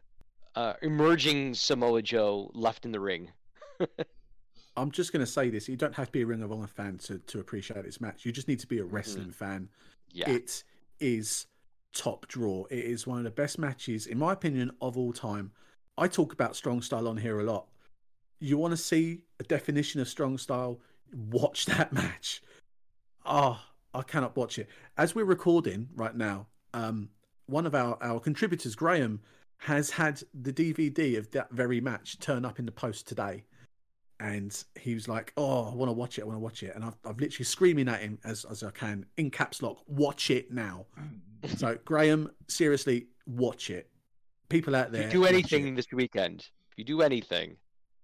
uh, 0.55 0.73
emerging 0.81 1.53
Samoa 1.53 2.01
Joe 2.01 2.51
left 2.53 2.85
in 2.85 2.91
the 2.91 2.99
ring. 2.99 3.31
I'm 4.77 4.91
just 4.91 5.13
going 5.13 5.25
to 5.25 5.31
say 5.31 5.49
this: 5.49 5.69
you 5.69 5.77
don't 5.77 5.95
have 5.95 6.07
to 6.07 6.11
be 6.11 6.21
a 6.21 6.25
Ring 6.25 6.41
of 6.41 6.51
Honor 6.51 6.67
fan 6.67 6.97
to 6.99 7.19
to 7.19 7.39
appreciate 7.39 7.83
this 7.85 8.01
match. 8.01 8.25
You 8.25 8.31
just 8.31 8.47
need 8.47 8.59
to 8.59 8.67
be 8.67 8.79
a 8.79 8.83
wrestling 8.83 9.31
fan. 9.31 9.69
Yeah. 10.11 10.29
It 10.29 10.63
is 10.99 11.47
top 11.93 12.27
draw. 12.27 12.65
It 12.69 12.79
is 12.79 13.07
one 13.07 13.17
of 13.17 13.23
the 13.23 13.31
best 13.31 13.57
matches, 13.57 14.05
in 14.05 14.19
my 14.19 14.33
opinion, 14.33 14.71
of 14.81 14.97
all 14.97 15.13
time. 15.13 15.51
I 15.97 16.07
talk 16.07 16.33
about 16.33 16.55
strong 16.55 16.81
style 16.81 17.07
on 17.07 17.17
here 17.17 17.39
a 17.39 17.43
lot. 17.43 17.67
You 18.39 18.57
want 18.57 18.71
to 18.71 18.77
see 18.77 19.21
a 19.39 19.43
definition 19.43 20.01
of 20.01 20.09
strong 20.09 20.37
style? 20.37 20.79
Watch 21.13 21.65
that 21.67 21.93
match. 21.93 22.41
Oh, 23.25 23.59
I 23.93 24.01
cannot 24.01 24.35
watch 24.35 24.59
it. 24.59 24.67
As 24.97 25.15
we're 25.15 25.25
recording 25.25 25.89
right 25.95 26.15
now, 26.15 26.47
um, 26.73 27.09
one 27.47 27.65
of 27.65 27.73
our, 27.73 27.97
our 28.01 28.19
contributors, 28.19 28.75
Graham, 28.75 29.21
has 29.59 29.91
had 29.91 30.21
the 30.33 30.51
DVD 30.51 31.17
of 31.17 31.31
that 31.31 31.51
very 31.51 31.79
match 31.79 32.19
turn 32.19 32.43
up 32.43 32.59
in 32.59 32.65
the 32.65 32.71
post 32.71 33.07
today. 33.07 33.45
And 34.19 34.63
he 34.79 34.93
was 34.93 35.07
like, 35.07 35.33
Oh, 35.35 35.69
I 35.71 35.75
want 35.75 35.89
to 35.89 35.93
watch 35.93 36.17
it. 36.17 36.21
I 36.21 36.25
want 36.25 36.37
to 36.37 36.43
watch 36.43 36.63
it. 36.63 36.73
And 36.75 36.83
I've, 36.83 36.97
I've 37.05 37.19
literally 37.19 37.45
screaming 37.45 37.87
at 37.87 38.01
him 38.01 38.19
as, 38.23 38.45
as 38.45 38.63
I 38.63 38.71
can 38.71 39.05
in 39.17 39.29
caps 39.29 39.61
lock, 39.61 39.83
watch 39.87 40.29
it 40.29 40.51
now. 40.51 40.85
Mm. 40.99 41.57
so, 41.57 41.77
Graham, 41.85 42.31
seriously, 42.47 43.07
watch 43.25 43.69
it. 43.69 43.89
People 44.49 44.75
out 44.75 44.87
If 44.87 44.91
there, 44.93 45.03
you 45.05 45.09
do 45.11 45.25
anything 45.25 45.75
this 45.75 45.87
weekend, 45.91 46.47
if 46.71 46.77
you 46.77 46.85
do 46.85 47.01
anything, 47.01 47.57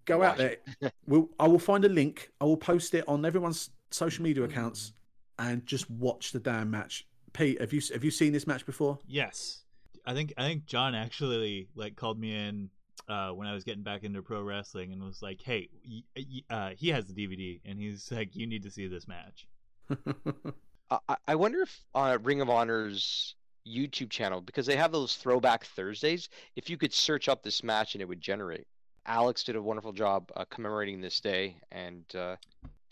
go 0.05 0.23
out 0.23 0.37
there. 0.37 0.57
we'll, 1.05 1.29
I 1.39 1.47
will 1.47 1.59
find 1.59 1.85
a 1.85 1.89
link. 1.89 2.31
I 2.41 2.45
will 2.45 2.57
post 2.57 2.93
it 2.93 3.07
on 3.07 3.25
everyone's 3.25 3.69
social 3.91 4.23
media 4.23 4.43
mm. 4.43 4.49
accounts 4.49 4.93
and 5.39 5.65
just 5.65 5.89
watch 5.89 6.31
the 6.31 6.39
damn 6.39 6.69
match. 6.71 7.05
Pete, 7.33 7.61
have 7.61 7.71
you 7.71 7.81
have 7.93 8.03
you 8.03 8.11
seen 8.11 8.33
this 8.33 8.45
match 8.45 8.65
before? 8.65 8.99
Yes, 9.07 9.63
I 10.05 10.13
think 10.13 10.33
I 10.37 10.47
think 10.47 10.65
John 10.65 10.95
actually 10.95 11.69
like 11.75 11.95
called 11.95 12.19
me 12.19 12.35
in 12.35 12.69
uh, 13.11 13.31
when 13.31 13.47
I 13.47 13.53
was 13.53 13.63
getting 13.63 13.83
back 13.83 14.03
into 14.03 14.21
pro 14.21 14.41
wrestling 14.41 14.93
and 14.93 15.03
was 15.03 15.21
like, 15.21 15.41
"Hey, 15.41 15.69
y- 15.87 16.03
y- 16.15 16.43
uh, 16.49 16.69
he 16.77 16.89
has 16.89 17.05
the 17.05 17.13
DVD 17.13 17.59
and 17.65 17.77
he's 17.77 18.11
like, 18.11 18.35
you 18.35 18.47
need 18.47 18.63
to 18.63 18.71
see 18.71 18.87
this 18.87 19.07
match." 19.07 19.47
I, 21.27 21.35
wonder 21.35 21.61
if 21.61 21.83
uh, 21.95 22.17
Ring 22.21 22.41
of 22.41 22.49
Honor's 22.49 23.35
YouTube 23.65 24.09
channel, 24.09 24.41
because 24.41 24.65
they 24.65 24.75
have 24.75 24.91
those 24.91 25.15
Throwback 25.15 25.65
Thursdays, 25.65 26.27
if 26.55 26.69
you 26.69 26.77
could 26.77 26.93
search 26.93 27.29
up 27.29 27.43
this 27.43 27.63
match 27.63 27.95
and 27.95 28.01
it 28.01 28.07
would 28.07 28.19
generate. 28.21 28.67
Alex 29.05 29.43
did 29.43 29.55
a 29.55 29.61
wonderful 29.61 29.93
job 29.93 30.31
uh, 30.35 30.45
commemorating 30.49 31.01
this 31.01 31.19
day, 31.19 31.55
and 31.71 32.03
uh, 32.15 32.35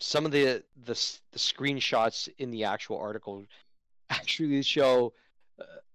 some 0.00 0.26
of 0.26 0.32
the, 0.32 0.62
the 0.84 0.94
the 1.32 1.38
screenshots 1.38 2.28
in 2.38 2.50
the 2.50 2.64
actual 2.64 2.98
article 2.98 3.44
actually 4.10 4.62
show. 4.62 5.12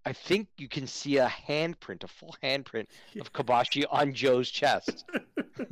Uh, 0.06 0.10
I 0.10 0.14
think 0.14 0.47
you 0.58 0.68
can 0.68 0.88
see 0.88 1.18
a 1.18 1.28
handprint, 1.28 2.03
a 2.03 2.08
full 2.08 2.36
handprint 2.43 2.88
of 3.20 3.34
Kobashi 3.34 3.86
on 3.89 4.14
Joe's 4.14 4.49
chest. 4.49 5.06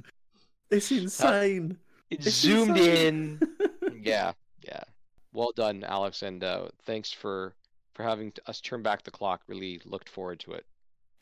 it's 0.71 0.91
insane. 0.91 1.77
It's 2.09 2.27
It's 2.27 2.35
zoomed 2.37 2.77
insane. 2.77 3.39
in. 3.41 4.01
yeah, 4.03 4.33
yeah. 4.63 4.83
Well 5.33 5.51
done, 5.55 5.83
Alex, 5.83 6.21
and 6.21 6.43
uh, 6.43 6.67
thanks 6.85 7.11
for 7.11 7.55
for 7.93 8.03
having 8.03 8.31
t- 8.31 8.41
us 8.47 8.59
turn 8.61 8.81
back 8.81 9.03
the 9.03 9.11
clock. 9.11 9.41
Really 9.47 9.81
looked 9.85 10.09
forward 10.09 10.39
to 10.41 10.53
it. 10.53 10.65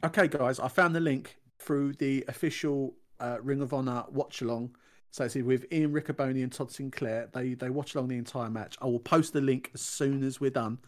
Okay, 0.04 0.28
guys, 0.28 0.60
I 0.60 0.68
found 0.68 0.96
the 0.96 1.00
link 1.00 1.38
through 1.60 1.94
the 1.94 2.26
official 2.28 2.96
uh, 3.20 3.38
Ring 3.42 3.62
of 3.62 3.74
Honor 3.74 4.04
watch 4.10 4.42
along. 4.42 4.76
So 5.12 5.26
it's 5.26 5.36
with 5.36 5.66
Ian 5.74 5.92
Riccoboni 5.92 6.42
and 6.42 6.52
Todd 6.52 6.72
Sinclair. 6.72 7.30
They 7.34 7.54
they 7.54 7.70
watch 7.70 7.96
along 7.96 8.08
the 8.08 8.18
entire 8.18 8.50
match. 8.50 8.78
I 8.82 8.86
will 8.86 9.00
post 9.00 9.34
the 9.34 9.42
link 9.42 9.70
as 9.74 9.82
soon 9.82 10.24
as 10.24 10.40
we're 10.40 10.50
done. 10.52 10.80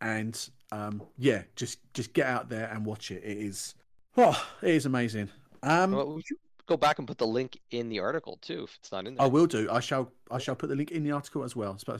And 0.00 0.48
um, 0.72 1.02
yeah, 1.18 1.42
just 1.56 1.78
just 1.94 2.12
get 2.12 2.26
out 2.26 2.48
there 2.48 2.68
and 2.72 2.84
watch 2.86 3.10
it. 3.10 3.22
It 3.24 3.38
is 3.38 3.74
oh, 4.16 4.40
it 4.62 4.70
is 4.70 4.86
amazing. 4.86 5.28
Um, 5.62 5.92
Well, 5.92 6.14
we 6.14 6.22
should 6.22 6.36
go 6.66 6.76
back 6.76 6.98
and 6.98 7.06
put 7.08 7.18
the 7.18 7.26
link 7.26 7.58
in 7.70 7.88
the 7.88 7.98
article 8.00 8.38
too, 8.40 8.64
if 8.64 8.76
it's 8.76 8.92
not 8.92 9.06
in 9.06 9.14
there. 9.16 9.24
I 9.24 9.28
will 9.28 9.46
do. 9.46 9.68
I 9.70 9.80
shall. 9.80 10.12
I 10.30 10.38
shall 10.38 10.54
put 10.56 10.68
the 10.68 10.76
link 10.76 10.90
in 10.90 11.02
the 11.04 11.10
article 11.12 11.42
as 11.42 11.54
well. 11.56 11.76
So, 11.78 11.98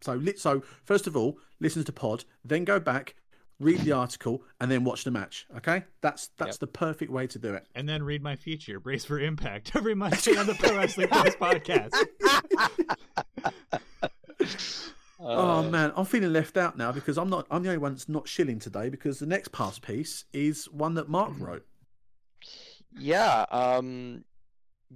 so, 0.00 0.14
li- 0.14 0.36
so 0.36 0.62
first 0.84 1.06
of 1.06 1.16
all, 1.16 1.38
listen 1.60 1.82
to 1.84 1.92
pod, 1.92 2.24
then 2.44 2.64
go 2.64 2.78
back, 2.78 3.14
read 3.58 3.80
the 3.80 3.92
article, 3.92 4.42
and 4.60 4.70
then 4.70 4.84
watch 4.84 5.04
the 5.04 5.10
match. 5.10 5.46
Okay, 5.56 5.82
that's 6.00 6.28
that's 6.38 6.54
Yep. 6.54 6.60
the 6.60 6.66
perfect 6.68 7.10
way 7.10 7.26
to 7.26 7.38
do 7.38 7.52
it. 7.54 7.66
And 7.74 7.88
then 7.88 8.02
read 8.02 8.22
my 8.22 8.36
feature, 8.36 8.78
Brace 8.80 9.04
for 9.04 9.18
Impact, 9.18 9.72
every 9.74 9.94
Monday 10.04 10.36
on 10.36 10.46
the 10.46 10.54
Pro 10.54 10.76
Wrestling 10.76 11.08
Boys 11.10 11.34
podcast. 11.36 11.94
Oh 15.32 15.58
Uh, 15.58 15.62
man, 15.62 15.92
I'm 15.96 16.04
feeling 16.04 16.32
left 16.32 16.56
out 16.56 16.76
now 16.76 16.92
because 16.92 17.16
I'm 17.18 17.30
not. 17.30 17.46
I'm 17.50 17.62
the 17.62 17.70
only 17.70 17.78
one 17.78 17.92
that's 17.92 18.08
not 18.08 18.28
shilling 18.28 18.58
today 18.58 18.90
because 18.90 19.18
the 19.18 19.26
next 19.26 19.52
past 19.52 19.82
piece 19.82 20.24
is 20.32 20.66
one 20.70 20.94
that 20.94 21.08
Mark 21.08 21.32
wrote. 21.38 21.66
Yeah, 22.96 23.46
um, 23.50 24.24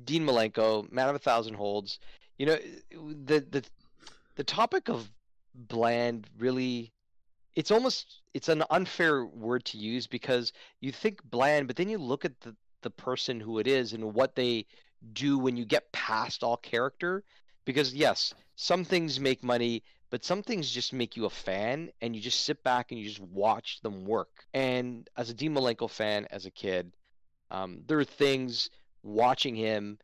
Dean 0.05 0.25
Malenko, 0.25 0.91
man 0.93 1.09
of 1.09 1.17
a 1.17 1.19
thousand 1.19 1.55
holds. 1.55 1.99
You 2.39 2.47
know, 2.47 2.59
the 2.93 3.41
the 3.51 3.65
the 4.37 4.45
topic 4.45 4.89
of 4.89 5.11
bland 5.55 6.29
really, 6.39 6.93
it's 7.55 7.71
almost 7.71 8.23
it's 8.35 8.49
an 8.49 8.65
unfair 8.71 9.25
word 9.27 9.65
to 9.67 9.79
use 9.79 10.07
because 10.07 10.53
you 10.81 10.93
think 10.93 11.23
bland, 11.25 11.67
but 11.67 11.77
then 11.77 11.89
you 11.89 11.99
look 11.99 12.25
at 12.25 12.41
the 12.41 12.57
the 12.83 12.91
person 12.91 13.41
who 13.41 13.59
it 13.59 13.67
is 13.67 13.93
and 13.93 14.15
what 14.15 14.35
they 14.37 14.67
do 15.13 15.39
when 15.39 15.57
you 15.57 15.65
get 15.65 15.93
past 15.93 16.43
all 16.45 16.57
character. 16.57 17.25
Because 17.65 17.95
yes, 17.95 18.35
some 18.57 18.85
things 18.85 19.21
make 19.21 19.43
money, 19.45 19.83
but 20.11 20.25
some 20.25 20.43
things 20.43 20.71
just 20.71 20.93
make 20.93 21.17
you 21.17 21.27
a 21.27 21.31
fan, 21.31 21.91
and 22.01 22.17
you 22.17 22.23
just 22.23 22.45
sit 22.45 22.63
back 22.65 22.91
and 22.91 23.01
you 23.01 23.09
just 23.09 23.21
watch 23.21 23.81
them 23.83 24.05
work. 24.05 24.47
And 24.55 25.09
as 25.17 25.31
a 25.31 25.35
Dean 25.35 25.55
Malenko 25.55 25.91
fan, 25.91 26.27
as 26.31 26.47
a 26.47 26.51
kid. 26.51 26.93
Um, 27.51 27.83
there 27.87 27.99
are 27.99 28.05
things 28.05 28.71
watching 29.03 29.55
him 29.55 29.99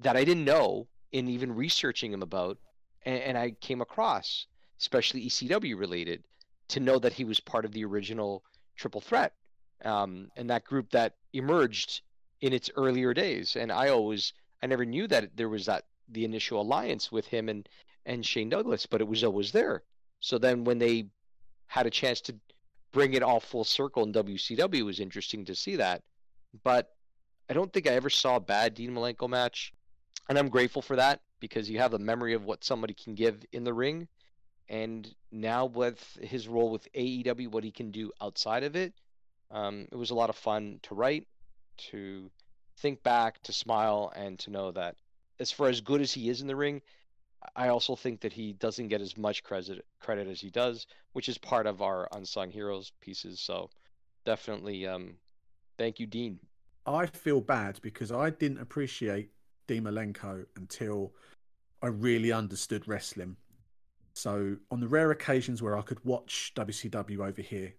that 0.00 0.16
I 0.16 0.24
didn't 0.24 0.44
know 0.44 0.88
in 1.12 1.28
even 1.28 1.54
researching 1.54 2.12
him 2.12 2.22
about, 2.22 2.58
and, 3.04 3.20
and 3.22 3.38
I 3.38 3.52
came 3.60 3.80
across, 3.80 4.46
especially 4.80 5.26
ECW 5.26 5.78
related, 5.78 6.24
to 6.68 6.80
know 6.80 6.98
that 6.98 7.12
he 7.12 7.24
was 7.24 7.40
part 7.40 7.64
of 7.64 7.72
the 7.72 7.84
original 7.84 8.42
Triple 8.76 9.00
Threat, 9.00 9.32
um, 9.84 10.30
and 10.36 10.50
that 10.50 10.64
group 10.64 10.90
that 10.90 11.14
emerged 11.32 12.02
in 12.40 12.52
its 12.52 12.70
earlier 12.76 13.14
days. 13.14 13.56
And 13.56 13.70
I 13.70 13.88
always, 13.88 14.32
I 14.62 14.66
never 14.66 14.84
knew 14.84 15.06
that 15.08 15.36
there 15.36 15.48
was 15.48 15.66
that 15.66 15.84
the 16.08 16.24
initial 16.24 16.60
alliance 16.60 17.10
with 17.12 17.26
him 17.26 17.48
and 17.48 17.68
and 18.06 18.24
Shane 18.24 18.48
Douglas, 18.48 18.86
but 18.86 19.00
it 19.00 19.08
was 19.08 19.24
always 19.24 19.52
there. 19.52 19.82
So 20.20 20.38
then 20.38 20.64
when 20.64 20.78
they 20.78 21.06
had 21.66 21.86
a 21.86 21.90
chance 21.90 22.20
to 22.22 22.34
bring 22.92 23.14
it 23.14 23.22
all 23.22 23.40
full 23.40 23.64
circle 23.64 24.04
in 24.04 24.12
WCW, 24.12 24.74
it 24.74 24.82
was 24.82 25.00
interesting 25.00 25.44
to 25.46 25.54
see 25.54 25.76
that 25.76 26.02
but 26.62 26.90
I 27.48 27.54
don't 27.54 27.72
think 27.72 27.88
I 27.88 27.92
ever 27.92 28.10
saw 28.10 28.36
a 28.36 28.40
bad 28.40 28.74
Dean 28.74 28.92
Malenko 28.92 29.28
match, 29.28 29.72
and 30.28 30.38
I'm 30.38 30.48
grateful 30.48 30.82
for 30.82 30.96
that 30.96 31.20
because 31.40 31.68
you 31.68 31.78
have 31.78 31.94
a 31.94 31.98
memory 31.98 32.34
of 32.34 32.44
what 32.44 32.64
somebody 32.64 32.94
can 32.94 33.14
give 33.14 33.44
in 33.52 33.64
the 33.64 33.74
ring, 33.74 34.08
and 34.68 35.12
now 35.32 35.66
with 35.66 36.18
his 36.22 36.48
role 36.48 36.70
with 36.70 36.90
AEW, 36.92 37.48
what 37.48 37.64
he 37.64 37.70
can 37.70 37.90
do 37.90 38.12
outside 38.20 38.62
of 38.62 38.76
it, 38.76 38.94
um, 39.50 39.86
it 39.90 39.96
was 39.96 40.10
a 40.10 40.14
lot 40.14 40.30
of 40.30 40.36
fun 40.36 40.78
to 40.84 40.94
write, 40.94 41.26
to 41.76 42.30
think 42.78 43.02
back, 43.02 43.42
to 43.42 43.52
smile, 43.52 44.12
and 44.16 44.38
to 44.40 44.50
know 44.50 44.70
that 44.70 44.96
as 45.40 45.50
far 45.50 45.68
as 45.68 45.80
good 45.80 46.00
as 46.00 46.12
he 46.12 46.28
is 46.28 46.40
in 46.40 46.46
the 46.46 46.56
ring, 46.56 46.80
I 47.56 47.68
also 47.68 47.96
think 47.96 48.20
that 48.20 48.32
he 48.32 48.52
doesn't 48.54 48.88
get 48.88 49.00
as 49.00 49.16
much 49.16 49.42
credit 49.42 49.84
credit 50.00 50.28
as 50.28 50.40
he 50.40 50.50
does, 50.50 50.86
which 51.12 51.28
is 51.28 51.38
part 51.38 51.66
of 51.66 51.82
our 51.82 52.08
unsung 52.12 52.50
heroes 52.50 52.92
pieces. 53.00 53.40
So 53.40 53.70
definitely, 54.24 54.86
um, 54.86 55.14
thank 55.78 56.00
you, 56.00 56.06
Dean. 56.06 56.38
I 56.86 57.06
feel 57.06 57.40
bad 57.40 57.80
because 57.82 58.12
I 58.12 58.30
didn't 58.30 58.58
appreciate 58.60 59.30
Dean 59.66 59.84
Malenko 59.84 60.44
until 60.56 61.12
I 61.82 61.88
really 61.88 62.32
understood 62.32 62.86
wrestling. 62.86 63.36
So 64.14 64.56
on 64.70 64.80
the 64.80 64.88
rare 64.88 65.10
occasions 65.10 65.62
where 65.62 65.76
I 65.76 65.82
could 65.82 66.04
watch 66.04 66.52
WCW 66.54 67.26
over 67.26 67.42
here 67.42 67.74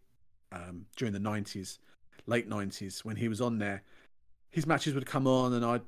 um, 0.52 0.86
during 0.96 1.14
the 1.14 1.20
nineties, 1.20 1.80
late 2.26 2.48
nineties, 2.48 3.06
when 3.06 3.16
he 3.16 3.28
was 3.28 3.42
on 3.42 3.58
there, 3.58 3.84
his 4.50 4.66
matches 4.66 4.94
would 4.94 5.06
come 5.06 5.28
on, 5.28 5.54
and 5.54 5.66
I'd 5.66 5.82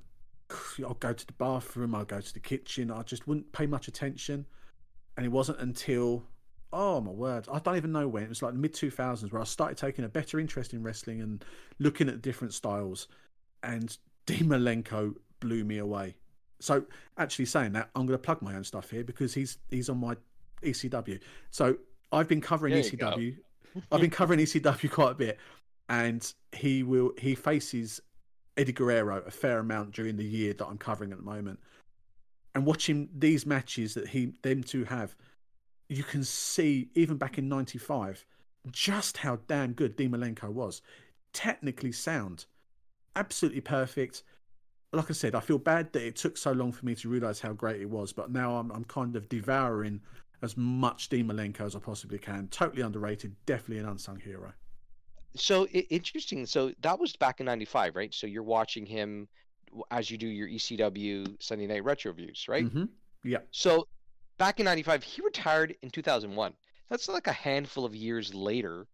I'd 0.78 1.00
go 1.00 1.14
to 1.14 1.28
the 1.28 1.34
bathroom, 1.34 1.96
I'd 1.96 2.08
go 2.08 2.22
to 2.22 2.34
the 2.34 2.40
kitchen, 2.40 2.92
I 2.92 3.04
just 3.04 3.28
wouldn't 3.28 3.52
pay 3.52 3.66
much 3.66 3.88
attention. 3.88 4.46
And 5.16 5.26
it 5.26 5.30
wasn't 5.30 5.60
until 5.60 6.24
oh 6.74 7.02
my 7.02 7.12
word, 7.12 7.48
I 7.52 7.60
don't 7.60 7.78
even 7.78 7.92
know 7.92 8.08
when 8.08 8.24
it 8.24 8.30
was 8.30 8.42
like 8.42 8.54
the 8.54 8.60
mid 8.60 8.74
two 8.74 8.92
thousands 8.92 9.32
where 9.32 9.42
I 9.42 9.46
started 9.46 9.78
taking 9.78 10.06
a 10.06 10.10
better 10.10 10.40
interest 10.40 10.74
in 10.74 10.84
wrestling 10.84 11.22
and 11.22 11.44
looking 11.80 12.10
at 12.10 12.22
different 12.22 12.54
styles. 12.54 13.08
And 13.64 13.96
Dean 14.26 14.46
Malenko 14.46 15.16
blew 15.40 15.64
me 15.64 15.78
away. 15.78 16.16
So 16.60 16.86
actually 17.18 17.46
saying 17.46 17.74
that, 17.74 17.90
I'm 17.96 18.06
going 18.06 18.18
to 18.18 18.24
plug 18.24 18.42
my 18.42 18.56
own 18.56 18.64
stuff 18.64 18.90
here 18.90 19.04
because 19.04 19.34
he's 19.34 19.58
he's 19.70 19.90
on 19.90 20.00
my 20.00 20.16
ECW. 20.64 21.20
So 21.52 21.78
I've 22.12 22.28
been 22.28 22.42
covering 22.42 22.74
There. 22.74 22.84
ECW. 22.84 23.38
I've 23.92 24.02
been 24.02 24.10
covering 24.10 24.40
ECW 24.40 24.90
quite 24.90 25.12
a 25.12 25.16
bit, 25.16 25.38
and 25.88 26.34
he 26.52 26.84
will 26.84 27.12
he 27.18 27.36
faces 27.36 28.02
Eddie 28.58 28.74
Guerrero 28.74 29.22
a 29.26 29.32
fair 29.32 29.60
amount 29.60 29.92
during 29.92 30.18
the 30.18 30.26
year 30.26 30.54
that 30.54 30.66
I'm 30.66 30.78
covering 30.78 31.12
at 31.12 31.18
the 31.18 31.24
moment, 31.24 31.60
and 32.56 32.66
watching 32.66 33.10
these 33.16 33.46
matches 33.46 33.94
that 33.94 34.10
he 34.10 34.34
them 34.42 34.64
two 34.64 34.84
have, 34.86 35.16
you 35.90 36.04
can 36.04 36.24
see 36.24 36.90
even 36.96 37.18
back 37.18 37.38
in 37.38 37.48
'95 37.48 38.26
just 38.72 39.18
how 39.18 39.38
damn 39.48 39.74
good 39.74 39.96
Dean 39.96 40.12
Malenko 40.12 40.52
was. 40.52 40.82
Technically 41.34 41.92
sound, 41.92 42.46
absolutely 43.16 43.62
perfect. 43.62 44.24
Like 44.92 45.10
I 45.10 45.14
said, 45.14 45.36
I 45.36 45.40
feel 45.40 45.58
bad 45.58 45.94
that 45.94 46.06
it 46.06 46.16
took 46.16 46.38
so 46.38 46.52
long 46.52 46.72
for 46.72 46.86
me 46.86 46.96
to 46.96 47.10
realize 47.10 47.40
how 47.40 47.54
great 47.54 47.82
it 47.82 47.90
was, 47.90 48.12
but 48.12 48.32
now 48.32 48.58
I'm 48.58 48.72
I'm 48.72 48.86
kind 48.86 49.16
of 49.16 49.30
devouring 49.30 50.02
as 50.42 50.56
much 50.56 51.10
Dean 51.10 51.28
Malenko 51.28 51.62
as 51.62 51.76
I 51.76 51.80
possibly 51.80 52.18
can. 52.18 52.48
Totally 52.48 52.82
underrated, 52.82 53.36
definitely 53.46 53.80
an 53.80 53.90
unsung 53.90 54.20
hero. 54.20 54.54
So 55.36 55.66
i- 55.68 55.88
interesting. 55.90 56.46
So 56.46 56.74
that 56.80 57.00
was 57.00 57.16
back 57.16 57.40
in 57.40 57.46
'95, 57.46 57.96
right? 57.96 58.14
So 58.14 58.28
you're 58.28 58.44
watching 58.44 58.86
him 58.86 59.28
as 59.92 60.10
you 60.10 60.18
do 60.18 60.28
your 60.28 60.48
ECW 60.48 61.38
Sunday 61.40 61.68
Night 61.68 61.84
Retro 61.84 62.14
views, 62.14 62.48
right? 62.48 62.68
hmm 62.68 62.86
Yeah. 63.24 63.40
So 63.52 63.88
back 64.38 64.60
in 64.60 64.66
'95, 64.66 65.04
he 65.04 65.22
retired 65.22 65.76
in 65.82 65.90
2001. 65.92 66.58
That's 66.90 67.08
like 67.10 67.28
a 67.28 67.34
handful 67.34 67.86
of 67.86 67.96
years 67.96 68.34
later 68.34 68.88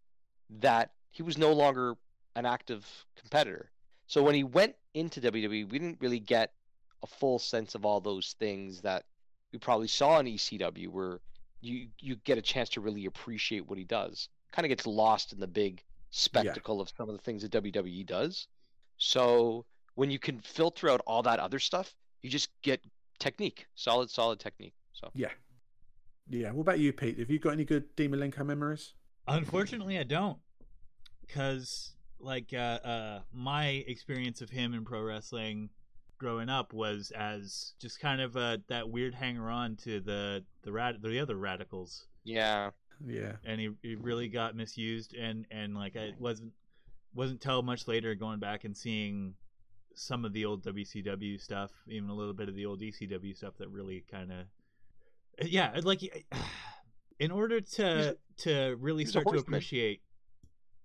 that 0.50 0.90
he 1.10 1.22
was 1.22 1.38
no 1.38 1.52
longer 1.52 1.94
an 2.36 2.46
active 2.46 3.06
competitor. 3.16 3.72
So 4.06 4.22
when 4.22 4.34
he 4.34 4.44
went 4.44 4.76
into 4.94 5.20
WWE, 5.20 5.64
we 5.64 5.78
didn't 5.78 6.00
really 6.00 6.20
get 6.20 6.52
a 7.02 7.06
full 7.06 7.38
sense 7.38 7.74
of 7.74 7.84
all 7.84 8.00
those 8.00 8.34
things 8.34 8.82
that 8.82 9.04
we 9.52 9.58
probably 9.58 9.88
saw 9.88 10.18
in 10.18 10.26
ECW, 10.26 10.88
where 10.88 11.20
you 11.60 11.90
you 12.00 12.16
get 12.16 12.38
a 12.38 12.42
chance 12.42 12.70
to 12.70 12.80
really 12.80 13.06
appreciate 13.06 13.66
what 13.66 13.78
he 13.78 13.84
does. 13.84 14.28
Kind 14.52 14.66
of 14.66 14.70
gets 14.70 14.86
lost 14.86 15.32
in 15.32 15.40
the 15.40 15.46
big 15.46 15.82
spectacle 16.14 16.80
of 16.80 16.90
some 16.96 17.08
of 17.08 17.16
the 17.16 17.22
things 17.22 17.42
that 17.42 17.50
WWE 17.50 18.06
does. 18.06 18.46
So 18.98 19.64
when 19.96 20.10
you 20.10 20.18
can 20.18 20.40
filter 20.40 20.88
out 20.88 21.00
all 21.06 21.22
that 21.22 21.40
other 21.40 21.58
stuff, 21.58 21.94
you 22.22 22.30
just 22.30 22.48
get 22.62 22.80
technique, 23.18 23.66
solid, 23.74 24.10
solid 24.10 24.38
technique. 24.38 24.74
So 24.92 25.10
Yeah. 25.14 25.30
Yeah. 26.28 26.52
What 26.52 26.62
about 26.62 26.78
you, 26.78 26.92
Pete? 26.92 27.18
Have 27.18 27.30
you 27.30 27.38
got 27.38 27.50
any 27.50 27.64
good 27.64 27.94
Dean 27.96 28.12
Malenko 28.12 28.46
memories? 28.46 28.94
Unfortunately, 29.26 29.98
I 29.98 30.04
don't, 30.04 30.38
because 31.26 31.94
like 32.20 32.52
uh, 32.52 32.78
uh, 32.84 33.20
my 33.32 33.84
experience 33.86 34.40
of 34.40 34.50
him 34.50 34.74
in 34.74 34.84
pro 34.84 35.02
wrestling 35.02 35.70
growing 36.18 36.48
up 36.48 36.72
was 36.72 37.10
as 37.10 37.72
just 37.80 38.00
kind 38.00 38.20
of 38.20 38.36
uh, 38.36 38.58
that 38.68 38.88
weird 38.88 39.14
hanger 39.14 39.50
on 39.50 39.76
to 39.76 40.00
the 40.00 40.44
the 40.62 40.72
rad- 40.72 41.02
the 41.02 41.18
other 41.18 41.36
radicals, 41.36 42.06
yeah, 42.22 42.70
Yeah. 43.06 43.32
and 43.44 43.60
he, 43.60 43.70
he 43.82 43.94
really 43.96 44.28
got 44.28 44.56
misused, 44.56 45.14
and 45.14 45.46
and 45.50 45.74
like 45.74 45.96
I 45.96 46.12
wasn't 46.18 46.52
wasn't 47.14 47.40
till 47.40 47.62
much 47.62 47.86
later 47.86 48.14
going 48.14 48.40
back 48.40 48.64
and 48.64 48.76
seeing 48.76 49.34
some 49.94 50.24
of 50.24 50.32
the 50.32 50.44
old 50.44 50.64
WCW 50.64 51.40
stuff, 51.40 51.70
even 51.88 52.10
a 52.10 52.14
little 52.14 52.34
bit 52.34 52.48
of 52.48 52.54
the 52.56 52.66
old 52.66 52.80
ECW 52.80 53.36
stuff 53.36 53.54
that 53.58 53.68
really 53.68 54.04
kind 54.10 54.32
of 54.32 54.46
yeah, 55.46 55.78
like 55.82 56.00
in 57.18 57.30
order 57.30 57.60
to 57.60 58.10
a- 58.10 58.14
to 58.42 58.76
really 58.80 59.04
start 59.04 59.26
to 59.28 59.38
appreciate. 59.38 60.00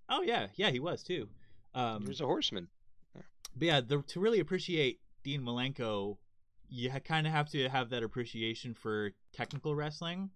Oh 0.08 0.22
yeah, 0.22 0.48
yeah, 0.54 0.70
he 0.70 0.80
was 0.80 1.02
too. 1.02 1.28
Um, 1.74 2.02
he 2.02 2.08
was 2.08 2.20
a 2.20 2.26
horseman. 2.26 2.68
but 3.14 3.24
yeah, 3.66 3.80
the, 3.80 4.02
to 4.08 4.20
really 4.20 4.40
appreciate 4.40 5.00
Dean 5.22 5.42
Malenko, 5.42 6.16
you 6.68 6.90
ha- 6.90 6.98
kind 6.98 7.26
of 7.26 7.32
have 7.32 7.48
to 7.50 7.68
have 7.68 7.90
that 7.90 8.02
appreciation 8.02 8.74
for 8.74 9.12
technical 9.32 9.74
wrestling. 9.74 10.30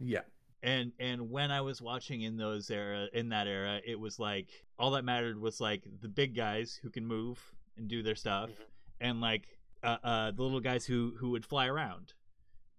Yeah. 0.00 0.22
And 0.62 0.92
and 1.00 1.30
when 1.30 1.50
I 1.50 1.60
was 1.60 1.82
watching 1.82 2.22
in 2.22 2.36
those 2.36 2.70
era 2.70 3.08
in 3.12 3.30
that 3.30 3.46
era, 3.48 3.80
it 3.84 3.98
was 3.98 4.18
like 4.18 4.48
all 4.78 4.92
that 4.92 5.04
mattered 5.04 5.40
was 5.40 5.60
like 5.60 5.82
the 6.00 6.08
big 6.08 6.36
guys 6.36 6.78
who 6.82 6.88
can 6.90 7.04
move 7.06 7.40
and 7.76 7.88
do 7.88 8.02
their 8.02 8.14
stuff, 8.14 8.50
Mhm. 8.50 8.54
and 9.00 9.20
like 9.20 9.58
uh, 9.82 9.96
uh, 10.04 10.30
the 10.30 10.42
little 10.42 10.60
guys 10.60 10.86
who 10.86 11.14
who 11.18 11.30
would 11.30 11.44
fly 11.44 11.66
around. 11.66 12.12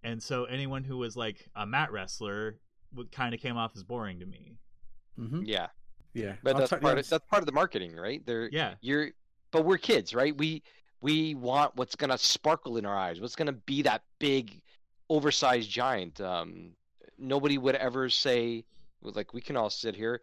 And 0.04 0.22
so 0.24 0.46
anyone 0.46 0.84
who 0.86 0.98
was 0.98 1.18
like 1.18 1.50
a 1.56 1.66
mat 1.66 1.92
wrestler 1.92 2.60
would 2.94 3.12
kind 3.12 3.34
of 3.34 3.42
came 3.42 3.58
off 3.58 3.74
as 3.76 3.84
boring 3.84 4.20
to 4.20 4.26
me. 4.26 4.58
hmm 5.18 5.44
Yeah, 5.44 5.68
Yeah. 6.14 6.36
but 6.44 6.56
I 6.56 6.60
that's 6.60 6.70
totally 6.70 6.88
part 6.90 7.00
of 7.00 7.10
that's 7.10 7.26
part 7.28 7.42
of 7.42 7.46
the 7.48 7.52
marketing, 7.52 7.96
right? 7.96 8.26
They're 8.26 8.48
Yeah, 8.50 8.76
you're, 8.82 9.12
but 9.52 9.66
we're 9.66 9.78
kids, 9.78 10.14
right? 10.14 10.36
We 10.38 10.64
we 11.02 11.36
want 11.36 11.76
what's 11.76 11.96
gonna 11.98 12.18
sparkle 12.18 12.78
in 12.78 12.86
our 12.86 12.98
eyes. 12.98 13.20
What's 13.20 13.36
gonna 13.36 13.52
be 13.52 13.82
that 13.82 14.04
big, 14.20 14.62
oversized 15.10 15.70
giant? 15.70 16.22
Um, 16.22 16.76
nobody 17.18 17.58
would 17.58 17.76
ever 17.76 18.10
say 18.10 18.66
like 19.02 19.34
we 19.34 19.42
can 19.42 19.58
all 19.58 19.70
sit 19.70 19.96
here. 19.96 20.22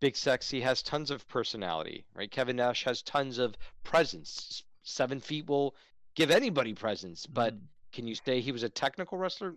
Big 0.00 0.16
Sexy 0.16 0.60
has 0.60 0.82
tons 0.82 1.10
of 1.10 1.26
personality, 1.28 2.04
right? 2.14 2.30
Kevin 2.30 2.56
Nash 2.56 2.84
has 2.84 3.02
tons 3.02 3.38
of 3.38 3.56
presence. 3.82 4.62
Seven 4.82 5.20
feet 5.20 5.46
will 5.46 5.74
give 6.14 6.30
anybody 6.30 6.74
presence, 6.74 7.26
but 7.26 7.54
Mhm. 7.54 7.66
can 7.92 8.06
you 8.06 8.14
say 8.14 8.40
he 8.40 8.52
was 8.52 8.62
a 8.62 8.68
technical 8.68 9.16
wrestler? 9.18 9.56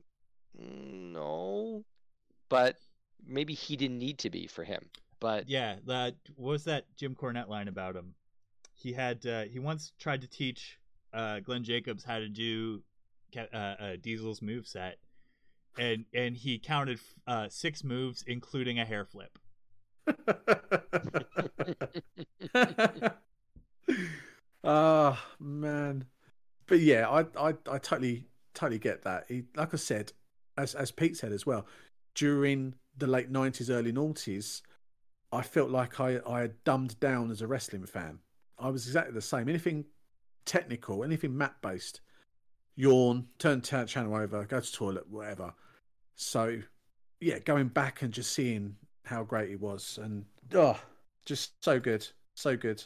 Mm, 0.58 1.12
No, 1.14 1.84
but 2.48 2.78
maybe 3.26 3.54
he 3.54 3.76
didn't 3.76 3.98
need 4.00 4.20
to 4.20 4.30
be 4.30 4.48
for 4.48 4.64
him. 4.64 4.90
But 5.20 5.50
Yeah, 5.50 5.80
that 5.86 6.16
what 6.36 6.52
was 6.52 6.64
that 6.66 6.86
Jim 6.96 7.16
Cornette 7.16 7.50
line 7.50 7.68
about 7.68 7.96
him? 7.96 8.16
He 8.76 8.94
had 8.94 9.26
uh, 9.26 9.44
he 9.44 9.60
once 9.60 9.92
tried 10.00 10.22
to 10.22 10.28
teach 10.28 10.80
uh, 11.12 11.40
Glenn 11.42 11.64
Jacobs 11.64 12.04
how 12.04 12.20
to 12.20 12.30
do 12.30 12.84
uh, 13.36 13.40
uh, 13.42 13.96
Diesel's 13.98 14.42
move 14.42 14.68
set, 14.68 15.00
and 15.78 16.06
and 16.14 16.38
he 16.38 16.58
counted 16.60 17.00
uh, 17.28 17.48
six 17.50 17.84
moves, 17.84 18.24
including 18.26 18.80
a 18.80 18.86
hair 18.86 19.06
flip. 19.06 19.38
oh 24.64 25.20
man, 25.40 26.06
but 26.68 26.80
yeah, 26.80 27.10
I, 27.10 27.22
I 27.38 27.50
I 27.70 27.78
totally 27.78 28.26
totally 28.54 28.80
get 28.80 29.04
that. 29.04 29.26
He, 29.28 29.44
like 29.56 29.74
I 29.74 29.78
said, 29.78 30.14
as 30.58 30.76
as 30.76 30.92
Pete 30.92 31.18
said 31.18 31.32
as 31.32 31.46
well, 31.46 31.66
during 32.16 32.76
the 32.98 33.08
late 33.08 33.30
nineties, 33.30 33.70
early 33.70 33.94
noughties, 33.94 34.62
I 35.32 35.42
felt 35.42 35.70
like 35.70 36.00
I 36.00 36.20
I 36.28 36.42
had 36.42 36.64
dumbed 36.64 37.00
down 37.00 37.32
as 37.32 37.42
a 37.42 37.48
wrestling 37.48 37.86
fan. 37.86 38.20
I 38.58 38.70
was 38.70 38.88
exactly 38.88 39.14
the 39.14 39.22
same. 39.22 39.48
Anything 39.48 39.86
technical, 40.46 41.04
anything 41.04 41.38
mat 41.38 41.56
based, 41.62 42.02
yawn, 42.80 43.26
turn 43.40 43.60
t- 43.60 43.84
channel 43.86 44.16
over, 44.16 44.46
go 44.46 44.62
to 44.62 44.74
toilet, 44.74 45.04
whatever. 45.10 45.54
So 46.16 46.62
yeah, 47.20 47.40
going 47.40 47.68
back 47.68 48.02
and 48.02 48.14
just 48.14 48.32
seeing 48.32 48.78
how 49.04 49.24
great 49.24 49.50
he 49.50 49.58
was, 49.58 50.00
and 50.02 50.24
oh, 50.54 50.80
just 51.26 51.62
so 51.62 51.78
good, 51.78 52.08
so 52.36 52.56
good. 52.56 52.82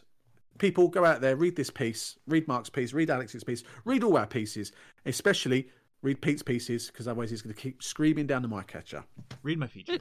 People 0.58 0.88
go 0.88 1.06
out 1.06 1.22
there, 1.22 1.36
read 1.36 1.56
this 1.56 1.70
piece, 1.70 2.18
read 2.28 2.48
Mark's 2.48 2.72
piece, 2.72 2.92
read 2.92 3.12
Alex's 3.12 3.44
piece, 3.44 3.64
read 3.86 4.04
all 4.04 4.18
our 4.18 4.26
pieces, 4.26 4.72
especially 5.06 5.70
read 6.02 6.22
Pete's 6.22 6.44
pieces, 6.44 6.88
because 6.88 7.08
otherwise 7.08 7.30
he's 7.30 7.44
going 7.44 7.54
to 7.54 7.62
keep 7.62 7.84
screaming 7.84 8.26
down 8.26 8.42
the 8.42 8.48
mic 8.48 8.66
catcher. 8.66 9.04
Read 9.44 9.60
my 9.60 9.68
feature. 9.68 10.00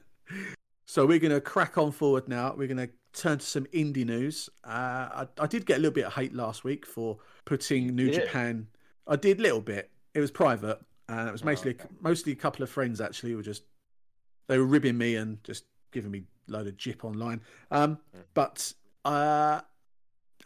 so 0.86 1.06
we're 1.08 1.20
going 1.20 1.34
to 1.34 1.42
crack 1.42 1.80
on 1.80 1.92
forward 1.92 2.30
now. 2.30 2.54
We're 2.56 2.68
going 2.68 2.78
to 2.78 2.90
turn 3.14 3.40
to 3.40 3.46
some 3.46 3.66
indie 3.68 4.06
news. 4.06 4.50
Uh, 4.64 4.70
I, 4.70 5.28
I 5.40 5.48
did 5.48 5.66
get 5.66 5.78
a 5.78 5.80
little 5.80 5.94
bit 5.94 6.06
of 6.06 6.14
hate 6.14 6.34
last 6.34 6.64
week 6.64 6.86
for 6.86 7.18
putting 7.46 7.96
New 7.96 8.10
did? 8.12 8.22
Japan. 8.26 8.68
I 9.08 9.16
did 9.16 9.40
a 9.40 9.44
little 9.44 9.62
bit. 9.62 9.90
It 10.14 10.20
was 10.20 10.32
private, 10.32 10.80
and 11.08 11.28
it 11.28 11.32
was 11.32 11.42
Oh, 11.42 11.46
mostly 11.46 11.72
okay. 11.72 11.86
mostly 12.02 12.32
a 12.34 12.36
couple 12.36 12.64
of 12.64 12.70
friends 12.70 13.02
actually 13.02 13.32
who 13.32 13.38
were 13.38 13.44
just 13.44 13.64
they 14.48 14.58
were 14.58 14.66
ribbing 14.66 14.98
me 14.98 15.16
and 15.16 15.44
just 15.44 15.66
giving 15.92 16.12
me 16.12 16.24
a 16.48 16.52
load 16.52 16.68
of 16.68 16.78
jip 16.78 17.04
online. 17.06 17.42
Um, 17.72 17.98
Mm. 18.16 18.24
but 18.34 18.74
uh, 19.06 19.62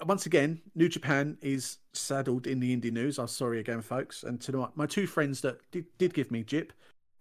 once 0.06 0.26
again, 0.26 0.62
New 0.76 0.90
Japan 0.90 1.38
is 1.42 1.78
saddled 1.94 2.48
in 2.48 2.60
the 2.60 2.76
indie 2.76 2.92
news. 2.92 3.18
I'm 3.20 3.28
sorry 3.28 3.60
again, 3.60 3.82
folks. 3.82 4.24
And 4.24 4.40
to 4.42 4.52
my, 4.54 4.68
my 4.76 4.86
two 4.86 5.08
friends 5.08 5.42
that 5.42 5.60
did, 5.72 5.86
did 5.98 6.14
give 6.14 6.32
me 6.32 6.44
jip, 6.44 6.74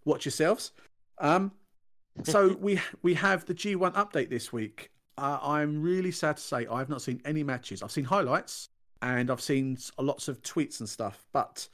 watch 0.05 0.25
yourselves. 0.25 0.71
Um, 1.19 1.51
so 2.23 2.55
we 2.59 2.79
we 3.01 3.13
have 3.15 3.45
the 3.45 3.53
G1 3.53 3.93
update 3.93 4.29
this 4.29 4.51
week. 4.53 4.91
Uh, 5.17 5.39
I'm 5.41 5.81
really 5.81 6.11
sad 6.11 6.37
to 6.37 6.43
say 6.43 6.65
I've 6.67 6.89
not 6.89 7.01
seen 7.01 7.21
any 7.25 7.43
matches. 7.43 7.83
I've 7.83 7.91
seen 7.91 8.05
highlights 8.05 8.69
and 9.01 9.29
I've 9.29 9.41
seen 9.41 9.77
lots 9.99 10.27
of 10.27 10.41
tweets 10.41 10.79
and 10.79 10.89
stuff. 10.89 11.25
But 11.33 11.67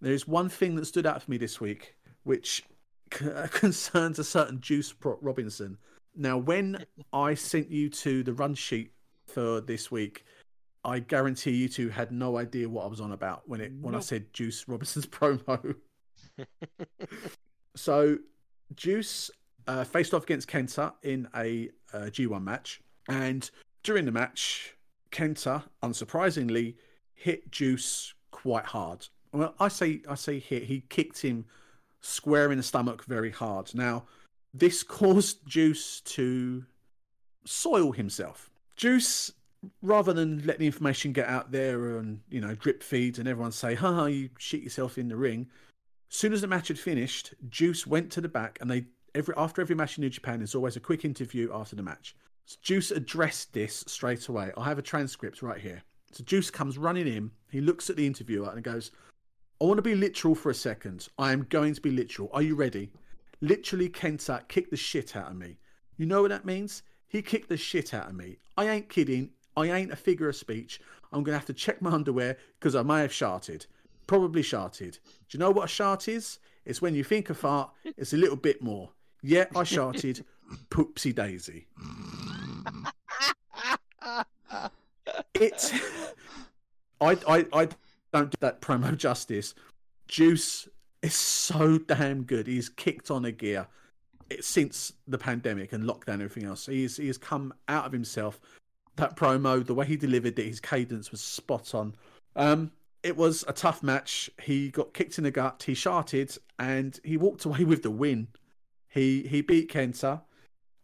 there 0.00 0.12
is 0.12 0.28
one 0.28 0.48
thing 0.48 0.76
that 0.76 0.86
stood 0.86 1.06
out 1.06 1.22
for 1.22 1.30
me 1.30 1.38
this 1.38 1.60
week, 1.60 1.96
which 2.24 2.62
c- 3.12 3.26
concerns 3.50 4.18
a 4.18 4.24
certain 4.24 4.60
Juice 4.60 4.94
Robinson. 5.02 5.78
Now, 6.14 6.38
when 6.38 6.84
I 7.12 7.34
sent 7.34 7.70
you 7.70 7.88
to 7.90 8.22
the 8.22 8.32
run 8.32 8.54
sheet 8.54 8.92
for 9.26 9.60
this 9.60 9.90
week, 9.90 10.24
I 10.84 10.98
guarantee 11.00 11.52
you 11.52 11.68
two 11.68 11.88
had 11.88 12.12
no 12.12 12.36
idea 12.36 12.68
what 12.68 12.84
I 12.84 12.88
was 12.88 13.00
on 13.00 13.12
about 13.12 13.48
when 13.48 13.60
it 13.60 13.72
when 13.80 13.94
I 13.94 14.00
said 14.00 14.32
Juice 14.32 14.68
Robinson's 14.68 15.06
promo. 15.06 15.74
so, 17.74 18.18
Juice 18.76 19.30
uh, 19.66 19.84
faced 19.84 20.12
off 20.12 20.24
against 20.24 20.48
Kenta 20.48 20.92
in 21.02 21.26
a 21.34 21.70
uh, 21.92 22.10
G1 22.10 22.42
match, 22.42 22.82
and 23.08 23.50
during 23.82 24.04
the 24.04 24.12
match, 24.12 24.76
Kenta, 25.10 25.64
unsurprisingly, 25.82 26.74
hit 27.14 27.50
Juice 27.50 28.14
quite 28.30 28.64
hard. 28.64 29.06
Well, 29.32 29.54
I 29.58 29.68
say 29.68 30.02
I 30.08 30.14
say 30.14 30.38
hit. 30.38 30.64
He 30.64 30.84
kicked 30.88 31.22
him 31.22 31.44
square 32.00 32.50
in 32.50 32.58
the 32.58 32.62
stomach 32.62 33.04
very 33.04 33.30
hard. 33.30 33.74
Now, 33.74 34.04
this 34.52 34.82
caused 34.98 35.46
Juice 35.46 36.00
to 36.02 36.64
soil 37.44 37.92
himself. 37.92 38.50
Juice 38.76 39.32
rather 39.82 40.12
than 40.12 40.44
let 40.44 40.58
the 40.58 40.66
information 40.66 41.12
get 41.12 41.26
out 41.26 41.50
there 41.50 41.96
and 41.96 42.20
you 42.28 42.40
know 42.40 42.54
drip 42.54 42.82
feeds 42.82 43.18
and 43.18 43.28
everyone 43.28 43.52
say, 43.52 43.74
"Ha, 43.74 44.06
you 44.06 44.30
shit 44.38 44.62
yourself 44.62 44.98
in 44.98 45.08
the 45.08 45.16
ring." 45.16 45.48
Soon 46.08 46.32
as 46.32 46.42
the 46.42 46.46
match 46.46 46.68
had 46.68 46.78
finished, 46.78 47.34
Juice 47.48 47.86
went 47.86 48.12
to 48.12 48.20
the 48.20 48.28
back, 48.28 48.58
and 48.60 48.70
they 48.70 48.86
every 49.14 49.34
after 49.36 49.60
every 49.62 49.74
match 49.74 49.98
in 49.98 50.02
New 50.02 50.10
Japan, 50.10 50.38
there's 50.38 50.54
always 50.54 50.76
a 50.76 50.80
quick 50.80 51.04
interview 51.04 51.50
after 51.52 51.76
the 51.76 51.82
match. 51.82 52.14
So 52.46 52.56
Juice 52.62 52.90
addressed 52.90 53.52
this 53.52 53.84
straight 53.86 54.28
away. 54.28 54.52
I 54.56 54.64
have 54.64 54.78
a 54.78 54.82
transcript 54.82 55.42
right 55.42 55.60
here. 55.60 55.82
So 56.12 56.22
Juice 56.24 56.50
comes 56.50 56.78
running 56.78 57.06
in. 57.06 57.30
He 57.50 57.60
looks 57.60 57.90
at 57.90 57.96
the 57.96 58.06
interviewer 58.06 58.50
and 58.50 58.62
goes, 58.62 58.90
"I 59.60 59.64
want 59.64 59.78
to 59.78 59.82
be 59.82 59.94
literal 59.94 60.34
for 60.34 60.50
a 60.50 60.54
second. 60.54 61.08
I 61.18 61.32
am 61.32 61.46
going 61.48 61.74
to 61.74 61.80
be 61.80 61.90
literal. 61.90 62.30
Are 62.32 62.42
you 62.42 62.54
ready?" 62.54 62.92
Literally, 63.40 63.88
Kenta 63.88 64.46
kicked 64.48 64.70
the 64.70 64.76
shit 64.76 65.16
out 65.16 65.30
of 65.30 65.36
me. 65.36 65.58
You 65.96 66.06
know 66.06 66.22
what 66.22 66.30
that 66.30 66.44
means? 66.44 66.82
He 67.08 67.22
kicked 67.22 67.48
the 67.48 67.56
shit 67.56 67.92
out 67.92 68.08
of 68.08 68.14
me. 68.14 68.38
I 68.56 68.68
ain't 68.68 68.88
kidding. 68.88 69.30
I 69.56 69.66
ain't 69.66 69.92
a 69.92 69.96
figure 69.96 70.28
of 70.28 70.36
speech. 70.36 70.80
I'm 71.12 71.22
going 71.22 71.34
to 71.34 71.38
have 71.38 71.46
to 71.46 71.52
check 71.52 71.80
my 71.80 71.90
underwear 71.92 72.36
because 72.58 72.74
I 72.74 72.82
may 72.82 73.00
have 73.02 73.12
sharted. 73.12 73.66
Probably 74.06 74.42
sharted. 74.42 74.98
Do 75.04 75.36
you 75.36 75.38
know 75.38 75.50
what 75.50 75.66
a 75.66 75.68
shart 75.68 76.08
is? 76.08 76.38
It's 76.64 76.82
when 76.82 76.94
you 76.94 77.04
think 77.04 77.30
a 77.30 77.34
fart, 77.34 77.70
it's 77.84 78.12
a 78.12 78.16
little 78.16 78.36
bit 78.36 78.62
more. 78.62 78.90
Yeah, 79.22 79.46
I 79.54 79.64
sharted. 79.64 80.24
Poopsie 80.70 81.14
daisy. 81.14 81.66
It's. 85.34 85.72
I, 87.00 87.18
I, 87.28 87.46
I 87.52 87.68
don't 88.12 88.30
do 88.30 88.36
that 88.40 88.60
promo 88.60 88.96
justice. 88.96 89.54
Juice 90.08 90.68
is 91.02 91.14
so 91.14 91.78
damn 91.78 92.22
good. 92.22 92.46
He's 92.46 92.68
kicked 92.68 93.10
on 93.10 93.24
a 93.24 93.32
gear 93.32 93.66
since 94.40 94.92
the 95.06 95.18
pandemic 95.18 95.72
and 95.72 95.84
lockdown 95.84 96.14
and 96.14 96.22
everything 96.22 96.48
else. 96.48 96.66
He's 96.66 96.96
he 96.96 97.08
has 97.08 97.18
come 97.18 97.52
out 97.68 97.86
of 97.86 97.92
himself. 97.92 98.40
That 98.96 99.16
promo, 99.16 99.64
the 99.64 99.74
way 99.74 99.86
he 99.86 99.96
delivered 99.96 100.38
it, 100.38 100.46
his 100.46 100.60
cadence 100.60 101.10
was 101.10 101.20
spot 101.20 101.74
on. 101.74 101.94
Um, 102.36 102.70
it 103.02 103.16
was 103.16 103.44
a 103.48 103.52
tough 103.52 103.82
match. 103.82 104.30
He 104.40 104.70
got 104.70 104.94
kicked 104.94 105.18
in 105.18 105.24
the 105.24 105.30
gut. 105.30 105.64
He 105.66 105.74
sharted 105.74 106.36
and 106.58 106.98
he 107.04 107.16
walked 107.16 107.44
away 107.44 107.64
with 107.64 107.82
the 107.82 107.90
win. 107.90 108.28
He 108.88 109.22
he 109.24 109.40
beat 109.40 109.70
Kenta, 109.70 110.22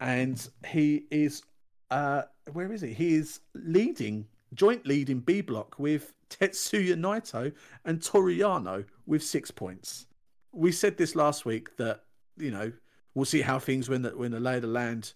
and 0.01 0.49
he 0.67 1.05
is 1.11 1.43
uh 1.91 2.23
where 2.53 2.73
is 2.73 2.81
he? 2.81 2.93
He 2.93 3.15
is 3.15 3.41
leading 3.55 4.27
joint 4.55 4.87
leading 4.87 5.21
B 5.21 5.41
block 5.41 5.79
with 5.79 6.13
Tetsuya 6.29 6.97
Naito 6.97 7.53
and 7.85 8.03
Toru 8.03 8.37
Yano 8.37 8.85
with 9.07 9.23
six 9.23 9.51
points. 9.51 10.07
We 10.53 10.73
said 10.73 10.97
this 10.97 11.15
last 11.15 11.45
week 11.45 11.77
that 11.77 12.03
you 12.37 12.51
know 12.51 12.73
we'll 13.15 13.25
see 13.25 13.43
how 13.43 13.59
things 13.59 13.89
when 13.89 14.03
the 14.03 14.11
when 14.11 14.33
the 14.33 14.41
lay 14.41 14.57
of 14.57 14.63
the 14.63 14.69
land 14.69 15.13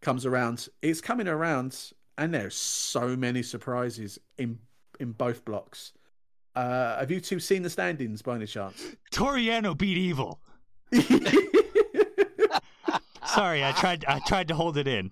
comes 0.00 0.26
around. 0.26 0.68
It's 0.82 1.00
coming 1.00 1.28
around, 1.28 1.92
and 2.18 2.32
there's 2.32 2.54
so 2.54 3.16
many 3.16 3.42
surprises 3.42 4.18
in 4.38 4.58
in 5.00 5.12
both 5.12 5.44
blocks. 5.44 5.92
Uh, 6.54 6.98
have 6.98 7.10
you 7.10 7.20
two 7.20 7.38
seen 7.38 7.62
the 7.62 7.70
standings 7.70 8.22
by 8.22 8.36
any 8.36 8.46
chance? 8.46 8.82
Toru 9.10 9.38
Yano 9.38 9.76
beat 9.76 9.98
Evil. 9.98 10.40
Sorry, 13.26 13.64
I 13.64 13.72
tried. 13.72 14.04
I 14.06 14.20
tried 14.26 14.48
to 14.48 14.54
hold 14.54 14.76
it 14.78 14.88
in. 14.88 15.10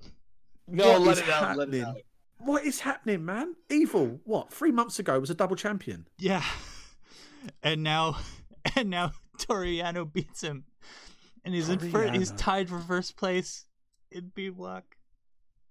No, 0.67 0.93
What 0.93 1.01
let 1.03 1.13
is 1.17 1.23
it 1.23 1.29
out. 1.31 1.57
Let 1.57 1.69
it 1.69 1.75
happening? 1.75 1.83
out. 1.85 1.97
What 2.39 2.65
is 2.65 2.81
happening, 2.81 3.25
man? 3.25 3.55
Evil, 3.71 4.21
what? 4.25 4.53
Three 4.53 4.73
months 4.73 4.99
ago 4.99 5.19
was 5.21 5.31
a 5.31 5.35
double 5.35 5.57
champion. 5.57 6.07
Yeah, 6.19 6.45
and 7.63 7.83
now, 7.83 8.19
and 8.77 8.91
now 8.91 9.13
Toru 9.39 9.67
Yano 9.67 10.11
beats 10.11 10.43
him, 10.43 10.65
and 11.45 11.55
he's 11.55 11.69
in 11.69 11.79
Toru 11.79 11.91
first. 11.91 12.15
He's 12.15 12.33
Yano. 12.33 12.37
tied 12.39 12.69
for 12.69 12.79
first 12.81 13.17
place 13.17 13.67
in 14.11 14.31
B 14.35 14.49
block. 14.51 14.97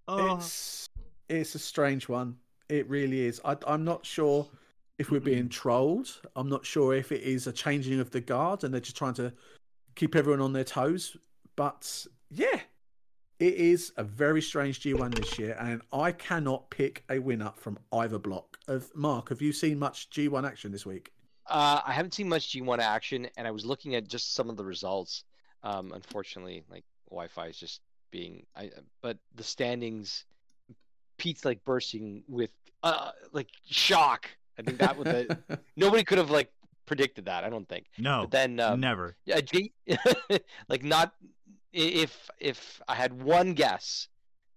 Oh, 0.07 0.37
It's 0.37 0.89
it's 1.29 1.55
a 1.55 1.59
strange 1.59 2.09
one. 2.09 2.37
It 2.69 2.89
really 2.89 3.25
is. 3.25 3.39
I, 3.45 3.55
I'm 3.67 3.83
not 3.83 4.05
sure 4.05 4.47
if 4.97 5.11
we're 5.11 5.19
being 5.19 5.49
trolled. 5.49 6.21
I'm 6.35 6.49
not 6.49 6.65
sure 6.65 6.93
if 6.93 7.11
it 7.11 7.21
is 7.21 7.45
a 7.47 7.51
changing 7.51 7.99
of 7.99 8.11
the 8.11 8.21
guard 8.21 8.63
and 8.63 8.73
they're 8.73 8.81
just 8.81 8.97
trying 8.97 9.13
to 9.15 9.33
keep 9.95 10.15
everyone 10.15 10.41
on 10.41 10.53
their 10.53 10.63
toes. 10.63 11.15
But 11.55 12.05
yeah, 12.29 12.59
it 13.43 13.55
is 13.55 13.91
a 13.97 14.03
very 14.03 14.41
strange 14.41 14.79
G1 14.79 15.15
this 15.15 15.37
year, 15.37 15.57
and 15.59 15.81
I 15.91 16.11
cannot 16.13 16.69
pick 16.69 17.03
a 17.09 17.19
winner 17.19 17.51
from 17.57 17.77
either 17.91 18.17
block. 18.19 18.57
Of 18.67 18.89
Mark, 18.95 19.29
have 19.29 19.41
you 19.41 19.51
seen 19.51 19.77
much 19.79 20.09
G1 20.11 20.47
action 20.47 20.71
this 20.71 20.85
week? 20.85 21.11
Uh, 21.47 21.81
I 21.85 21.91
haven't 21.91 22.13
seen 22.13 22.29
much 22.29 22.53
G1 22.53 22.79
action, 22.79 23.27
and 23.35 23.45
I 23.45 23.51
was 23.51 23.65
looking 23.65 23.95
at 23.95 24.07
just 24.07 24.33
some 24.33 24.49
of 24.49 24.55
the 24.55 24.63
results. 24.63 25.25
Um, 25.63 25.91
unfortunately, 25.93 26.63
like 26.71 26.85
Wi-Fi 27.09 27.47
is 27.47 27.57
just 27.57 27.81
being. 28.11 28.45
I 28.55 28.71
but 29.01 29.17
the 29.35 29.43
standings, 29.43 30.23
Pete's 31.17 31.43
like 31.43 31.63
bursting 31.65 32.23
with 32.29 32.51
uh 32.83 33.11
like 33.33 33.49
shock. 33.69 34.29
I 34.57 34.61
think 34.61 34.77
that 34.77 34.97
was 34.97 35.05
the 35.05 35.37
nobody 35.75 36.03
could 36.05 36.17
have 36.17 36.29
like 36.29 36.49
predicted 36.85 37.25
that. 37.25 37.43
I 37.43 37.49
don't 37.49 37.67
think. 37.67 37.85
no, 37.97 38.21
But 38.21 38.31
then 38.31 38.59
um, 38.59 38.79
never. 38.79 39.15
yeah, 39.25 39.41
G, 39.41 39.73
like 40.69 40.83
not 40.83 41.13
i- 41.21 41.27
if 41.73 42.29
if 42.39 42.81
I 42.87 42.95
had 42.95 43.21
one 43.21 43.53
guess 43.53 44.07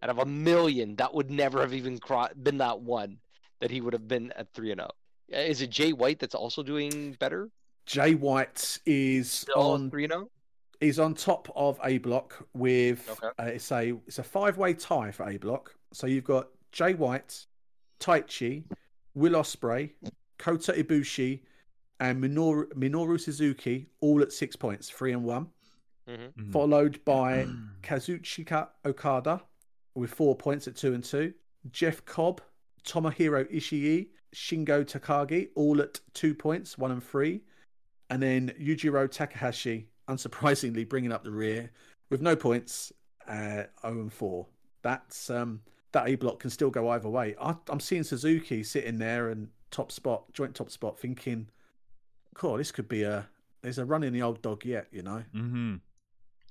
out 0.03 0.11
of 0.11 0.19
a 0.19 0.27
million, 0.27 0.97
that 0.97 1.13
would 1.15 1.31
never 1.31 1.61
have 1.61 1.73
even 1.75 1.99
cro- 1.99 2.29
been 2.43 2.59
that 2.59 2.81
one 2.81 3.19
that 3.61 3.71
he 3.71 3.81
would 3.81 3.93
have 3.95 4.07
been 4.07 4.33
at 4.33 4.53
three 4.53 4.71
and 4.71 4.81
zero. 4.81 4.91
Is 5.29 5.63
it 5.63 5.71
Jay 5.71 5.93
White 5.93 6.19
that's 6.21 6.35
also 6.35 6.63
doing 6.63 7.17
better? 7.19 7.51
Jay 7.87 8.15
White 8.15 8.79
is 8.87 9.31
Still 9.31 9.63
on 9.63 9.91
three 9.91 10.05
and 10.05 10.13
oh? 10.13 10.17
zero. 10.17 10.31
is 10.81 10.99
on 10.99 11.15
top 11.15 11.49
of 11.57 11.81
A 11.85 11.99
block 11.99 12.47
with 12.55 13.09
Okay. 13.11 13.29
uh, 13.39 13.47
it's 13.55 13.73
a 13.73 13.95
it's 14.07 14.19
a 14.19 14.23
five 14.23 14.59
way 14.59 14.75
tie 14.75 15.11
for 15.11 15.29
A 15.29 15.37
block. 15.39 15.75
So 15.93 16.07
you've 16.07 16.25
got 16.25 16.49
Jay 16.73 16.95
White, 16.95 17.47
Taichi, 18.01 18.65
Will 19.15 19.33
Ospreay, 19.33 19.93
Kota 20.39 20.73
Ibushi, 20.73 21.41
and 22.01 22.23
Minoru, 22.23 22.67
Minoru 22.75 23.19
Suzuki 23.19 23.87
all 24.01 24.21
at 24.21 24.33
six 24.33 24.55
points, 24.55 24.91
three 24.91 25.13
and 25.13 25.25
one, 25.25 25.47
Mm-hmm. 26.09 26.43
Mhm. 26.43 26.53
followed 26.53 27.05
by 27.05 27.47
Kazuchika 27.83 28.69
Okada 28.85 29.43
with 29.95 30.11
four 30.13 30.37
points 30.37 30.69
at 30.69 30.77
two 30.77 30.95
and 30.95 31.03
two, 31.03 31.33
Jeff 31.71 32.05
Cobb, 32.05 32.41
Tomohiro 32.85 33.45
Ishii, 33.53 34.09
Shingo 34.35 34.85
Takagi 34.85 35.49
all 35.55 35.81
at 35.81 36.01
two 36.13 36.35
points, 36.35 36.77
one 36.79 36.93
and 36.93 37.03
three, 37.03 37.43
and 38.11 38.23
then 38.23 38.53
Yujiro 38.61 39.11
Takahashi, 39.11 39.89
unsurprisingly, 40.09 40.89
bringing 40.89 41.13
up 41.13 41.25
the 41.25 41.31
rear 41.31 41.71
with 42.11 42.21
no 42.21 42.37
points, 42.37 42.93
uh, 43.27 43.65
0 43.83 44.01
and 44.03 44.13
4. 44.13 44.47
That's 44.83 45.31
um, 45.31 45.63
that 45.93 46.07
A 46.09 46.15
block 46.15 46.41
can 46.41 46.51
still 46.51 46.71
go 46.71 46.91
either 46.91 47.09
way. 47.09 47.35
I, 47.41 47.57
I'm 47.69 47.81
seeing 47.81 48.05
Suzuki 48.05 48.63
sitting 48.63 48.99
there 48.99 49.31
and 49.31 49.49
top 49.71 49.91
spot, 49.91 50.33
joint 50.33 50.55
top 50.55 50.71
spot, 50.71 50.99
thinking, 50.99 51.49
"Cool, 52.35 52.59
this 52.59 52.71
could 52.71 52.89
be 52.89 53.03
a 53.03 53.27
there's 53.63 53.79
a 53.79 53.85
run 53.85 54.05
in 54.05 54.13
the 54.13 54.23
old 54.23 54.43
dog 54.43 54.65
yet," 54.65 54.87
you 54.93 55.03
know. 55.03 55.25
Mm-hmm. 55.35 55.77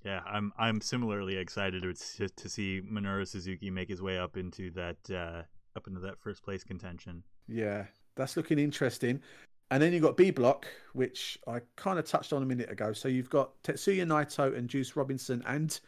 Yeah, 0.05 0.21
I'm 0.27 0.53
I'm 0.57 0.81
similarly 0.81 1.35
excited 1.35 1.81
to 1.81 1.93
to, 1.93 2.29
to 2.29 2.49
see 2.49 2.81
Minoru 2.81 3.27
Suzuki 3.27 3.71
make 3.71 3.89
his 3.89 4.03
way 4.03 4.19
up 4.19 4.37
into 4.37 4.69
that 4.71 4.97
uh, 5.09 5.41
up 5.75 5.87
into 5.87 5.99
that 6.01 6.19
first 6.19 6.43
place 6.43 6.63
contention. 6.63 7.23
Yeah, 7.47 7.85
that's 8.15 8.37
looking 8.37 8.59
interesting. 8.59 9.19
And 9.71 9.81
then 9.81 9.93
you've 9.93 10.03
got 10.03 10.15
B 10.15 10.29
block, 10.29 10.67
which 10.93 11.39
I 11.47 11.59
kind 11.75 11.97
of 11.97 12.05
touched 12.05 12.33
on 12.33 12.43
a 12.43 12.45
minute 12.45 12.69
ago. 12.69 12.93
So 12.93 13.07
you've 13.07 13.31
got 13.31 13.51
Tetsuya 13.63 14.05
Naito 14.05 14.55
and 14.55 14.69
Juice 14.69 14.95
Robinson 14.95 15.43
and 15.47 15.79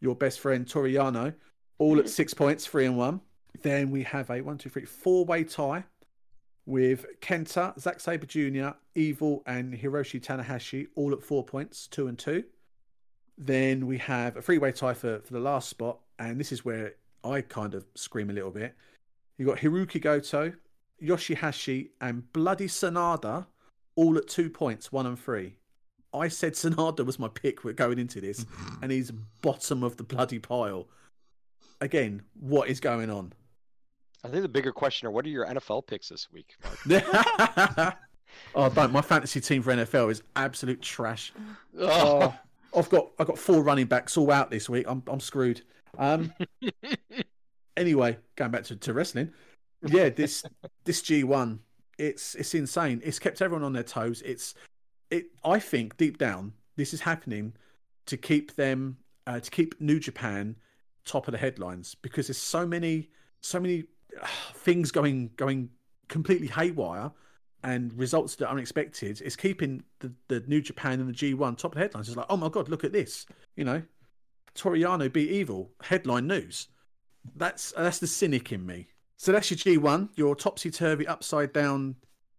your 0.00 0.14
best 0.14 0.40
friend 0.40 0.66
Toru 0.66 0.90
Yano, 0.90 1.34
all 1.76 1.98
at 1.98 2.08
six 2.08 2.32
points, 2.32 2.66
three 2.66 2.86
and 2.86 2.96
one. 2.96 3.20
Then 3.60 3.90
we 3.90 4.02
have 4.04 4.30
a 4.30 4.40
one, 4.40 4.56
two, 4.56 4.70
three, 4.70 4.86
four 4.86 5.26
way 5.26 5.44
tie 5.44 5.84
with 6.64 7.04
Kenta, 7.20 7.78
Zack 7.78 8.00
Sabre 8.00 8.24
Jr., 8.24 8.70
Evil, 8.94 9.42
and 9.46 9.74
Hiroshi 9.74 10.18
Tanahashi, 10.18 10.86
all 10.94 11.12
at 11.12 11.22
four 11.22 11.44
points, 11.44 11.88
two 11.88 12.06
and 12.06 12.18
two. 12.18 12.44
Then 13.42 13.86
we 13.86 13.96
have 13.98 14.36
a 14.36 14.42
three 14.42 14.58
way 14.58 14.70
tie 14.70 14.92
for, 14.92 15.20
for 15.20 15.32
the 15.32 15.40
last 15.40 15.70
spot. 15.70 15.98
And 16.18 16.38
this 16.38 16.52
is 16.52 16.62
where 16.62 16.92
I 17.24 17.40
kind 17.40 17.74
of 17.74 17.86
scream 17.94 18.28
a 18.28 18.34
little 18.34 18.50
bit. 18.50 18.74
You've 19.38 19.48
got 19.48 19.58
Hiroki 19.58 20.00
Goto, 20.00 20.52
Yoshihashi, 21.02 21.88
and 22.02 22.30
Bloody 22.34 22.66
Sanada, 22.66 23.46
all 23.96 24.18
at 24.18 24.28
two 24.28 24.50
points, 24.50 24.92
one 24.92 25.06
and 25.06 25.18
three. 25.18 25.56
I 26.12 26.28
said 26.28 26.52
Sanada 26.52 27.06
was 27.06 27.18
my 27.18 27.28
pick 27.28 27.60
going 27.76 27.98
into 27.98 28.20
this, 28.20 28.44
and 28.82 28.92
he's 28.92 29.10
bottom 29.40 29.82
of 29.82 29.96
the 29.96 30.02
bloody 30.04 30.38
pile. 30.38 30.88
Again, 31.80 32.22
what 32.38 32.68
is 32.68 32.80
going 32.80 33.10
on? 33.10 33.32
I 34.22 34.28
think 34.28 34.42
the 34.42 34.48
bigger 34.48 34.72
question 34.72 35.08
are 35.08 35.10
what 35.10 35.24
are 35.24 35.30
your 35.30 35.46
NFL 35.46 35.86
picks 35.86 36.10
this 36.10 36.30
week? 36.30 36.56
Mark? 36.84 37.96
oh! 38.54 38.88
My 38.88 39.00
fantasy 39.00 39.40
team 39.40 39.62
for 39.62 39.72
NFL 39.72 40.10
is 40.10 40.22
absolute 40.36 40.82
trash. 40.82 41.32
Oh, 41.78 42.34
I've 42.76 42.88
got 42.88 43.10
I've 43.18 43.26
got 43.26 43.38
four 43.38 43.62
running 43.62 43.86
backs 43.86 44.16
all 44.16 44.30
out 44.30 44.50
this 44.50 44.68
week. 44.68 44.86
I'm 44.88 45.02
I'm 45.06 45.20
screwed. 45.20 45.62
Um. 45.98 46.32
anyway, 47.76 48.18
going 48.36 48.50
back 48.50 48.64
to, 48.64 48.76
to 48.76 48.92
wrestling, 48.92 49.32
yeah, 49.86 50.08
this 50.08 50.44
this 50.84 51.02
G1, 51.02 51.58
it's 51.98 52.34
it's 52.34 52.54
insane. 52.54 53.00
It's 53.04 53.18
kept 53.18 53.42
everyone 53.42 53.64
on 53.64 53.72
their 53.72 53.82
toes. 53.82 54.22
It's 54.22 54.54
it. 55.10 55.26
I 55.44 55.58
think 55.58 55.96
deep 55.96 56.18
down, 56.18 56.52
this 56.76 56.94
is 56.94 57.00
happening 57.00 57.54
to 58.06 58.16
keep 58.16 58.54
them 58.56 58.98
uh, 59.26 59.40
to 59.40 59.50
keep 59.50 59.80
New 59.80 59.98
Japan 59.98 60.56
top 61.04 61.28
of 61.28 61.32
the 61.32 61.38
headlines 61.38 61.94
because 61.94 62.28
there's 62.28 62.38
so 62.38 62.66
many 62.66 63.08
so 63.40 63.58
many 63.58 63.84
things 64.54 64.90
going 64.90 65.30
going 65.36 65.70
completely 66.08 66.48
haywire 66.48 67.10
and 67.62 67.92
results 67.98 68.36
that 68.36 68.46
are 68.46 68.52
unexpected 68.52 69.20
is 69.20 69.36
keeping 69.36 69.82
the, 70.00 70.12
the 70.28 70.42
New 70.46 70.60
Japan 70.60 71.00
and 71.00 71.08
the 71.08 71.12
G1 71.12 71.58
top 71.58 71.72
of 71.72 71.74
the 71.74 71.80
headlines. 71.80 72.08
It's 72.08 72.16
like, 72.16 72.26
oh 72.30 72.36
my 72.36 72.48
god, 72.48 72.68
look 72.68 72.84
at 72.84 72.92
this. 72.92 73.26
You 73.56 73.64
know, 73.64 73.82
Toru 74.54 74.78
Yano 74.78 75.12
beat 75.12 75.30
Evil 75.30 75.70
headline 75.82 76.26
news. 76.26 76.68
That's 77.36 77.72
that's 77.72 77.98
the 77.98 78.06
cynic 78.06 78.52
in 78.52 78.64
me. 78.64 78.88
So 79.16 79.32
that's 79.32 79.50
your 79.50 79.58
G1, 79.58 80.08
your 80.16 80.34
topsy 80.34 80.70
turvy, 80.70 81.06
upside 81.06 81.52
down, 81.52 81.96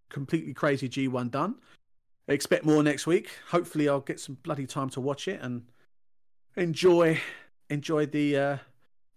completely 0.09 0.53
crazy 0.53 0.89
G1 0.89 1.29
done. 1.29 1.55
Expect 2.27 2.65
more 2.65 2.81
next 2.81 3.05
week. 3.05 3.29
Hopefully, 3.49 3.87
I'll 3.87 3.99
get 3.99 4.19
some 4.19 4.37
bloody 4.41 4.65
time 4.65 4.89
to 4.91 5.01
watch 5.01 5.27
it 5.27 5.39
and 5.41 5.63
enjoy 6.55 7.19
enjoy 7.69 8.07
the 8.07 8.37
uh, 8.37 8.57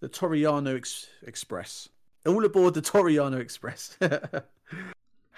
the 0.01 0.09
Toru 0.09 0.37
Yano 0.37 0.77
Ex- 0.77 1.07
Express. 1.27 1.89
All 2.27 2.45
aboard 2.45 2.75
the 2.75 2.83
Toru 2.83 3.13
Yano 3.13 3.41
Express. 3.41 3.97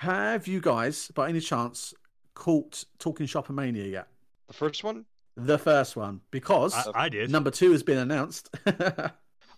Have 0.01 0.47
you 0.47 0.61
guys, 0.61 1.09
by 1.15 1.29
any 1.29 1.41
chance, 1.41 1.95
caught 2.35 2.85
Talkin 2.99 3.27
Shop 3.27 3.49
A 3.49 3.53
Mania 3.53 3.85
yet? 3.87 4.09
The 4.49 4.53
first 4.53 4.85
one? 4.85 5.07
The 5.37 5.59
first 5.59 5.97
one, 5.97 6.21
because 6.31 6.75
I, 6.75 7.05
I 7.05 7.09
did. 7.09 7.31
number 7.31 7.51
two 7.51 7.73
has 7.73 7.83
been 7.83 7.99
announced. 7.99 8.51
number 8.67 9.13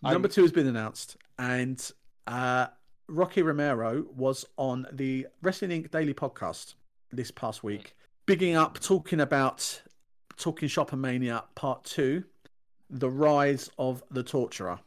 I'm- 0.05 0.23
two 0.28 0.43
has 0.43 0.52
been 0.52 0.66
announced, 0.66 1.16
and 1.39 1.90
uh, 2.27 2.66
Rocky 3.09 3.43
Romero 3.43 4.05
was 4.16 4.44
on 4.56 4.86
the 4.93 5.27
Wrestling 5.43 5.70
Inc. 5.70 5.90
Daily 5.90 6.15
podcast 6.15 6.74
this 7.12 7.31
past 7.31 7.62
week, 7.65 7.97
bigging 8.27 8.55
up, 8.56 8.78
talking 8.81 9.20
about 9.20 9.82
Talkin 10.36 10.69
Shop 10.69 10.93
A 10.93 10.97
Mania 10.97 11.44
Part 11.55 11.85
Two, 11.85 12.24
the 12.90 13.10
rise 13.10 13.70
of 13.78 14.02
the 14.10 14.23
torturer. 14.23 14.78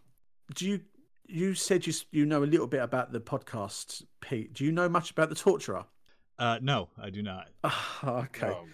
Do 0.55 0.67
you? 0.67 0.81
You 1.31 1.55
said 1.55 1.87
you 1.87 1.93
you 2.11 2.25
know 2.25 2.43
a 2.43 2.45
little 2.45 2.67
bit 2.67 2.81
about 2.81 3.13
the 3.13 3.21
podcast, 3.21 4.03
Pete. 4.19 4.53
Do 4.53 4.65
you 4.65 4.71
know 4.71 4.89
much 4.89 5.11
about 5.11 5.29
the 5.29 5.35
torturer? 5.35 5.85
Uh, 6.37 6.59
no, 6.61 6.89
I 7.01 7.09
do 7.09 7.21
not. 7.21 7.49
Ah, 7.63 8.23
okay. 8.23 8.49
No. 8.49 8.65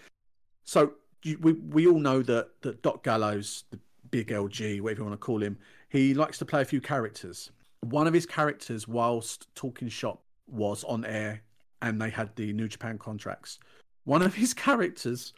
So 0.64 0.92
you, 1.22 1.38
we 1.40 1.52
we 1.52 1.86
all 1.86 2.00
know 2.00 2.20
that 2.22 2.60
that 2.62 2.82
Doc 2.82 3.04
Gallows, 3.04 3.64
the 3.70 3.78
big 4.10 4.28
LG, 4.28 4.80
whatever 4.80 5.00
you 5.00 5.04
want 5.04 5.20
to 5.20 5.24
call 5.24 5.42
him, 5.42 5.56
he 5.88 6.14
likes 6.14 6.38
to 6.38 6.44
play 6.44 6.62
a 6.62 6.64
few 6.64 6.80
characters. 6.80 7.50
One 7.80 8.08
of 8.08 8.14
his 8.14 8.26
characters, 8.26 8.88
whilst 8.88 9.54
talking 9.54 9.88
shop, 9.88 10.24
was 10.48 10.82
on 10.84 11.04
air, 11.04 11.42
and 11.80 12.02
they 12.02 12.10
had 12.10 12.34
the 12.34 12.52
New 12.52 12.66
Japan 12.66 12.98
contracts. 12.98 13.60
One 14.04 14.22
of 14.22 14.34
his 14.34 14.52
characters 14.52 15.32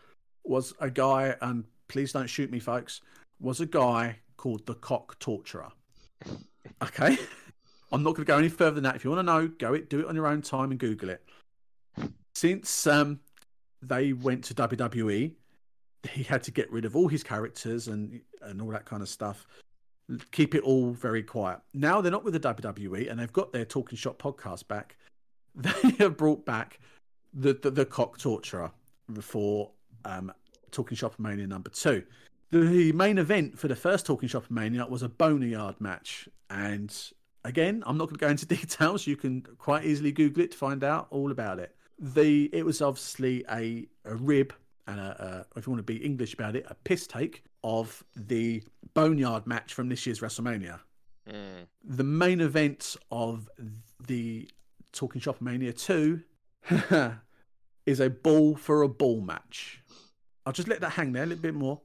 was 0.44 0.72
a 0.80 0.88
guy, 0.88 1.36
and 1.42 1.64
please 1.88 2.12
don't 2.12 2.28
shoot 2.30 2.50
me, 2.50 2.60
folks. 2.60 3.02
Was 3.40 3.60
a 3.60 3.66
guy 3.66 4.20
called 4.38 4.64
the 4.64 4.74
Cock 4.74 5.18
Torturer. 5.18 5.70
Okay, 6.82 7.18
I'm 7.92 8.02
not 8.02 8.14
going 8.14 8.24
to 8.26 8.32
go 8.32 8.38
any 8.38 8.48
further 8.48 8.72
than 8.72 8.84
that. 8.84 8.96
If 8.96 9.04
you 9.04 9.10
want 9.10 9.26
to 9.26 9.32
know, 9.32 9.48
go 9.48 9.74
it, 9.74 9.90
do 9.90 10.00
it 10.00 10.06
on 10.06 10.14
your 10.14 10.26
own 10.26 10.42
time, 10.42 10.70
and 10.70 10.78
Google 10.78 11.10
it. 11.10 11.22
Since 12.34 12.86
um, 12.86 13.20
they 13.82 14.12
went 14.12 14.44
to 14.44 14.54
WWE, 14.54 15.32
he 16.08 16.22
had 16.22 16.42
to 16.44 16.50
get 16.50 16.70
rid 16.70 16.84
of 16.84 16.96
all 16.96 17.08
his 17.08 17.22
characters 17.22 17.88
and 17.88 18.20
and 18.42 18.60
all 18.62 18.70
that 18.70 18.84
kind 18.84 19.02
of 19.02 19.08
stuff. 19.08 19.46
Keep 20.32 20.54
it 20.54 20.62
all 20.62 20.90
very 20.90 21.22
quiet. 21.22 21.60
Now 21.74 22.00
they're 22.00 22.10
not 22.10 22.24
with 22.24 22.34
the 22.34 22.40
WWE 22.40 23.10
and 23.10 23.20
they've 23.20 23.32
got 23.32 23.52
their 23.52 23.64
Talking 23.64 23.96
Shop 23.96 24.20
podcast 24.20 24.68
back. 24.68 24.96
They 25.56 25.90
have 25.98 26.16
brought 26.16 26.46
back 26.46 26.78
the 27.34 27.52
the, 27.54 27.70
the 27.70 27.84
cock 27.84 28.18
torturer 28.18 28.70
for 29.20 29.72
um, 30.04 30.32
Talking 30.70 30.96
Shop 30.96 31.14
Mania 31.18 31.46
number 31.46 31.70
two. 31.70 32.04
The 32.50 32.92
main 32.92 33.18
event 33.18 33.58
for 33.58 33.68
the 33.68 33.76
first 33.76 34.06
Talking 34.06 34.28
Shop 34.28 34.44
Mania 34.50 34.86
was 34.86 35.02
a 35.02 35.08
boneyard 35.08 35.80
match, 35.80 36.28
and 36.48 36.94
again, 37.44 37.82
I'm 37.86 37.96
not 37.96 38.06
going 38.06 38.16
to 38.16 38.20
go 38.20 38.28
into 38.28 38.46
details. 38.60 39.06
You 39.06 39.16
can 39.16 39.42
quite 39.58 39.84
easily 39.84 40.12
Google 40.12 40.44
it 40.44 40.52
to 40.52 40.58
find 40.58 40.82
out 40.82 41.06
all 41.10 41.30
about 41.30 41.58
it. 41.58 41.76
The 41.98 42.50
it 42.52 42.64
was 42.64 42.82
obviously 42.82 43.44
a, 43.50 43.86
a 44.04 44.16
rib 44.16 44.52
and 44.86 44.98
a, 44.98 45.46
a, 45.54 45.58
if 45.58 45.66
you 45.66 45.72
want 45.72 45.86
to 45.86 45.92
be 45.92 46.04
English 46.04 46.34
about 46.34 46.56
it, 46.56 46.66
a 46.68 46.74
piss 46.74 47.06
take 47.06 47.44
of 47.62 48.02
the 48.16 48.62
boneyard 48.94 49.46
match 49.46 49.74
from 49.74 49.88
this 49.88 50.06
year's 50.06 50.20
WrestleMania. 50.20 50.80
Mm. 51.28 51.66
The 51.84 52.04
main 52.04 52.40
event 52.40 52.96
of 53.12 53.48
the 54.06 54.48
Talking 54.92 55.20
Shop 55.20 55.40
Mania 55.40 55.72
2 55.72 56.20
is 57.86 58.00
a 58.00 58.10
ball 58.10 58.56
for 58.56 58.82
a 58.82 58.88
ball 58.88 59.20
match. 59.20 59.82
I'll 60.44 60.52
just 60.52 60.68
let 60.68 60.80
that 60.80 60.90
hang 60.90 61.12
there 61.12 61.22
a 61.22 61.26
little 61.26 61.42
bit 61.42 61.54
more. 61.54 61.80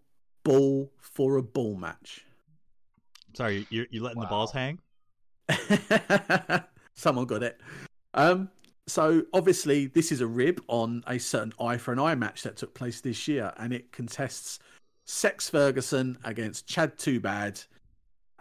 Ball 0.46 0.90
for 1.02 1.36
a 1.36 1.44
ball 1.44 1.76
match. 1.76 2.24
Sorry, 3.34 3.68
you're, 3.70 3.88
you're 3.90 4.04
letting 4.04 4.22
the 4.22 4.28
balls 4.28 4.54
hang? 4.54 4.80
Someone 6.94 7.26
got 7.26 7.44
it. 7.44 7.60
Um, 8.14 8.50
so 8.88 9.24
obviously, 9.34 9.88
this 9.88 10.12
is 10.12 10.22
a 10.22 10.28
rib 10.28 10.62
on 10.68 11.04
a 11.08 11.18
certain 11.18 11.52
eye 11.60 11.78
for 11.78 11.92
an 11.92 12.00
eye 12.00 12.16
match 12.16 12.44
that 12.44 12.56
took 12.56 12.74
place 12.74 13.02
this 13.02 13.28
year, 13.28 13.52
and 13.58 13.74
it 13.74 13.92
contests 13.92 14.60
Sex 15.04 15.50
Ferguson 15.50 16.18
against 16.24 16.68
Chad 16.68 16.98
Too 16.98 17.20
Bad 17.20 17.60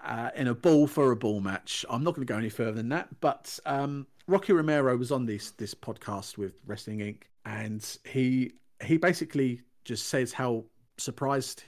uh, 0.05 0.31
in 0.37 0.49
a 0.49 0.55
ball 0.55 0.87
for 0.87 1.11
a 1.11 1.17
ball 1.17 1.41
match. 1.41 1.85
I'm 1.89 2.05
not 2.05 2.15
going 2.15 2.27
to 2.27 2.33
go 2.33 2.39
any 2.39 2.51
further 2.51 2.73
than 2.73 2.91
that, 2.91 3.09
but 3.21 3.59
um, 3.67 4.07
Rocky 4.27 4.53
Romero 4.53 4.97
was 4.97 5.11
on 5.11 5.27
this 5.27 5.53
this 5.53 5.75
podcast 5.75 6.39
with 6.39 6.55
Wrestling 6.67 7.01
Inc. 7.01 7.23
and 7.45 7.99
he 8.05 8.53
he 8.85 8.97
basically 8.97 9.63
just 9.85 10.09
says 10.09 10.33
how 10.33 10.65
surprised 10.99 11.65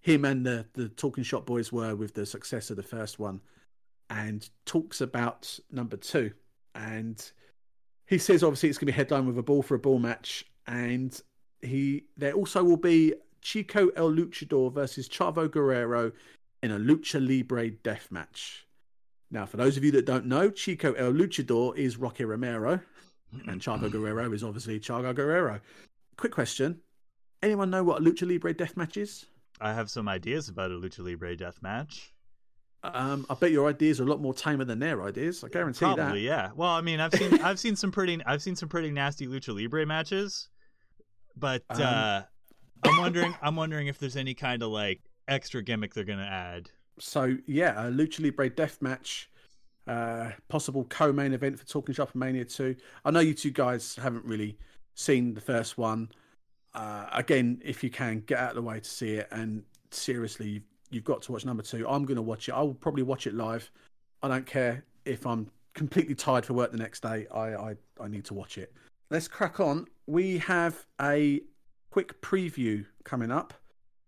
him 0.00 0.24
and 0.24 0.44
the 0.44 0.66
the 0.74 0.88
Talking 0.88 1.24
Shop 1.24 1.46
boys 1.46 1.72
were 1.72 1.94
with 1.94 2.14
the 2.14 2.26
success 2.26 2.70
of 2.70 2.76
the 2.76 2.82
first 2.82 3.18
one, 3.18 3.40
and 4.10 4.48
talks 4.64 5.00
about 5.00 5.58
number 5.70 5.96
two, 5.96 6.32
and 6.74 7.30
he 8.06 8.18
says 8.18 8.42
obviously 8.42 8.68
it's 8.68 8.78
going 8.78 8.86
to 8.86 8.92
be 8.92 8.96
headlined 8.96 9.26
with 9.26 9.38
a 9.38 9.42
ball 9.42 9.62
for 9.62 9.74
a 9.74 9.78
ball 9.78 9.98
match, 9.98 10.44
and 10.66 11.20
he 11.62 12.04
there 12.16 12.32
also 12.32 12.62
will 12.62 12.76
be 12.76 13.14
Chico 13.42 13.88
El 13.96 14.10
Luchador 14.12 14.72
versus 14.72 15.08
Chavo 15.08 15.50
Guerrero 15.50 16.12
in 16.62 16.70
a 16.70 16.78
lucha 16.78 17.24
libre 17.24 17.70
death 17.70 18.08
match. 18.10 18.66
Now, 19.30 19.46
for 19.46 19.58
those 19.58 19.76
of 19.76 19.84
you 19.84 19.90
that 19.92 20.06
don't 20.06 20.26
know, 20.26 20.50
Chico 20.50 20.94
El 20.94 21.12
Luchador 21.12 21.76
is 21.76 21.98
Rocky 21.98 22.24
Romero, 22.24 22.80
and 23.46 23.60
Chavo 23.60 23.90
Guerrero 23.92 24.32
is 24.32 24.42
obviously 24.42 24.80
Chavo 24.80 25.14
Guerrero. 25.14 25.60
Quick 26.16 26.32
question: 26.32 26.80
Anyone 27.42 27.70
know 27.70 27.82
what 27.82 28.00
a 28.00 28.04
lucha 28.04 28.26
libre 28.26 28.54
death 28.54 28.76
match 28.76 28.96
is? 28.96 29.26
I 29.60 29.74
have 29.74 29.90
some 29.90 30.08
ideas 30.08 30.48
about 30.48 30.70
a 30.70 30.74
lucha 30.74 31.00
libre 31.04 31.36
death 31.36 31.58
match. 31.62 32.12
Um, 32.84 33.26
I 33.28 33.34
bet 33.34 33.50
your 33.50 33.68
ideas 33.68 34.00
are 34.00 34.04
a 34.04 34.06
lot 34.06 34.20
more 34.20 34.32
tamer 34.32 34.64
than 34.64 34.78
their 34.78 35.02
ideas. 35.02 35.42
I 35.42 35.48
guarantee 35.48 35.80
Probably, 35.80 36.04
that. 36.04 36.20
yeah. 36.20 36.50
Well, 36.54 36.70
I 36.70 36.80
mean, 36.80 37.00
I've 37.00 37.12
seen 37.12 37.40
I've 37.42 37.58
seen 37.58 37.74
some 37.76 37.90
pretty 37.90 38.20
I've 38.24 38.40
seen 38.42 38.54
some 38.56 38.68
pretty 38.68 38.90
nasty 38.90 39.26
lucha 39.26 39.54
libre 39.54 39.84
matches, 39.84 40.48
but 41.36 41.62
Um, 41.70 41.82
uh, 41.82 42.22
I'm 42.84 42.96
wondering 42.98 43.34
I'm 43.42 43.56
wondering 43.56 43.88
if 43.88 43.98
there's 43.98 44.16
any 44.16 44.34
kind 44.34 44.62
of 44.62 44.70
like 44.70 45.00
extra 45.26 45.62
gimmick 45.62 45.92
they're 45.94 46.04
gonna 46.04 46.22
add. 46.22 46.70
So 47.00 47.36
yeah, 47.46 47.88
a 47.88 47.90
lucha 47.90 48.22
libre 48.22 48.48
death 48.48 48.80
match, 48.80 49.28
uh, 49.88 50.30
possible 50.48 50.84
co-main 50.84 51.32
event 51.32 51.58
for 51.58 51.66
Talking 51.66 51.94
Shop 51.96 52.14
Mania 52.14 52.44
Two. 52.44 52.76
I 53.04 53.10
know 53.10 53.20
you 53.20 53.34
two 53.34 53.50
guys 53.50 53.96
haven't 53.96 54.24
really 54.24 54.56
seen 54.94 55.34
the 55.34 55.40
first 55.40 55.76
one. 55.78 56.10
Uh, 56.74 57.06
again, 57.12 57.60
if 57.64 57.82
you 57.82 57.90
can 57.90 58.20
get 58.26 58.38
out 58.38 58.50
of 58.50 58.56
the 58.56 58.62
way 58.62 58.78
to 58.78 58.88
see 58.88 59.14
it, 59.14 59.28
and 59.30 59.62
seriously, 59.90 60.48
you've, 60.48 60.62
you've 60.90 61.04
got 61.04 61.22
to 61.22 61.32
watch 61.32 61.44
number 61.44 61.62
two. 61.62 61.88
I'm 61.88 62.04
going 62.04 62.16
to 62.16 62.22
watch 62.22 62.48
it. 62.48 62.52
I 62.52 62.62
will 62.62 62.74
probably 62.74 63.02
watch 63.02 63.26
it 63.26 63.34
live. 63.34 63.70
I 64.22 64.28
don't 64.28 64.46
care 64.46 64.84
if 65.04 65.26
I'm 65.26 65.50
completely 65.74 66.14
tired 66.14 66.44
for 66.44 66.54
work 66.54 66.72
the 66.72 66.78
next 66.78 67.02
day. 67.02 67.26
I 67.32 67.54
I, 67.54 67.76
I 68.00 68.08
need 68.08 68.24
to 68.26 68.34
watch 68.34 68.58
it. 68.58 68.72
Let's 69.10 69.28
crack 69.28 69.60
on. 69.60 69.86
We 70.06 70.38
have 70.38 70.86
a 71.00 71.40
quick 71.90 72.20
preview 72.20 72.84
coming 73.04 73.30
up 73.30 73.54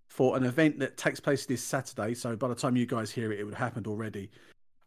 for 0.08 0.36
an 0.36 0.44
event 0.44 0.78
that 0.80 0.96
takes 0.96 1.20
place 1.20 1.46
this 1.46 1.62
Saturday. 1.62 2.14
So 2.14 2.36
by 2.36 2.48
the 2.48 2.54
time 2.54 2.76
you 2.76 2.86
guys 2.86 3.10
hear 3.10 3.32
it, 3.32 3.40
it 3.40 3.44
would 3.44 3.54
have 3.54 3.68
happened 3.68 3.86
already. 3.86 4.30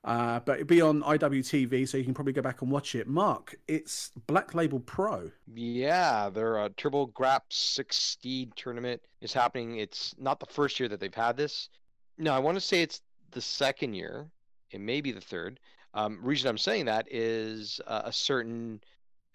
Uh, 0.04 0.42
but 0.42 0.56
it'll 0.56 0.68
be 0.68 0.82
on 0.82 1.02
IWTV, 1.02 1.88
so 1.88 1.98
you 1.98 2.04
can 2.04 2.14
probably 2.14 2.34
go 2.34 2.42
back 2.42 2.62
and 2.62 2.70
watch 2.70 2.94
it. 2.94 3.08
Mark, 3.08 3.56
it's 3.70 4.12
Black 4.28 4.54
Label 4.54 4.82
Pro. 4.82 5.32
Yeah, 5.56 6.30
their 6.30 6.60
uh, 6.60 6.70
Turbo 6.76 7.06
Graps 7.06 7.56
16 7.56 8.52
tournament 8.58 9.02
is 9.22 9.32
happening. 9.32 9.78
It's 9.78 10.14
not 10.18 10.42
the 10.42 10.46
first 10.46 10.78
year 10.80 10.90
that 10.90 11.00
they've 11.00 11.14
had 11.14 11.38
this. 11.38 11.70
No, 12.18 12.34
I 12.34 12.40
want 12.40 12.56
to 12.56 12.62
say 12.62 12.82
it's 12.82 13.02
the 13.32 13.42
second 13.42 13.94
year. 13.94 14.28
It 14.72 14.82
may 14.82 15.00
be 15.00 15.14
the 15.14 15.22
third. 15.22 15.60
Um, 15.94 16.20
reason 16.22 16.50
I'm 16.50 16.58
saying 16.58 16.86
that 16.86 17.08
is 17.10 17.80
uh, 17.88 18.02
a 18.06 18.12
certain 18.12 18.82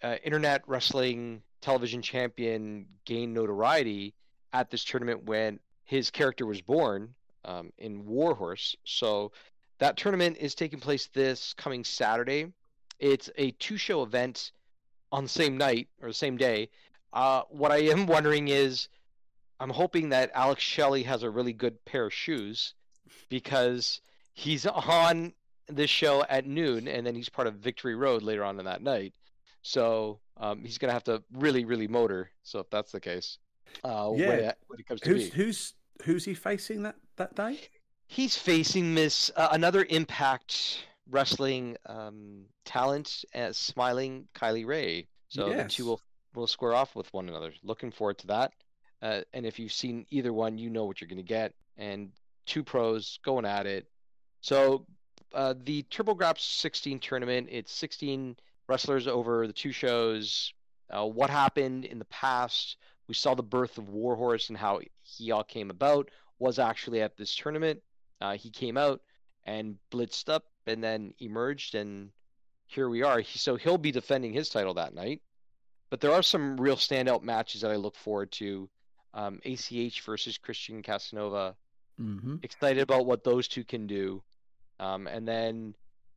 uh, 0.03 0.17
internet 0.23 0.61
wrestling 0.67 1.41
television 1.61 2.01
champion 2.01 2.85
gained 3.05 3.33
notoriety 3.33 4.13
at 4.53 4.69
this 4.69 4.83
tournament 4.83 5.23
when 5.23 5.59
his 5.85 6.11
character 6.11 6.45
was 6.45 6.61
born 6.61 7.15
um, 7.45 7.71
in 7.77 8.05
Warhorse. 8.05 8.75
So 8.83 9.31
that 9.79 9.97
tournament 9.97 10.37
is 10.39 10.55
taking 10.55 10.79
place 10.79 11.07
this 11.07 11.53
coming 11.53 11.83
Saturday. 11.83 12.51
It's 12.99 13.29
a 13.37 13.51
two-show 13.51 14.03
event 14.03 14.51
on 15.11 15.23
the 15.23 15.29
same 15.29 15.57
night 15.57 15.87
or 16.01 16.09
the 16.09 16.13
same 16.13 16.37
day. 16.37 16.69
Uh, 17.13 17.43
what 17.49 17.71
I 17.71 17.77
am 17.77 18.05
wondering 18.15 18.49
is, 18.49 18.87
I'm 19.59 19.69
hoping 19.69 20.09
that 20.09 20.31
Alex 20.33 20.61
Shelley 20.61 21.03
has 21.03 21.23
a 21.23 21.29
really 21.29 21.53
good 21.53 21.83
pair 21.85 22.05
of 22.05 22.13
shoes 22.13 22.73
because 23.29 24.01
he's 24.33 24.65
on 24.65 25.33
this 25.67 25.89
show 25.89 26.23
at 26.29 26.45
noon, 26.45 26.87
and 26.87 27.05
then 27.05 27.15
he's 27.15 27.29
part 27.29 27.47
of 27.47 27.55
Victory 27.55 27.95
Road 27.95 28.21
later 28.23 28.43
on 28.43 28.59
in 28.59 28.65
that 28.65 28.81
night. 28.81 29.13
So 29.61 30.19
um, 30.37 30.63
he's 30.63 30.77
gonna 30.77 30.93
have 30.93 31.03
to 31.05 31.21
really, 31.33 31.65
really 31.65 31.87
motor. 31.87 32.31
So 32.43 32.59
if 32.59 32.69
that's 32.69 32.91
the 32.91 32.99
case, 32.99 33.37
uh, 33.83 34.11
Yeah. 34.15 34.27
when, 34.27 34.39
it, 34.39 34.57
when 34.67 34.79
it 34.79 34.87
comes 34.87 35.01
to 35.01 35.09
Who's 35.09 35.23
me. 35.25 35.29
who's 35.31 35.73
who's 36.03 36.25
he 36.25 36.33
facing 36.33 36.83
that 36.83 36.95
that 37.17 37.35
day? 37.35 37.59
He's 38.11 38.35
facing 38.35 38.95
Miss 38.95 39.29
uh, 39.35 39.49
another 39.51 39.85
Impact 39.87 40.83
Wrestling 41.11 41.77
um, 41.85 42.45
talent 42.65 43.23
as 43.35 43.55
smiling 43.55 44.27
Kylie 44.33 44.65
Rae. 44.65 45.07
So 45.27 45.45
the 45.49 45.57
Yes. 45.57 45.75
two 45.75 45.85
will 45.85 46.01
will 46.33 46.47
square 46.47 46.73
off 46.73 46.95
with 46.95 47.11
one 47.13 47.29
another. 47.29 47.53
Looking 47.63 47.91
forward 47.91 48.17
to 48.19 48.27
that. 48.27 48.53
Uh, 49.03 49.21
and 49.33 49.45
if 49.45 49.59
you've 49.59 49.71
seen 49.71 50.07
either 50.09 50.33
one, 50.33 50.57
you 50.57 50.71
know 50.71 50.85
what 50.85 50.99
you're 50.99 51.07
going 51.07 51.17
to 51.17 51.23
get. 51.23 51.53
And 51.77 52.11
two 52.47 52.63
pros 52.63 53.19
going 53.23 53.45
at 53.45 53.67
it. 53.67 53.85
So 54.41 54.87
uh, 55.33 55.53
the 55.63 55.83
Turbo 55.83 56.15
Graps 56.15 56.43
16 56.43 56.99
tournament, 56.99 57.47
it's 57.51 57.71
16 57.71 58.35
wrestlers 58.67 59.07
over 59.07 59.45
the 59.45 59.53
two 59.53 59.71
shows. 59.71 60.51
Uh, 60.89 61.05
what 61.05 61.29
happened 61.29 61.85
in 61.85 61.99
the 61.99 62.05
past? 62.05 62.77
We 63.07 63.13
saw 63.13 63.35
the 63.35 63.43
birth 63.43 63.77
of 63.77 63.89
Warhorse 63.89 64.49
and 64.49 64.57
how 64.57 64.79
he 65.03 65.29
all 65.29 65.43
came 65.43 65.69
about 65.69 66.09
was 66.39 66.57
actually 66.57 67.01
at 67.03 67.17
this 67.17 67.35
tournament. 67.35 67.81
Uh, 68.21 68.35
he 68.35 68.49
came 68.49 68.77
out 68.77 69.01
and 69.45 69.77
blitzed 69.91 70.29
up 70.29 70.45
and 70.65 70.83
then 70.83 71.13
emerged, 71.19 71.75
and 71.75 72.11
here 72.67 72.89
we 72.89 73.03
are. 73.03 73.19
He, 73.19 73.39
so 73.39 73.55
he'll 73.55 73.77
be 73.77 73.91
defending 73.91 74.33
his 74.33 74.49
title 74.49 74.75
that 74.75 74.93
night. 74.93 75.21
But 75.89 76.01
there 76.01 76.13
are 76.13 76.21
some 76.21 76.57
real 76.57 76.75
standout 76.75 77.23
matches 77.23 77.61
that 77.61 77.71
I 77.71 77.75
look 77.75 77.95
forward 77.95 78.31
to. 78.33 78.69
Um, 79.13 79.39
ACH 79.43 80.01
versus 80.01 80.37
Christian 80.37 80.83
Casanova. 80.83 81.55
Mm-hmm. 81.99 82.37
Excited 82.43 82.81
about 82.81 83.05
what 83.05 83.23
those 83.23 83.47
two 83.47 83.63
can 83.63 83.87
do. 83.87 84.21
Um, 84.79 85.07
and 85.07 85.27
then 85.27 85.73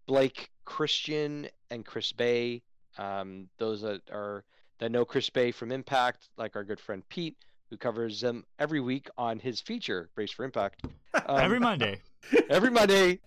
Blake 0.07 0.51
Christian 0.65 1.49
and 1.71 1.85
Chris 1.85 2.13
Bey. 2.13 2.63
Um, 2.99 3.49
those 3.59 3.81
that 3.81 4.03
are 4.11 4.45
that 4.79 4.93
know 4.93 5.05
Chris 5.05 5.31
Bey 5.31 5.53
from 5.53 5.73
Impact, 5.73 6.29
like 6.37 6.55
our 6.55 6.65
good 6.65 6.81
friend 6.81 7.03
Pete, 7.09 7.37
who 7.73 7.79
covers 7.79 8.21
them 8.21 8.45
every 8.59 8.81
week 8.81 9.09
on 9.17 9.39
his 9.39 9.59
feature, 9.63 10.11
Brace 10.15 10.31
for 10.31 10.45
Impact. 10.45 10.85
Um, 11.27 11.41
Every 11.41 11.61
Monday. 11.61 12.01
every 12.51 12.71
Monday. 12.71 13.19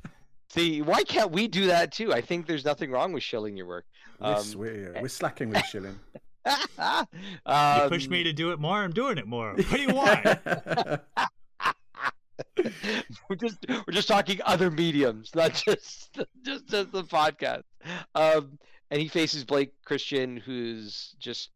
See, 0.49 0.81
why 0.81 1.03
can't 1.03 1.30
we 1.31 1.47
do 1.47 1.67
that 1.67 1.91
too? 1.91 2.11
I 2.11 2.19
think 2.19 2.47
there's 2.47 2.65
nothing 2.65 2.89
wrong 2.89 3.13
with 3.13 3.22
shilling 3.22 3.55
your 3.55 3.67
work. 3.67 3.85
We're, 4.19 4.27
Um, 4.35 4.43
we're, 4.55 4.95
we're 5.03 5.07
slacking 5.07 5.49
with 5.49 5.63
shilling. 5.65 5.99
You 6.47 7.89
push 7.89 8.07
me 8.07 8.19
Um, 8.19 8.23
to 8.26 8.34
do 8.34 8.51
it 8.51 8.59
more, 8.59 8.81
I'm 8.84 8.91
doing 8.91 9.17
it 9.19 9.27
more. 9.27 9.53
What 9.53 9.69
do 9.69 9.81
you 9.81 9.93
want? 9.93 10.26
we're 13.30 13.35
just 13.35 13.57
we're 13.69 13.93
just 13.93 14.07
talking 14.07 14.39
other 14.45 14.69
mediums, 14.72 15.34
not 15.35 15.53
just 15.53 16.13
just 16.43 16.67
just 16.67 16.91
the 16.91 17.03
podcast. 17.03 17.63
Um, 18.15 18.57
and 18.91 18.99
he 19.01 19.07
faces 19.07 19.43
Blake 19.43 19.73
Christian, 19.85 20.38
who's 20.38 21.15
just 21.19 21.49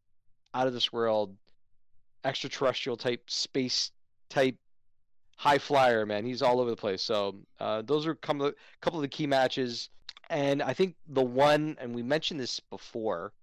out 0.53 0.67
of 0.67 0.73
this 0.73 0.91
world, 0.93 1.35
extraterrestrial 2.23 2.97
type, 2.97 3.29
space 3.29 3.91
type, 4.29 4.55
high 5.37 5.57
flyer. 5.57 6.05
Man, 6.05 6.25
he's 6.25 6.41
all 6.41 6.59
over 6.59 6.69
the 6.69 6.75
place. 6.75 7.01
So 7.01 7.35
uh, 7.59 7.81
those 7.83 8.05
are 8.05 8.15
come 8.15 8.41
a 8.41 8.53
couple 8.81 8.99
of 8.99 9.03
the 9.03 9.07
key 9.07 9.27
matches, 9.27 9.89
and 10.29 10.61
I 10.61 10.73
think 10.73 10.95
the 11.07 11.23
one, 11.23 11.77
and 11.79 11.95
we 11.95 12.03
mentioned 12.03 12.39
this 12.39 12.59
before, 12.59 13.33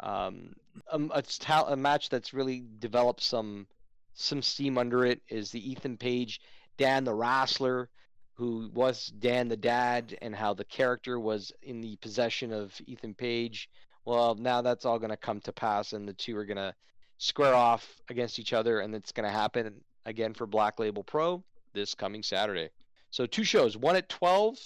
um, 0.00 0.54
um, 0.90 1.10
a, 1.14 1.22
a 1.68 1.76
match 1.76 2.08
that's 2.08 2.32
really 2.32 2.64
developed 2.78 3.22
some 3.22 3.66
some 4.14 4.42
steam 4.42 4.76
under 4.76 5.04
it 5.04 5.22
is 5.28 5.50
the 5.50 5.70
Ethan 5.70 5.96
Page 5.96 6.40
Dan 6.80 7.04
the 7.04 7.14
Wrestler, 7.14 7.90
who 8.32 8.70
was 8.72 9.12
Dan 9.18 9.48
the 9.48 9.56
Dad, 9.56 10.16
and 10.22 10.34
how 10.34 10.54
the 10.54 10.64
character 10.64 11.20
was 11.20 11.52
in 11.62 11.82
the 11.82 11.96
possession 11.96 12.54
of 12.54 12.80
Ethan 12.86 13.12
Page. 13.12 13.68
Well, 14.06 14.34
now 14.34 14.62
that's 14.62 14.86
all 14.86 14.98
going 14.98 15.10
to 15.10 15.16
come 15.18 15.40
to 15.42 15.52
pass, 15.52 15.92
and 15.92 16.08
the 16.08 16.14
two 16.14 16.34
are 16.38 16.46
going 16.46 16.56
to 16.56 16.74
square 17.20 17.54
off 17.54 18.00
against 18.08 18.38
each 18.38 18.52
other, 18.54 18.80
and 18.80 18.94
it's 18.94 19.12
going 19.12 19.26
to 19.30 19.32
happen 19.32 19.74
again 20.06 20.32
for 20.32 20.46
Black 20.46 20.80
Label 20.80 21.04
Pro 21.04 21.44
this 21.74 21.94
coming 21.94 22.22
Saturday. 22.22 22.70
So 23.10 23.26
two 23.26 23.44
shows, 23.44 23.76
one 23.76 23.94
at 23.94 24.08
12 24.08 24.58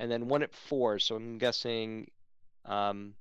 and 0.00 0.10
then 0.10 0.26
one 0.26 0.42
at 0.42 0.52
4. 0.52 0.98
So 0.98 1.14
I'm 1.14 1.38
guessing 1.38 2.10
um, 2.66 3.14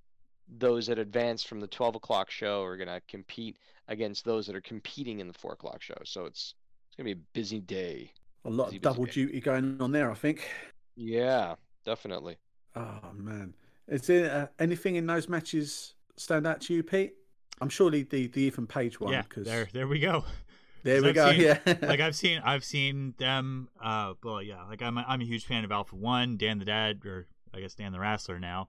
those 0.49 0.87
that 0.87 0.97
advance 0.97 1.43
from 1.43 1.59
the 1.59 1.67
12 1.67 1.95
o'clock 1.95 2.31
show 2.31 2.63
are 2.63 2.75
going 2.75 2.87
to 2.89 3.01
compete 3.07 3.57
against 3.87 4.25
those 4.25 4.47
that 4.47 4.55
are 4.55 4.61
competing 4.61 5.19
in 5.19 5.27
the 5.27 5.33
4 5.33 5.53
o'clock 5.53 5.81
show. 5.81 5.97
So 6.03 6.25
it's, 6.25 6.55
it's 6.87 6.95
going 6.97 7.07
to 7.07 7.15
be 7.15 7.21
a 7.21 7.23
busy 7.33 7.59
day. 7.61 8.11
A 8.45 8.49
lot 8.49 8.65
Busy, 8.65 8.77
of 8.77 8.81
double 8.81 9.05
day. 9.05 9.11
duty 9.11 9.39
going 9.41 9.77
on 9.79 9.91
there, 9.91 10.09
I 10.09 10.15
think. 10.15 10.49
Yeah, 10.95 11.55
definitely. 11.85 12.37
Oh 12.75 12.99
man, 13.13 13.53
is 13.87 14.07
there 14.07 14.31
uh, 14.31 14.47
anything 14.57 14.95
in 14.95 15.05
those 15.05 15.29
matches 15.29 15.93
stand 16.17 16.47
out 16.47 16.61
to 16.61 16.73
you, 16.73 16.81
Pete? 16.81 17.13
I'm 17.61 17.69
surely 17.69 18.03
the 18.03 18.27
the 18.27 18.41
Ethan 18.41 18.67
Page 18.67 18.99
one. 18.99 19.13
yeah, 19.13 19.21
'cause- 19.23 19.45
there, 19.45 19.67
there 19.71 19.87
we 19.87 19.99
go. 19.99 20.25
there 20.83 21.01
we 21.01 21.09
I've 21.09 21.15
go. 21.15 21.31
seen- 21.31 21.41
yeah, 21.41 21.59
like 21.81 21.99
I've 21.99 22.15
seen, 22.23 22.41
I've 22.43 22.63
seen 22.63 23.13
them. 23.17 23.69
Uh, 23.81 24.13
well, 24.23 24.41
yeah, 24.41 24.63
like 24.63 24.81
I'm, 24.81 24.97
a, 24.97 25.05
I'm 25.07 25.21
a 25.21 25.25
huge 25.25 25.45
fan 25.45 25.63
of 25.63 25.71
Alpha 25.71 25.95
One. 25.95 26.37
Dan 26.37 26.57
the 26.59 26.65
Dad, 26.65 27.05
or 27.05 27.27
I 27.53 27.59
guess 27.61 27.75
Dan 27.75 27.91
the 27.91 27.99
Wrestler 27.99 28.39
now, 28.39 28.67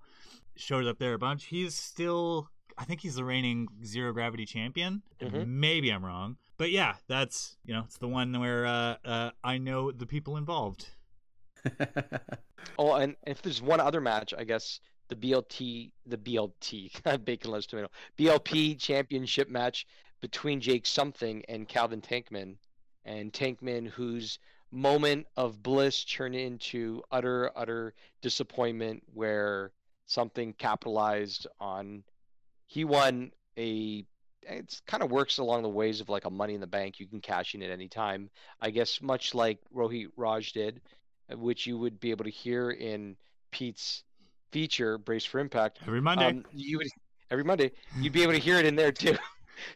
showed 0.57 0.87
up 0.87 0.99
there 0.99 1.15
a 1.15 1.19
bunch. 1.19 1.45
He's 1.47 1.75
still, 1.75 2.49
I 2.77 2.85
think 2.85 3.01
he's 3.01 3.15
the 3.15 3.25
reigning 3.25 3.69
zero 3.85 4.13
gravity 4.13 4.45
champion. 4.45 5.03
Mhm. 5.21 5.47
Maybe 5.47 5.91
I'm 5.91 6.05
wrong, 6.05 6.37
but 6.59 6.71
yeah, 6.71 6.97
that's 7.09 7.57
you 7.65 7.73
know, 7.73 7.83
it's 7.87 7.97
the 7.99 8.09
one 8.09 8.39
where 8.39 8.67
uh, 8.67 8.97
uh, 9.05 9.31
I 9.43 9.57
know 9.59 9.91
the 9.91 10.07
people 10.07 10.37
involved. 10.37 10.91
Oh, 12.79 12.95
and 12.95 13.17
if 13.27 13.43
there's 13.43 13.61
one 13.63 13.81
other 13.81 14.01
match, 14.01 14.33
I 14.37 14.45
guess 14.45 14.81
the 15.09 15.17
BLT, 15.17 15.91
the 16.07 16.19
BLT, 16.19 17.25
Bacon 17.25 17.51
Loves 17.51 17.67
Tomato, 17.67 17.89
BLP 18.19 18.79
Championship 18.79 19.49
match 19.49 19.87
between 20.21 20.61
Jake 20.61 20.87
Something 20.87 21.45
and 21.49 21.69
Calvin 21.69 22.01
Tankman, 22.01 22.57
and 23.05 23.33
Tankman, 23.33 23.89
whose 23.89 24.39
moment 24.71 25.27
of 25.37 25.63
bliss 25.63 26.05
turned 26.05 26.35
into 26.35 27.03
utter, 27.11 27.51
utter 27.57 27.95
disappointment, 28.23 29.03
where 29.13 29.73
something 30.07 30.53
capitalized 30.55 31.47
on. 31.61 32.05
He 32.67 32.85
won 32.85 33.33
a. 33.59 34.05
It 34.45 34.81
kind 34.87 35.05
of 35.05 35.13
works 35.13 35.39
along 35.39 35.63
the 35.63 35.69
ways 35.69 36.01
of 36.01 36.09
like 36.09 36.25
a 36.25 36.31
Money 36.31 36.55
in 36.55 36.61
the 36.61 36.67
Bank. 36.67 36.99
You 36.99 37.07
can 37.07 37.21
cash 37.21 37.55
in 37.55 37.63
at 37.63 37.71
any 37.71 37.89
time. 37.89 38.31
I 38.61 38.71
guess 38.71 39.01
much 39.01 39.35
like 39.35 39.59
Rohit 39.75 40.09
Raju 40.19 40.53
did, 40.53 40.81
which 41.31 41.67
you 41.67 41.79
would 41.79 42.01
be 42.01 42.11
able 42.11 42.25
to 42.25 42.31
hear 42.31 42.71
in 42.71 43.17
Pete's 43.53 44.03
feature, 44.53 44.99
Brace 44.99 45.25
for 45.25 45.41
Impact. 45.41 45.81
Every 45.87 46.01
Monday, 46.01 46.29
Um, 46.29 46.45
you 46.53 46.79
would 46.79 46.89
every 47.31 47.45
Monday 47.45 47.73
you'd 47.99 48.13
be 48.13 48.23
able 48.23 48.35
to 48.35 48.39
hear 48.39 48.59
it 48.59 48.67
in 48.67 48.77
there 48.77 48.93
too. 48.93 49.17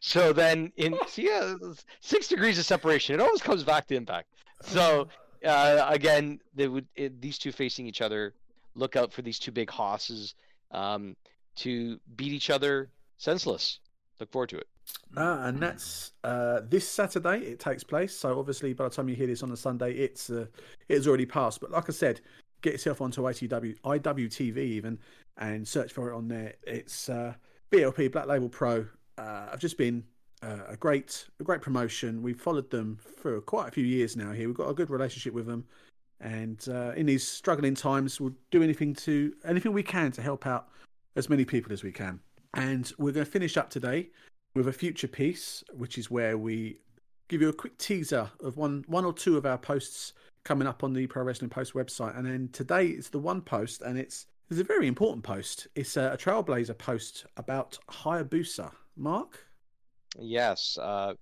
So 0.00 0.32
then 0.32 0.72
in 0.76 0.98
see, 1.06 1.26
yeah, 1.26 1.54
six 2.00 2.26
degrees 2.26 2.58
of 2.58 2.64
separation. 2.64 3.14
It 3.14 3.20
always 3.20 3.42
comes 3.42 3.62
back 3.62 3.86
to 3.88 3.94
Impact. 3.94 4.28
So 4.62 5.06
uh, 5.44 5.86
again, 5.88 6.40
they 6.54 6.66
would 6.66 6.86
it, 6.96 7.20
these 7.20 7.38
two 7.38 7.52
facing 7.52 7.86
each 7.86 8.00
other. 8.00 8.34
Look 8.74 8.96
out 8.96 9.12
for 9.12 9.22
these 9.22 9.38
two 9.38 9.52
big 9.52 9.70
hosses 9.70 10.34
um, 10.72 11.14
to 11.56 12.00
beat 12.16 12.32
each 12.32 12.50
other 12.50 12.90
senseless. 13.18 13.78
Look 14.18 14.32
forward 14.32 14.48
to 14.50 14.58
it. 14.58 14.66
Uh, 15.16 15.38
and 15.42 15.62
that's 15.62 16.12
uh, 16.24 16.60
this 16.68 16.88
Saturday. 16.88 17.38
It 17.38 17.60
takes 17.60 17.84
place. 17.84 18.14
So 18.16 18.38
obviously, 18.38 18.72
by 18.72 18.84
the 18.84 18.90
time 18.90 19.08
you 19.08 19.14
hear 19.14 19.26
this 19.26 19.42
on 19.42 19.50
a 19.52 19.56
Sunday, 19.56 19.92
it's 19.92 20.30
uh, 20.30 20.46
it's 20.88 21.06
already 21.06 21.26
passed. 21.26 21.60
But 21.60 21.70
like 21.70 21.88
I 21.88 21.92
said, 21.92 22.20
get 22.66 22.72
yourself 22.72 23.00
onto 23.00 23.22
IWTV 23.22 24.56
even, 24.56 24.98
and 25.38 25.66
search 25.66 25.92
for 25.92 26.10
it 26.10 26.16
on 26.16 26.26
there. 26.26 26.54
It's 26.64 27.08
uh, 27.08 27.34
BLP 27.70 28.10
Black 28.10 28.26
Label 28.26 28.48
Pro. 28.48 28.84
Uh, 29.16 29.46
I've 29.52 29.60
just 29.60 29.78
been 29.78 30.02
uh, 30.42 30.64
a 30.68 30.76
great 30.76 31.28
a 31.38 31.44
great 31.44 31.62
promotion. 31.62 32.22
We've 32.22 32.40
followed 32.40 32.68
them 32.70 32.98
for 33.22 33.40
quite 33.40 33.68
a 33.68 33.70
few 33.70 33.84
years 33.84 34.16
now. 34.16 34.32
Here 34.32 34.48
we've 34.48 34.56
got 34.56 34.68
a 34.68 34.74
good 34.74 34.90
relationship 34.90 35.32
with 35.32 35.46
them, 35.46 35.64
and 36.20 36.66
uh, 36.68 36.92
in 36.96 37.06
these 37.06 37.26
struggling 37.26 37.76
times, 37.76 38.20
we'll 38.20 38.34
do 38.50 38.64
anything 38.64 38.94
to 38.94 39.32
anything 39.44 39.72
we 39.72 39.84
can 39.84 40.10
to 40.12 40.22
help 40.22 40.44
out 40.44 40.68
as 41.14 41.30
many 41.30 41.44
people 41.44 41.72
as 41.72 41.84
we 41.84 41.92
can. 41.92 42.18
And 42.54 42.92
we're 42.98 43.12
going 43.12 43.24
to 43.24 43.30
finish 43.30 43.56
up 43.56 43.70
today 43.70 44.10
with 44.56 44.66
a 44.66 44.72
future 44.72 45.08
piece, 45.08 45.62
which 45.72 45.98
is 45.98 46.10
where 46.10 46.36
we 46.36 46.78
give 47.28 47.40
you 47.40 47.48
a 47.48 47.52
quick 47.52 47.78
teaser 47.78 48.28
of 48.42 48.56
one 48.56 48.84
one 48.88 49.04
or 49.04 49.12
two 49.12 49.36
of 49.36 49.46
our 49.46 49.58
posts 49.58 50.14
coming 50.46 50.66
up 50.68 50.82
on 50.84 50.92
the 50.94 51.06
Pro 51.06 51.22
Wrestling 51.22 51.50
Post 51.50 51.74
website. 51.74 52.16
And 52.16 52.24
then 52.26 52.48
today 52.52 52.86
it's 52.86 53.10
the 53.10 53.18
one 53.18 53.42
post, 53.42 53.82
and 53.82 53.98
it's 53.98 54.26
it's 54.48 54.60
a 54.60 54.64
very 54.64 54.86
important 54.86 55.24
post. 55.24 55.66
It's 55.74 55.96
a, 55.96 56.12
a 56.12 56.16
Trailblazer 56.16 56.78
post 56.78 57.26
about 57.36 57.78
Hayabusa. 57.90 58.70
Mark, 58.96 59.46
Yes. 60.18 60.78
Uh, 60.80 61.14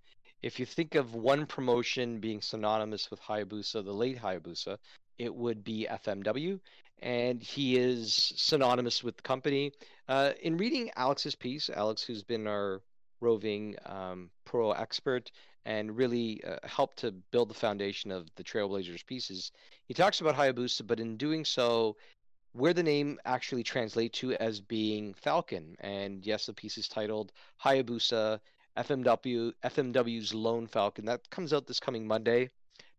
if 0.43 0.61
you 0.61 0.67
think 0.67 0.95
of 0.95 1.15
one 1.15 1.47
promotion 1.47 2.21
being 2.21 2.41
synonymous 2.41 3.11
with 3.11 3.21
Hayabusa, 3.21 3.85
the 3.85 3.93
late 3.93 4.19
Hayabusa, 4.19 4.77
it 5.19 5.35
would 5.35 5.65
be 5.65 5.87
FMW. 5.91 6.61
And 7.03 7.43
he 7.43 7.77
is 7.77 8.33
synonymous 8.37 9.03
with 9.03 9.17
the 9.17 9.23
company. 9.23 9.73
Uh, 10.09 10.33
in 10.43 10.57
reading 10.57 10.91
Alex's 10.97 11.35
piece, 11.35 11.71
Alex, 11.71 12.03
who's 12.03 12.23
been 12.23 12.47
our 12.47 12.83
roving 13.21 13.77
um, 13.87 14.31
pro 14.45 14.73
expert 14.73 15.31
and 15.67 15.97
really 15.97 16.43
uh, 16.45 16.57
helped 16.65 16.99
to 16.99 17.13
build 17.31 17.49
the 17.49 17.55
foundation 17.55 18.11
of 18.11 18.29
the 18.37 18.45
Trailblazers 18.45 19.07
pieces, 19.07 19.53
he 19.87 19.95
talks 19.95 20.21
about 20.21 20.37
Hayabusa, 20.37 20.87
but 20.87 21.01
in 21.01 21.17
doing 21.17 21.45
so, 21.45 21.97
where 22.53 22.73
the 22.73 22.83
name 22.83 23.19
actually 23.25 23.63
translates 23.63 24.19
to 24.21 24.33
as 24.35 24.61
being 24.61 25.13
Falcon. 25.15 25.77
And 25.81 26.25
yes, 26.25 26.47
the 26.47 26.53
piece 26.53 26.79
is 26.79 26.89
titled 26.89 27.33
Hayabusa 27.63 28.41
FMW 28.77 29.53
FMW's 29.65 30.35
Lone 30.35 30.67
Falcon. 30.67 31.05
That 31.05 31.29
comes 31.31 31.53
out 31.53 31.67
this 31.67 31.81
coming 31.81 32.07
Monday. 32.07 32.51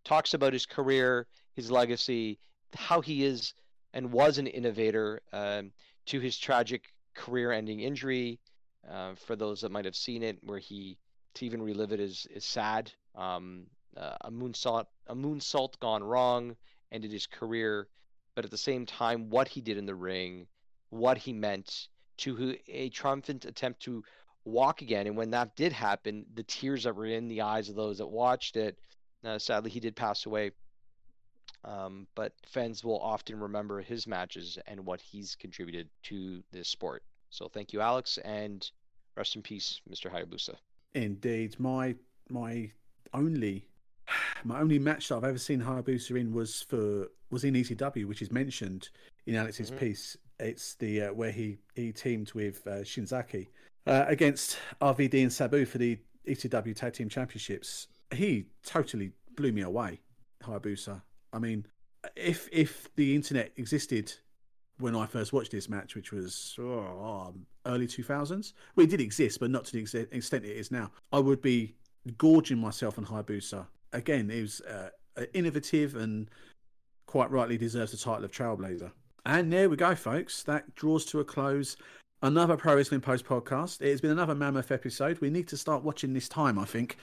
Talks 0.04 0.34
about 0.34 0.54
his 0.54 0.66
career, 0.66 1.28
his 1.54 1.72
legacy, 1.72 2.38
how 2.74 3.02
he 3.02 3.24
is 3.24 3.54
and 3.94 4.12
was 4.12 4.38
an 4.38 4.48
innovator 4.48 5.22
um, 5.32 5.72
to 6.08 6.20
his 6.20 6.38
tragic 6.38 6.94
career-ending 7.14 7.80
injury. 7.80 8.40
Uh, 8.90 9.16
for 9.16 9.36
those 9.36 9.62
that 9.62 9.72
might 9.72 9.86
have 9.86 9.96
seen 9.96 10.22
it, 10.22 10.38
where 10.44 10.60
he 10.60 10.96
to 11.36 11.46
even 11.46 11.62
relive 11.62 11.92
it 11.92 12.00
is 12.00 12.28
is 12.34 12.46
sad. 12.46 12.92
Um, 13.16 13.68
uh, 13.96 14.16
a 14.22 14.32
moonsault 14.32 14.86
a 15.08 15.16
moonsault 15.16 15.80
gone 15.80 16.04
wrong 16.04 16.56
ended 16.92 17.12
his 17.12 17.28
career, 17.28 17.88
but 18.36 18.46
at 18.46 18.52
the 18.52 18.58
same 18.58 18.86
time, 18.86 19.30
what 19.30 19.48
he 19.48 19.62
did 19.62 19.78
in 19.78 19.86
the 19.86 19.96
ring, 19.96 20.48
what 20.90 21.18
he 21.18 21.34
meant 21.34 21.88
to 22.18 22.56
a 22.68 22.90
triumphant 22.90 23.46
attempt 23.46 23.82
to 23.82 24.04
walk 24.46 24.82
again. 24.82 25.08
And 25.08 25.18
when 25.18 25.32
that 25.32 25.56
did 25.56 25.74
happen, 25.74 26.26
the 26.34 26.44
tears 26.44 26.84
that 26.84 26.96
were 26.96 27.06
in 27.06 27.28
the 27.28 27.42
eyes 27.42 27.70
of 27.70 27.76
those 27.76 27.98
that 27.98 28.08
watched 28.08 28.56
it. 28.56 28.78
Uh, 29.24 29.40
sadly, 29.40 29.72
he 29.72 29.80
did 29.80 29.96
pass 29.96 30.26
away. 30.26 30.52
Um, 31.64 32.06
but 32.14 32.34
fans 32.46 32.84
will 32.84 33.00
often 33.00 33.40
remember 33.40 33.82
his 33.82 34.06
matches 34.06 34.60
and 34.68 34.86
what 34.86 35.02
he's 35.02 35.36
contributed 35.36 35.90
to 36.04 36.44
this 36.52 36.70
sport. 36.70 37.04
So 37.32 37.50
thank 37.50 37.74
you, 37.74 37.82
Alex, 37.82 38.20
and 38.20 38.70
rest 39.18 39.36
in 39.36 39.42
peace, 39.42 39.82
Mr. 39.90 40.12
Hayabusa. 40.12 40.56
Indeed, 40.96 41.60
my 41.60 41.96
my 42.30 42.72
only 43.14 43.68
my 44.44 44.60
only 44.62 44.80
match 44.80 45.10
that 45.10 45.18
I've 45.18 45.24
ever 45.26 45.38
seen 45.38 45.62
Hayabusa 45.62 46.20
in 46.20 46.34
was 46.34 46.62
for 46.62 47.12
was 47.30 47.44
in 47.44 47.54
ECW, 47.54 48.06
which 48.06 48.22
is 48.22 48.32
mentioned 48.32 48.90
in 49.28 49.36
Alex's 49.36 49.70
mm-hmm. 49.70 49.80
piece. 49.80 50.18
It's 50.40 50.76
the 50.76 51.04
uh, 51.04 51.14
where 51.14 51.32
he 51.32 51.58
he 51.76 51.92
teamed 51.92 52.32
with 52.34 52.66
uh, 52.66 52.84
Shinzaki 52.84 53.48
uh, 53.86 54.06
against 54.08 54.58
RVD 54.82 55.22
and 55.22 55.34
Sabu 55.34 55.66
for 55.66 55.78
the 55.78 56.00
ECW 56.28 56.74
Tag 56.74 56.94
Team 56.94 57.10
Championships. 57.10 57.88
He 58.14 58.46
totally 58.64 59.12
blew 59.36 59.52
me 59.52 59.64
away, 59.64 60.00
Hayabusa. 60.44 61.02
I 61.34 61.40
mean, 61.40 61.66
if 62.16 62.48
if 62.54 62.90
the 62.96 63.16
internet 63.16 63.52
existed 63.58 64.14
when 64.80 64.96
I 64.96 65.06
first 65.06 65.34
watched 65.34 65.52
this 65.52 65.70
match, 65.70 65.96
which 65.96 66.12
was 66.12 66.56
oh, 66.60 67.34
early 67.66 67.88
2000s, 67.88 68.54
well, 68.76 68.84
it 68.86 68.90
did 68.90 69.02
exist, 69.02 69.40
but 69.40 69.50
not 69.50 69.66
to 69.66 69.72
the 69.74 70.08
extent 70.12 70.46
it 70.46 70.58
is 70.58 70.72
now, 70.72 70.92
I 71.12 71.20
would 71.20 71.42
be 71.42 71.76
gorging 72.18 72.58
myself 72.58 72.98
on 72.98 73.06
Hayabusa 73.06 73.66
again, 73.96 74.30
it 74.30 74.42
was 74.42 74.62
uh, 74.62 74.90
innovative 75.34 75.96
and 75.96 76.30
quite 77.08 77.32
rightly 77.32 77.58
deserves 77.58 77.92
the 77.92 77.98
title 77.98 78.26
of 78.26 78.32
Trailblazer. 78.32 78.92
And 79.26 79.52
there 79.52 79.70
we 79.70 79.78
go, 79.78 79.96
folks. 79.96 80.44
That 80.44 80.76
draws 80.76 81.06
to 81.06 81.20
a 81.20 81.24
close 81.24 81.78
another 82.22 82.58
Pro 82.58 82.76
Wrestling 82.76 83.02
Post 83.02 83.26
podcast. 83.26 83.82
It 83.82 83.90
has 83.90 84.02
been 84.02 84.12
another 84.12 84.36
mammoth 84.36 84.72
episode. 84.72 85.20
We 85.20 85.30
need 85.30 85.48
to 85.48 85.58
start 85.58 85.84
watching 85.84 86.14
this 86.14 86.30
time, 86.30 86.60
I 86.60 86.66
think. 86.66 86.98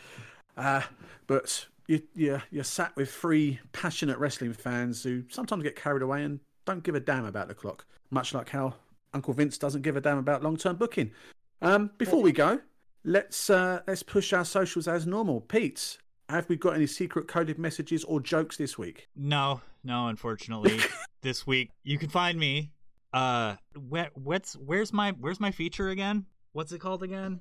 Uh, 0.56 0.82
but 1.26 1.66
you, 1.88 2.02
you, 2.14 2.40
you're 2.50 2.64
sat 2.64 2.94
with 2.96 3.10
three 3.10 3.58
passionate 3.72 4.18
wrestling 4.18 4.52
fans 4.52 5.02
who 5.02 5.24
sometimes 5.28 5.62
get 5.62 5.76
carried 5.76 6.02
away 6.02 6.22
and 6.22 6.40
don't 6.64 6.82
give 6.82 6.94
a 6.94 7.00
damn 7.00 7.24
about 7.24 7.48
the 7.48 7.54
clock, 7.54 7.86
much 8.10 8.34
like 8.34 8.50
how 8.50 8.74
Uncle 9.14 9.34
Vince 9.34 9.58
doesn't 9.58 9.82
give 9.82 9.96
a 9.96 10.00
damn 10.00 10.18
about 10.18 10.42
long 10.42 10.56
term 10.56 10.76
booking. 10.76 11.12
Um, 11.60 11.90
before 11.98 12.22
we 12.22 12.32
go, 12.32 12.60
let's 13.04 13.50
uh, 13.50 13.80
let's 13.86 14.02
push 14.02 14.32
our 14.32 14.44
socials 14.44 14.88
as 14.88 15.06
normal. 15.06 15.40
Pete, 15.40 15.98
have 16.28 16.48
we 16.48 16.56
got 16.56 16.74
any 16.74 16.86
secret 16.86 17.28
coded 17.28 17.58
messages 17.58 18.04
or 18.04 18.20
jokes 18.20 18.56
this 18.56 18.78
week? 18.78 19.08
No, 19.16 19.60
no, 19.84 20.08
unfortunately. 20.08 20.80
this 21.22 21.46
week 21.46 21.70
you 21.84 21.98
can 21.98 22.08
find 22.08 22.38
me. 22.38 22.72
Uh, 23.12 23.56
where, 23.88 24.10
what's 24.14 24.54
where's 24.54 24.92
my 24.92 25.12
where's 25.20 25.40
my 25.40 25.50
feature 25.50 25.90
again? 25.90 26.26
What's 26.52 26.72
it 26.72 26.80
called 26.80 27.02
again? 27.02 27.40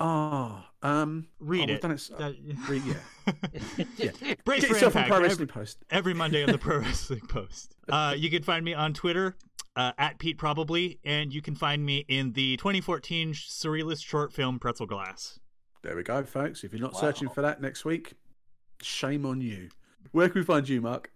Oh, 0.00 0.62
um, 0.82 1.26
read 1.40 1.70
oh, 1.70 1.74
it. 1.74 1.82
Done 1.82 1.90
it. 1.90 2.10
Uh, 2.18 2.32
read, 2.68 2.82
yeah. 2.84 3.32
yeah. 3.98 4.34
Brace 4.44 4.62
Get 4.62 4.70
yourself 4.70 4.96
on 4.96 5.04
Pro 5.04 5.20
Wrestling 5.20 5.42
every, 5.42 5.46
Post 5.46 5.84
every 5.90 6.14
Monday 6.14 6.42
on 6.42 6.50
the 6.50 6.58
Pro 6.58 6.78
Wrestling 6.78 7.20
Post. 7.28 7.76
Uh, 7.88 8.14
you 8.16 8.30
can 8.30 8.42
find 8.42 8.64
me 8.64 8.72
on 8.72 8.94
Twitter 8.94 9.36
uh, 9.76 9.92
at 9.98 10.18
Pete 10.18 10.38
Probably, 10.38 10.98
and 11.04 11.34
you 11.34 11.42
can 11.42 11.54
find 11.54 11.84
me 11.84 12.06
in 12.08 12.32
the 12.32 12.56
2014 12.56 13.34
surrealist 13.34 14.02
short 14.02 14.32
film 14.32 14.58
Pretzel 14.58 14.86
Glass. 14.86 15.38
There 15.82 15.94
we 15.94 16.02
go, 16.02 16.24
folks. 16.24 16.64
If 16.64 16.72
you're 16.72 16.80
not 16.80 16.94
wow. 16.94 17.00
searching 17.00 17.28
for 17.28 17.42
that 17.42 17.60
next 17.60 17.84
week, 17.84 18.14
shame 18.80 19.26
on 19.26 19.42
you. 19.42 19.68
Where 20.12 20.30
can 20.30 20.40
we 20.40 20.44
find 20.44 20.66
you, 20.66 20.80
Mark? 20.80 21.10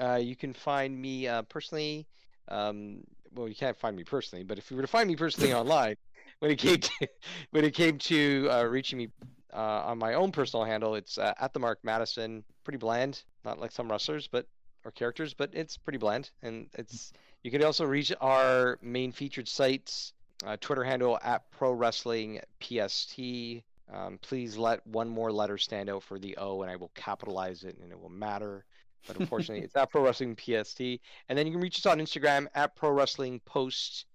Uh, 0.00 0.20
you 0.22 0.36
can 0.36 0.52
find 0.52 0.96
me 0.96 1.26
uh, 1.26 1.42
personally. 1.42 2.06
Um, 2.48 3.02
well, 3.34 3.48
you 3.48 3.54
can't 3.54 3.76
find 3.76 3.96
me 3.96 4.04
personally, 4.04 4.44
but 4.44 4.58
if 4.58 4.70
you 4.70 4.76
were 4.76 4.82
to 4.82 4.88
find 4.88 5.08
me 5.08 5.16
personally 5.16 5.52
online, 5.54 5.96
when 6.40 6.50
it 6.50 6.56
came 6.56 6.78
to 6.78 7.08
when 7.50 7.64
it 7.64 7.74
came 7.74 7.98
to 7.98 8.48
uh, 8.50 8.64
reaching 8.64 8.98
me 8.98 9.08
uh, 9.52 9.82
on 9.86 9.98
my 9.98 10.14
own 10.14 10.32
personal 10.32 10.64
handle, 10.64 10.94
it's 10.94 11.16
uh, 11.16 11.32
at 11.40 11.52
the 11.52 11.60
Mark 11.60 11.78
Madison. 11.82 12.44
Pretty 12.64 12.78
bland, 12.78 13.22
not 13.44 13.58
like 13.58 13.72
some 13.72 13.90
wrestlers, 13.90 14.26
but 14.26 14.46
or 14.84 14.90
characters, 14.90 15.34
but 15.34 15.50
it's 15.52 15.76
pretty 15.76 15.98
bland. 15.98 16.30
And 16.42 16.68
it's 16.74 17.12
you 17.42 17.50
can 17.50 17.62
also 17.64 17.84
reach 17.86 18.12
our 18.20 18.78
main 18.82 19.12
featured 19.12 19.48
sites, 19.48 20.12
uh, 20.44 20.56
Twitter 20.60 20.84
handle 20.84 21.18
at 21.22 21.50
Pro 21.50 21.72
Wrestling 21.72 22.40
PST, 22.60 23.62
um, 23.92 24.18
please 24.22 24.56
let 24.56 24.86
one 24.86 25.08
more 25.08 25.32
letter 25.32 25.58
stand 25.58 25.90
out 25.90 26.02
for 26.02 26.18
the 26.18 26.36
O, 26.36 26.62
and 26.62 26.70
I 26.70 26.76
will 26.76 26.92
capitalize 26.94 27.64
it, 27.64 27.76
and 27.82 27.90
it 27.90 28.00
will 28.00 28.08
matter. 28.08 28.64
But 29.06 29.16
unfortunately, 29.16 29.64
it's 29.64 29.76
at 29.76 29.90
Pro 29.90 30.04
Wrestling 30.04 30.36
PST. 30.36 30.80
And 30.80 31.36
then 31.36 31.46
you 31.46 31.52
can 31.52 31.60
reach 31.60 31.78
us 31.78 31.86
on 31.86 31.98
Instagram 31.98 32.46
at 32.54 32.76
Pro 32.76 32.90
Wrestling 32.90 33.40
Post, 33.44 34.06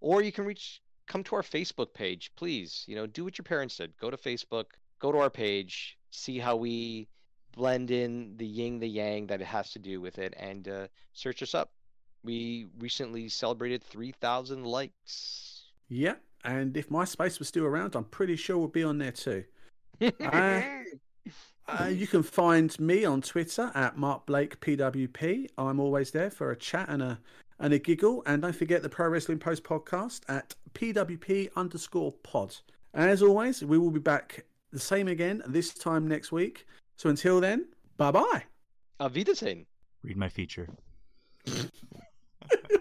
or 0.00 0.22
you 0.22 0.32
can 0.32 0.44
reach 0.44 0.81
come 1.12 1.22
to 1.24 1.36
our 1.36 1.42
Facebook 1.42 1.92
page. 1.92 2.32
Please, 2.36 2.84
you 2.86 2.96
know, 2.96 3.06
do 3.06 3.22
what 3.22 3.36
your 3.36 3.44
parents 3.44 3.76
did. 3.76 3.94
Go 3.98 4.10
to 4.10 4.16
Facebook, 4.16 4.64
go 4.98 5.12
to 5.12 5.18
our 5.18 5.28
page, 5.28 5.98
see 6.10 6.38
how 6.38 6.56
we 6.56 7.06
blend 7.54 7.90
in 7.90 8.34
the 8.38 8.46
yin, 8.46 8.78
the 8.78 8.88
yang 8.88 9.26
that 9.26 9.42
it 9.42 9.46
has 9.46 9.72
to 9.72 9.78
do 9.78 10.00
with 10.00 10.18
it, 10.18 10.32
and 10.38 10.68
uh, 10.68 10.86
search 11.12 11.42
us 11.42 11.54
up. 11.54 11.70
We 12.24 12.66
recently 12.78 13.28
celebrated 13.28 13.84
3,000 13.84 14.64
likes. 14.64 15.64
Yeah, 15.90 16.14
and 16.44 16.74
if 16.76 16.88
MySpace 16.88 17.38
was 17.38 17.48
still 17.48 17.66
around, 17.66 17.94
I'm 17.94 18.04
pretty 18.04 18.36
sure 18.36 18.56
we'll 18.56 18.68
be 18.68 18.84
on 18.84 18.96
there 18.96 19.12
too. 19.12 19.44
uh, 20.00 20.62
uh, 21.68 21.90
you 21.92 22.06
can 22.06 22.22
find 22.22 22.78
me 22.80 23.04
on 23.04 23.20
Twitter 23.20 23.70
at 23.74 23.98
Mark 23.98 24.24
Blake 24.24 24.58
PWP. 24.60 25.48
I'm 25.58 25.78
always 25.78 26.10
there 26.10 26.30
for 26.30 26.52
a 26.52 26.56
chat 26.56 26.88
and 26.88 27.02
a 27.02 27.18
and 27.62 27.72
a 27.72 27.78
giggle. 27.78 28.22
And 28.26 28.42
don't 28.42 28.54
forget 28.54 28.82
the 28.82 28.90
Pro 28.90 29.08
Wrestling 29.08 29.38
Post 29.38 29.64
podcast 29.64 30.20
at 30.28 30.54
PWP 30.74 31.48
underscore 31.56 32.12
pod. 32.12 32.56
As 32.92 33.22
always, 33.22 33.64
we 33.64 33.78
will 33.78 33.90
be 33.90 34.00
back 34.00 34.44
the 34.72 34.78
same 34.78 35.08
again 35.08 35.42
this 35.46 35.72
time 35.72 36.06
next 36.06 36.32
week. 36.32 36.66
So 36.96 37.08
until 37.08 37.40
then, 37.40 37.68
bye 37.96 38.10
bye. 38.10 38.44
Auf 39.00 39.14
Wiedersehen. 39.14 39.64
Read 40.02 40.18
my 40.18 40.28
feature. 40.28 40.68